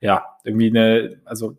ja, 0.00 0.24
irgendwie 0.44 0.68
eine, 0.68 1.20
also 1.24 1.56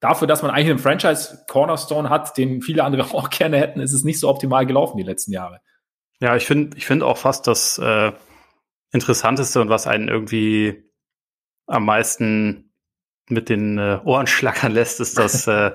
dafür, 0.00 0.26
dass 0.26 0.42
man 0.42 0.50
eigentlich 0.50 0.70
einen 0.70 0.78
Franchise-Cornerstone 0.78 2.10
hat, 2.10 2.36
den 2.36 2.62
viele 2.62 2.84
andere 2.84 3.04
auch 3.14 3.30
gerne 3.30 3.58
hätten, 3.58 3.80
ist 3.80 3.92
es 3.92 4.04
nicht 4.04 4.18
so 4.18 4.28
optimal 4.28 4.66
gelaufen 4.66 4.96
die 4.96 5.04
letzten 5.04 5.32
Jahre. 5.32 5.60
Ja, 6.20 6.36
ich 6.36 6.44
finde 6.44 6.76
ich 6.76 6.86
finde 6.86 7.06
auch 7.06 7.16
fast 7.16 7.46
das 7.46 7.78
äh, 7.78 8.12
Interessanteste 8.92 9.60
und 9.60 9.68
was 9.68 9.86
einen 9.86 10.08
irgendwie 10.08 10.84
am 11.66 11.84
meisten 11.84 12.72
mit 13.28 13.48
den 13.48 13.78
äh, 13.78 14.00
Ohren 14.04 14.26
schlackern 14.26 14.72
lässt, 14.72 15.00
ist, 15.00 15.18
dass 15.18 15.46
äh, 15.46 15.72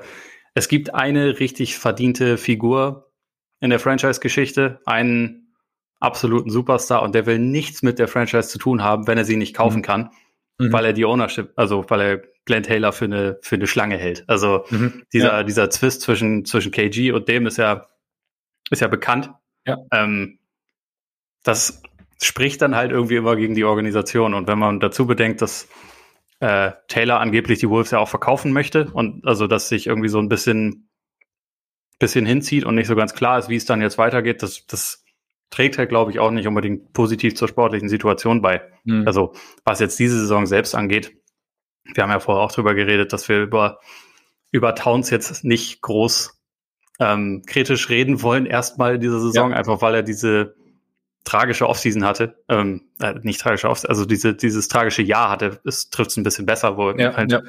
es 0.54 0.68
gibt 0.68 0.94
eine 0.94 1.40
richtig 1.40 1.78
verdiente 1.78 2.38
Figur 2.38 3.12
in 3.60 3.70
der 3.70 3.80
Franchise-Geschichte, 3.80 4.80
einen 4.86 5.56
absoluten 6.00 6.50
Superstar 6.50 7.02
und 7.02 7.16
der 7.16 7.26
will 7.26 7.40
nichts 7.40 7.82
mit 7.82 8.00
der 8.00 8.08
Franchise 8.08 8.50
zu 8.50 8.60
tun 8.60 8.84
haben, 8.84 9.08
wenn 9.08 9.18
er 9.18 9.26
sie 9.26 9.38
nicht 9.38 9.56
kaufen 9.56 9.78
mhm. 9.78 9.84
kann, 9.84 10.10
mhm. 10.60 10.72
weil 10.72 10.86
er 10.86 10.94
die 10.94 11.06
Ownership, 11.06 11.54
also 11.56 11.86
weil 11.90 12.02
er 12.02 12.22
Glenn 12.46 12.64
Taylor 12.64 12.94
für 12.94 13.06
eine, 13.06 13.40
für 13.42 13.56
eine 13.56 13.68
Schlange 13.68 13.98
hält. 13.98 14.24
Also 14.28 14.66
mhm, 14.70 15.04
dieser, 15.14 15.34
ja. 15.34 15.44
dieser 15.44 15.70
Zwist 15.70 16.02
zwischen, 16.02 16.46
zwischen 16.46 16.72
KG 16.72 17.12
und 17.12 17.28
dem 17.28 17.48
ist 17.48 17.58
ja, 17.58 17.88
ist 18.70 18.82
ja 18.82 18.88
bekannt. 18.88 19.32
Ja. 19.66 19.78
Ähm, 19.92 20.40
das 21.44 21.82
spricht 22.22 22.62
dann 22.62 22.76
halt 22.76 22.92
irgendwie 22.92 23.16
immer 23.16 23.36
gegen 23.36 23.56
die 23.56 23.64
Organisation. 23.64 24.34
Und 24.34 24.48
wenn 24.48 24.60
man 24.60 24.80
dazu 24.80 25.06
bedenkt, 25.08 25.42
dass 25.42 25.68
äh, 26.40 26.72
Taylor 26.88 27.20
angeblich 27.20 27.60
die 27.60 27.70
Wolves 27.70 27.92
ja 27.92 28.00
auch 28.00 28.10
verkaufen 28.10 28.54
möchte 28.54 28.92
und 28.92 29.26
also 29.26 29.48
dass 29.48 29.70
sich 29.70 29.88
irgendwie 29.88 30.10
so 30.10 30.20
ein 30.20 30.30
bisschen, 30.30 30.90
bisschen 32.00 32.26
hinzieht 32.26 32.66
und 32.66 32.76
nicht 32.76 32.88
so 32.88 32.96
ganz 32.96 33.14
klar 33.14 33.40
ist, 33.40 33.50
wie 33.50 33.56
es 33.56 33.66
dann 33.66 33.82
jetzt 33.82 33.98
weitergeht, 33.98 34.44
das, 34.44 34.66
das 34.68 35.04
trägt 35.50 35.78
halt, 35.78 35.90
glaube 35.90 36.12
ich, 36.12 36.20
auch 36.20 36.32
nicht 36.32 36.48
unbedingt 36.48 36.94
positiv 36.94 37.36
zur 37.36 37.48
sportlichen 37.48 37.90
Situation 37.90 38.42
bei. 38.42 38.62
Mhm. 38.84 39.08
Also 39.08 39.34
was 39.64 39.80
jetzt 39.80 39.98
diese 40.00 40.20
Saison 40.20 40.46
selbst 40.46 40.76
angeht, 40.76 41.16
wir 41.94 42.04
haben 42.04 42.12
ja 42.12 42.20
vorher 42.20 42.44
auch 42.44 42.52
drüber 42.52 42.74
geredet, 42.74 43.14
dass 43.14 43.30
wir 43.30 43.42
über, 43.42 43.80
über 44.52 44.76
Towns 44.76 45.10
jetzt 45.10 45.44
nicht 45.44 45.82
groß 45.82 46.36
ähm, 47.00 47.44
kritisch 47.46 47.90
reden 47.90 48.22
wollen, 48.22 48.46
erstmal 48.46 48.96
in 48.96 49.02
dieser 49.02 49.20
Saison, 49.20 49.52
ja. 49.52 49.58
einfach 49.58 49.82
weil 49.82 49.96
er 49.96 50.04
diese 50.04 50.56
tragische 51.26 51.68
Offseason 51.68 52.06
hatte. 52.06 52.42
Ähm, 52.48 52.84
äh, 53.00 53.16
nicht 53.24 53.42
tragische 53.42 53.70
Offseason, 53.70 53.90
also 53.90 54.06
diese, 54.06 54.34
dieses 54.36 54.68
tragische 54.68 55.02
Jahr 55.02 55.30
hatte, 55.30 55.60
es 55.66 55.90
trifft 55.90 56.12
es 56.12 56.18
ein 56.18 56.24
bisschen 56.24 56.46
besser, 56.46 56.78
wo 56.78 56.92
ja, 56.92 57.16
halt 57.16 57.32
ja. 57.32 57.42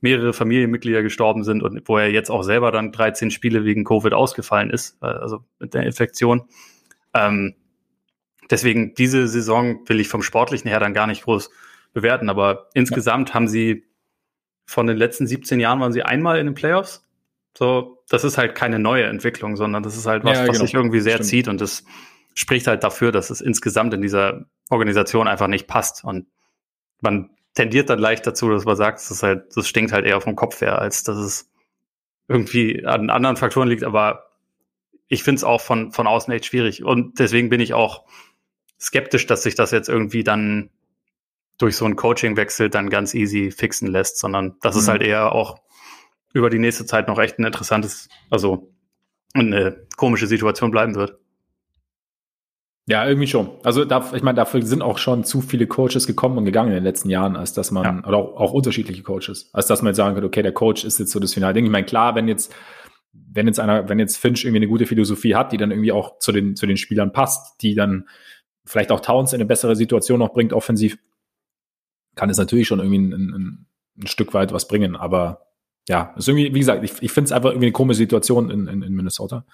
mehrere 0.00 0.32
Familienmitglieder 0.32 1.02
gestorben 1.02 1.44
sind 1.44 1.62
und 1.62 1.86
wo 1.86 1.98
er 1.98 2.10
jetzt 2.10 2.30
auch 2.30 2.42
selber 2.42 2.72
dann 2.72 2.92
13 2.92 3.30
Spiele 3.30 3.64
wegen 3.64 3.84
Covid 3.84 4.14
ausgefallen 4.14 4.70
ist, 4.70 4.96
äh, 5.02 5.06
also 5.06 5.44
mit 5.58 5.74
der 5.74 5.84
Infektion. 5.84 6.48
Ähm, 7.14 7.54
deswegen, 8.50 8.94
diese 8.94 9.28
Saison 9.28 9.80
will 9.86 10.00
ich 10.00 10.08
vom 10.08 10.22
Sportlichen 10.22 10.68
her 10.68 10.80
dann 10.80 10.94
gar 10.94 11.06
nicht 11.06 11.24
groß 11.24 11.50
bewerten. 11.92 12.28
Aber 12.28 12.68
insgesamt 12.74 13.30
ja. 13.30 13.34
haben 13.34 13.48
sie 13.48 13.84
von 14.64 14.86
den 14.86 14.96
letzten 14.96 15.26
17 15.26 15.58
Jahren 15.60 15.80
waren 15.80 15.92
sie 15.92 16.02
einmal 16.02 16.38
in 16.38 16.46
den 16.46 16.54
Playoffs. 16.54 17.06
So, 17.56 18.04
das 18.08 18.22
ist 18.24 18.38
halt 18.38 18.54
keine 18.54 18.78
neue 18.78 19.04
Entwicklung, 19.04 19.56
sondern 19.56 19.82
das 19.82 19.96
ist 19.96 20.06
halt 20.06 20.24
was, 20.24 20.38
ja, 20.38 20.46
was 20.46 20.52
genau. 20.52 20.64
sich 20.64 20.74
irgendwie 20.74 21.00
sehr 21.00 21.14
Stimmt. 21.14 21.28
zieht 21.28 21.48
und 21.48 21.60
das 21.60 21.84
spricht 22.34 22.68
halt 22.68 22.84
dafür, 22.84 23.10
dass 23.10 23.30
es 23.30 23.40
insgesamt 23.40 23.92
in 23.92 24.02
dieser 24.02 24.46
Organisation 24.68 25.26
einfach 25.26 25.48
nicht 25.48 25.66
passt. 25.66 26.04
Und 26.04 26.26
man 27.00 27.30
tendiert 27.54 27.90
dann 27.90 27.98
leicht 27.98 28.26
dazu, 28.26 28.48
dass 28.50 28.64
man 28.64 28.76
sagt, 28.76 28.98
das, 28.98 29.22
halt, 29.22 29.56
das 29.56 29.68
stinkt 29.68 29.92
halt 29.92 30.06
eher 30.06 30.20
vom 30.20 30.36
Kopf 30.36 30.60
her, 30.60 30.78
als 30.78 31.02
dass 31.02 31.16
es 31.16 31.50
irgendwie 32.28 32.86
an 32.86 33.10
anderen 33.10 33.36
Faktoren 33.36 33.68
liegt. 33.68 33.82
Aber 33.82 34.30
ich 35.08 35.24
finde 35.24 35.38
es 35.38 35.44
auch 35.44 35.60
von, 35.60 35.90
von 35.90 36.06
außen 36.06 36.32
echt 36.32 36.46
schwierig. 36.46 36.84
Und 36.84 37.18
deswegen 37.18 37.48
bin 37.48 37.60
ich 37.60 37.74
auch 37.74 38.04
skeptisch, 38.80 39.26
dass 39.26 39.42
sich 39.42 39.56
das 39.56 39.72
jetzt 39.72 39.88
irgendwie 39.88 40.22
dann 40.22 40.70
durch 41.60 41.76
so 41.76 41.84
einen 41.84 41.96
Coaching-Wechsel 41.96 42.70
dann 42.70 42.88
ganz 42.88 43.14
easy 43.14 43.50
fixen 43.50 43.88
lässt, 43.88 44.18
sondern 44.18 44.56
dass 44.62 44.74
mhm. 44.74 44.80
es 44.80 44.88
halt 44.88 45.02
eher 45.02 45.32
auch 45.32 45.58
über 46.32 46.48
die 46.48 46.58
nächste 46.58 46.86
Zeit 46.86 47.06
noch 47.06 47.18
echt 47.18 47.38
ein 47.38 47.44
interessantes, 47.44 48.08
also 48.30 48.72
eine 49.34 49.86
komische 49.96 50.26
Situation 50.26 50.70
bleiben 50.70 50.94
wird. 50.94 51.18
Ja, 52.86 53.06
irgendwie 53.06 53.26
schon. 53.26 53.50
Also 53.62 53.84
da, 53.84 54.10
ich 54.14 54.22
meine, 54.22 54.36
dafür 54.36 54.62
sind 54.62 54.82
auch 54.82 54.98
schon 54.98 55.22
zu 55.22 55.42
viele 55.42 55.66
Coaches 55.66 56.06
gekommen 56.06 56.38
und 56.38 56.44
gegangen 56.44 56.70
in 56.70 56.76
den 56.76 56.84
letzten 56.84 57.10
Jahren, 57.10 57.36
als 57.36 57.52
dass 57.52 57.70
man, 57.70 57.84
ja. 57.84 58.08
oder 58.08 58.16
auch, 58.16 58.40
auch, 58.40 58.52
unterschiedliche 58.52 59.02
Coaches, 59.02 59.50
als 59.52 59.66
dass 59.66 59.82
man 59.82 59.90
jetzt 59.90 59.98
sagen 59.98 60.14
könnte, 60.14 60.26
okay, 60.26 60.42
der 60.42 60.52
Coach 60.52 60.84
ist 60.84 60.98
jetzt 60.98 61.12
so 61.12 61.20
das 61.20 61.34
Finale 61.34 61.54
Ding. 61.54 61.66
Ich 61.66 61.70
meine, 61.70 61.86
klar, 61.86 62.14
wenn 62.14 62.26
jetzt, 62.26 62.52
wenn 63.12 63.46
jetzt 63.46 63.60
einer, 63.60 63.88
wenn 63.88 63.98
jetzt 63.98 64.16
Finch 64.16 64.44
irgendwie 64.44 64.58
eine 64.58 64.66
gute 64.66 64.86
Philosophie 64.86 65.36
hat, 65.36 65.52
die 65.52 65.56
dann 65.56 65.70
irgendwie 65.70 65.92
auch 65.92 66.18
zu 66.18 66.32
den, 66.32 66.56
zu 66.56 66.66
den 66.66 66.76
Spielern 66.76 67.12
passt, 67.12 67.62
die 67.62 67.74
dann 67.74 68.08
vielleicht 68.64 68.90
auch 68.90 69.00
Towns 69.00 69.32
in 69.32 69.36
eine 69.36 69.46
bessere 69.46 69.76
Situation 69.76 70.18
noch 70.18 70.32
bringt, 70.32 70.52
offensiv, 70.52 70.98
kann 72.20 72.28
es 72.28 72.36
natürlich 72.36 72.68
schon 72.68 72.80
irgendwie 72.80 72.98
ein, 72.98 73.12
ein, 73.12 73.66
ein 73.98 74.06
Stück 74.06 74.34
weit 74.34 74.52
was 74.52 74.68
bringen. 74.68 74.94
Aber 74.94 75.46
ja, 75.88 76.12
ist 76.18 76.28
irgendwie, 76.28 76.54
wie 76.54 76.58
gesagt, 76.58 76.84
ich, 76.84 77.02
ich 77.02 77.10
finde 77.10 77.28
es 77.28 77.32
einfach 77.32 77.48
irgendwie 77.48 77.68
eine 77.68 77.72
komische 77.72 77.96
Situation 77.96 78.50
in, 78.50 78.66
in, 78.66 78.82
in 78.82 78.92
Minnesota. 78.92 79.46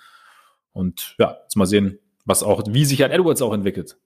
Und 0.73 1.14
ja, 1.21 1.39
jetzt 1.45 1.55
mal 1.55 1.67
sehen, 1.67 2.01
was 2.25 2.43
auch, 2.43 2.64
wie 2.69 2.85
sich 2.85 3.03
halt 3.03 3.12
Edwards 3.12 3.41
auch 3.41 3.53
entwickelt. 3.53 3.99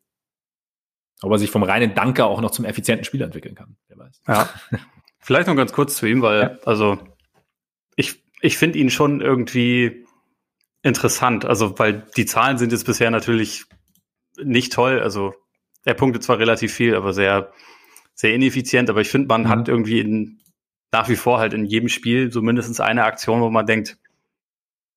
Ob 1.23 1.33
er 1.33 1.39
sich 1.39 1.51
vom 1.51 1.63
reinen 1.63 1.95
Danker 1.95 2.27
auch 2.27 2.43
noch 2.43 2.51
zum 2.51 2.67
effizienten 2.67 3.07
Spieler 3.07 3.25
entwickeln 3.25 3.55
kann, 3.55 3.79
wer 3.89 3.97
weiß. 3.97 4.21
Ja. 4.29 4.51
Vielleicht 5.21 5.49
noch 5.49 5.57
ganz 5.57 5.73
kurz 5.73 5.97
zu 5.97 6.05
ihm, 6.05 6.21
weil, 6.21 6.43
ja. 6.43 6.59
also, 6.67 6.99
ich, 7.97 8.23
ich 8.43 8.59
finde 8.59 8.79
ihn 8.79 8.91
schon 8.91 9.23
irgendwie 9.23 10.05
interessant. 10.83 11.47
Also, 11.47 11.79
weil 11.79 12.07
die 12.15 12.27
Zahlen 12.27 12.59
sind 12.59 12.73
jetzt 12.73 12.85
bisher 12.85 13.11
natürlich 13.11 13.65
nicht 14.37 14.75
toll. 14.75 15.01
Also, 15.01 15.33
er 15.87 15.95
punktet 15.95 16.25
zwar 16.25 16.39
relativ 16.39 16.75
viel, 16.75 16.95
aber 16.95 17.15
sehr, 17.15 17.55
sehr 18.21 18.35
ineffizient. 18.35 18.91
Aber 18.91 19.01
ich 19.01 19.09
finde, 19.09 19.29
man 19.29 19.43
mhm. 19.45 19.49
hat 19.49 19.69
irgendwie 19.69 20.01
in, 20.01 20.41
nach 20.93 21.09
wie 21.09 21.17
vor 21.17 21.39
halt 21.39 21.55
in 21.55 21.65
jedem 21.65 21.89
Spiel 21.89 22.31
so 22.31 22.43
mindestens 22.43 22.79
eine 22.79 23.05
Aktion, 23.05 23.41
wo 23.41 23.49
man 23.49 23.65
denkt, 23.65 23.97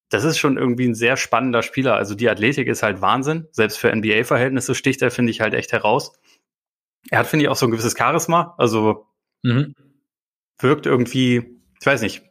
das 0.10 0.26
ist 0.26 0.38
schon 0.38 0.58
irgendwie 0.58 0.86
ein 0.86 0.94
sehr 0.94 1.16
spannender 1.16 1.64
Spieler. 1.64 1.96
Also 1.96 2.16
die 2.16 2.30
Athletik 2.30 2.68
ist 2.68 2.84
halt 2.84 3.02
Wahnsinn. 3.02 3.48
Selbst 3.52 3.78
für 3.78 3.96
NBA-Verhältnisse 3.96 4.76
sticht 4.76 5.02
er, 5.02 5.10
finde 5.10 5.32
ich, 5.32 5.40
halt 5.40 5.54
echt 5.54 5.72
heraus. 5.72 6.20
Er 7.10 7.20
hat, 7.20 7.28
finde 7.28 7.46
ich, 7.46 7.50
auch 7.50 7.56
so 7.56 7.66
ein 7.66 7.72
gewisses 7.72 7.96
Charisma. 7.98 8.56
Also 8.58 9.08
mhm. 9.42 9.74
wirkt 10.60 10.86
irgendwie, 10.86 11.62
ich 11.80 11.86
weiß 11.86 12.02
nicht, 12.02 12.24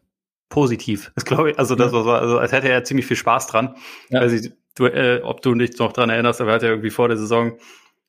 positiv. 0.50 1.10
Das 1.14 1.24
glaube 1.24 1.52
ich, 1.52 1.58
also 1.58 1.74
das 1.74 1.92
war 1.92 2.20
also 2.20 2.38
als 2.38 2.52
hätte 2.52 2.68
er 2.68 2.84
ziemlich 2.84 3.06
viel 3.06 3.16
Spaß 3.16 3.46
dran. 3.46 3.76
Ja. 4.10 4.20
Weiß 4.20 4.32
ich, 4.32 4.52
du, 4.74 4.84
äh, 4.84 5.22
ob 5.24 5.40
du 5.40 5.54
dich 5.54 5.78
noch 5.78 5.94
dran 5.94 6.10
erinnerst, 6.10 6.42
aber 6.42 6.50
er 6.50 6.54
hat 6.56 6.62
ja 6.62 6.68
irgendwie 6.68 6.90
vor 6.90 7.08
der 7.08 7.16
Saison 7.16 7.58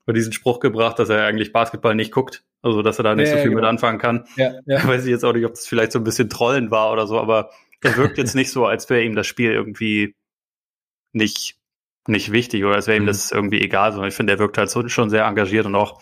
diesen 0.05 0.33
Spruch 0.33 0.59
gebracht, 0.59 0.99
dass 0.99 1.07
er 1.07 1.25
eigentlich 1.25 1.53
Basketball 1.53 1.95
nicht 1.95 2.11
guckt. 2.11 2.43
Also, 2.63 2.81
dass 2.81 2.97
er 2.97 3.03
da 3.03 3.13
nicht 3.13 3.27
ja, 3.27 3.35
so 3.35 3.41
viel 3.41 3.49
genau. 3.49 3.61
mit 3.61 3.69
anfangen 3.69 3.99
kann. 3.99 4.25
Ja, 4.37 4.53
ja. 4.65 4.87
Weiß 4.87 5.03
ich 5.03 5.11
jetzt 5.11 5.25
auch 5.25 5.33
nicht, 5.33 5.45
ob 5.45 5.51
das 5.51 5.67
vielleicht 5.67 5.91
so 5.91 5.99
ein 5.99 6.05
bisschen 6.05 6.29
Trollen 6.29 6.71
war 6.71 6.91
oder 6.91 7.05
so, 7.05 7.19
aber 7.19 7.51
er 7.81 7.97
wirkt 7.97 8.17
jetzt 8.17 8.35
nicht 8.35 8.51
so, 8.51 8.65
als 8.65 8.89
wäre 8.89 9.03
ihm 9.03 9.15
das 9.15 9.27
Spiel 9.27 9.51
irgendwie 9.51 10.15
nicht, 11.11 11.57
nicht 12.07 12.31
wichtig 12.31 12.63
oder 12.63 12.75
als 12.75 12.87
wäre 12.87 12.97
ihm 12.97 13.03
mhm. 13.03 13.07
das 13.07 13.31
irgendwie 13.31 13.61
egal, 13.61 13.91
sondern 13.91 14.07
ich 14.07 14.15
finde, 14.15 14.33
er 14.33 14.39
wirkt 14.39 14.57
halt 14.57 14.69
so, 14.69 14.87
schon 14.87 15.09
sehr 15.09 15.25
engagiert 15.25 15.65
und 15.65 15.75
auch, 15.75 16.01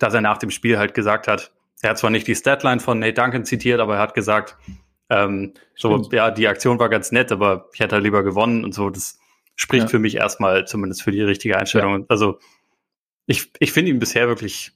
dass 0.00 0.14
er 0.14 0.20
nach 0.20 0.38
dem 0.38 0.50
Spiel 0.50 0.78
halt 0.78 0.94
gesagt 0.94 1.28
hat, 1.28 1.52
er 1.80 1.90
hat 1.90 1.98
zwar 1.98 2.10
nicht 2.10 2.26
die 2.26 2.34
Statline 2.34 2.80
von 2.80 2.98
Nate 2.98 3.14
Duncan 3.14 3.44
zitiert, 3.44 3.80
aber 3.80 3.94
er 3.94 4.00
hat 4.00 4.14
gesagt, 4.14 4.56
ähm, 5.08 5.54
so, 5.76 6.08
ja, 6.10 6.32
die 6.32 6.48
Aktion 6.48 6.80
war 6.80 6.88
ganz 6.88 7.12
nett, 7.12 7.30
aber 7.30 7.68
ich 7.72 7.80
hätte 7.80 7.94
halt 7.94 8.04
lieber 8.04 8.24
gewonnen 8.24 8.64
und 8.64 8.74
so. 8.74 8.90
Das 8.90 9.20
spricht 9.54 9.84
ja. 9.84 9.88
für 9.88 9.98
mich 10.00 10.16
erstmal 10.16 10.66
zumindest 10.66 11.02
für 11.02 11.12
die 11.12 11.22
richtige 11.22 11.56
Einstellung. 11.56 12.00
Ja. 12.00 12.06
Also 12.08 12.40
ich, 13.26 13.52
ich 13.60 13.72
finde 13.72 13.92
ihn 13.92 13.98
bisher 13.98 14.26
wirklich 14.26 14.72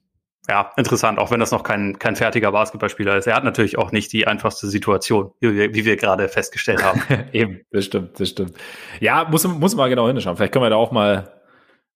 ja, 0.49 0.73
interessant, 0.77 1.19
auch 1.19 1.31
wenn 1.31 1.41
das 1.41 1.53
noch 1.53 1.63
kein, 1.63 1.99
kein 1.99 2.17
fertiger 2.17 2.51
Basketballspieler 2.51 3.17
ist. 3.17 3.27
Er 3.27 3.37
hat 3.37 3.45
natürlich 3.45 3.79
auch 3.79 3.93
nicht 3.93 4.13
die 4.13 4.27
einfachste 4.27 4.67
Situation, 4.69 5.33
wie 5.41 5.55
wir, 5.55 5.75
wie 5.75 5.85
wir 5.85 5.97
gerade 5.97 6.29
festgestellt 6.29 6.83
haben. 6.83 7.03
Eben, 7.33 7.61
das 7.71 7.85
stimmt, 7.85 8.19
das 8.19 8.31
stimmt. 8.31 8.55
Ja, 9.01 9.29
muss, 9.31 9.47
muss 9.47 9.77
mal 9.77 9.89
genau 9.89 10.09
hinschauen. 10.09 10.37
Vielleicht 10.37 10.53
können 10.53 10.65
wir 10.65 10.71
da 10.71 10.77
auch 10.77 10.93
mal 10.93 11.41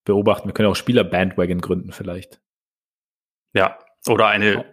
beobachten. 0.05 0.49
Wir 0.49 0.53
können 0.53 0.68
auch 0.68 0.76
Spieler-Bandwagon 0.76 1.61
gründen, 1.61 1.92
vielleicht. 1.92 2.40
Ja, 3.55 3.78
oder 4.07 4.28
eine 4.28 4.64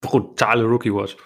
brutale 0.00 0.64
Rookie-Watch. 0.64 1.16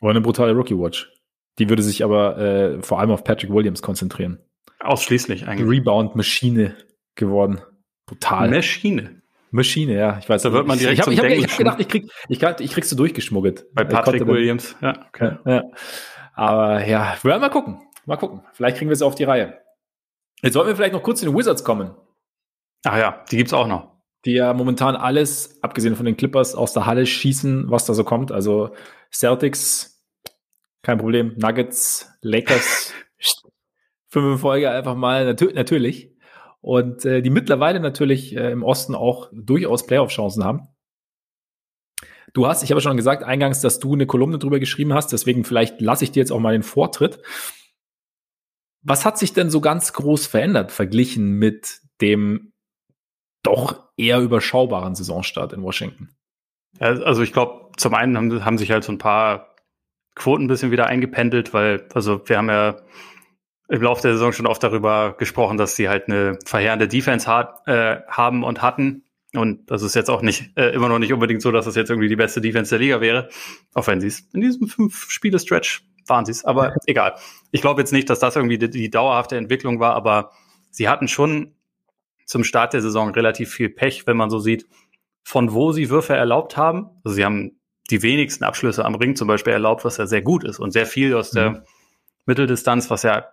Oder 0.00 0.10
eine 0.10 0.20
brutale 0.20 0.52
Rookie-Watch. 0.52 1.12
Die 1.58 1.68
würde 1.68 1.82
sich 1.82 2.04
aber 2.04 2.38
äh, 2.38 2.82
vor 2.82 3.00
allem 3.00 3.10
auf 3.10 3.24
Patrick 3.24 3.52
Williams 3.52 3.82
konzentrieren. 3.82 4.40
Ausschließlich 4.80 5.46
eigentlich. 5.46 5.68
Rebound-Maschine 5.68 6.76
geworden. 7.16 7.60
Brutal. 8.06 8.48
Maschine. 8.48 9.22
Maschine, 9.50 9.94
ja. 9.94 10.18
Ich 10.18 10.28
weiß. 10.28 10.42
Da 10.42 10.52
wird 10.52 10.66
man 10.66 10.78
direkt 10.78 10.98
Ich 10.98 11.06
habe 11.06 11.16
hab, 11.16 11.50
hab 11.50 11.58
gedacht, 11.58 11.80
ich 11.80 11.88
krieg, 11.88 12.10
ich, 12.28 12.42
ich 12.42 12.70
kriegst 12.72 12.92
du 12.92 12.96
durchgeschmuggelt. 12.96 13.66
Bei 13.74 13.84
Patrick 13.84 14.26
Williams, 14.26 14.76
ja. 14.80 15.06
Okay. 15.08 15.36
ja. 15.46 15.64
Aber 16.34 16.86
ja, 16.86 17.16
wir 17.22 17.30
werden 17.30 17.40
mal 17.40 17.48
gucken. 17.48 17.80
Mal 18.06 18.16
gucken. 18.16 18.42
Vielleicht 18.52 18.78
kriegen 18.78 18.90
wir 18.90 18.94
es 18.94 19.02
auf 19.02 19.14
die 19.14 19.24
Reihe. 19.24 19.58
Jetzt 20.42 20.54
sollten 20.54 20.68
wir 20.68 20.76
vielleicht 20.76 20.92
noch 20.92 21.02
kurz 21.02 21.20
zu 21.20 21.26
den 21.26 21.36
Wizards 21.36 21.64
kommen. 21.64 21.94
Ach 22.84 22.96
ja, 22.96 23.24
die 23.30 23.36
gibt's 23.36 23.52
auch 23.52 23.66
noch. 23.66 23.96
Die 24.24 24.32
ja 24.32 24.52
momentan 24.52 24.96
alles, 24.96 25.62
abgesehen 25.62 25.96
von 25.96 26.06
den 26.06 26.16
Clippers, 26.16 26.54
aus 26.54 26.72
der 26.72 26.86
Halle 26.86 27.06
schießen, 27.06 27.70
was 27.70 27.86
da 27.86 27.94
so 27.94 28.04
kommt. 28.04 28.32
Also 28.32 28.74
Celtics, 29.12 30.04
kein 30.82 30.98
Problem. 30.98 31.34
Nuggets, 31.36 32.10
Lakers, 32.22 32.92
fünf 34.08 34.40
Folge 34.40 34.70
einfach 34.70 34.94
mal. 34.94 35.24
Natür 35.24 35.52
natürlich 35.52 36.12
und 36.60 37.04
äh, 37.04 37.22
die 37.22 37.30
mittlerweile 37.30 37.80
natürlich 37.80 38.36
äh, 38.36 38.50
im 38.50 38.62
Osten 38.62 38.94
auch 38.94 39.30
durchaus 39.32 39.86
Playoff-Chancen 39.86 40.44
haben. 40.44 40.68
Du 42.34 42.46
hast, 42.46 42.62
ich 42.62 42.70
habe 42.70 42.80
schon 42.80 42.96
gesagt, 42.96 43.22
eingangs, 43.22 43.60
dass 43.60 43.78
du 43.78 43.94
eine 43.94 44.06
Kolumne 44.06 44.38
drüber 44.38 44.58
geschrieben 44.58 44.92
hast, 44.92 45.12
deswegen 45.12 45.44
vielleicht 45.44 45.80
lasse 45.80 46.04
ich 46.04 46.12
dir 46.12 46.20
jetzt 46.20 46.30
auch 46.30 46.40
mal 46.40 46.52
den 46.52 46.62
Vortritt. 46.62 47.20
Was 48.82 49.04
hat 49.04 49.18
sich 49.18 49.32
denn 49.32 49.50
so 49.50 49.60
ganz 49.60 49.92
groß 49.92 50.26
verändert, 50.26 50.70
verglichen 50.70 51.32
mit 51.32 51.80
dem 52.00 52.52
doch 53.42 53.88
eher 53.96 54.20
überschaubaren 54.20 54.94
Saisonstart 54.94 55.52
in 55.52 55.62
Washington? 55.62 56.10
Ja, 56.80 56.88
also 56.88 57.22
ich 57.22 57.32
glaube, 57.32 57.72
zum 57.76 57.94
einen 57.94 58.16
haben, 58.16 58.44
haben 58.44 58.58
sich 58.58 58.70
halt 58.70 58.84
so 58.84 58.92
ein 58.92 58.98
paar 58.98 59.56
Quoten 60.14 60.44
ein 60.44 60.48
bisschen 60.48 60.70
wieder 60.70 60.86
eingependelt, 60.86 61.54
weil, 61.54 61.86
also 61.94 62.28
wir 62.28 62.38
haben 62.38 62.48
ja 62.48 62.82
im 63.68 63.82
Laufe 63.82 64.02
der 64.02 64.12
Saison 64.12 64.32
schon 64.32 64.46
oft 64.46 64.62
darüber 64.62 65.14
gesprochen, 65.18 65.58
dass 65.58 65.76
sie 65.76 65.88
halt 65.88 66.08
eine 66.08 66.38
verheerende 66.44 66.88
Defense 66.88 67.26
hat, 67.26 67.66
äh, 67.66 68.00
haben 68.08 68.42
und 68.42 68.62
hatten. 68.62 69.04
Und 69.34 69.70
das 69.70 69.82
ist 69.82 69.94
jetzt 69.94 70.08
auch 70.08 70.22
nicht 70.22 70.56
äh, 70.56 70.70
immer 70.70 70.88
noch 70.88 70.98
nicht 70.98 71.12
unbedingt 71.12 71.42
so, 71.42 71.52
dass 71.52 71.66
das 71.66 71.76
jetzt 71.76 71.90
irgendwie 71.90 72.08
die 72.08 72.16
beste 72.16 72.40
Defense 72.40 72.70
der 72.70 72.78
Liga 72.78 73.00
wäre, 73.00 73.28
auch 73.74 73.86
wenn 73.86 74.00
sie 74.00 74.06
es 74.06 74.20
in 74.32 74.40
diesem 74.40 74.68
fünf 74.68 75.10
Spiele 75.10 75.38
Stretch 75.38 75.84
waren 76.06 76.24
sie 76.24 76.32
es. 76.32 76.46
Aber 76.46 76.74
egal. 76.86 77.16
Ich 77.50 77.60
glaube 77.60 77.82
jetzt 77.82 77.92
nicht, 77.92 78.08
dass 78.08 78.20
das 78.20 78.36
irgendwie 78.36 78.56
die, 78.56 78.70
die 78.70 78.90
dauerhafte 78.90 79.36
Entwicklung 79.36 79.80
war, 79.80 79.94
aber 79.94 80.32
sie 80.70 80.88
hatten 80.88 81.08
schon 81.08 81.54
zum 82.24 82.44
Start 82.44 82.72
der 82.72 82.80
Saison 82.80 83.10
relativ 83.10 83.52
viel 83.52 83.68
Pech, 83.68 84.06
wenn 84.06 84.16
man 84.16 84.30
so 84.30 84.38
sieht, 84.38 84.66
von 85.24 85.52
wo 85.52 85.72
sie 85.72 85.90
Würfe 85.90 86.14
erlaubt 86.14 86.56
haben. 86.56 86.88
Also 87.04 87.16
sie 87.16 87.24
haben 87.24 87.60
die 87.90 88.02
wenigsten 88.02 88.44
Abschlüsse 88.44 88.84
am 88.86 88.94
Ring 88.94 89.14
zum 89.14 89.28
Beispiel 89.28 89.52
erlaubt, 89.52 89.84
was 89.84 89.98
ja 89.98 90.06
sehr 90.06 90.22
gut 90.22 90.44
ist 90.44 90.58
und 90.58 90.70
sehr 90.70 90.86
viel 90.86 91.14
aus 91.14 91.30
der 91.30 91.50
mhm. 91.50 91.62
Mitteldistanz, 92.24 92.88
was 92.90 93.02
ja 93.02 93.26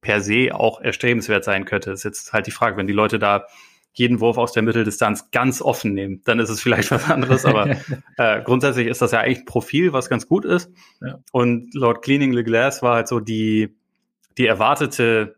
per 0.00 0.20
se 0.20 0.54
auch 0.54 0.80
erstrebenswert 0.80 1.44
sein 1.44 1.64
könnte. 1.64 1.90
ist 1.90 2.04
jetzt 2.04 2.32
halt 2.32 2.46
die 2.46 2.52
Frage, 2.52 2.76
wenn 2.76 2.86
die 2.86 2.92
Leute 2.92 3.18
da 3.18 3.46
jeden 3.92 4.20
Wurf 4.20 4.38
aus 4.38 4.52
der 4.52 4.62
Mitteldistanz 4.62 5.30
ganz 5.30 5.60
offen 5.60 5.94
nehmen, 5.94 6.22
dann 6.24 6.38
ist 6.38 6.48
es 6.48 6.60
vielleicht 6.60 6.90
was 6.90 7.10
anderes, 7.10 7.44
aber 7.44 7.68
äh, 8.16 8.42
grundsätzlich 8.42 8.86
ist 8.86 9.02
das 9.02 9.12
ja 9.12 9.20
eigentlich 9.20 9.40
ein 9.40 9.44
Profil, 9.46 9.92
was 9.92 10.08
ganz 10.08 10.26
gut 10.28 10.44
ist. 10.44 10.70
Ja. 11.00 11.18
Und 11.32 11.74
laut 11.74 12.02
Cleaning 12.02 12.34
the 12.34 12.44
Glass 12.44 12.82
war 12.82 12.94
halt 12.94 13.08
so 13.08 13.20
die, 13.20 13.76
die 14.38 14.46
erwartete 14.46 15.36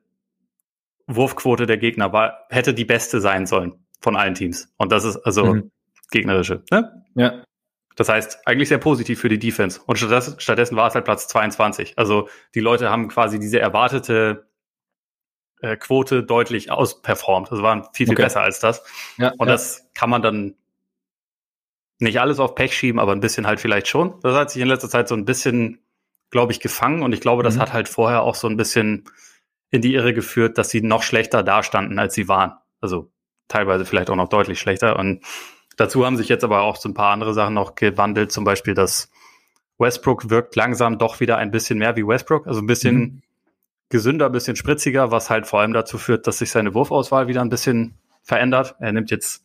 Wurfquote 1.07 1.67
der 1.67 1.79
Gegner 1.79 2.13
war, 2.13 2.47
hätte 2.51 2.75
die 2.75 2.85
beste 2.85 3.21
sein 3.21 3.47
sollen 3.47 3.75
von 4.01 4.17
allen 4.17 4.35
Teams. 4.35 4.73
Und 4.77 4.93
das 4.93 5.05
ist 5.05 5.17
also 5.17 5.55
mhm. 5.55 5.71
gegnerische. 6.11 6.63
Ne? 6.71 7.05
Ja. 7.15 7.45
Das 7.97 8.09
heißt, 8.09 8.47
eigentlich 8.47 8.69
sehr 8.69 8.79
positiv 8.79 9.21
für 9.21 9.29
die 9.29 9.39
Defense. 9.39 9.81
Und 9.87 9.99
stattdessen, 9.99 10.35
stattdessen 10.39 10.77
war 10.77 10.89
es 10.89 10.95
halt 10.95 11.05
Platz 11.05 11.29
22. 11.29 11.99
Also 11.99 12.29
die 12.55 12.61
Leute 12.61 12.91
haben 12.91 13.09
quasi 13.09 13.39
diese 13.39 13.61
erwartete 13.61 14.47
äh, 15.63 15.77
Quote 15.77 16.23
deutlich 16.23 16.71
ausperformt. 16.71 17.51
Also 17.51 17.63
waren 17.63 17.85
viel, 17.95 18.07
viel 18.07 18.15
okay. 18.15 18.25
besser 18.25 18.43
als 18.43 18.61
das. 18.61 18.83
Ja, 19.17 19.33
und 19.39 19.47
ja. 19.47 19.53
das 19.53 19.89
kann 19.95 20.11
man 20.11 20.21
dann 20.21 20.55
nicht 21.99 22.21
alles 22.21 22.41
auf 22.41 22.55
Pech 22.55 22.77
schieben, 22.77 23.01
aber 23.01 23.13
ein 23.13 23.21
bisschen 23.21 23.47
halt 23.47 23.61
vielleicht 23.61 23.89
schon. 23.89 24.19
Das 24.23 24.35
hat 24.35 24.51
sich 24.51 24.61
in 24.61 24.69
letzter 24.69 24.91
Zeit 24.91 25.09
so 25.09 25.15
ein 25.15 25.25
bisschen, 25.25 25.79
glaube 26.31 26.53
ich, 26.53 26.59
gefangen 26.59 27.03
und 27.03 27.13
ich 27.13 27.21
glaube, 27.21 27.45
das 27.45 27.57
mhm. 27.57 27.61
hat 27.61 27.73
halt 27.73 27.89
vorher 27.89 28.23
auch 28.23 28.35
so 28.35 28.49
ein 28.49 28.57
bisschen 28.57 29.05
in 29.71 29.81
die 29.81 29.95
Irre 29.95 30.13
geführt, 30.13 30.59
dass 30.59 30.69
sie 30.69 30.83
noch 30.83 31.05
schlechter 31.05 31.43
dastanden, 31.43 31.99
als 31.99 32.15
sie 32.15 32.29
waren. 32.29 32.55
Also 32.81 33.13
teilweise 33.47 33.85
vielleicht 33.85 34.11
auch 34.11 34.17
noch 34.17 34.29
deutlich 34.29 34.59
schlechter. 34.59 34.99
Und 34.99 35.25
dazu 35.77 36.05
haben 36.05 36.17
sich 36.17 36.29
jetzt 36.29 36.43
aber 36.43 36.63
auch 36.63 36.77
so 36.77 36.89
ein 36.89 36.95
paar 36.95 37.13
andere 37.13 37.35
Sachen 37.35 37.55
noch 37.55 37.77
gewandelt, 37.77 38.33
zum 38.33 38.43
Beispiel, 38.43 38.75
dass 38.75 39.11
Westbrook 39.79 40.29
wirkt 40.29 40.57
langsam 40.57 40.99
doch 40.99 41.21
wieder 41.21 41.37
ein 41.37 41.53
bisschen 41.53 41.79
mehr 41.79 41.95
wie 41.95 42.07
Westbrook, 42.07 42.49
also 42.49 42.61
ein 42.61 42.67
bisschen 42.67 42.95
mhm 42.97 43.23
gesünder, 43.93 44.31
bisschen 44.31 44.57
spritziger, 44.57 45.13
was 45.13 45.31
halt 45.31 45.47
vor 45.47 45.61
allem 45.61 45.73
dazu 45.73 45.99
führt, 45.99 46.27
dass 46.27 46.39
sich 46.39 46.51
seine 46.51 46.75
Wurfauswahl 46.75 47.29
wieder 47.29 47.43
ein 47.43 47.51
bisschen 47.51 47.95
verändert. 48.23 48.75
Er 48.81 48.91
nimmt 48.91 49.11
jetzt 49.13 49.45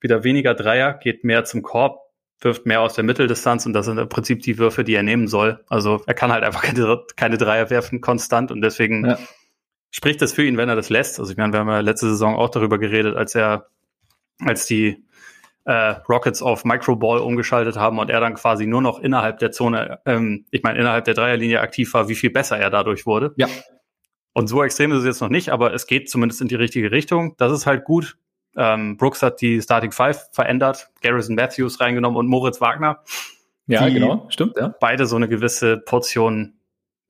wieder 0.00 0.22
weniger 0.22 0.54
Dreier, 0.54 0.92
geht 0.94 1.24
mehr 1.24 1.44
zum 1.44 1.62
Korb, 1.62 1.98
wirft 2.40 2.66
mehr 2.66 2.82
aus 2.82 2.94
der 2.94 3.04
Mitteldistanz 3.04 3.66
und 3.66 3.72
das 3.72 3.86
sind 3.86 3.98
im 3.98 4.08
Prinzip 4.08 4.42
die 4.42 4.58
Würfe, 4.58 4.84
die 4.84 4.94
er 4.94 5.02
nehmen 5.02 5.28
soll. 5.28 5.64
Also 5.68 6.02
er 6.06 6.14
kann 6.14 6.30
halt 6.30 6.44
einfach 6.44 6.62
keine, 6.62 7.04
keine 7.16 7.38
Dreier 7.38 7.70
werfen 7.70 8.00
konstant 8.00 8.52
und 8.52 8.60
deswegen 8.60 9.06
ja. 9.06 9.18
spricht 9.90 10.20
das 10.22 10.34
für 10.34 10.44
ihn, 10.44 10.58
wenn 10.58 10.68
er 10.68 10.76
das 10.76 10.90
lässt. 10.90 11.18
Also 11.18 11.32
ich 11.32 11.38
meine, 11.38 11.52
wir 11.52 11.60
haben 11.60 11.68
ja 11.68 11.80
letzte 11.80 12.08
Saison 12.08 12.36
auch 12.36 12.50
darüber 12.50 12.78
geredet, 12.78 13.16
als 13.16 13.34
er, 13.34 13.66
als 14.40 14.66
die 14.66 15.02
äh, 15.64 15.94
Rockets 16.08 16.42
auf 16.42 16.64
Microball 16.64 17.18
umgeschaltet 17.18 17.76
haben 17.76 17.98
und 17.98 18.10
er 18.10 18.20
dann 18.20 18.34
quasi 18.34 18.66
nur 18.66 18.82
noch 18.82 18.98
innerhalb 18.98 19.38
der 19.38 19.52
Zone, 19.52 20.00
ähm, 20.06 20.46
ich 20.50 20.62
meine 20.62 20.78
innerhalb 20.78 21.04
der 21.04 21.14
Dreierlinie 21.14 21.60
aktiv 21.60 21.92
war, 21.94 22.08
wie 22.08 22.14
viel 22.14 22.30
besser 22.30 22.58
er 22.58 22.70
dadurch 22.70 23.06
wurde. 23.06 23.32
Ja. 23.36 23.48
Und 24.32 24.48
so 24.48 24.62
extrem 24.62 24.92
ist 24.92 25.00
es 25.00 25.04
jetzt 25.04 25.20
noch 25.20 25.28
nicht, 25.28 25.50
aber 25.50 25.74
es 25.74 25.86
geht 25.86 26.08
zumindest 26.08 26.40
in 26.40 26.48
die 26.48 26.54
richtige 26.54 26.90
Richtung. 26.90 27.34
Das 27.36 27.52
ist 27.52 27.66
halt 27.66 27.84
gut. 27.84 28.16
Ähm, 28.56 28.96
Brooks 28.96 29.22
hat 29.22 29.40
die 29.40 29.60
Starting 29.60 29.92
Five 29.92 30.28
verändert, 30.32 30.90
Garrison 31.02 31.36
Matthews 31.36 31.80
reingenommen 31.80 32.18
und 32.18 32.26
Moritz 32.26 32.60
Wagner. 32.60 33.02
Ja, 33.66 33.88
genau, 33.88 34.26
stimmt, 34.30 34.56
ja. 34.56 34.74
Beide 34.80 35.06
so 35.06 35.14
eine 35.14 35.28
gewisse 35.28 35.76
Portion 35.76 36.54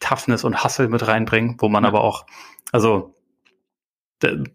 Toughness 0.00 0.44
und 0.44 0.62
Hustle 0.62 0.88
mit 0.88 1.06
reinbringen, 1.06 1.56
wo 1.58 1.68
man 1.68 1.84
ja. 1.84 1.88
aber 1.88 2.02
auch, 2.02 2.26
also 2.72 3.14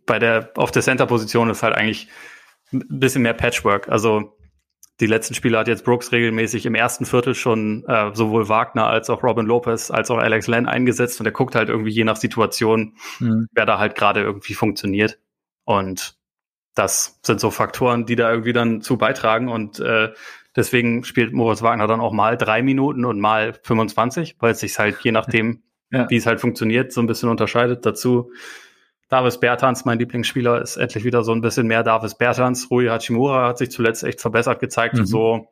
bei 0.05 0.19
der, 0.19 0.51
auf 0.55 0.69
der 0.71 0.83
Center-Position 0.83 1.49
ist 1.49 1.63
halt 1.63 1.75
eigentlich 1.75 2.07
ein 2.71 2.99
bisschen 2.99 3.21
mehr 3.21 3.33
Patchwork. 3.33 3.89
Also 3.89 4.35
die 4.99 5.07
letzten 5.07 5.33
Spiele 5.33 5.57
hat 5.57 5.67
jetzt 5.67 5.83
Brooks 5.83 6.11
regelmäßig 6.11 6.65
im 6.65 6.75
ersten 6.75 7.05
Viertel 7.05 7.35
schon 7.35 7.83
äh, 7.87 8.11
sowohl 8.13 8.47
Wagner 8.47 8.87
als 8.87 9.09
auch 9.09 9.23
Robin 9.23 9.45
Lopez 9.45 9.91
als 9.91 10.09
auch 10.09 10.17
Alex 10.17 10.47
Len 10.47 10.67
eingesetzt 10.67 11.19
und 11.19 11.25
er 11.25 11.33
guckt 11.33 11.55
halt 11.55 11.69
irgendwie 11.69 11.91
je 11.91 12.05
nach 12.05 12.15
Situation, 12.15 12.95
mhm. 13.19 13.47
wer 13.51 13.65
da 13.65 13.77
halt 13.77 13.95
gerade 13.95 14.21
irgendwie 14.21 14.53
funktioniert. 14.53 15.19
Und 15.65 16.15
das 16.75 17.19
sind 17.23 17.39
so 17.39 17.51
Faktoren, 17.51 18.05
die 18.05 18.15
da 18.15 18.31
irgendwie 18.31 18.53
dann 18.53 18.81
zu 18.81 18.97
beitragen 18.97 19.49
und 19.49 19.79
äh, 19.79 20.13
deswegen 20.55 21.03
spielt 21.03 21.33
Moritz 21.33 21.61
Wagner 21.61 21.87
dann 21.87 21.99
auch 21.99 22.13
mal 22.13 22.37
drei 22.37 22.61
Minuten 22.61 23.03
und 23.03 23.19
mal 23.19 23.53
25, 23.63 24.37
weil 24.39 24.51
es 24.51 24.59
sich 24.59 24.79
halt 24.79 24.99
je 25.01 25.11
nachdem, 25.11 25.63
ja. 25.91 26.09
wie 26.09 26.17
es 26.17 26.25
halt 26.25 26.39
funktioniert, 26.39 26.93
so 26.93 27.01
ein 27.01 27.07
bisschen 27.07 27.29
unterscheidet. 27.29 27.85
Dazu 27.85 28.31
Davis 29.09 29.39
Bertans, 29.39 29.85
mein 29.85 29.99
Lieblingsspieler, 29.99 30.61
ist 30.61 30.77
endlich 30.77 31.03
wieder 31.03 31.23
so 31.23 31.31
ein 31.31 31.41
bisschen 31.41 31.67
mehr 31.67 31.83
Davis 31.83 32.15
Bertans. 32.15 32.69
Rui 32.71 32.87
Hachimura 32.87 33.49
hat 33.49 33.57
sich 33.57 33.69
zuletzt 33.71 34.03
echt 34.03 34.21
verbessert 34.21 34.59
gezeigt 34.59 34.95
mhm. 34.95 35.01
und 35.01 35.05
so 35.05 35.47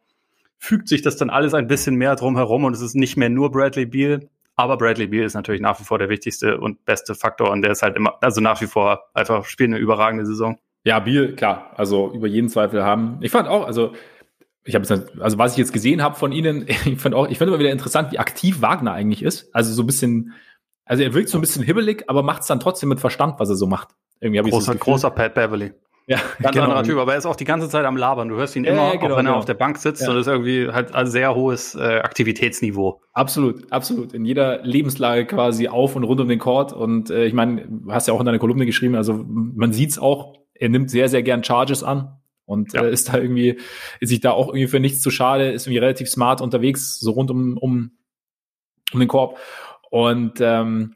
fügt 0.58 0.88
sich 0.88 1.02
das 1.02 1.18
dann 1.18 1.30
alles 1.30 1.54
ein 1.54 1.68
bisschen 1.68 1.96
mehr 1.96 2.16
drumherum 2.16 2.64
und 2.64 2.74
es 2.74 2.82
ist 2.82 2.96
nicht 2.96 3.18
mehr 3.18 3.30
nur 3.30 3.52
Bradley 3.52 3.86
Beal, 3.86 4.30
aber 4.56 4.78
Bradley 4.78 5.08
Beal 5.08 5.26
ist 5.26 5.34
natürlich 5.34 5.62
nach 5.62 5.80
wie 5.80 5.84
vor 5.84 6.00
der 6.00 6.10
wichtigste 6.10 6.58
und 6.58 6.86
beste 6.86 7.16
Faktor 7.16 7.52
und 7.52 7.62
der 7.64 7.72
ist 7.72 7.84
halt 7.84 7.98
immer, 7.98 8.18
also 8.22 8.40
nach 8.40 8.62
wie 8.62 8.68
vor 8.68 9.04
einfach 9.14 9.46
spielt 9.46 9.72
eine 9.72 9.78
überragende 9.78 10.26
Saison. 10.26 10.58
Ja, 10.86 11.00
Biel, 11.00 11.36
klar, 11.36 11.72
also 11.76 12.12
über 12.14 12.28
jeden 12.28 12.50
Zweifel 12.50 12.84
haben. 12.84 13.18
Ich 13.22 13.32
fand 13.32 13.48
auch, 13.48 13.66
also 13.66 13.94
ich 14.66 14.76
habe 14.76 14.88
also 15.20 15.38
was 15.38 15.54
ich 15.54 15.58
jetzt 15.58 15.74
gesehen 15.74 16.02
habe 16.02 16.16
von 16.16 16.32
Ihnen, 16.32 16.66
ich 16.86 17.00
fand 17.00 17.16
auch, 17.16 17.28
ich 17.28 17.38
finde 17.38 17.54
immer 17.54 17.60
wieder 17.60 17.72
interessant, 17.72 18.12
wie 18.12 18.20
aktiv 18.20 18.62
Wagner 18.62 18.94
eigentlich 18.94 19.24
ist. 19.24 19.54
Also 19.54 19.74
so 19.74 19.84
ein 19.84 19.88
bisschen, 19.88 20.34
also 20.86 21.04
er 21.04 21.14
wirkt 21.14 21.30
so 21.30 21.38
ein 21.38 21.42
bisschen 21.42 21.64
hibbelig, 21.64 22.04
aber 22.08 22.24
macht 22.24 22.42
es 22.42 22.48
dann 22.48 22.60
trotzdem 22.60 22.90
mit 22.90 23.00
Verstand, 23.00 23.40
was 23.40 23.50
er 23.50 23.56
so 23.56 23.68
macht. 23.68 23.90
Irgendwie 24.20 24.50
großer, 24.50 24.74
so 24.74 24.80
großer 24.80 25.12
Pat 25.12 25.34
Beverly. 25.34 25.72
Ja, 26.06 26.18
ganz 26.42 26.54
genau. 26.54 26.66
anderer 26.66 26.84
Typ, 26.84 26.98
aber 26.98 27.14
er 27.14 27.18
ist 27.18 27.26
auch 27.26 27.36
die 27.36 27.46
ganze 27.46 27.70
Zeit 27.70 27.86
am 27.86 27.96
Labern. 27.96 28.28
Du 28.28 28.36
hörst 28.36 28.56
ihn 28.56 28.66
immer, 28.66 28.94
ja, 28.94 28.96
genau, 28.96 29.14
auch 29.14 29.18
wenn 29.18 29.26
er 29.26 29.30
genau. 29.30 29.38
auf 29.38 29.46
der 29.46 29.54
Bank 29.54 29.78
sitzt 29.78 30.02
ja. 30.02 30.10
und 30.10 30.18
ist 30.18 30.28
irgendwie 30.28 30.70
halt 30.70 30.94
ein 30.94 31.08
sehr 31.08 31.34
hohes 31.36 31.76
äh, 31.76 32.00
Aktivitätsniveau. 32.04 33.02
Absolut, 33.14 33.72
absolut. 33.72 34.14
In 34.14 34.26
jeder 34.26 34.62
Lebenslage 34.64 35.26
quasi 35.26 35.68
auf 35.70 35.96
und 35.96 36.04
rund 36.04 36.20
um 36.20 36.28
den 36.28 36.40
Court. 36.40 36.74
Und 36.74 37.10
äh, 37.10 37.26
ich 37.26 37.34
meine, 37.34 37.66
du 37.68 37.92
hast 37.92 38.08
ja 38.08 38.14
auch 38.14 38.20
in 38.20 38.26
deiner 38.26 38.40
Kolumne 38.40 38.66
geschrieben, 38.66 38.96
also 38.96 39.24
man 39.26 39.72
sieht's 39.72 39.98
auch, 39.98 40.34
er 40.54 40.70
nimmt 40.70 40.90
sehr, 40.90 41.08
sehr 41.08 41.24
gern 41.24 41.44
Charges 41.44 41.84
an 41.84 42.18
und 42.46 42.76
äh, 42.76 42.92
ist 42.92 43.10
da 43.10 43.18
irgendwie, 43.18 43.60
ist 44.02 44.10
sich 44.10 44.20
da 44.20 44.32
auch 44.32 44.50
irgendwie 44.50 44.68
für 44.68 44.80
nichts 44.80 45.02
zu 45.02 45.10
schade, 45.10 45.52
ist 45.52 45.68
irgendwie 45.68 45.80
relativ 45.80 46.10
smart 46.10 46.42
unterwegs, 46.42 47.00
so 47.00 47.12
rund 47.12 47.32
um, 47.32 47.58
um, 47.58 47.92
um 48.92 49.00
den 49.00 49.08
Korb. 49.08 49.38
Und 49.94 50.42
ähm, 50.42 50.96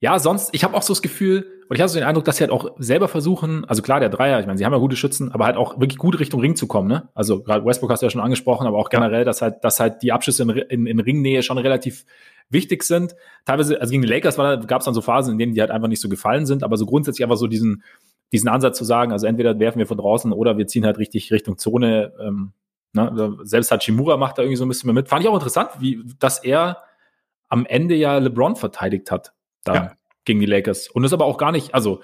ja, 0.00 0.18
sonst, 0.18 0.50
ich 0.52 0.64
habe 0.64 0.76
auch 0.76 0.82
so 0.82 0.92
das 0.92 1.00
Gefühl, 1.00 1.46
und 1.66 1.76
ich 1.76 1.80
habe 1.80 1.88
so 1.88 1.98
den 1.98 2.06
Eindruck, 2.06 2.26
dass 2.26 2.36
sie 2.36 2.42
halt 2.42 2.50
auch 2.50 2.72
selber 2.76 3.08
versuchen, 3.08 3.64
also 3.64 3.80
klar, 3.80 4.00
der 4.00 4.10
Dreier, 4.10 4.38
ich 4.38 4.44
meine, 4.44 4.58
sie 4.58 4.66
haben 4.66 4.74
ja 4.74 4.78
gute 4.78 4.96
Schützen, 4.96 5.32
aber 5.32 5.46
halt 5.46 5.56
auch 5.56 5.80
wirklich 5.80 5.96
gut 5.96 6.20
Richtung 6.20 6.42
Ring 6.42 6.56
zu 6.56 6.66
kommen, 6.66 6.88
ne? 6.88 7.08
Also 7.14 7.42
gerade 7.42 7.64
Westbrook 7.64 7.90
hast 7.90 8.02
du 8.02 8.06
ja 8.06 8.10
schon 8.10 8.20
angesprochen, 8.20 8.66
aber 8.66 8.76
auch 8.76 8.90
generell, 8.90 9.24
dass 9.24 9.40
halt, 9.40 9.64
dass 9.64 9.80
halt 9.80 10.02
die 10.02 10.12
Abschüsse 10.12 10.42
in, 10.42 10.50
in, 10.50 10.86
in 10.86 11.00
Ringnähe 11.00 11.42
schon 11.42 11.56
relativ 11.56 12.04
wichtig 12.50 12.82
sind. 12.82 13.16
Teilweise, 13.46 13.80
also 13.80 13.90
gegen 13.90 14.02
die 14.02 14.08
Lakers 14.08 14.36
gab 14.36 14.80
es 14.80 14.84
dann 14.84 14.92
so 14.92 15.00
Phasen, 15.00 15.32
in 15.32 15.38
denen 15.38 15.54
die 15.54 15.62
halt 15.62 15.70
einfach 15.70 15.88
nicht 15.88 16.02
so 16.02 16.10
gefallen 16.10 16.44
sind, 16.44 16.64
aber 16.64 16.76
so 16.76 16.84
grundsätzlich 16.84 17.24
einfach 17.24 17.38
so 17.38 17.46
diesen, 17.46 17.82
diesen 18.30 18.50
Ansatz 18.50 18.76
zu 18.76 18.84
sagen, 18.84 19.12
also 19.12 19.26
entweder 19.26 19.58
werfen 19.58 19.78
wir 19.78 19.86
von 19.86 19.96
draußen 19.96 20.34
oder 20.34 20.58
wir 20.58 20.66
ziehen 20.66 20.84
halt 20.84 20.98
richtig 20.98 21.32
Richtung 21.32 21.56
Zone. 21.56 22.12
Ähm, 22.20 22.52
ne? 22.92 23.10
Also 23.10 23.42
selbst 23.42 23.70
Hachimura 23.70 24.18
macht 24.18 24.36
da 24.36 24.42
irgendwie 24.42 24.56
so 24.56 24.66
ein 24.66 24.68
bisschen 24.68 24.88
mehr 24.88 24.94
mit. 24.94 25.08
Fand 25.08 25.22
ich 25.22 25.30
auch 25.30 25.34
interessant, 25.34 25.70
wie, 25.78 26.04
dass 26.18 26.44
er 26.44 26.82
am 27.48 27.66
Ende 27.66 27.94
ja 27.94 28.18
LeBron 28.18 28.56
verteidigt 28.56 29.10
hat, 29.10 29.32
da 29.64 29.74
ja. 29.74 29.92
gegen 30.24 30.40
die 30.40 30.46
Lakers. 30.46 30.88
Und 30.88 31.02
das 31.02 31.12
aber 31.12 31.24
auch 31.24 31.38
gar 31.38 31.52
nicht, 31.52 31.74
also 31.74 32.02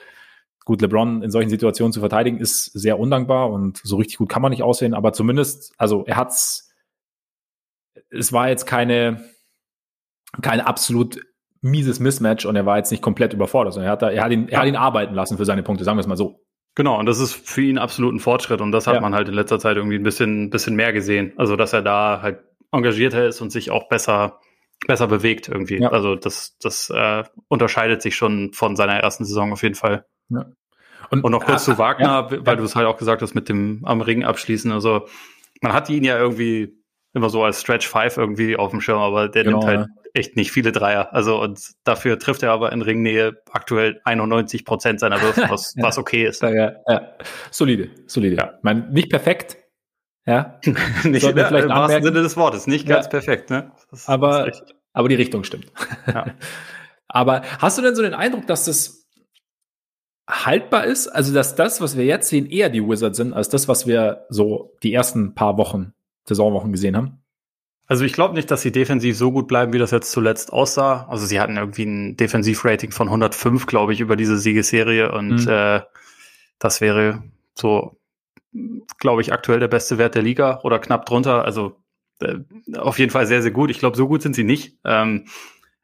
gut, 0.65 0.81
LeBron 0.81 1.23
in 1.23 1.31
solchen 1.31 1.51
Situationen 1.51 1.93
zu 1.93 2.01
verteidigen 2.01 2.39
ist 2.39 2.67
sehr 2.67 2.99
undankbar 2.99 3.51
und 3.51 3.81
so 3.83 3.97
richtig 3.97 4.19
gut 4.19 4.29
kann 4.29 4.43
man 4.43 4.51
nicht 4.51 4.63
aussehen, 4.63 4.95
aber 4.95 5.13
zumindest, 5.13 5.75
also 5.79 6.05
er 6.07 6.17
hat's, 6.17 6.73
es 8.11 8.33
war 8.33 8.49
jetzt 8.49 8.67
keine, 8.67 9.25
keine 10.41 10.67
absolut 10.67 11.21
mieses 11.61 12.01
Mismatch 12.01 12.45
und 12.45 12.57
er 12.57 12.67
war 12.67 12.79
jetzt 12.79 12.91
nicht 12.91 13.03
komplett 13.03 13.33
überfordert, 13.33 13.75
sondern 13.75 13.89
er 13.89 13.93
hat, 13.93 14.03
da, 14.03 14.11
er 14.11 14.25
hat, 14.25 14.33
ihn, 14.33 14.49
er 14.49 14.61
hat 14.61 14.67
ihn 14.67 14.77
arbeiten 14.77 15.15
lassen 15.15 15.37
für 15.37 15.45
seine 15.45 15.63
Punkte, 15.63 15.85
sagen 15.85 15.97
wir 15.97 16.01
es 16.01 16.07
mal 16.07 16.17
so. 16.17 16.41
Genau, 16.75 16.99
und 16.99 17.07
das 17.07 17.21
ist 17.21 17.35
für 17.35 17.63
ihn 17.63 17.79
absolut 17.79 18.15
ein 18.15 18.21
Fortschritt 18.21 18.61
und 18.61 18.73
das 18.73 18.87
hat 18.87 18.95
ja. 18.95 19.01
man 19.01 19.15
halt 19.15 19.29
in 19.29 19.35
letzter 19.35 19.59
Zeit 19.59 19.77
irgendwie 19.77 19.97
ein 19.97 20.03
bisschen, 20.03 20.49
bisschen 20.49 20.75
mehr 20.75 20.93
gesehen. 20.93 21.33
Also, 21.37 21.55
dass 21.55 21.73
er 21.73 21.83
da 21.83 22.21
halt 22.23 22.41
engagierter 22.73 23.27
ist 23.27 23.41
und 23.43 23.53
sich 23.53 23.71
auch 23.71 23.89
besser, 23.89 24.41
besser 24.87 25.07
bewegt 25.07 25.49
irgendwie. 25.49 25.81
Ja. 25.81 25.91
Also, 25.91 26.15
das, 26.17 26.57
das 26.61 26.91
äh, 26.91 27.25
unterscheidet 27.49 28.03
sich 28.03 28.17
schon 28.17 28.53
von 28.53 28.77
seiner 28.77 28.95
ersten 28.95 29.25
Saison 29.25 29.53
auf 29.53 29.63
jeden 29.63 29.75
Fall. 29.75 30.07
Ja. 30.29 30.47
Und, 31.11 31.25
und 31.25 31.33
noch 31.33 31.45
kurz 31.45 31.63
äh, 31.69 31.73
zu 31.73 31.79
Wagner, 31.79 32.29
weil 32.31 32.57
du 32.57 32.65
es 32.65 32.75
halt 32.75 32.87
auch 32.87 32.97
gesagt 32.97 33.23
hast 33.23 33.35
mit 33.35 33.49
dem 33.49 33.83
am 33.85 34.01
Ring 34.01 34.25
abschließen. 34.25 34.73
Also, 34.73 35.07
man 35.61 35.73
hat 35.73 35.91
ihn 35.91 36.05
ja 36.05 36.19
irgendwie 36.19 36.83
immer 37.15 37.29
so 37.29 37.45
als 37.45 37.61
Stretch 37.61 37.87
Five 37.87 38.17
irgendwie 38.17 38.57
auf 38.57 38.71
dem 38.71 38.81
Schirm, 38.81 38.99
aber 38.99 39.29
der 39.29 39.45
genau, 39.45 39.59
nimmt 39.59 39.71
halt 39.71 39.89
echt 40.15 40.37
nicht 40.37 40.53
viele 40.53 40.73
Dreier. 40.73 41.13
Also 41.13 41.41
und 41.41 41.61
dafür 41.85 42.19
trifft 42.19 42.43
er 42.43 42.53
aber 42.53 42.73
in 42.73 42.83
Ringnähe 42.83 43.43
aktuell 43.51 44.01
91 44.05 44.65
Prozent 44.65 45.01
seiner 45.01 45.21
Würfe, 45.21 45.47
was, 45.49 45.75
ja. 45.77 45.85
was 45.85 45.99
okay 45.99 46.27
ist. 46.27 46.43
Ja, 46.43 46.73
ja. 46.89 47.13
Solide, 47.51 47.91
solide. 48.07 48.37
Ja. 48.37 48.55
Ich 48.57 48.63
meine, 48.63 48.89
nicht 48.91 49.11
perfekt. 49.11 49.57
Ja. 50.27 50.61
nicht 51.05 51.23
ja, 51.23 51.33
vielleicht 51.33 51.65
im 51.65 51.71
wahrsten 51.71 52.03
Sinne 52.03 52.23
des 52.23 52.37
Wortes, 52.37 52.67
nicht 52.67 52.87
ganz 52.87 53.09
perfekt, 53.09 53.51
ne? 53.51 53.73
Das, 53.91 54.09
aber, 54.09 54.53
aber 54.93 55.09
die 55.09 55.17
Richtung 55.17 55.45
stimmt. 55.45 55.67
Ja. 56.07 56.27
aber 57.09 57.43
hast 57.59 57.79
du 57.79 57.83
denn 57.83 57.95
so 57.95 58.03
den 58.03 58.15
Eindruck, 58.15 58.47
dass 58.47 58.65
das 58.67 59.09
haltbar 60.29 60.85
ist? 60.85 61.09
Also, 61.09 61.35
dass 61.35 61.57
das, 61.57 61.81
was 61.81 61.97
wir 61.97 62.05
jetzt 62.05 62.29
sehen, 62.29 62.47
eher 62.47 62.71
die 62.71 62.87
Wizards 62.87 63.17
sind, 63.17 63.33
als 63.33 63.49
das, 63.49 63.67
was 63.69 63.87
wir 63.87 64.27
so 64.29 64.75
die 64.83 64.93
ersten 64.93 65.35
paar 65.35 65.59
Wochen, 65.59 65.93
Saisonwochen 66.25 66.73
gesehen 66.73 66.97
haben? 66.97 67.23
Also 67.89 68.05
ich 68.05 68.15
glaube 68.15 68.35
nicht, 68.35 68.51
dass 68.51 68.63
sie 68.63 68.73
defensiv 68.73 69.19
so 69.19 69.33
gut 69.33 69.49
bleiben, 69.49 69.73
wie 69.73 69.79
das 69.79 69.91
jetzt 69.91 70.13
zuletzt 70.13 70.51
aussah. 70.53 71.07
Also 71.11 71.27
sie 71.27 71.41
hatten 71.41 71.59
irgendwie 71.59 71.85
ein 71.85 72.17
Defensivrating 72.17 72.91
von 72.91 73.09
105, 73.09 73.67
glaube 73.67 73.93
ich, 73.93 74.01
über 74.01 74.17
diese 74.17 74.39
Siegesserie 74.39 75.13
und 75.13 75.45
mhm. 75.45 75.49
äh, 75.49 75.81
das 76.59 76.81
wäre 76.81 77.23
so, 77.55 77.99
glaube 78.99 79.23
ich, 79.23 79.33
aktuell 79.33 79.61
der 79.61 79.69
beste 79.69 79.99
Wert 79.99 80.15
der 80.15 80.23
Liga 80.23 80.61
oder 80.63 80.79
knapp 80.79 81.07
drunter. 81.07 81.45
Also 81.45 81.77
äh, 82.21 82.39
auf 82.77 82.99
jeden 82.99 83.11
Fall 83.11 83.27
sehr, 83.27 83.43
sehr 83.43 83.51
gut. 83.51 83.71
Ich 83.71 83.79
glaube, 83.79 83.97
so 83.97 84.09
gut 84.09 84.23
sind 84.23 84.35
sie 84.35 84.45
nicht. 84.45 84.79
Ähm, 84.85 85.27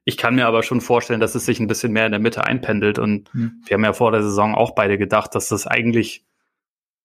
ich 0.05 0.16
kann 0.16 0.35
mir 0.35 0.47
aber 0.47 0.62
schon 0.62 0.81
vorstellen, 0.81 1.20
dass 1.20 1.35
es 1.35 1.45
sich 1.45 1.61
ein 1.61 1.66
bisschen 1.66 1.93
mehr 1.93 2.07
in 2.07 2.12
der 2.12 2.20
Mitte 2.20 2.45
einpendelt 2.45 2.99
und 2.99 3.32
mhm. 3.35 3.62
wir 3.66 3.74
haben 3.74 3.85
ja 3.85 3.93
vor 3.93 4.11
der 4.11 4.23
Saison 4.23 4.55
auch 4.55 4.74
beide 4.74 4.97
gedacht, 4.97 5.35
dass 5.35 5.49
das 5.49 5.66
eigentlich 5.66 6.27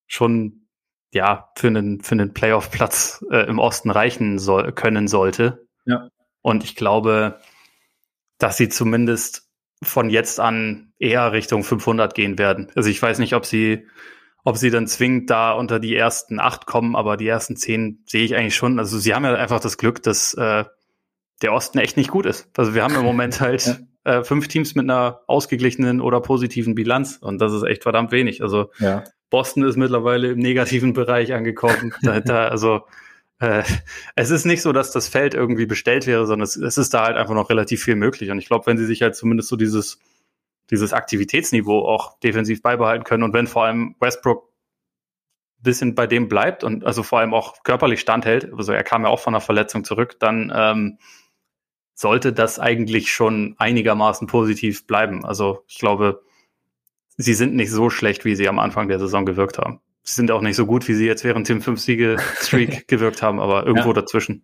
schon 0.07 0.67
ja, 1.13 1.51
für 1.57 1.67
einen, 1.67 2.01
für 2.01 2.13
einen 2.13 2.33
Playoff-Platz 2.33 3.25
äh, 3.29 3.45
im 3.47 3.59
Osten 3.59 3.91
reichen 3.91 4.39
soll, 4.39 4.71
können 4.71 5.07
sollte. 5.07 5.67
Ja. 5.85 6.09
Und 6.41 6.63
ich 6.63 6.75
glaube, 6.75 7.39
dass 8.37 8.57
sie 8.57 8.69
zumindest 8.69 9.49
von 9.81 10.09
jetzt 10.09 10.39
an 10.39 10.93
eher 10.97 11.31
Richtung 11.33 11.63
500 11.63 12.15
gehen 12.15 12.37
werden. 12.39 12.71
Also 12.75 12.89
ich 12.89 13.01
weiß 13.01 13.19
nicht, 13.19 13.35
ob 13.35 13.45
sie, 13.45 13.85
ob 14.43 14.57
sie 14.57 14.69
dann 14.69 14.87
zwingend 14.87 15.29
da 15.29 15.53
unter 15.53 15.79
die 15.79 15.95
ersten 15.95 16.39
acht 16.39 16.65
kommen, 16.65 16.95
aber 16.95 17.17
die 17.17 17.27
ersten 17.27 17.55
zehn 17.55 18.03
sehe 18.05 18.25
ich 18.25 18.35
eigentlich 18.35 18.55
schon. 18.55 18.77
Also 18.77 18.97
sie 18.99 19.13
haben 19.13 19.23
ja 19.23 19.33
einfach 19.35 19.59
das 19.59 19.77
Glück, 19.77 20.03
dass 20.03 20.33
äh, 20.33 20.65
der 21.41 21.53
Osten 21.53 21.79
echt 21.79 21.97
nicht 21.97 22.11
gut 22.11 22.25
ist. 22.25 22.49
Also 22.57 22.73
wir 22.73 22.83
haben 22.83 22.95
im 22.95 23.03
Moment 23.03 23.39
halt 23.41 23.79
ja. 24.05 24.19
äh, 24.19 24.23
fünf 24.23 24.47
Teams 24.49 24.75
mit 24.75 24.83
einer 24.89 25.21
ausgeglichenen 25.27 26.01
oder 26.01 26.19
positiven 26.19 26.75
Bilanz 26.75 27.17
und 27.21 27.39
das 27.39 27.53
ist 27.53 27.63
echt 27.63 27.83
verdammt 27.83 28.11
wenig. 28.11 28.41
Also 28.41 28.69
ja. 28.79 29.03
Boston 29.29 29.63
ist 29.63 29.77
mittlerweile 29.77 30.31
im 30.31 30.39
negativen 30.39 30.93
Bereich 30.93 31.33
angekommen. 31.33 31.93
da, 32.01 32.47
also 32.47 32.81
äh, 33.39 33.63
es 34.15 34.29
ist 34.29 34.45
nicht 34.45 34.61
so, 34.61 34.73
dass 34.73 34.91
das 34.91 35.07
Feld 35.07 35.33
irgendwie 35.33 35.65
bestellt 35.65 36.05
wäre, 36.05 36.27
sondern 36.27 36.43
es, 36.43 36.57
es 36.57 36.77
ist 36.77 36.93
da 36.93 37.05
halt 37.05 37.15
einfach 37.15 37.33
noch 37.33 37.49
relativ 37.49 37.81
viel 37.81 37.95
möglich. 37.95 38.29
Und 38.29 38.39
ich 38.39 38.47
glaube, 38.47 38.67
wenn 38.67 38.77
sie 38.77 38.85
sich 38.85 39.01
halt 39.01 39.15
zumindest 39.15 39.49
so 39.49 39.55
dieses, 39.55 39.99
dieses 40.69 40.93
Aktivitätsniveau 40.93 41.85
auch 41.85 42.19
defensiv 42.19 42.61
beibehalten 42.61 43.03
können 43.03 43.23
und 43.23 43.33
wenn 43.33 43.47
vor 43.47 43.65
allem 43.65 43.95
Westbrook 43.99 44.53
bisschen 45.63 45.95
bei 45.95 46.07
dem 46.07 46.27
bleibt 46.27 46.63
und 46.63 46.83
also 46.85 47.03
vor 47.03 47.19
allem 47.19 47.33
auch 47.33 47.63
körperlich 47.63 48.01
standhält, 48.01 48.51
also 48.53 48.73
er 48.73 48.83
kam 48.83 49.03
ja 49.03 49.09
auch 49.09 49.19
von 49.19 49.33
einer 49.33 49.41
Verletzung 49.41 49.83
zurück, 49.83 50.17
dann 50.19 50.51
ähm, 50.53 50.97
sollte 51.93 52.33
das 52.33 52.59
eigentlich 52.59 53.11
schon 53.11 53.55
einigermaßen 53.57 54.27
positiv 54.27 54.85
bleiben. 54.85 55.25
Also 55.25 55.63
ich 55.67 55.79
glaube, 55.79 56.21
sie 57.17 57.33
sind 57.33 57.55
nicht 57.55 57.71
so 57.71 57.89
schlecht, 57.89 58.25
wie 58.25 58.35
sie 58.35 58.49
am 58.49 58.59
Anfang 58.59 58.87
der 58.87 58.99
Saison 58.99 59.25
gewirkt 59.25 59.57
haben. 59.57 59.79
Sie 60.03 60.15
sind 60.15 60.31
auch 60.31 60.41
nicht 60.41 60.57
so 60.57 60.65
gut, 60.65 60.87
wie 60.89 60.95
sie 60.95 61.05
jetzt 61.05 61.23
während 61.23 61.47
dem 61.47 61.61
Fünf-Siege-Streak 61.61 62.87
gewirkt 62.87 63.21
haben, 63.21 63.39
aber 63.39 63.65
irgendwo 63.65 63.89
ja. 63.89 63.93
dazwischen. 63.93 64.43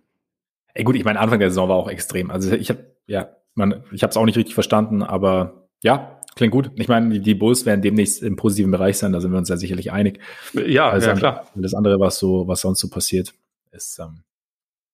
Ey, 0.73 0.85
gut, 0.85 0.95
ich 0.95 1.03
meine, 1.03 1.19
Anfang 1.19 1.39
der 1.39 1.49
Saison 1.49 1.67
war 1.67 1.75
auch 1.75 1.89
extrem. 1.89 2.31
Also 2.31 2.53
ich 2.53 2.69
habe, 2.69 2.95
ja, 3.07 3.29
man, 3.55 3.83
ich 3.91 4.03
habe 4.03 4.11
es 4.11 4.17
auch 4.17 4.25
nicht 4.25 4.37
richtig 4.37 4.53
verstanden, 4.53 5.03
aber 5.03 5.58
ja, 5.81 6.19
klingt 6.35 6.51
gut. 6.51 6.71
Ich 6.75 6.87
meine, 6.87 7.19
die 7.19 7.35
Bulls 7.35 7.65
werden 7.65 7.81
demnächst 7.81 8.23
im 8.23 8.35
positiven 8.35 8.71
Bereich 8.71 8.97
sein, 8.97 9.11
da 9.11 9.21
sind 9.21 9.31
wir 9.31 9.37
uns 9.37 9.49
ja 9.49 9.57
sicherlich 9.57 9.91
einig. 9.91 10.19
Ja, 10.53 10.89
also, 10.89 11.09
ja 11.09 11.15
klar. 11.15 11.47
Das 11.55 11.73
andere, 11.73 11.99
was 11.99 12.19
so, 12.19 12.47
was 12.47 12.61
sonst 12.61 12.79
so 12.79 12.89
passiert, 12.89 13.33
ist, 13.71 13.99
ähm, 13.99 14.23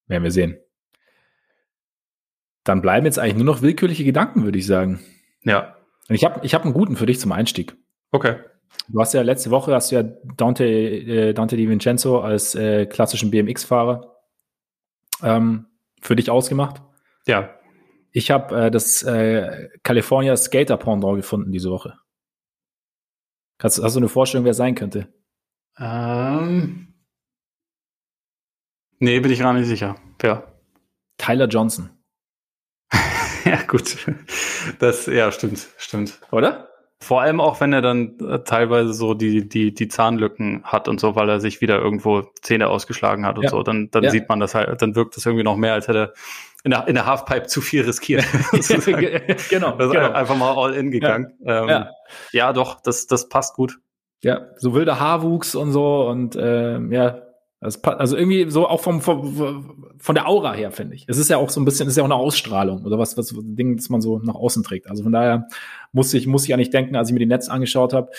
werden 0.08 0.24
wir 0.24 0.32
sehen. 0.32 0.58
Dann 2.64 2.82
bleiben 2.82 3.06
jetzt 3.06 3.20
eigentlich 3.20 3.36
nur 3.36 3.46
noch 3.46 3.62
willkürliche 3.62 4.04
Gedanken, 4.04 4.44
würde 4.44 4.58
ich 4.58 4.66
sagen. 4.66 5.00
Ja. 5.44 5.76
Und 6.10 6.16
ich 6.16 6.26
habe 6.26 6.40
ich 6.44 6.54
hab 6.54 6.64
einen 6.64 6.74
guten 6.74 6.96
für 6.96 7.06
dich 7.06 7.20
zum 7.20 7.32
Einstieg. 7.32 7.76
Okay. 8.12 8.38
Du 8.90 9.00
hast 9.00 9.14
ja 9.14 9.22
letzte 9.22 9.52
Woche 9.52 9.74
hast 9.74 9.92
du 9.92 9.96
ja 9.96 10.04
Dante, 10.04 10.66
äh, 10.66 11.34
Dante 11.34 11.56
Di 11.56 11.70
Vincenzo 11.70 12.20
als 12.20 12.56
äh, 12.56 12.86
klassischen 12.86 13.32
BMX-Fahrer 13.32 14.16
ähm, 15.24 15.68
für 16.02 16.16
dich 16.16 16.30
ausgemacht. 16.30 16.82
Ja. 17.28 17.56
Ich 18.16 18.32
habe 18.32 18.68
äh, 18.68 18.72
das 18.72 19.04
äh, 19.04 19.68
California 19.84 20.38
Skater 20.38 20.78
Pendant 20.78 21.18
gefunden 21.18 21.52
diese 21.52 21.70
Woche. 21.70 22.00
Hast, 23.62 23.84
hast 23.84 23.96
du 23.96 24.00
eine 24.00 24.08
Vorstellung, 24.08 24.46
wer 24.46 24.52
es 24.52 24.58
sein 24.58 24.74
könnte? 24.74 25.14
Ähm. 25.78 26.94
Nee, 29.00 29.20
bin 29.20 29.32
ich 29.34 29.40
gar 29.40 29.52
nicht 29.52 29.68
sicher. 29.68 29.98
Ja. 30.22 30.48
Tyler 31.18 31.48
Johnson. 31.48 31.90
ja, 33.44 33.62
gut. 33.64 33.98
Das, 34.80 35.08
ja, 35.08 35.30
stimmt, 35.34 35.68
stimmt. 35.78 36.22
Oder? 36.32 36.70
Vor 37.06 37.22
allem 37.22 37.40
auch, 37.40 37.62
wenn 37.62 37.72
er 37.72 37.84
dann 37.84 38.18
äh, 38.18 38.40
teilweise 38.40 38.92
so 38.92 39.14
die, 39.14 39.48
die, 39.48 39.76
die 39.76 39.88
Zahnlücken 39.88 40.64
hat 40.64 40.88
und 40.88 41.00
so, 41.00 41.16
weil 41.16 41.30
er 41.30 41.40
sich 41.40 41.62
wieder 41.62 41.78
irgendwo 41.78 42.24
Zähne 42.42 42.68
ausgeschlagen 42.68 43.28
hat 43.28 43.38
und 43.38 43.44
ja. 43.44 43.50
so, 43.52 43.62
dann, 43.62 43.92
dann 43.92 44.06
ja. 44.06 44.10
sieht 44.10 44.28
man 44.28 44.40
das 44.40 44.56
halt, 44.56 44.82
dann 44.82 44.96
wirkt 44.96 45.16
das 45.16 45.24
irgendwie 45.24 45.44
noch 45.44 45.56
mehr, 45.56 45.74
als 45.74 45.88
hätte 45.88 46.00
er 46.00 46.14
in 46.64 46.72
der, 46.72 46.88
in 46.88 46.96
der 46.96 47.06
Halfpipe 47.06 47.46
zu 47.46 47.62
viel 47.62 47.84
riskiert. 47.84 48.26
genau. 49.52 49.78
Das 49.78 49.92
genau. 49.92 50.12
einfach 50.14 50.36
mal 50.36 50.58
all 50.58 50.74
in 50.74 50.90
gegangen. 50.90 51.34
Ja, 51.46 51.62
ähm, 51.62 51.70
ja. 51.70 51.92
ja 52.32 52.54
doch, 52.54 52.82
das, 52.82 53.06
das 53.06 53.30
passt 53.30 53.54
gut. 53.54 53.78
Ja, 54.24 54.48
so 54.58 54.74
wilder 54.74 55.00
Haarwuchs 55.00 55.54
und 55.54 55.72
so 55.72 56.08
und 56.08 56.36
ähm, 56.42 56.92
ja, 56.92 57.22
also 57.66 58.18
irgendwie 58.18 58.50
so 58.50 58.68
auch 58.68 58.82
vom, 58.82 59.02
vom 59.02 59.86
von 59.98 60.16
der 60.16 60.28
Aura 60.28 60.54
her 60.54 60.72
finde 60.72 60.96
ich. 60.96 61.06
Es 61.08 61.18
ist 61.18 61.30
ja 61.30 61.38
auch 61.38 61.50
so 61.50 61.60
ein 61.60 61.66
bisschen, 61.66 61.88
ist 61.88 61.98
ja 61.98 62.04
auch 62.04 62.08
eine 62.08 62.16
Ausstrahlung 62.16 62.86
oder 62.86 63.00
was 63.00 63.18
was 63.18 63.34
Ding, 63.36 63.78
das 63.78 63.90
man 63.90 64.02
so 64.02 64.20
nach 64.20 64.36
außen 64.36 64.64
trägt. 64.64 64.90
Also 64.90 65.04
von 65.04 65.12
daher 65.12 65.48
muss 65.92 66.14
ich 66.14 66.28
muss 66.28 66.44
ich 66.44 66.50
ja 66.50 66.58
nicht 66.58 66.74
denken, 66.74 66.96
als 66.96 67.10
ich 67.10 67.14
mir 67.14 67.20
die 67.20 67.26
Netz 67.26 67.50
angeschaut 67.50 67.94
habe. 67.94 68.12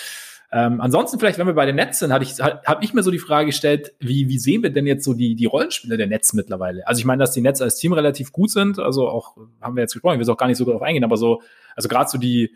Ähm, 0.52 0.80
ansonsten 0.80 1.18
vielleicht, 1.18 1.38
wenn 1.38 1.46
wir 1.46 1.54
bei 1.54 1.66
den 1.66 1.76
Netz 1.76 1.98
sind, 1.98 2.12
hatte 2.12 2.24
ich 2.24 2.40
habe 2.40 2.84
ich 2.84 2.94
mir 2.94 3.02
so 3.02 3.10
die 3.10 3.18
Frage 3.18 3.46
gestellt, 3.46 3.94
wie 3.98 4.28
wie 4.28 4.38
sehen 4.38 4.62
wir 4.62 4.70
denn 4.70 4.86
jetzt 4.86 5.04
so 5.04 5.12
die 5.12 5.34
die 5.34 5.46
Rollenspieler 5.46 5.96
der 5.96 6.06
Netz 6.06 6.32
mittlerweile? 6.32 6.86
Also 6.86 6.98
ich 7.00 7.04
meine, 7.04 7.20
dass 7.20 7.32
die 7.32 7.40
Netz 7.40 7.60
als 7.60 7.76
Team 7.76 7.92
relativ 7.92 8.32
gut 8.32 8.50
sind, 8.50 8.78
also 8.78 9.08
auch 9.08 9.36
haben 9.60 9.76
wir 9.76 9.82
jetzt 9.82 9.92
gesprochen, 9.92 10.14
ich 10.14 10.18
will 10.18 10.22
es 10.24 10.28
auch 10.28 10.36
gar 10.36 10.46
nicht 10.46 10.58
so 10.58 10.64
darauf 10.64 10.82
eingehen, 10.82 11.04
aber 11.04 11.16
so 11.16 11.42
also 11.74 11.88
gerade 11.88 12.08
so 12.08 12.18
die 12.18 12.54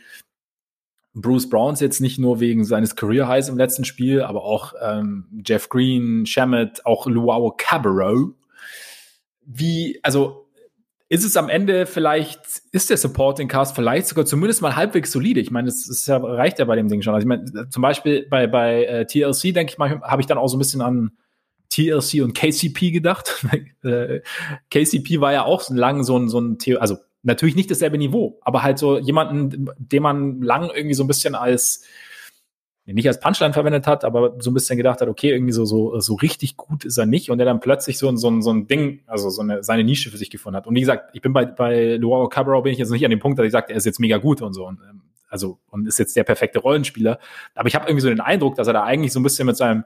Bruce 1.14 1.48
Browns 1.48 1.80
jetzt 1.80 2.00
nicht 2.00 2.18
nur 2.18 2.40
wegen 2.40 2.64
seines 2.64 2.94
Career 2.94 3.26
Highs 3.26 3.48
im 3.48 3.58
letzten 3.58 3.84
Spiel, 3.84 4.22
aber 4.22 4.44
auch 4.44 4.74
ähm, 4.80 5.26
Jeff 5.44 5.68
Green, 5.68 6.24
Shamet, 6.26 6.86
auch 6.86 7.06
Luau 7.06 7.52
Cabarro. 7.56 8.34
Wie, 9.44 9.98
also 10.02 10.46
ist 11.08 11.24
es 11.24 11.36
am 11.36 11.48
Ende 11.48 11.86
vielleicht, 11.86 12.40
ist 12.70 12.88
der 12.88 12.96
Supporting 12.96 13.48
Cast 13.48 13.74
vielleicht 13.74 14.06
sogar 14.06 14.26
zumindest 14.26 14.62
mal 14.62 14.76
halbwegs 14.76 15.10
solide? 15.10 15.40
Ich 15.40 15.50
meine, 15.50 15.68
es, 15.68 15.88
es 15.88 16.06
ja, 16.06 16.18
reicht 16.18 16.60
ja 16.60 16.64
bei 16.64 16.76
dem 16.76 16.88
Ding 16.88 17.02
schon. 17.02 17.14
Also 17.14 17.24
ich 17.24 17.28
meine, 17.28 17.68
zum 17.68 17.82
Beispiel 17.82 18.28
bei, 18.30 18.46
bei 18.46 18.84
äh, 18.84 19.06
TLC, 19.06 19.52
denke 19.52 19.72
ich 19.72 19.78
mal, 19.78 20.00
habe 20.02 20.22
ich 20.22 20.26
dann 20.28 20.38
auch 20.38 20.46
so 20.46 20.56
ein 20.56 20.60
bisschen 20.60 20.82
an 20.82 21.10
TLC 21.70 22.22
und 22.22 22.34
KCP 22.34 22.92
gedacht. 22.92 23.44
Äh, 23.82 24.20
KCP 24.70 25.22
war 25.22 25.32
ja 25.32 25.46
auch 25.46 25.70
lang 25.70 26.04
so 26.04 26.18
ein, 26.18 26.28
so 26.28 26.38
ein 26.38 26.58
Theo, 26.58 26.80
also 26.80 26.98
natürlich 27.22 27.56
nicht 27.56 27.70
dasselbe 27.70 27.98
Niveau, 27.98 28.38
aber 28.42 28.62
halt 28.62 28.78
so 28.78 28.98
jemanden, 28.98 29.68
den 29.78 30.02
man 30.02 30.42
lang 30.42 30.70
irgendwie 30.74 30.94
so 30.94 31.04
ein 31.04 31.08
bisschen 31.08 31.34
als 31.34 31.84
nicht 32.86 33.06
als 33.06 33.20
Punchline 33.20 33.52
verwendet 33.52 33.86
hat, 33.86 34.04
aber 34.04 34.36
so 34.40 34.50
ein 34.50 34.54
bisschen 34.54 34.76
gedacht 34.76 35.00
hat, 35.00 35.08
okay, 35.08 35.30
irgendwie 35.30 35.52
so, 35.52 35.64
so, 35.64 36.00
so 36.00 36.14
richtig 36.14 36.56
gut 36.56 36.84
ist 36.84 36.98
er 36.98 37.06
nicht 37.06 37.30
und 37.30 37.38
der 37.38 37.44
dann 37.44 37.60
plötzlich 37.60 37.98
so, 37.98 38.14
so, 38.16 38.40
so 38.40 38.50
ein 38.50 38.66
Ding, 38.66 39.02
also 39.06 39.30
so 39.30 39.42
eine, 39.42 39.62
seine 39.62 39.84
Nische 39.84 40.10
für 40.10 40.16
sich 40.16 40.30
gefunden 40.30 40.56
hat. 40.56 40.66
Und 40.66 40.74
wie 40.74 40.80
gesagt, 40.80 41.10
ich 41.14 41.20
bin 41.20 41.32
bei, 41.32 41.44
bei 41.44 41.96
Luau 41.96 42.26
Cabrera 42.28 42.60
bin 42.60 42.72
ich 42.72 42.78
jetzt 42.78 42.90
nicht 42.90 43.04
an 43.04 43.10
dem 43.10 43.20
Punkt, 43.20 43.38
dass 43.38 43.46
ich 43.46 43.52
sage, 43.52 43.70
er 43.70 43.76
ist 43.76 43.86
jetzt 43.86 44.00
mega 44.00 44.18
gut 44.18 44.42
und 44.42 44.54
so. 44.54 44.66
Und, 44.66 44.80
ähm, 44.88 45.02
also, 45.28 45.58
und 45.68 45.86
ist 45.86 45.98
jetzt 45.98 46.16
der 46.16 46.24
perfekte 46.24 46.58
Rollenspieler. 46.58 47.18
Aber 47.54 47.68
ich 47.68 47.74
habe 47.74 47.86
irgendwie 47.86 48.02
so 48.02 48.08
den 48.08 48.20
Eindruck, 48.20 48.56
dass 48.56 48.66
er 48.66 48.72
da 48.72 48.82
eigentlich 48.82 49.12
so 49.12 49.20
ein 49.20 49.22
bisschen 49.22 49.46
mit 49.46 49.56
seinem 49.56 49.84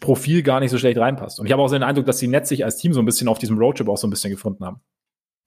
Profil 0.00 0.42
gar 0.42 0.60
nicht 0.60 0.70
so 0.70 0.78
schlecht 0.78 0.98
reinpasst. 0.98 1.38
Und 1.38 1.46
ich 1.46 1.52
habe 1.52 1.62
auch 1.62 1.68
so 1.68 1.76
den 1.76 1.82
Eindruck, 1.82 2.06
dass 2.06 2.16
die 2.16 2.28
Netz 2.28 2.48
sich 2.48 2.64
als 2.64 2.78
Team 2.78 2.92
so 2.92 3.00
ein 3.00 3.04
bisschen 3.04 3.28
auf 3.28 3.38
diesem 3.38 3.58
Roadtrip 3.58 3.88
auch 3.88 3.98
so 3.98 4.06
ein 4.06 4.10
bisschen 4.10 4.30
gefunden 4.30 4.64
haben. 4.64 4.80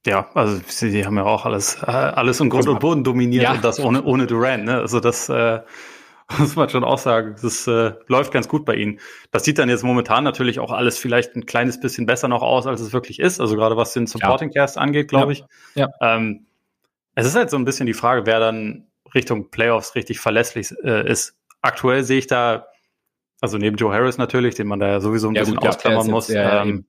Ja, 0.06 0.30
also 0.34 0.62
sie 0.66 1.06
haben 1.06 1.18
ja 1.18 1.26
auch 1.26 1.46
alles, 1.46 1.84
äh, 1.84 1.88
alles 1.88 2.40
im 2.40 2.50
Grund 2.50 2.68
und 2.68 2.80
Boden 2.80 3.04
dominiert 3.04 3.44
ja. 3.44 3.52
und 3.54 3.64
das 3.64 3.80
ohne, 3.80 4.04
ohne 4.04 4.28
Durant. 4.28 4.66
Ne? 4.66 4.78
Also 4.78 5.00
das 5.00 5.28
äh, 5.28 5.60
muss 6.38 6.56
man 6.56 6.70
schon 6.70 6.84
auch 6.84 6.98
sagen. 6.98 7.36
Das 7.42 7.68
äh, 7.68 7.94
läuft 8.08 8.32
ganz 8.32 8.48
gut 8.48 8.66
bei 8.66 8.76
ihnen. 8.76 9.00
Das 9.32 9.44
sieht 9.44 9.58
dann 9.58 9.68
jetzt 9.68 9.84
momentan 9.84 10.24
natürlich 10.24 10.60
auch 10.60 10.72
alles 10.72 10.98
vielleicht 10.98 11.36
ein 11.36 11.46
kleines 11.46 11.80
bisschen 11.80 12.06
besser 12.06 12.28
noch 12.28 12.42
aus, 12.42 12.66
als 12.66 12.80
es 12.82 12.94
wirklich 12.94 13.20
ist. 13.20 13.42
Also 13.42 13.56
gerade 13.56 13.76
was 13.76 13.94
den 13.94 14.08
Supporting 14.08 14.52
Cast 14.52 14.78
ja. 14.78 14.82
angeht, 14.82 15.10
glaube 15.10 15.34
ich. 15.34 15.44
Ja. 15.76 15.90
Ähm, 16.02 16.46
es 17.16 17.26
ist 17.26 17.36
halt 17.36 17.50
so 17.50 17.58
ein 17.58 17.66
bisschen 17.66 17.86
die 17.86 17.94
Frage, 17.94 18.26
wer 18.26 18.40
dann 18.40 18.88
Richtung 19.14 19.50
Playoffs 19.50 19.96
richtig 19.96 20.20
verlässlich 20.20 20.74
äh, 20.84 21.10
ist. 21.10 21.36
Aktuell 21.62 22.04
sehe 22.04 22.20
ich 22.20 22.28
da, 22.28 22.68
also 23.42 23.58
neben 23.58 23.76
Joe 23.76 23.94
Harris 23.94 24.18
natürlich, 24.18 24.56
den 24.56 24.68
man 24.68 24.80
da 24.80 24.88
ja 24.88 25.00
sowieso 25.02 25.28
ein 25.28 25.36
ja, 25.36 25.42
bisschen 25.42 25.58
gut, 25.58 25.68
ausklammern 25.68 26.10
muss. 26.10 26.30
Ähm, 26.30 26.86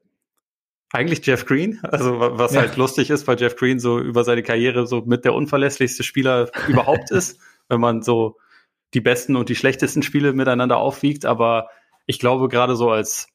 eigentlich 0.92 1.24
Jeff 1.24 1.46
Green, 1.46 1.78
also 1.82 2.18
was 2.18 2.54
ja. 2.54 2.62
halt 2.62 2.76
lustig 2.76 3.10
ist, 3.10 3.26
weil 3.28 3.38
Jeff 3.38 3.56
Green 3.56 3.78
so 3.78 3.98
über 4.00 4.24
seine 4.24 4.42
Karriere 4.42 4.86
so 4.86 5.02
mit 5.02 5.24
der 5.24 5.34
unverlässlichste 5.34 6.02
Spieler 6.02 6.50
überhaupt 6.68 7.10
ist, 7.10 7.40
wenn 7.68 7.80
man 7.80 8.02
so 8.02 8.36
die 8.94 9.00
besten 9.00 9.36
und 9.36 9.48
die 9.48 9.54
schlechtesten 9.54 10.02
Spiele 10.02 10.32
miteinander 10.32 10.78
aufwiegt. 10.78 11.26
Aber 11.26 11.68
ich 12.06 12.18
glaube 12.18 12.48
gerade 12.48 12.74
so 12.74 12.90
als 12.90 13.28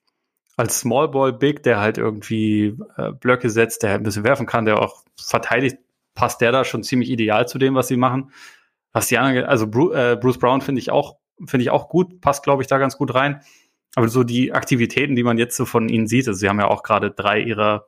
als 0.57 0.79
Small 0.79 1.09
Ball 1.09 1.33
Big, 1.33 1.63
der 1.63 1.79
halt 1.79 1.97
irgendwie 1.97 2.77
äh, 2.97 3.11
Blöcke 3.11 3.49
setzt, 3.49 3.83
der 3.83 3.91
halt 3.91 4.01
ein 4.01 4.05
bisschen 4.05 4.23
werfen 4.23 4.45
kann, 4.45 4.65
der 4.65 4.81
auch 4.81 5.03
verteidigt, 5.19 5.77
passt 6.13 6.39
der 6.39 6.53
da 6.53 6.63
schon 6.63 6.83
ziemlich 6.83 7.09
ideal 7.09 7.47
zu 7.47 7.57
dem, 7.57 7.75
was 7.75 7.89
sie 7.89 7.97
machen. 7.97 8.31
Was 8.93 9.07
die 9.07 9.17
anderen, 9.17 9.45
also 9.45 9.67
Bruce, 9.67 9.93
äh, 9.95 10.15
Bruce 10.15 10.39
Brown 10.39 10.61
finde 10.61 10.79
ich 10.79 10.91
auch 10.91 11.17
finde 11.45 11.63
ich 11.63 11.69
auch 11.69 11.89
gut, 11.89 12.21
passt 12.21 12.43
glaube 12.43 12.61
ich 12.63 12.67
da 12.67 12.77
ganz 12.77 12.97
gut 12.97 13.13
rein. 13.13 13.41
Aber 13.95 14.09
so 14.09 14.23
die 14.23 14.53
Aktivitäten, 14.53 15.15
die 15.15 15.23
man 15.23 15.37
jetzt 15.37 15.55
so 15.55 15.65
von 15.65 15.89
ihnen 15.89 16.07
sieht, 16.07 16.27
also 16.27 16.37
sie 16.37 16.49
haben 16.49 16.59
ja 16.59 16.67
auch 16.67 16.83
gerade 16.83 17.11
drei 17.11 17.39
ihrer, 17.39 17.87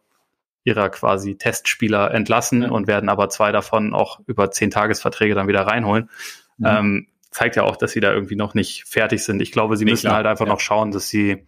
ihrer 0.63 0.89
quasi 0.89 1.37
Testspieler 1.37 2.11
entlassen 2.11 2.63
ja. 2.63 2.69
und 2.69 2.87
werden 2.87 3.09
aber 3.09 3.29
zwei 3.29 3.51
davon 3.51 3.93
auch 3.93 4.21
über 4.25 4.49
zehn 4.51 4.71
Tagesverträge 4.71 5.35
dann 5.35 5.47
wieder 5.47 5.67
reinholen. 5.67 6.09
Mhm. 6.57 6.65
Ähm, 6.65 7.07
zeigt 7.29 7.55
ja 7.55 7.63
auch, 7.63 7.75
dass 7.75 7.91
sie 7.91 7.99
da 7.99 8.13
irgendwie 8.13 8.35
noch 8.35 8.53
nicht 8.53 8.85
fertig 8.87 9.23
sind. 9.23 9.41
Ich 9.41 9.51
glaube, 9.51 9.77
sie 9.77 9.85
nee, 9.85 9.91
müssen 9.91 10.07
klar. 10.07 10.15
halt 10.15 10.27
einfach 10.27 10.45
ja. 10.45 10.51
noch 10.53 10.59
schauen, 10.59 10.91
dass 10.91 11.09
sie 11.09 11.45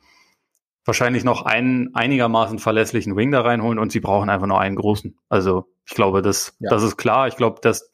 wahrscheinlich 0.85 1.23
noch 1.23 1.43
einen 1.43 1.95
einigermaßen 1.95 2.59
verlässlichen 2.59 3.15
Wing 3.15 3.31
da 3.31 3.41
reinholen 3.41 3.79
und 3.79 3.91
sie 3.91 3.99
brauchen 3.99 4.29
einfach 4.29 4.47
nur 4.47 4.59
einen 4.59 4.75
großen. 4.75 5.17
Also 5.29 5.67
ich 5.85 5.93
glaube, 5.93 6.21
das, 6.21 6.55
ja. 6.59 6.69
das 6.69 6.83
ist 6.83 6.97
klar. 6.97 7.27
Ich 7.27 7.35
glaube, 7.35 7.59
das, 7.61 7.91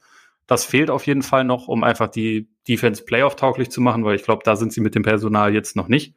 das 0.48 0.66
fehlt 0.66 0.90
auf 0.90 1.06
jeden 1.08 1.24
Fall 1.24 1.44
noch, 1.44 1.68
um 1.68 1.84
einfach 1.84 2.08
die 2.08 2.48
Defense 2.68 3.04
Playoff 3.04 3.36
tauglich 3.36 3.72
zu 3.72 3.82
machen, 3.82 4.04
weil 4.06 4.16
ich 4.16 4.24
glaube, 4.24 4.44
da 4.44 4.56
sind 4.56 4.74
sie 4.74 4.82
mit 4.82 4.96
dem 4.96 5.04
Personal 5.04 5.54
jetzt 5.54 5.76
noch 5.76 5.88
nicht. 5.88 6.16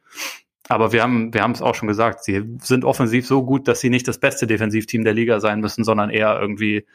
Aber 0.67 0.91
wir 0.91 1.01
haben, 1.01 1.33
wir 1.33 1.41
haben 1.41 1.51
es 1.53 1.63
auch 1.63 1.73
schon 1.73 1.87
gesagt, 1.87 2.23
sie 2.23 2.57
sind 2.61 2.85
offensiv 2.85 3.25
so 3.25 3.43
gut, 3.43 3.67
dass 3.67 3.79
sie 3.79 3.89
nicht 3.89 4.07
das 4.07 4.19
beste 4.19 4.45
Defensivteam 4.45 5.03
der 5.03 5.15
Liga 5.15 5.39
sein 5.39 5.61
müssen, 5.61 5.83
sondern 5.83 6.11
eher 6.11 6.39
irgendwie, 6.39 6.85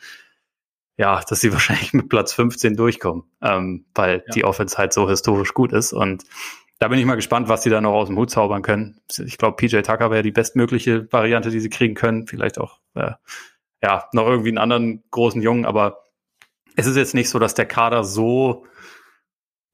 ja, 0.96 1.20
dass 1.28 1.40
sie 1.40 1.52
wahrscheinlich 1.52 1.92
mit 1.92 2.08
Platz 2.08 2.32
15 2.32 2.76
durchkommen, 2.76 3.24
ähm, 3.42 3.84
weil 3.94 4.22
ja. 4.26 4.32
die 4.32 4.44
Offense 4.44 4.78
halt 4.78 4.92
so 4.92 5.10
historisch 5.10 5.54
gut 5.54 5.72
ist. 5.72 5.92
Und 5.92 6.22
da 6.78 6.86
bin 6.86 7.00
ich 7.00 7.04
mal 7.04 7.16
gespannt, 7.16 7.48
was 7.48 7.64
sie 7.64 7.70
da 7.70 7.80
noch 7.80 7.94
aus 7.94 8.06
dem 8.06 8.16
Hut 8.16 8.30
zaubern 8.30 8.62
können. 8.62 9.00
Ich 9.24 9.38
glaube, 9.38 9.56
PJ 9.56 9.80
Tucker 9.80 10.10
wäre 10.12 10.22
die 10.22 10.32
bestmögliche 10.32 11.10
Variante, 11.12 11.50
die 11.50 11.60
sie 11.60 11.70
kriegen 11.70 11.94
können. 11.94 12.28
Vielleicht 12.28 12.60
auch, 12.60 12.78
äh, 12.94 13.12
ja, 13.82 14.08
noch 14.12 14.28
irgendwie 14.28 14.50
einen 14.50 14.58
anderen 14.58 15.02
großen 15.10 15.42
Jungen, 15.42 15.66
aber 15.66 16.03
es 16.76 16.86
ist 16.86 16.96
jetzt 16.96 17.14
nicht 17.14 17.28
so, 17.28 17.38
dass 17.38 17.54
der 17.54 17.66
Kader 17.66 18.04
so 18.04 18.66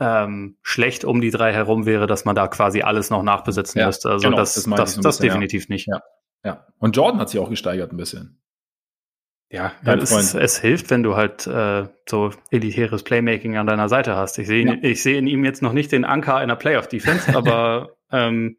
ähm, 0.01 0.57
schlecht 0.63 1.05
um 1.05 1.21
die 1.21 1.31
drei 1.31 1.53
herum 1.53 1.87
wäre, 1.87 2.07
dass 2.07 2.25
man 2.25 2.35
da 2.35 2.49
quasi 2.49 2.83
alles 2.83 3.11
noch 3.11 3.23
nachbesetzen 3.23 3.81
ja, 3.81 3.87
müsste. 3.87 4.11
Also 4.11 4.27
genau, 4.27 4.37
das, 4.39 4.55
das, 4.55 4.65
das, 4.65 4.77
das 4.97 5.03
bisschen, 5.03 5.23
definitiv 5.27 5.69
ja. 5.69 5.75
nicht. 5.75 5.87
Ja, 5.89 6.01
ja. 6.45 6.67
Und 6.79 6.97
Jordan 6.97 7.21
hat 7.21 7.29
sich 7.29 7.39
auch 7.39 7.51
gesteigert 7.51 7.93
ein 7.93 7.97
bisschen. 7.97 8.41
Ja, 9.51 9.73
ja 9.85 9.95
es, 9.95 10.35
es, 10.35 10.61
hilft, 10.61 10.91
wenn 10.91 11.03
du 11.03 11.17
halt 11.17 11.47
äh, 11.47 11.89
so 12.09 12.31
elitäres 12.51 13.03
Playmaking 13.03 13.57
an 13.57 13.67
deiner 13.67 13.89
Seite 13.89 14.15
hast. 14.15 14.39
Ich 14.39 14.47
sehe 14.47 14.65
ja. 14.65 14.75
ich 14.81 15.03
sehe 15.03 15.19
in 15.19 15.27
ihm 15.27 15.45
jetzt 15.45 15.61
noch 15.61 15.73
nicht 15.73 15.91
den 15.91 16.05
Anker 16.05 16.37
einer 16.37 16.57
Playoff-Defense, 16.57 17.35
aber 17.37 17.97
ähm, 18.13 18.59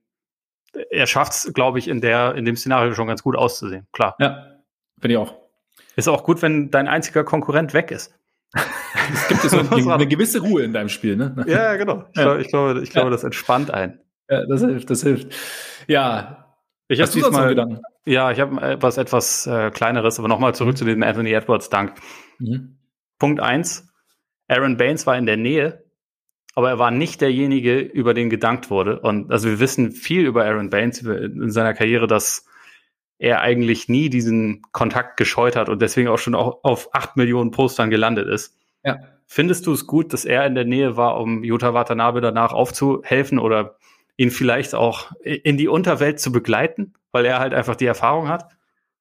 er 0.90 1.08
schafft 1.08 1.34
es, 1.34 1.54
glaube 1.54 1.80
ich, 1.80 1.88
in 1.88 2.02
der, 2.02 2.36
in 2.36 2.46
dem 2.46 2.56
Szenario 2.56 2.94
schon 2.94 3.08
ganz 3.08 3.24
gut 3.24 3.38
auszusehen. 3.38 3.88
Klar. 3.94 4.16
Ja, 4.20 4.62
finde 5.00 5.16
ich 5.16 5.18
auch. 5.18 5.36
Ist 5.96 6.08
auch 6.08 6.24
gut, 6.24 6.42
wenn 6.42 6.72
dein 6.72 6.88
einziger 6.88 7.24
Konkurrent 7.24 7.74
weg 7.74 7.92
ist. 7.92 8.14
Es 9.14 9.28
gibt 9.28 9.42
so 9.42 9.58
eine, 9.76 9.94
eine, 9.94 10.08
gewisse 10.08 10.42
Ruhe 10.42 10.64
in 10.64 10.74
deinem 10.74 10.90
Spiel, 10.90 11.16
ne? 11.16 11.44
Ja, 11.48 11.76
genau. 11.76 12.06
Ich, 12.12 12.18
ja. 12.18 12.24
glaube, 12.24 12.42
ich 12.42 12.48
glaube, 12.50 12.82
ich 12.82 12.90
glaube 12.90 13.08
ja. 13.08 13.12
das 13.12 13.24
entspannt 13.24 13.72
ein. 13.72 14.00
Ja, 14.30 14.46
das 14.46 14.62
hilft, 14.62 14.90
das 14.90 15.04
hilft. 15.04 15.36
Ja. 15.88 16.56
Ich 16.88 17.00
habe 17.00 17.12
diesmal, 17.12 17.80
ja, 18.06 18.32
ich 18.32 18.40
habe 18.40 18.62
etwas, 18.62 18.98
etwas 18.98 19.48
äh, 19.48 19.72
kleineres, 19.72 20.20
aber 20.20 20.28
nochmal 20.28 20.56
zurück 20.56 20.78
zu 20.78 20.84
dem 20.84 21.04
Anthony 21.04 21.32
Edwards 21.32 21.70
Dank. 21.70 21.94
Mhm. 22.40 22.78
Punkt 23.18 23.40
eins. 23.40 23.88
Aaron 24.48 24.76
Baines 24.76 25.08
war 25.08 25.18
in 25.18 25.26
der 25.26 25.38
Nähe, 25.38 25.86
aber 26.56 26.70
er 26.70 26.80
war 26.80 26.92
nicht 26.92 27.22
derjenige, 27.22 27.80
über 27.80 28.14
den 28.14 28.30
gedankt 28.30 28.70
wurde. 28.70 29.00
Und 29.00 29.32
also 29.32 29.48
wir 29.48 29.60
wissen 29.60 29.92
viel 29.92 30.26
über 30.26 30.44
Aaron 30.44 30.70
Baines 30.70 31.02
in 31.02 31.52
seiner 31.52 31.74
Karriere, 31.74 32.08
dass 32.08 32.46
er 33.20 33.42
eigentlich 33.42 33.88
nie 33.88 34.10
diesen 34.10 34.64
Kontakt 34.72 35.16
gescheut 35.16 35.56
hat 35.56 35.70
und 35.70 35.82
deswegen 35.82 36.08
auch 36.08 36.18
schon 36.18 36.34
auf 36.36 36.94
acht 36.94 37.16
Millionen 37.16 37.52
Postern 37.52 37.92
gelandet 37.92 38.28
ist. 38.28 38.58
Ja. 38.84 39.00
Findest 39.26 39.66
du 39.66 39.74
es 39.74 39.88
gut, 39.88 40.12
dass 40.14 40.26
er 40.26 40.46
in 40.46 40.56
der 40.56 40.66
Nähe 40.66 40.98
war, 40.98 41.20
um 41.20 41.44
Jutta 41.44 41.74
Watanabe 41.74 42.20
danach 42.20 42.52
aufzuhelfen 42.52 43.40
oder 43.40 43.78
ihn 44.18 44.30
vielleicht 44.30 44.76
auch 44.76 45.12
in 45.24 45.58
die 45.58 45.68
Unterwelt 45.68 46.20
zu 46.20 46.32
begleiten, 46.32 46.94
weil 47.12 47.26
er 47.26 47.40
halt 47.40 47.54
einfach 47.54 47.76
die 47.76 47.86
Erfahrung 47.86 48.28
hat? 48.28 48.50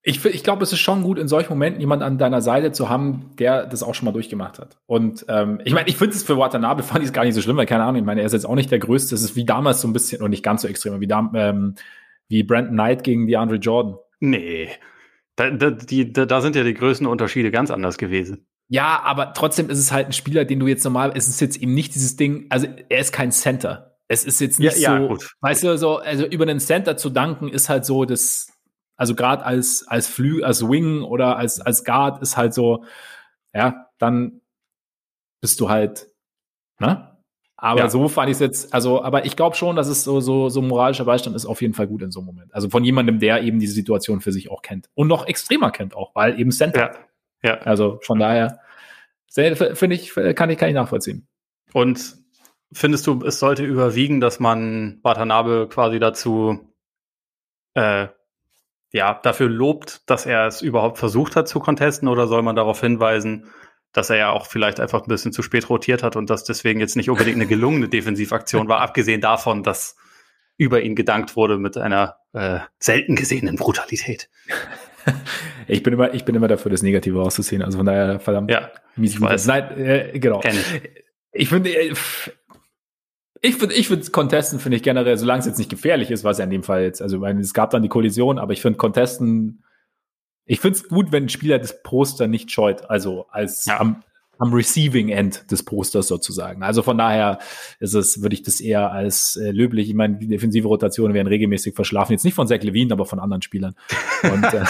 Ich, 0.03 0.25
ich 0.25 0.43
glaube, 0.43 0.63
es 0.63 0.73
ist 0.73 0.79
schon 0.79 1.03
gut, 1.03 1.19
in 1.19 1.29
solchen 1.29 1.51
Momenten 1.51 1.81
jemand 1.81 2.03
an 2.03 2.17
deiner 2.17 2.41
Seite 2.41 2.73
zu 2.73 2.89
haben, 2.89 3.33
der 3.39 3.67
das 3.67 3.83
auch 3.83 3.95
schon 3.95 4.07
mal 4.07 4.13
durchgemacht 4.13 4.59
hat. 4.59 4.79
Und 4.87 5.27
ähm, 5.29 5.61
ich 5.65 5.75
meine, 5.75 5.89
ich 5.89 5.97
finde 5.97 6.17
es 6.17 6.23
für 6.23 6.39
Watanabe 6.39 6.83
fand 6.85 7.01
ich 7.01 7.09
es 7.09 7.13
gar 7.13 7.25
nicht 7.25 7.35
so 7.35 7.43
schlimm, 7.43 7.59
weil 7.59 7.67
keine 7.67 7.83
Ahnung, 7.83 7.97
ich 7.97 8.07
meine, 8.07 8.23
er 8.23 8.27
ist 8.27 8.33
jetzt 8.33 8.47
auch 8.47 8.55
nicht 8.55 8.71
der 8.71 8.79
Größte. 8.79 9.15
Es 9.15 9.23
ist 9.23 9.37
wie 9.37 9.45
damals 9.45 9.83
so 9.83 9.89
ein 9.89 9.93
bisschen, 9.93 10.23
und 10.23 10.31
nicht 10.31 10.43
ganz 10.43 10.63
so 10.63 10.69
extrem, 10.69 11.01
wie, 11.01 11.07
da, 11.07 11.31
ähm, 11.35 11.75
wie 12.29 12.43
Brandon 12.43 12.73
Knight 12.73 13.05
gegen 13.05 13.27
die 13.27 13.37
Andre 13.37 13.57
Jordan. 13.57 13.97
Nee. 14.21 14.71
Da, 15.37 15.51
da, 15.51 15.71
die, 15.71 16.13
da, 16.13 16.25
da 16.25 16.41
sind 16.41 16.57
ja 16.57 16.65
die 16.65 16.75
größten 16.75 17.07
Unterschiede 17.07 17.51
ganz 17.51 17.71
anders 17.71 17.99
gewesen. 17.99 18.47
Ja, 18.73 19.03
aber 19.03 19.33
trotzdem 19.33 19.69
ist 19.69 19.79
es 19.79 19.91
halt 19.91 20.07
ein 20.07 20.13
Spieler, 20.13 20.45
den 20.45 20.61
du 20.61 20.69
jetzt 20.69 20.85
normal, 20.85 21.13
es 21.17 21.27
ist 21.27 21.41
jetzt 21.41 21.57
eben 21.57 21.75
nicht 21.75 21.93
dieses 21.93 22.15
Ding, 22.15 22.47
also 22.51 22.69
er 22.89 23.01
ist 23.01 23.13
kein 23.13 23.33
Center. 23.33 23.97
Es 24.07 24.25
ist 24.25 24.41
jetzt 24.41 24.61
nicht 24.61 24.79
ja, 24.79 24.97
so, 24.97 25.09
ja, 25.09 25.19
weißt 25.41 25.65
du, 25.65 25.77
so, 25.77 25.97
also 25.97 26.25
über 26.25 26.47
den 26.47 26.61
Center 26.61 26.97
zu 26.97 27.11
danken 27.11 27.49
ist 27.49 27.69
halt 27.69 27.85
so 27.85 28.05
das, 28.05 28.53
also 28.97 29.17
gerade 29.17 29.45
als, 29.45 29.85
als 29.89 30.07
Flü, 30.07 30.45
als 30.45 30.63
Wing 30.63 31.03
oder 31.03 31.37
als, 31.37 31.61
als 31.61 31.85
Guard 31.85 32.23
ist 32.23 32.37
halt 32.37 32.55
so, 32.55 32.85
ja, 33.53 33.89
dann 33.99 34.41
bist 35.41 35.61
du 35.61 35.69
halt, 35.69 36.07
ne? 36.79 37.19
Aber 37.57 37.81
ja. 37.81 37.91
so 37.91 38.09
fand 38.09 38.31
ich 38.31 38.35
es 38.35 38.41
jetzt, 38.41 38.73
also, 38.73 39.03
aber 39.03 39.27
ich 39.27 39.35
glaube 39.35 39.57
schon, 39.57 39.75
dass 39.75 39.89
es 39.89 40.05
so, 40.05 40.21
so, 40.21 40.49
so 40.49 40.63
moralischer 40.63 41.05
Beistand 41.05 41.35
ist 41.35 41.45
auf 41.45 41.61
jeden 41.61 41.75
Fall 41.75 41.89
gut 41.89 42.03
in 42.03 42.13
so 42.13 42.21
einem 42.21 42.27
Moment. 42.27 42.55
Also 42.55 42.71
von 42.71 42.85
jemandem, 42.85 43.19
der 43.19 43.43
eben 43.43 43.59
diese 43.59 43.75
Situation 43.75 44.21
für 44.21 44.33
sich 44.33 44.49
auch 44.51 44.63
kennt. 44.63 44.89
Und 44.95 45.09
noch 45.09 45.27
extremer 45.27 45.73
kennt 45.73 45.95
auch, 45.95 46.15
weil 46.15 46.39
eben 46.39 46.53
Center. 46.53 46.93
Ja. 47.43 47.59
Also 47.59 47.99
von 48.03 48.19
daher, 48.19 48.61
finde 49.33 49.95
ich, 49.95 50.15
kann 50.35 50.51
ich, 50.51 50.59
kann 50.59 50.69
ich 50.69 50.75
nachvollziehen. 50.75 51.29
Und 51.73 52.17
findest 52.73 53.07
du, 53.07 53.25
es 53.25 53.39
sollte 53.39 53.65
überwiegen, 53.65 54.21
dass 54.21 54.41
man 54.41 55.01
Watanabe 55.03 55.69
quasi 55.71 55.99
dazu, 55.99 56.61
äh, 57.75 58.09
ja, 58.93 59.15
dafür 59.23 59.49
lobt, 59.49 60.11
dass 60.11 60.27
er 60.27 60.47
es 60.47 60.63
überhaupt 60.63 60.99
versucht 60.99 61.37
hat 61.37 61.49
zu 61.49 61.61
contesten 61.61 62.09
oder 62.09 62.27
soll 62.27 62.43
man 62.43 62.57
darauf 62.57 62.81
hinweisen, 62.81 63.51
dass 63.93 64.11
er 64.11 64.17
ja 64.17 64.31
auch 64.31 64.47
vielleicht 64.47 64.81
einfach 64.81 65.03
ein 65.03 65.09
bisschen 65.09 65.33
zu 65.33 65.43
spät 65.43 65.69
rotiert 65.69 66.03
hat 66.03 66.17
und 66.17 66.31
dass 66.31 66.45
deswegen 66.45 66.81
jetzt 66.81 66.97
nicht 66.97 67.11
unbedingt 67.11 67.37
eine 67.37 67.47
gelungene 67.47 67.89
Defensivaktion 67.91 68.69
war, 68.69 68.81
abgesehen 68.81 69.21
davon, 69.21 69.63
dass 69.63 69.97
über 70.57 70.83
ihn 70.83 70.95
gedankt 70.95 71.37
wurde 71.37 71.57
mit 71.57 71.77
einer 71.77 72.19
äh, 72.33 72.61
selten 72.79 73.17
gesehenen 73.17 73.57
Brutalität. 73.57 74.29
Ich 75.69 75.85
bin 75.85 75.93
immer, 75.93 76.13
ich 76.13 76.25
bin 76.25 76.35
immer 76.35 76.49
dafür, 76.49 76.73
das 76.73 76.83
Negative 76.83 77.21
auszusehen. 77.23 77.63
Also 77.63 77.79
von 77.79 77.87
daher 77.87 78.19
verdammt 78.19 78.51
ja, 78.51 78.73
mies. 78.97 79.15
Ich 79.15 79.21
weiß. 79.21 79.47
Nein, 79.47 79.79
äh, 79.79 80.19
genau. 80.19 80.41
Ich. 80.43 80.91
ich 81.33 81.49
finde, 81.49 81.71
äh, 81.71 81.95
ich 83.41 83.55
finde, 83.55 83.75
ich 83.77 83.87
finde 83.87 84.11
Contesten 84.11 84.59
finde 84.59 84.79
ich 84.79 84.83
generell, 84.83 85.17
solange 85.17 85.39
es 85.41 85.47
jetzt 85.47 85.59
nicht 85.59 85.71
gefährlich 85.71 86.11
ist, 86.11 86.25
was 86.25 86.39
ja 86.39 86.45
in 86.45 86.51
dem 86.51 86.65
Fall 86.65 86.83
jetzt, 86.83 87.01
also 87.01 87.17
ich 87.17 87.23
meine, 87.23 87.41
es 87.41 87.55
gab 87.55 87.71
dann 87.71 87.83
die 87.83 87.89
Kollision, 87.89 88.41
aber 88.41 88.53
ich 88.53 88.63
finde 88.63 88.79
Contesten 88.79 89.63
ich 90.51 90.59
finde 90.59 90.79
es 90.79 90.89
gut, 90.89 91.13
wenn 91.13 91.27
ein 91.27 91.29
Spieler 91.29 91.61
das 91.61 91.81
Poster 91.85 92.27
nicht 92.27 92.51
scheut, 92.51 92.91
also 92.91 93.27
als 93.31 93.67
ja. 93.67 93.79
am, 93.79 94.03
am 94.41 94.55
Receiving 94.55 95.11
End 95.11 95.51
des 95.51 95.63
Posters 95.63 96.09
sozusagen. 96.09 96.63
Also 96.63 96.83
von 96.83 96.97
daher 96.97 97.39
ist 97.79 97.95
es, 97.95 98.23
würde 98.23 98.35
ich 98.35 98.43
das 98.43 98.61
eher 98.61 98.91
als 98.91 99.37
äh, 99.37 99.51
löblich. 99.51 99.89
Ich 99.89 99.95
meine, 99.95 100.17
die 100.17 100.29
defensive 100.29 100.67
Rotationen 100.67 101.15
werden 101.15 101.29
regelmäßig 101.29 101.75
verschlafen. 101.75 102.13
Jetzt 102.13 102.25
nicht 102.25 102.35
von 102.35 102.49
Zach 102.49 102.63
Levine, 102.63 102.93
aber 102.93 103.05
von 103.05 103.19
anderen 103.19 103.43
Spielern. 103.43 103.75
Und, 104.23 104.45
äh, 104.45 104.65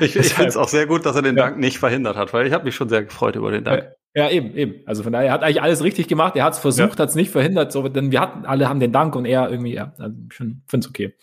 ich 0.00 0.14
ich 0.14 0.32
finde 0.32 0.48
es 0.48 0.56
auch 0.56 0.68
sehr 0.68 0.86
gut, 0.86 1.04
dass 1.04 1.16
er 1.16 1.22
den 1.22 1.36
ja. 1.36 1.44
Dank 1.44 1.58
nicht 1.58 1.78
verhindert 1.78 2.16
hat, 2.16 2.32
weil 2.32 2.46
ich 2.46 2.52
habe 2.52 2.64
mich 2.64 2.76
schon 2.76 2.88
sehr 2.88 3.02
gefreut 3.02 3.34
über 3.34 3.50
den 3.50 3.64
Dank. 3.64 3.90
Ja, 4.14 4.30
eben, 4.30 4.54
eben. 4.56 4.74
Also 4.86 5.02
von 5.02 5.12
daher 5.12 5.28
er 5.28 5.32
hat 5.32 5.42
eigentlich 5.42 5.62
alles 5.62 5.82
richtig 5.82 6.06
gemacht. 6.06 6.36
Er 6.36 6.44
hat 6.44 6.52
es 6.52 6.60
versucht, 6.60 6.98
ja. 6.98 7.02
hat 7.02 7.08
es 7.08 7.14
nicht 7.16 7.30
verhindert. 7.30 7.72
So, 7.72 7.88
denn 7.88 8.12
wir 8.12 8.20
hatten 8.20 8.46
alle 8.46 8.68
haben 8.68 8.78
den 8.78 8.92
Dank 8.92 9.16
und 9.16 9.24
er 9.24 9.50
irgendwie, 9.50 9.74
ja, 9.74 9.92
also 9.98 10.14
ich 10.30 10.36
finde 10.36 10.60
es 10.72 10.88
okay. 10.88 11.14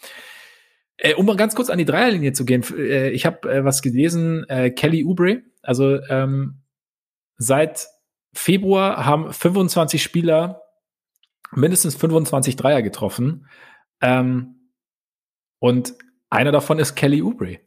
Äh, 0.98 1.14
um 1.14 1.26
mal 1.26 1.38
ganz 1.38 1.56
kurz 1.56 1.70
an 1.70 1.78
die 1.78 1.86
Dreierlinie 1.86 2.34
zu 2.34 2.44
gehen, 2.44 2.64
äh, 2.78 3.12
ich 3.12 3.26
habe 3.26 3.50
äh, 3.50 3.64
was 3.64 3.82
gelesen, 3.82 4.44
äh, 4.50 4.72
Kelly 4.72 5.06
Oubre, 5.06 5.44
also 5.62 6.00
ähm, 6.10 6.56
seit 7.40 7.88
Februar 8.34 9.06
haben 9.06 9.34
25 9.34 10.04
Spieler 10.04 10.62
mindestens 11.52 11.96
25 11.96 12.56
Dreier 12.56 12.84
getroffen. 12.84 13.48
Ähm, 14.02 14.72
und 15.58 15.96
einer 16.30 16.52
davon 16.52 16.78
ist 16.78 16.96
Kelly 16.96 17.24
Oubre, 17.24 17.60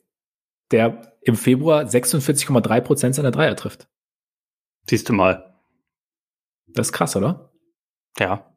der 0.70 1.16
im 1.22 1.36
Februar 1.36 1.82
46,3 1.82 2.80
Prozent 2.80 3.14
seiner 3.16 3.32
Dreier 3.32 3.56
trifft. 3.56 3.88
Siehst 4.88 5.08
du 5.08 5.12
mal. 5.12 5.58
Das 6.68 6.88
ist 6.88 6.92
krass, 6.92 7.16
oder? 7.16 7.52
Ja. 8.18 8.56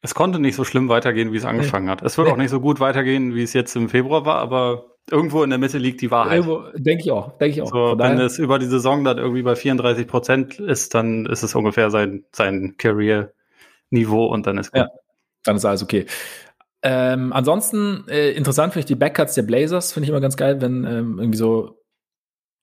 Es 0.00 0.14
konnte 0.14 0.38
nicht 0.38 0.56
so 0.56 0.64
schlimm 0.64 0.88
weitergehen, 0.88 1.32
wie 1.32 1.36
es 1.36 1.44
angefangen 1.44 1.88
hat. 1.88 2.02
Es 2.02 2.18
wird 2.18 2.26
nee. 2.26 2.32
auch 2.32 2.36
nicht 2.36 2.50
so 2.50 2.60
gut 2.60 2.80
weitergehen, 2.80 3.34
wie 3.34 3.42
es 3.42 3.52
jetzt 3.52 3.76
im 3.76 3.88
Februar 3.88 4.24
war, 4.24 4.38
aber 4.38 4.91
irgendwo 5.10 5.42
in 5.42 5.50
der 5.50 5.58
Mitte 5.58 5.78
liegt 5.78 6.00
die 6.00 6.10
Wahrheit. 6.10 6.44
Denke 6.74 7.02
ich 7.04 7.10
auch, 7.10 7.36
denke 7.38 7.56
ich 7.56 7.62
auch. 7.62 7.70
So, 7.70 7.98
wenn 7.98 8.18
es 8.20 8.38
über 8.38 8.58
die 8.58 8.66
Saison 8.66 9.04
dann 9.04 9.18
irgendwie 9.18 9.42
bei 9.42 9.56
34 9.56 10.06
Prozent 10.06 10.60
ist, 10.60 10.94
dann 10.94 11.26
ist 11.26 11.42
es 11.42 11.54
ungefähr 11.54 11.90
sein, 11.90 12.24
sein 12.32 12.76
Career-Niveau 12.78 14.26
und 14.26 14.46
dann 14.46 14.58
ist 14.58 14.72
gut. 14.72 14.82
Ja, 14.82 14.88
dann 15.44 15.56
ist 15.56 15.64
alles 15.64 15.82
okay. 15.82 16.06
Ähm, 16.82 17.32
ansonsten 17.32 18.04
äh, 18.08 18.30
interessant 18.32 18.72
finde 18.72 18.80
ich 18.80 18.86
die 18.86 18.96
Backcuts 18.96 19.34
der 19.34 19.42
Blazers, 19.42 19.92
finde 19.92 20.04
ich 20.04 20.10
immer 20.10 20.20
ganz 20.20 20.36
geil, 20.36 20.60
wenn 20.60 20.84
ähm, 20.84 21.18
irgendwie 21.18 21.38
so 21.38 21.81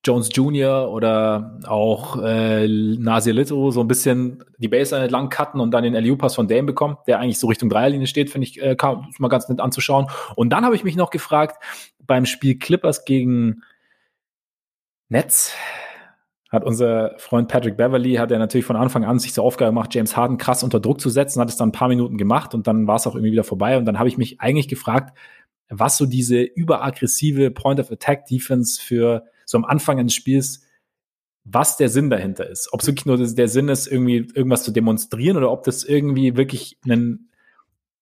Jones 0.06 0.30
Jr. 0.34 0.90
oder 0.90 1.60
auch 1.68 2.22
äh, 2.24 2.68
Nasir 2.68 3.34
Little 3.34 3.72
so 3.72 3.82
ein 3.82 3.88
bisschen 3.88 4.44
die 4.58 4.70
Baseline 4.70 5.06
entlang 5.06 5.30
cutten 5.30 5.60
und 5.60 5.72
dann 5.72 5.84
den 5.84 5.94
LU-Pass 5.94 6.36
von 6.36 6.48
Dame 6.48 6.64
bekommen, 6.64 6.98
der 7.06 7.20
eigentlich 7.20 7.38
so 7.40 7.48
Richtung 7.48 7.70
Dreierlinie 7.70 8.08
steht, 8.08 8.30
finde 8.30 8.48
ich, 8.48 8.62
äh, 8.62 8.78
ist 9.10 9.20
mal 9.20 9.28
ganz 9.28 9.50
nett 9.50 9.60
anzuschauen. 9.60 10.08
Und 10.36 10.52
dann 10.52 10.64
habe 10.64 10.76
ich 10.76 10.86
mich 10.86 10.96
noch 10.96 11.10
gefragt, 11.10 11.62
beim 12.00 12.26
Spiel 12.26 12.58
Clippers 12.58 13.04
gegen 13.04 13.62
Nets 15.10 15.54
hat 16.50 16.64
unser 16.64 17.14
Freund 17.18 17.48
Patrick 17.48 17.78
Beverly, 17.78 18.16
hat 18.16 18.32
er 18.32 18.40
natürlich 18.40 18.66
von 18.66 18.76
Anfang 18.76 19.06
an 19.06 19.20
sich 19.20 19.34
zur 19.34 19.44
Aufgabe 19.44 19.72
gemacht, 19.72 19.94
James 19.94 20.18
Harden 20.18 20.38
krass 20.38 20.64
unter 20.64 20.80
Druck 20.80 21.00
zu 21.00 21.10
setzen, 21.10 21.40
hat 21.42 21.50
es 21.50 21.58
dann 21.58 21.70
ein 21.70 21.74
paar 21.74 21.90
Minuten 21.90 22.18
gemacht 22.18 22.56
und 22.56 22.66
dann 22.68 22.88
war 22.88 22.96
es 22.96 23.06
auch 23.06 23.16
irgendwie 23.16 23.34
wieder 23.34 23.44
vorbei. 23.44 23.78
Und 23.78 23.86
dann 23.86 24.00
habe 24.00 24.10
ich 24.10 24.18
mich 24.18 24.42
eigentlich 24.42 24.68
gefragt, 24.68 25.16
was 25.70 25.98
so 25.98 26.08
diese 26.08 26.42
überaggressive 26.42 27.52
Point 27.52 27.80
of 27.80 27.92
Attack 27.92 28.26
Defense 28.26 28.82
für 28.82 29.26
so 29.50 29.58
am 29.58 29.66
Anfang 29.66 30.00
eines 30.00 30.14
Spiels, 30.14 30.62
was 31.44 31.76
der 31.78 31.90
Sinn 31.90 32.10
dahinter 32.10 32.48
ist. 32.48 32.70
Ob 32.72 32.82
es 32.82 32.88
wirklich 32.88 33.08
nur 33.08 33.18
der 33.18 33.48
Sinn 33.48 33.68
ist, 33.70 33.88
irgendwie 33.88 34.28
irgendwas 34.34 34.64
zu 34.64 34.72
demonstrieren 34.72 35.38
oder 35.38 35.52
ob 35.52 35.64
das 35.64 35.84
irgendwie 35.84 36.38
wirklich 36.38 36.78
einen 36.86 37.32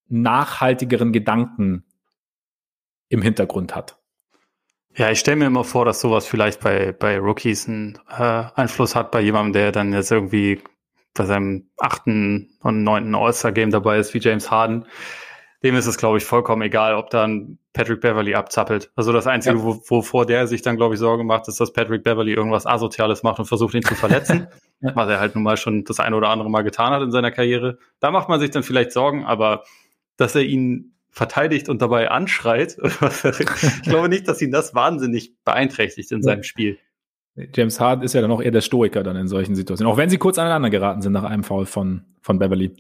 nachhaltigeren 0.09 1.13
Gedanken 1.13 1.85
im 3.07 3.21
Hintergrund 3.21 3.75
hat. 3.75 3.97
Ja, 4.95 5.11
ich 5.11 5.19
stelle 5.19 5.37
mir 5.37 5.45
immer 5.45 5.63
vor, 5.63 5.85
dass 5.85 6.01
sowas 6.01 6.25
vielleicht 6.25 6.59
bei, 6.59 6.91
bei 6.91 7.17
Rookies 7.17 7.67
einen 7.67 7.99
äh, 8.09 8.43
Einfluss 8.55 8.95
hat, 8.95 9.11
bei 9.11 9.21
jemandem, 9.21 9.53
der 9.53 9.71
dann 9.71 9.93
jetzt 9.93 10.11
irgendwie 10.11 10.61
bei 11.13 11.25
seinem 11.25 11.69
achten 11.77 12.57
und 12.61 12.83
neunten 12.83 13.15
All-Star-Game 13.15 13.71
dabei 13.71 13.99
ist, 13.99 14.13
wie 14.13 14.19
James 14.19 14.51
Harden 14.51 14.85
dem 15.63 15.75
ist 15.75 15.87
es, 15.87 15.97
glaube 15.97 16.17
ich, 16.17 16.25
vollkommen 16.25 16.61
egal, 16.61 16.93
ob 16.95 17.09
dann 17.09 17.57
Patrick 17.73 18.01
Beverly 18.01 18.35
abzappelt. 18.35 18.91
Also 18.95 19.11
das 19.11 19.25
Einzige, 19.25 19.57
ja. 19.57 19.63
wo, 19.63 19.81
wovor 19.87 20.25
der 20.25 20.47
sich 20.47 20.61
dann, 20.61 20.77
glaube 20.77 20.93
ich, 20.93 20.99
Sorge 20.99 21.23
macht, 21.23 21.47
ist, 21.47 21.59
dass 21.59 21.73
Patrick 21.73 22.03
Beverly 22.03 22.33
irgendwas 22.33 22.67
Asoziales 22.67 23.23
macht 23.23 23.39
und 23.39 23.45
versucht, 23.45 23.73
ihn 23.73 23.83
zu 23.83 23.95
verletzen. 23.95 24.47
ja. 24.81 24.95
Was 24.95 25.09
er 25.09 25.19
halt 25.19 25.35
nun 25.35 25.43
mal 25.43 25.57
schon 25.57 25.83
das 25.83 25.99
eine 25.99 26.15
oder 26.15 26.29
andere 26.29 26.49
Mal 26.49 26.61
getan 26.61 26.93
hat 26.93 27.01
in 27.01 27.11
seiner 27.11 27.31
Karriere. 27.31 27.79
Da 27.99 28.11
macht 28.11 28.29
man 28.29 28.39
sich 28.39 28.51
dann 28.51 28.63
vielleicht 28.63 28.91
Sorgen, 28.91 29.25
aber 29.25 29.63
dass 30.15 30.35
er 30.35 30.43
ihn 30.43 30.93
verteidigt 31.09 31.69
und 31.69 31.81
dabei 31.81 32.11
anschreit, 32.11 32.77
ich 33.39 33.81
glaube 33.83 34.09
nicht, 34.09 34.27
dass 34.27 34.41
ihn 34.41 34.51
das 34.51 34.75
wahnsinnig 34.75 35.33
beeinträchtigt 35.43 36.11
in 36.11 36.19
ja. 36.19 36.23
seinem 36.23 36.43
Spiel. 36.43 36.77
James 37.55 37.79
Harden 37.79 38.03
ist 38.03 38.13
ja 38.13 38.21
dann 38.21 38.31
auch 38.31 38.41
eher 38.41 38.51
der 38.51 38.61
Stoiker 38.61 39.03
dann 39.03 39.15
in 39.15 39.27
solchen 39.27 39.55
Situationen. 39.55 39.91
Auch 39.91 39.97
wenn 39.97 40.09
sie 40.09 40.17
kurz 40.17 40.39
aneinander 40.39 40.69
geraten 40.69 41.01
sind 41.01 41.13
nach 41.13 41.23
einem 41.23 41.43
Foul 41.43 41.65
von, 41.65 42.03
von 42.21 42.39
Beverly. 42.39 42.73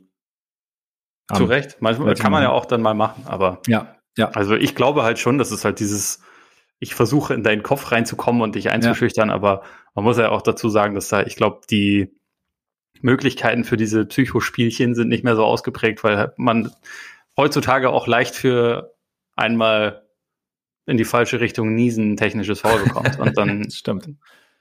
Zu 1.33 1.43
um, 1.43 1.49
Recht. 1.49 1.77
Manchmal 1.79 2.15
kann 2.15 2.31
man 2.31 2.43
ja 2.43 2.51
auch 2.51 2.65
dann 2.65 2.81
mal 2.81 2.93
machen, 2.93 3.23
aber. 3.25 3.61
Ja, 3.67 3.95
ja. 4.17 4.29
Also 4.29 4.55
ich 4.55 4.75
glaube 4.75 5.03
halt 5.03 5.19
schon, 5.19 5.37
dass 5.37 5.51
es 5.51 5.65
halt 5.65 5.79
dieses, 5.79 6.21
ich 6.79 6.95
versuche 6.95 7.33
in 7.33 7.43
deinen 7.43 7.63
Kopf 7.63 7.91
reinzukommen 7.91 8.41
und 8.41 8.55
dich 8.55 8.69
einzuschüchtern, 8.69 9.29
ja. 9.29 9.35
aber 9.35 9.63
man 9.93 10.05
muss 10.05 10.17
ja 10.17 10.29
auch 10.29 10.41
dazu 10.41 10.69
sagen, 10.69 10.95
dass 10.95 11.09
da, 11.09 11.23
ich 11.23 11.35
glaube, 11.35 11.61
die 11.69 12.15
Möglichkeiten 13.01 13.63
für 13.63 13.77
diese 13.77 14.05
Psychospielchen 14.05 14.95
sind 14.95 15.09
nicht 15.09 15.23
mehr 15.23 15.35
so 15.35 15.43
ausgeprägt, 15.45 16.03
weil 16.03 16.33
man 16.37 16.71
heutzutage 17.35 17.89
auch 17.89 18.07
leicht 18.07 18.35
für 18.35 18.95
einmal 19.35 20.07
in 20.85 20.97
die 20.97 21.05
falsche 21.05 21.39
Richtung 21.39 21.75
niesen 21.75 22.17
technisches 22.17 22.61
Foul 22.61 22.79
bekommt. 22.79 23.19
Und 23.19 23.37
dann 23.37 23.69
Stimmt. 23.71 24.09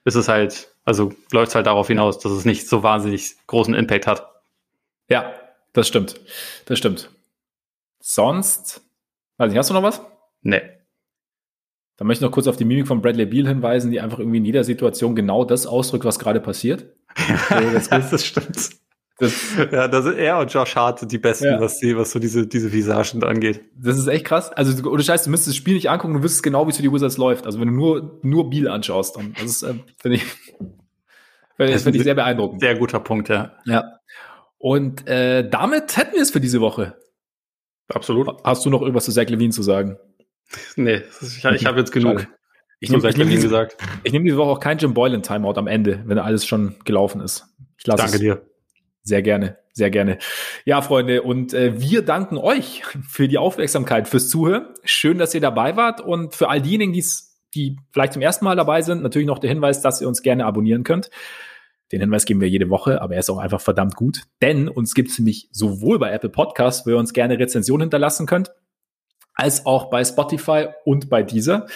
ist 0.05 0.17
es 0.17 0.29
halt, 0.29 0.75
also 0.85 1.13
läuft 1.33 1.51
es 1.51 1.55
halt 1.55 1.67
darauf 1.67 1.87
hinaus, 1.87 2.19
dass 2.19 2.33
es 2.33 2.45
nicht 2.45 2.69
so 2.69 2.83
wahnsinnig 2.83 3.37
großen 3.47 3.75
Impact 3.75 4.07
hat. 4.07 4.29
Ja, 5.09 5.33
das 5.77 5.89
stimmt. 5.89 6.21
Das 6.65 6.79
stimmt. 6.79 7.11
Sonst, 8.01 8.83
weiß 9.37 9.51
nicht, 9.51 9.59
hast 9.59 9.71
du 9.71 9.75
noch 9.75 9.83
was? 9.83 10.01
Nee. 10.43 10.63
Dann 11.97 12.07
möchte 12.07 12.25
ich 12.25 12.29
noch 12.29 12.35
kurz 12.35 12.47
auf 12.47 12.57
die 12.57 12.65
Mimik 12.65 12.87
von 12.87 13.01
Bradley 13.01 13.27
Beal 13.27 13.47
hinweisen, 13.47 13.91
die 13.91 14.01
einfach 14.01 14.19
irgendwie 14.19 14.39
in 14.39 14.45
jeder 14.45 14.65
Situation 14.65 15.15
genau 15.15 15.45
das 15.45 15.67
ausdrückt, 15.67 16.05
was 16.05 16.19
gerade 16.19 16.41
passiert. 16.41 16.87
das, 17.49 17.89
das 17.89 18.25
stimmt. 18.25 18.71
Das, 19.19 19.57
ja, 19.73 19.89
das 19.89 20.05
sind 20.05 20.19
er 20.19 20.39
und 20.39 20.53
Josh 20.53 20.77
Hart 20.77 21.11
die 21.11 21.19
besten, 21.19 21.47
ja. 21.47 21.61
was, 21.61 21.79
die, 21.79 21.97
was 21.97 22.11
so 22.11 22.19
diese, 22.19 22.47
diese 22.47 22.71
Visagen 22.71 23.23
angeht. 23.25 23.63
Das 23.75 23.97
ist 23.99 24.09
echt 24.09 24.27
krass. 24.27 24.53
Also, 24.53 24.89
oder 24.91 25.03
scheiße, 25.03 25.25
du 25.25 25.31
müsstest 25.31 25.49
das 25.49 25.57
Spiel 25.57 25.75
nicht 25.75 25.89
angucken, 25.89 26.15
du 26.15 26.23
wüsstest 26.23 26.43
genau, 26.43 26.67
wie 26.67 26.71
es 26.71 26.77
für 26.77 26.83
die 26.83 26.93
Wizards 26.93 27.17
läuft. 27.17 27.47
Also, 27.47 27.59
wenn 27.59 27.69
du 27.69 27.75
nur, 27.75 28.21
nur 28.23 28.51
Beal 28.51 28.69
anschaust, 28.69 29.17
dann, 29.17 29.33
das 29.33 29.45
ist, 29.45 29.63
äh, 29.63 29.75
finde 29.99 30.17
ich, 30.17 30.25
finde 31.57 31.97
ich 31.97 32.03
sehr 32.03 32.15
beeindruckend. 32.15 32.61
Sehr 32.61 32.75
guter 32.75 33.01
Punkt, 33.01 33.31
ja. 33.31 33.55
Ja. 33.65 33.85
Und 34.59 35.07
äh, 35.07 35.49
damit 35.49 35.97
hätten 35.97 36.15
wir 36.15 36.23
es 36.23 36.31
für 36.31 36.41
diese 36.41 36.61
Woche. 36.61 36.97
Absolut. 37.89 38.29
Hast 38.43 38.65
du 38.65 38.71
noch 38.71 38.81
irgendwas 38.81 39.05
zu 39.05 39.13
Zach 39.13 39.29
Levine 39.29 39.53
zu 39.53 39.63
sagen? 39.63 39.99
Nee, 40.77 41.03
ich, 41.21 41.45
ich 41.45 41.67
habe 41.67 41.81
jetzt 41.81 41.91
genug. 41.91 42.21
Schade. 42.21 42.33
Ich 42.79 42.91
nehme 42.91 43.03
nehm 43.03 43.31
diese, 43.31 43.49
gesagt. 43.49 43.77
Ich 44.05 44.13
nehme 44.13 44.25
diese 44.25 44.37
Woche 44.37 44.51
auch 44.51 44.61
kein 44.61 44.79
Jim 44.79 44.93
Boylan 44.95 45.23
Timeout 45.23 45.55
am 45.55 45.67
Ende, 45.67 46.03
wenn 46.07 46.19
alles 46.19 46.47
schon 46.47 46.77
gelaufen 46.85 47.21
ist. 47.21 47.47
Ich 47.79 47.87
lasse 47.87 48.03
Danke 48.03 48.17
es. 48.17 48.21
dir. 48.21 48.43
Sehr 49.03 49.23
gerne, 49.23 49.57
sehr 49.73 49.91
gerne. 49.91 50.19
Ja, 50.65 50.83
Freunde, 50.83 51.23
und 51.23 51.55
äh, 51.55 51.81
wir 51.81 52.03
danken 52.03 52.37
euch 52.37 52.83
für 53.09 53.29
die 53.29 53.39
Aufmerksamkeit, 53.39 54.09
fürs 54.09 54.29
Zuhören. 54.29 54.67
Schön, 54.85 55.19
dass 55.19 55.35
ihr 55.35 55.41
dabei 55.41 55.77
wart 55.77 56.01
und 56.01 56.35
für 56.35 56.49
all 56.49 56.61
diejenigen, 56.61 56.93
die's, 56.93 57.41
die 57.55 57.77
vielleicht 57.93 58.13
zum 58.13 58.23
ersten 58.23 58.45
Mal 58.45 58.57
dabei 58.57 58.83
sind, 58.83 59.03
natürlich 59.03 59.29
noch 59.29 59.39
der 59.39 59.49
Hinweis, 59.49 59.81
dass 59.81 60.01
ihr 60.01 60.09
uns 60.09 60.23
gerne 60.23 60.45
abonnieren 60.45 60.85
könnt. 60.85 61.11
Den 61.93 62.01
Hinweis 62.01 62.25
geben 62.25 62.41
wir 62.41 62.49
jede 62.49 62.69
Woche, 62.69 63.01
aber 63.01 63.15
er 63.15 63.21
ist 63.21 63.31
auch 63.31 63.39
einfach 63.39 63.61
verdammt 63.61 63.95
gut, 63.95 64.23
denn 64.43 64.69
uns 64.69 64.95
gibt 64.95 65.11
es 65.11 65.19
nämlich 65.19 65.49
sowohl 65.53 65.99
bei 65.99 66.11
Apple 66.11 66.31
Podcasts, 66.31 66.87
wo 66.87 66.91
ihr 66.91 66.99
uns 66.99 67.13
gerne 67.13 67.39
Rezensionen 67.39 67.83
hinterlassen 67.83 68.27
könnt, 68.27 68.51
als 69.35 69.67
auch 69.67 69.89
bei 69.91 70.05
Spotify 70.05 70.69
und 70.85 71.09
bei 71.09 71.23
dieser. 71.23 71.67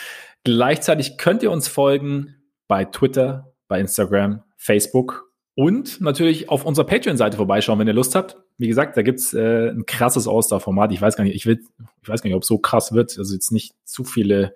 Gleichzeitig 0.43 1.17
könnt 1.19 1.43
ihr 1.43 1.51
uns 1.51 1.69
folgen 1.69 2.35
bei 2.67 2.85
Twitter, 2.85 3.53
bei 3.69 3.79
Instagram, 3.79 4.43
Facebook 4.57 5.31
und 5.55 6.01
natürlich 6.01 6.49
auf 6.49 6.65
unserer 6.65 6.87
Patreon-Seite 6.87 7.37
vorbeischauen, 7.37 7.79
wenn 7.79 7.87
ihr 7.87 7.93
Lust 7.93 8.15
habt. 8.15 8.39
Wie 8.57 8.69
gesagt, 8.69 8.97
da 8.97 9.03
gibt's 9.03 9.35
äh, 9.35 9.69
ein 9.69 9.85
krasses 9.85 10.27
Ausdauerformat. 10.27 10.93
Ich 10.93 11.03
weiß 11.03 11.17
gar 11.17 11.25
nicht, 11.25 11.35
ich 11.35 11.47
will, 11.47 11.61
ich 12.03 12.09
weiß 12.09 12.23
gar 12.23 12.29
nicht, 12.29 12.37
ob 12.37 12.45
so 12.45 12.59
krass 12.59 12.93
wird. 12.93 13.19
Also 13.19 13.35
jetzt 13.35 13.53
nicht 13.53 13.75
zu 13.85 14.05
viele 14.05 14.55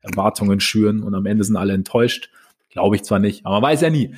Erwartungen 0.00 0.60
schüren 0.60 1.02
und 1.02 1.14
am 1.14 1.26
Ende 1.26 1.44
sind 1.44 1.56
alle 1.56 1.74
enttäuscht. 1.74 2.30
Glaube 2.70 2.96
ich 2.96 3.02
zwar 3.02 3.18
nicht, 3.18 3.46
aber 3.46 3.60
man 3.60 3.70
weiß 3.70 3.80
ja 3.80 3.90
nie. 3.90 4.14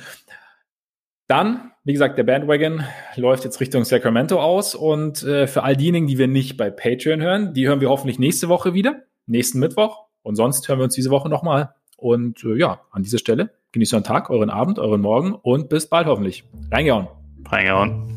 Dann, 1.27 1.71
wie 1.83 1.93
gesagt, 1.93 2.17
der 2.17 2.23
Bandwagon 2.23 2.83
läuft 3.15 3.43
jetzt 3.43 3.59
Richtung 3.59 3.85
Sacramento 3.85 4.41
aus 4.41 4.75
und 4.75 5.23
äh, 5.23 5.47
für 5.47 5.63
all 5.63 5.77
diejenigen, 5.77 6.07
die 6.07 6.17
wir 6.17 6.27
nicht 6.27 6.57
bei 6.57 6.69
Patreon 6.69 7.21
hören, 7.21 7.53
die 7.53 7.67
hören 7.67 7.81
wir 7.81 7.89
hoffentlich 7.89 8.19
nächste 8.19 8.49
Woche 8.49 8.73
wieder, 8.73 9.03
nächsten 9.25 9.59
Mittwoch. 9.59 10.05
Und 10.21 10.35
sonst 10.35 10.67
hören 10.67 10.79
wir 10.79 10.85
uns 10.85 10.95
diese 10.95 11.09
Woche 11.09 11.29
nochmal. 11.29 11.73
Und 11.97 12.43
äh, 12.43 12.57
ja, 12.57 12.81
an 12.91 13.03
dieser 13.03 13.17
Stelle 13.17 13.51
genießt 13.71 13.93
euren 13.93 14.03
Tag, 14.03 14.29
euren 14.29 14.49
Abend, 14.49 14.79
euren 14.79 15.01
Morgen 15.01 15.33
und 15.33 15.69
bis 15.69 15.87
bald 15.87 16.07
hoffentlich. 16.07 16.43
Reingehauen. 16.71 17.07
Reingehauen. 17.49 18.12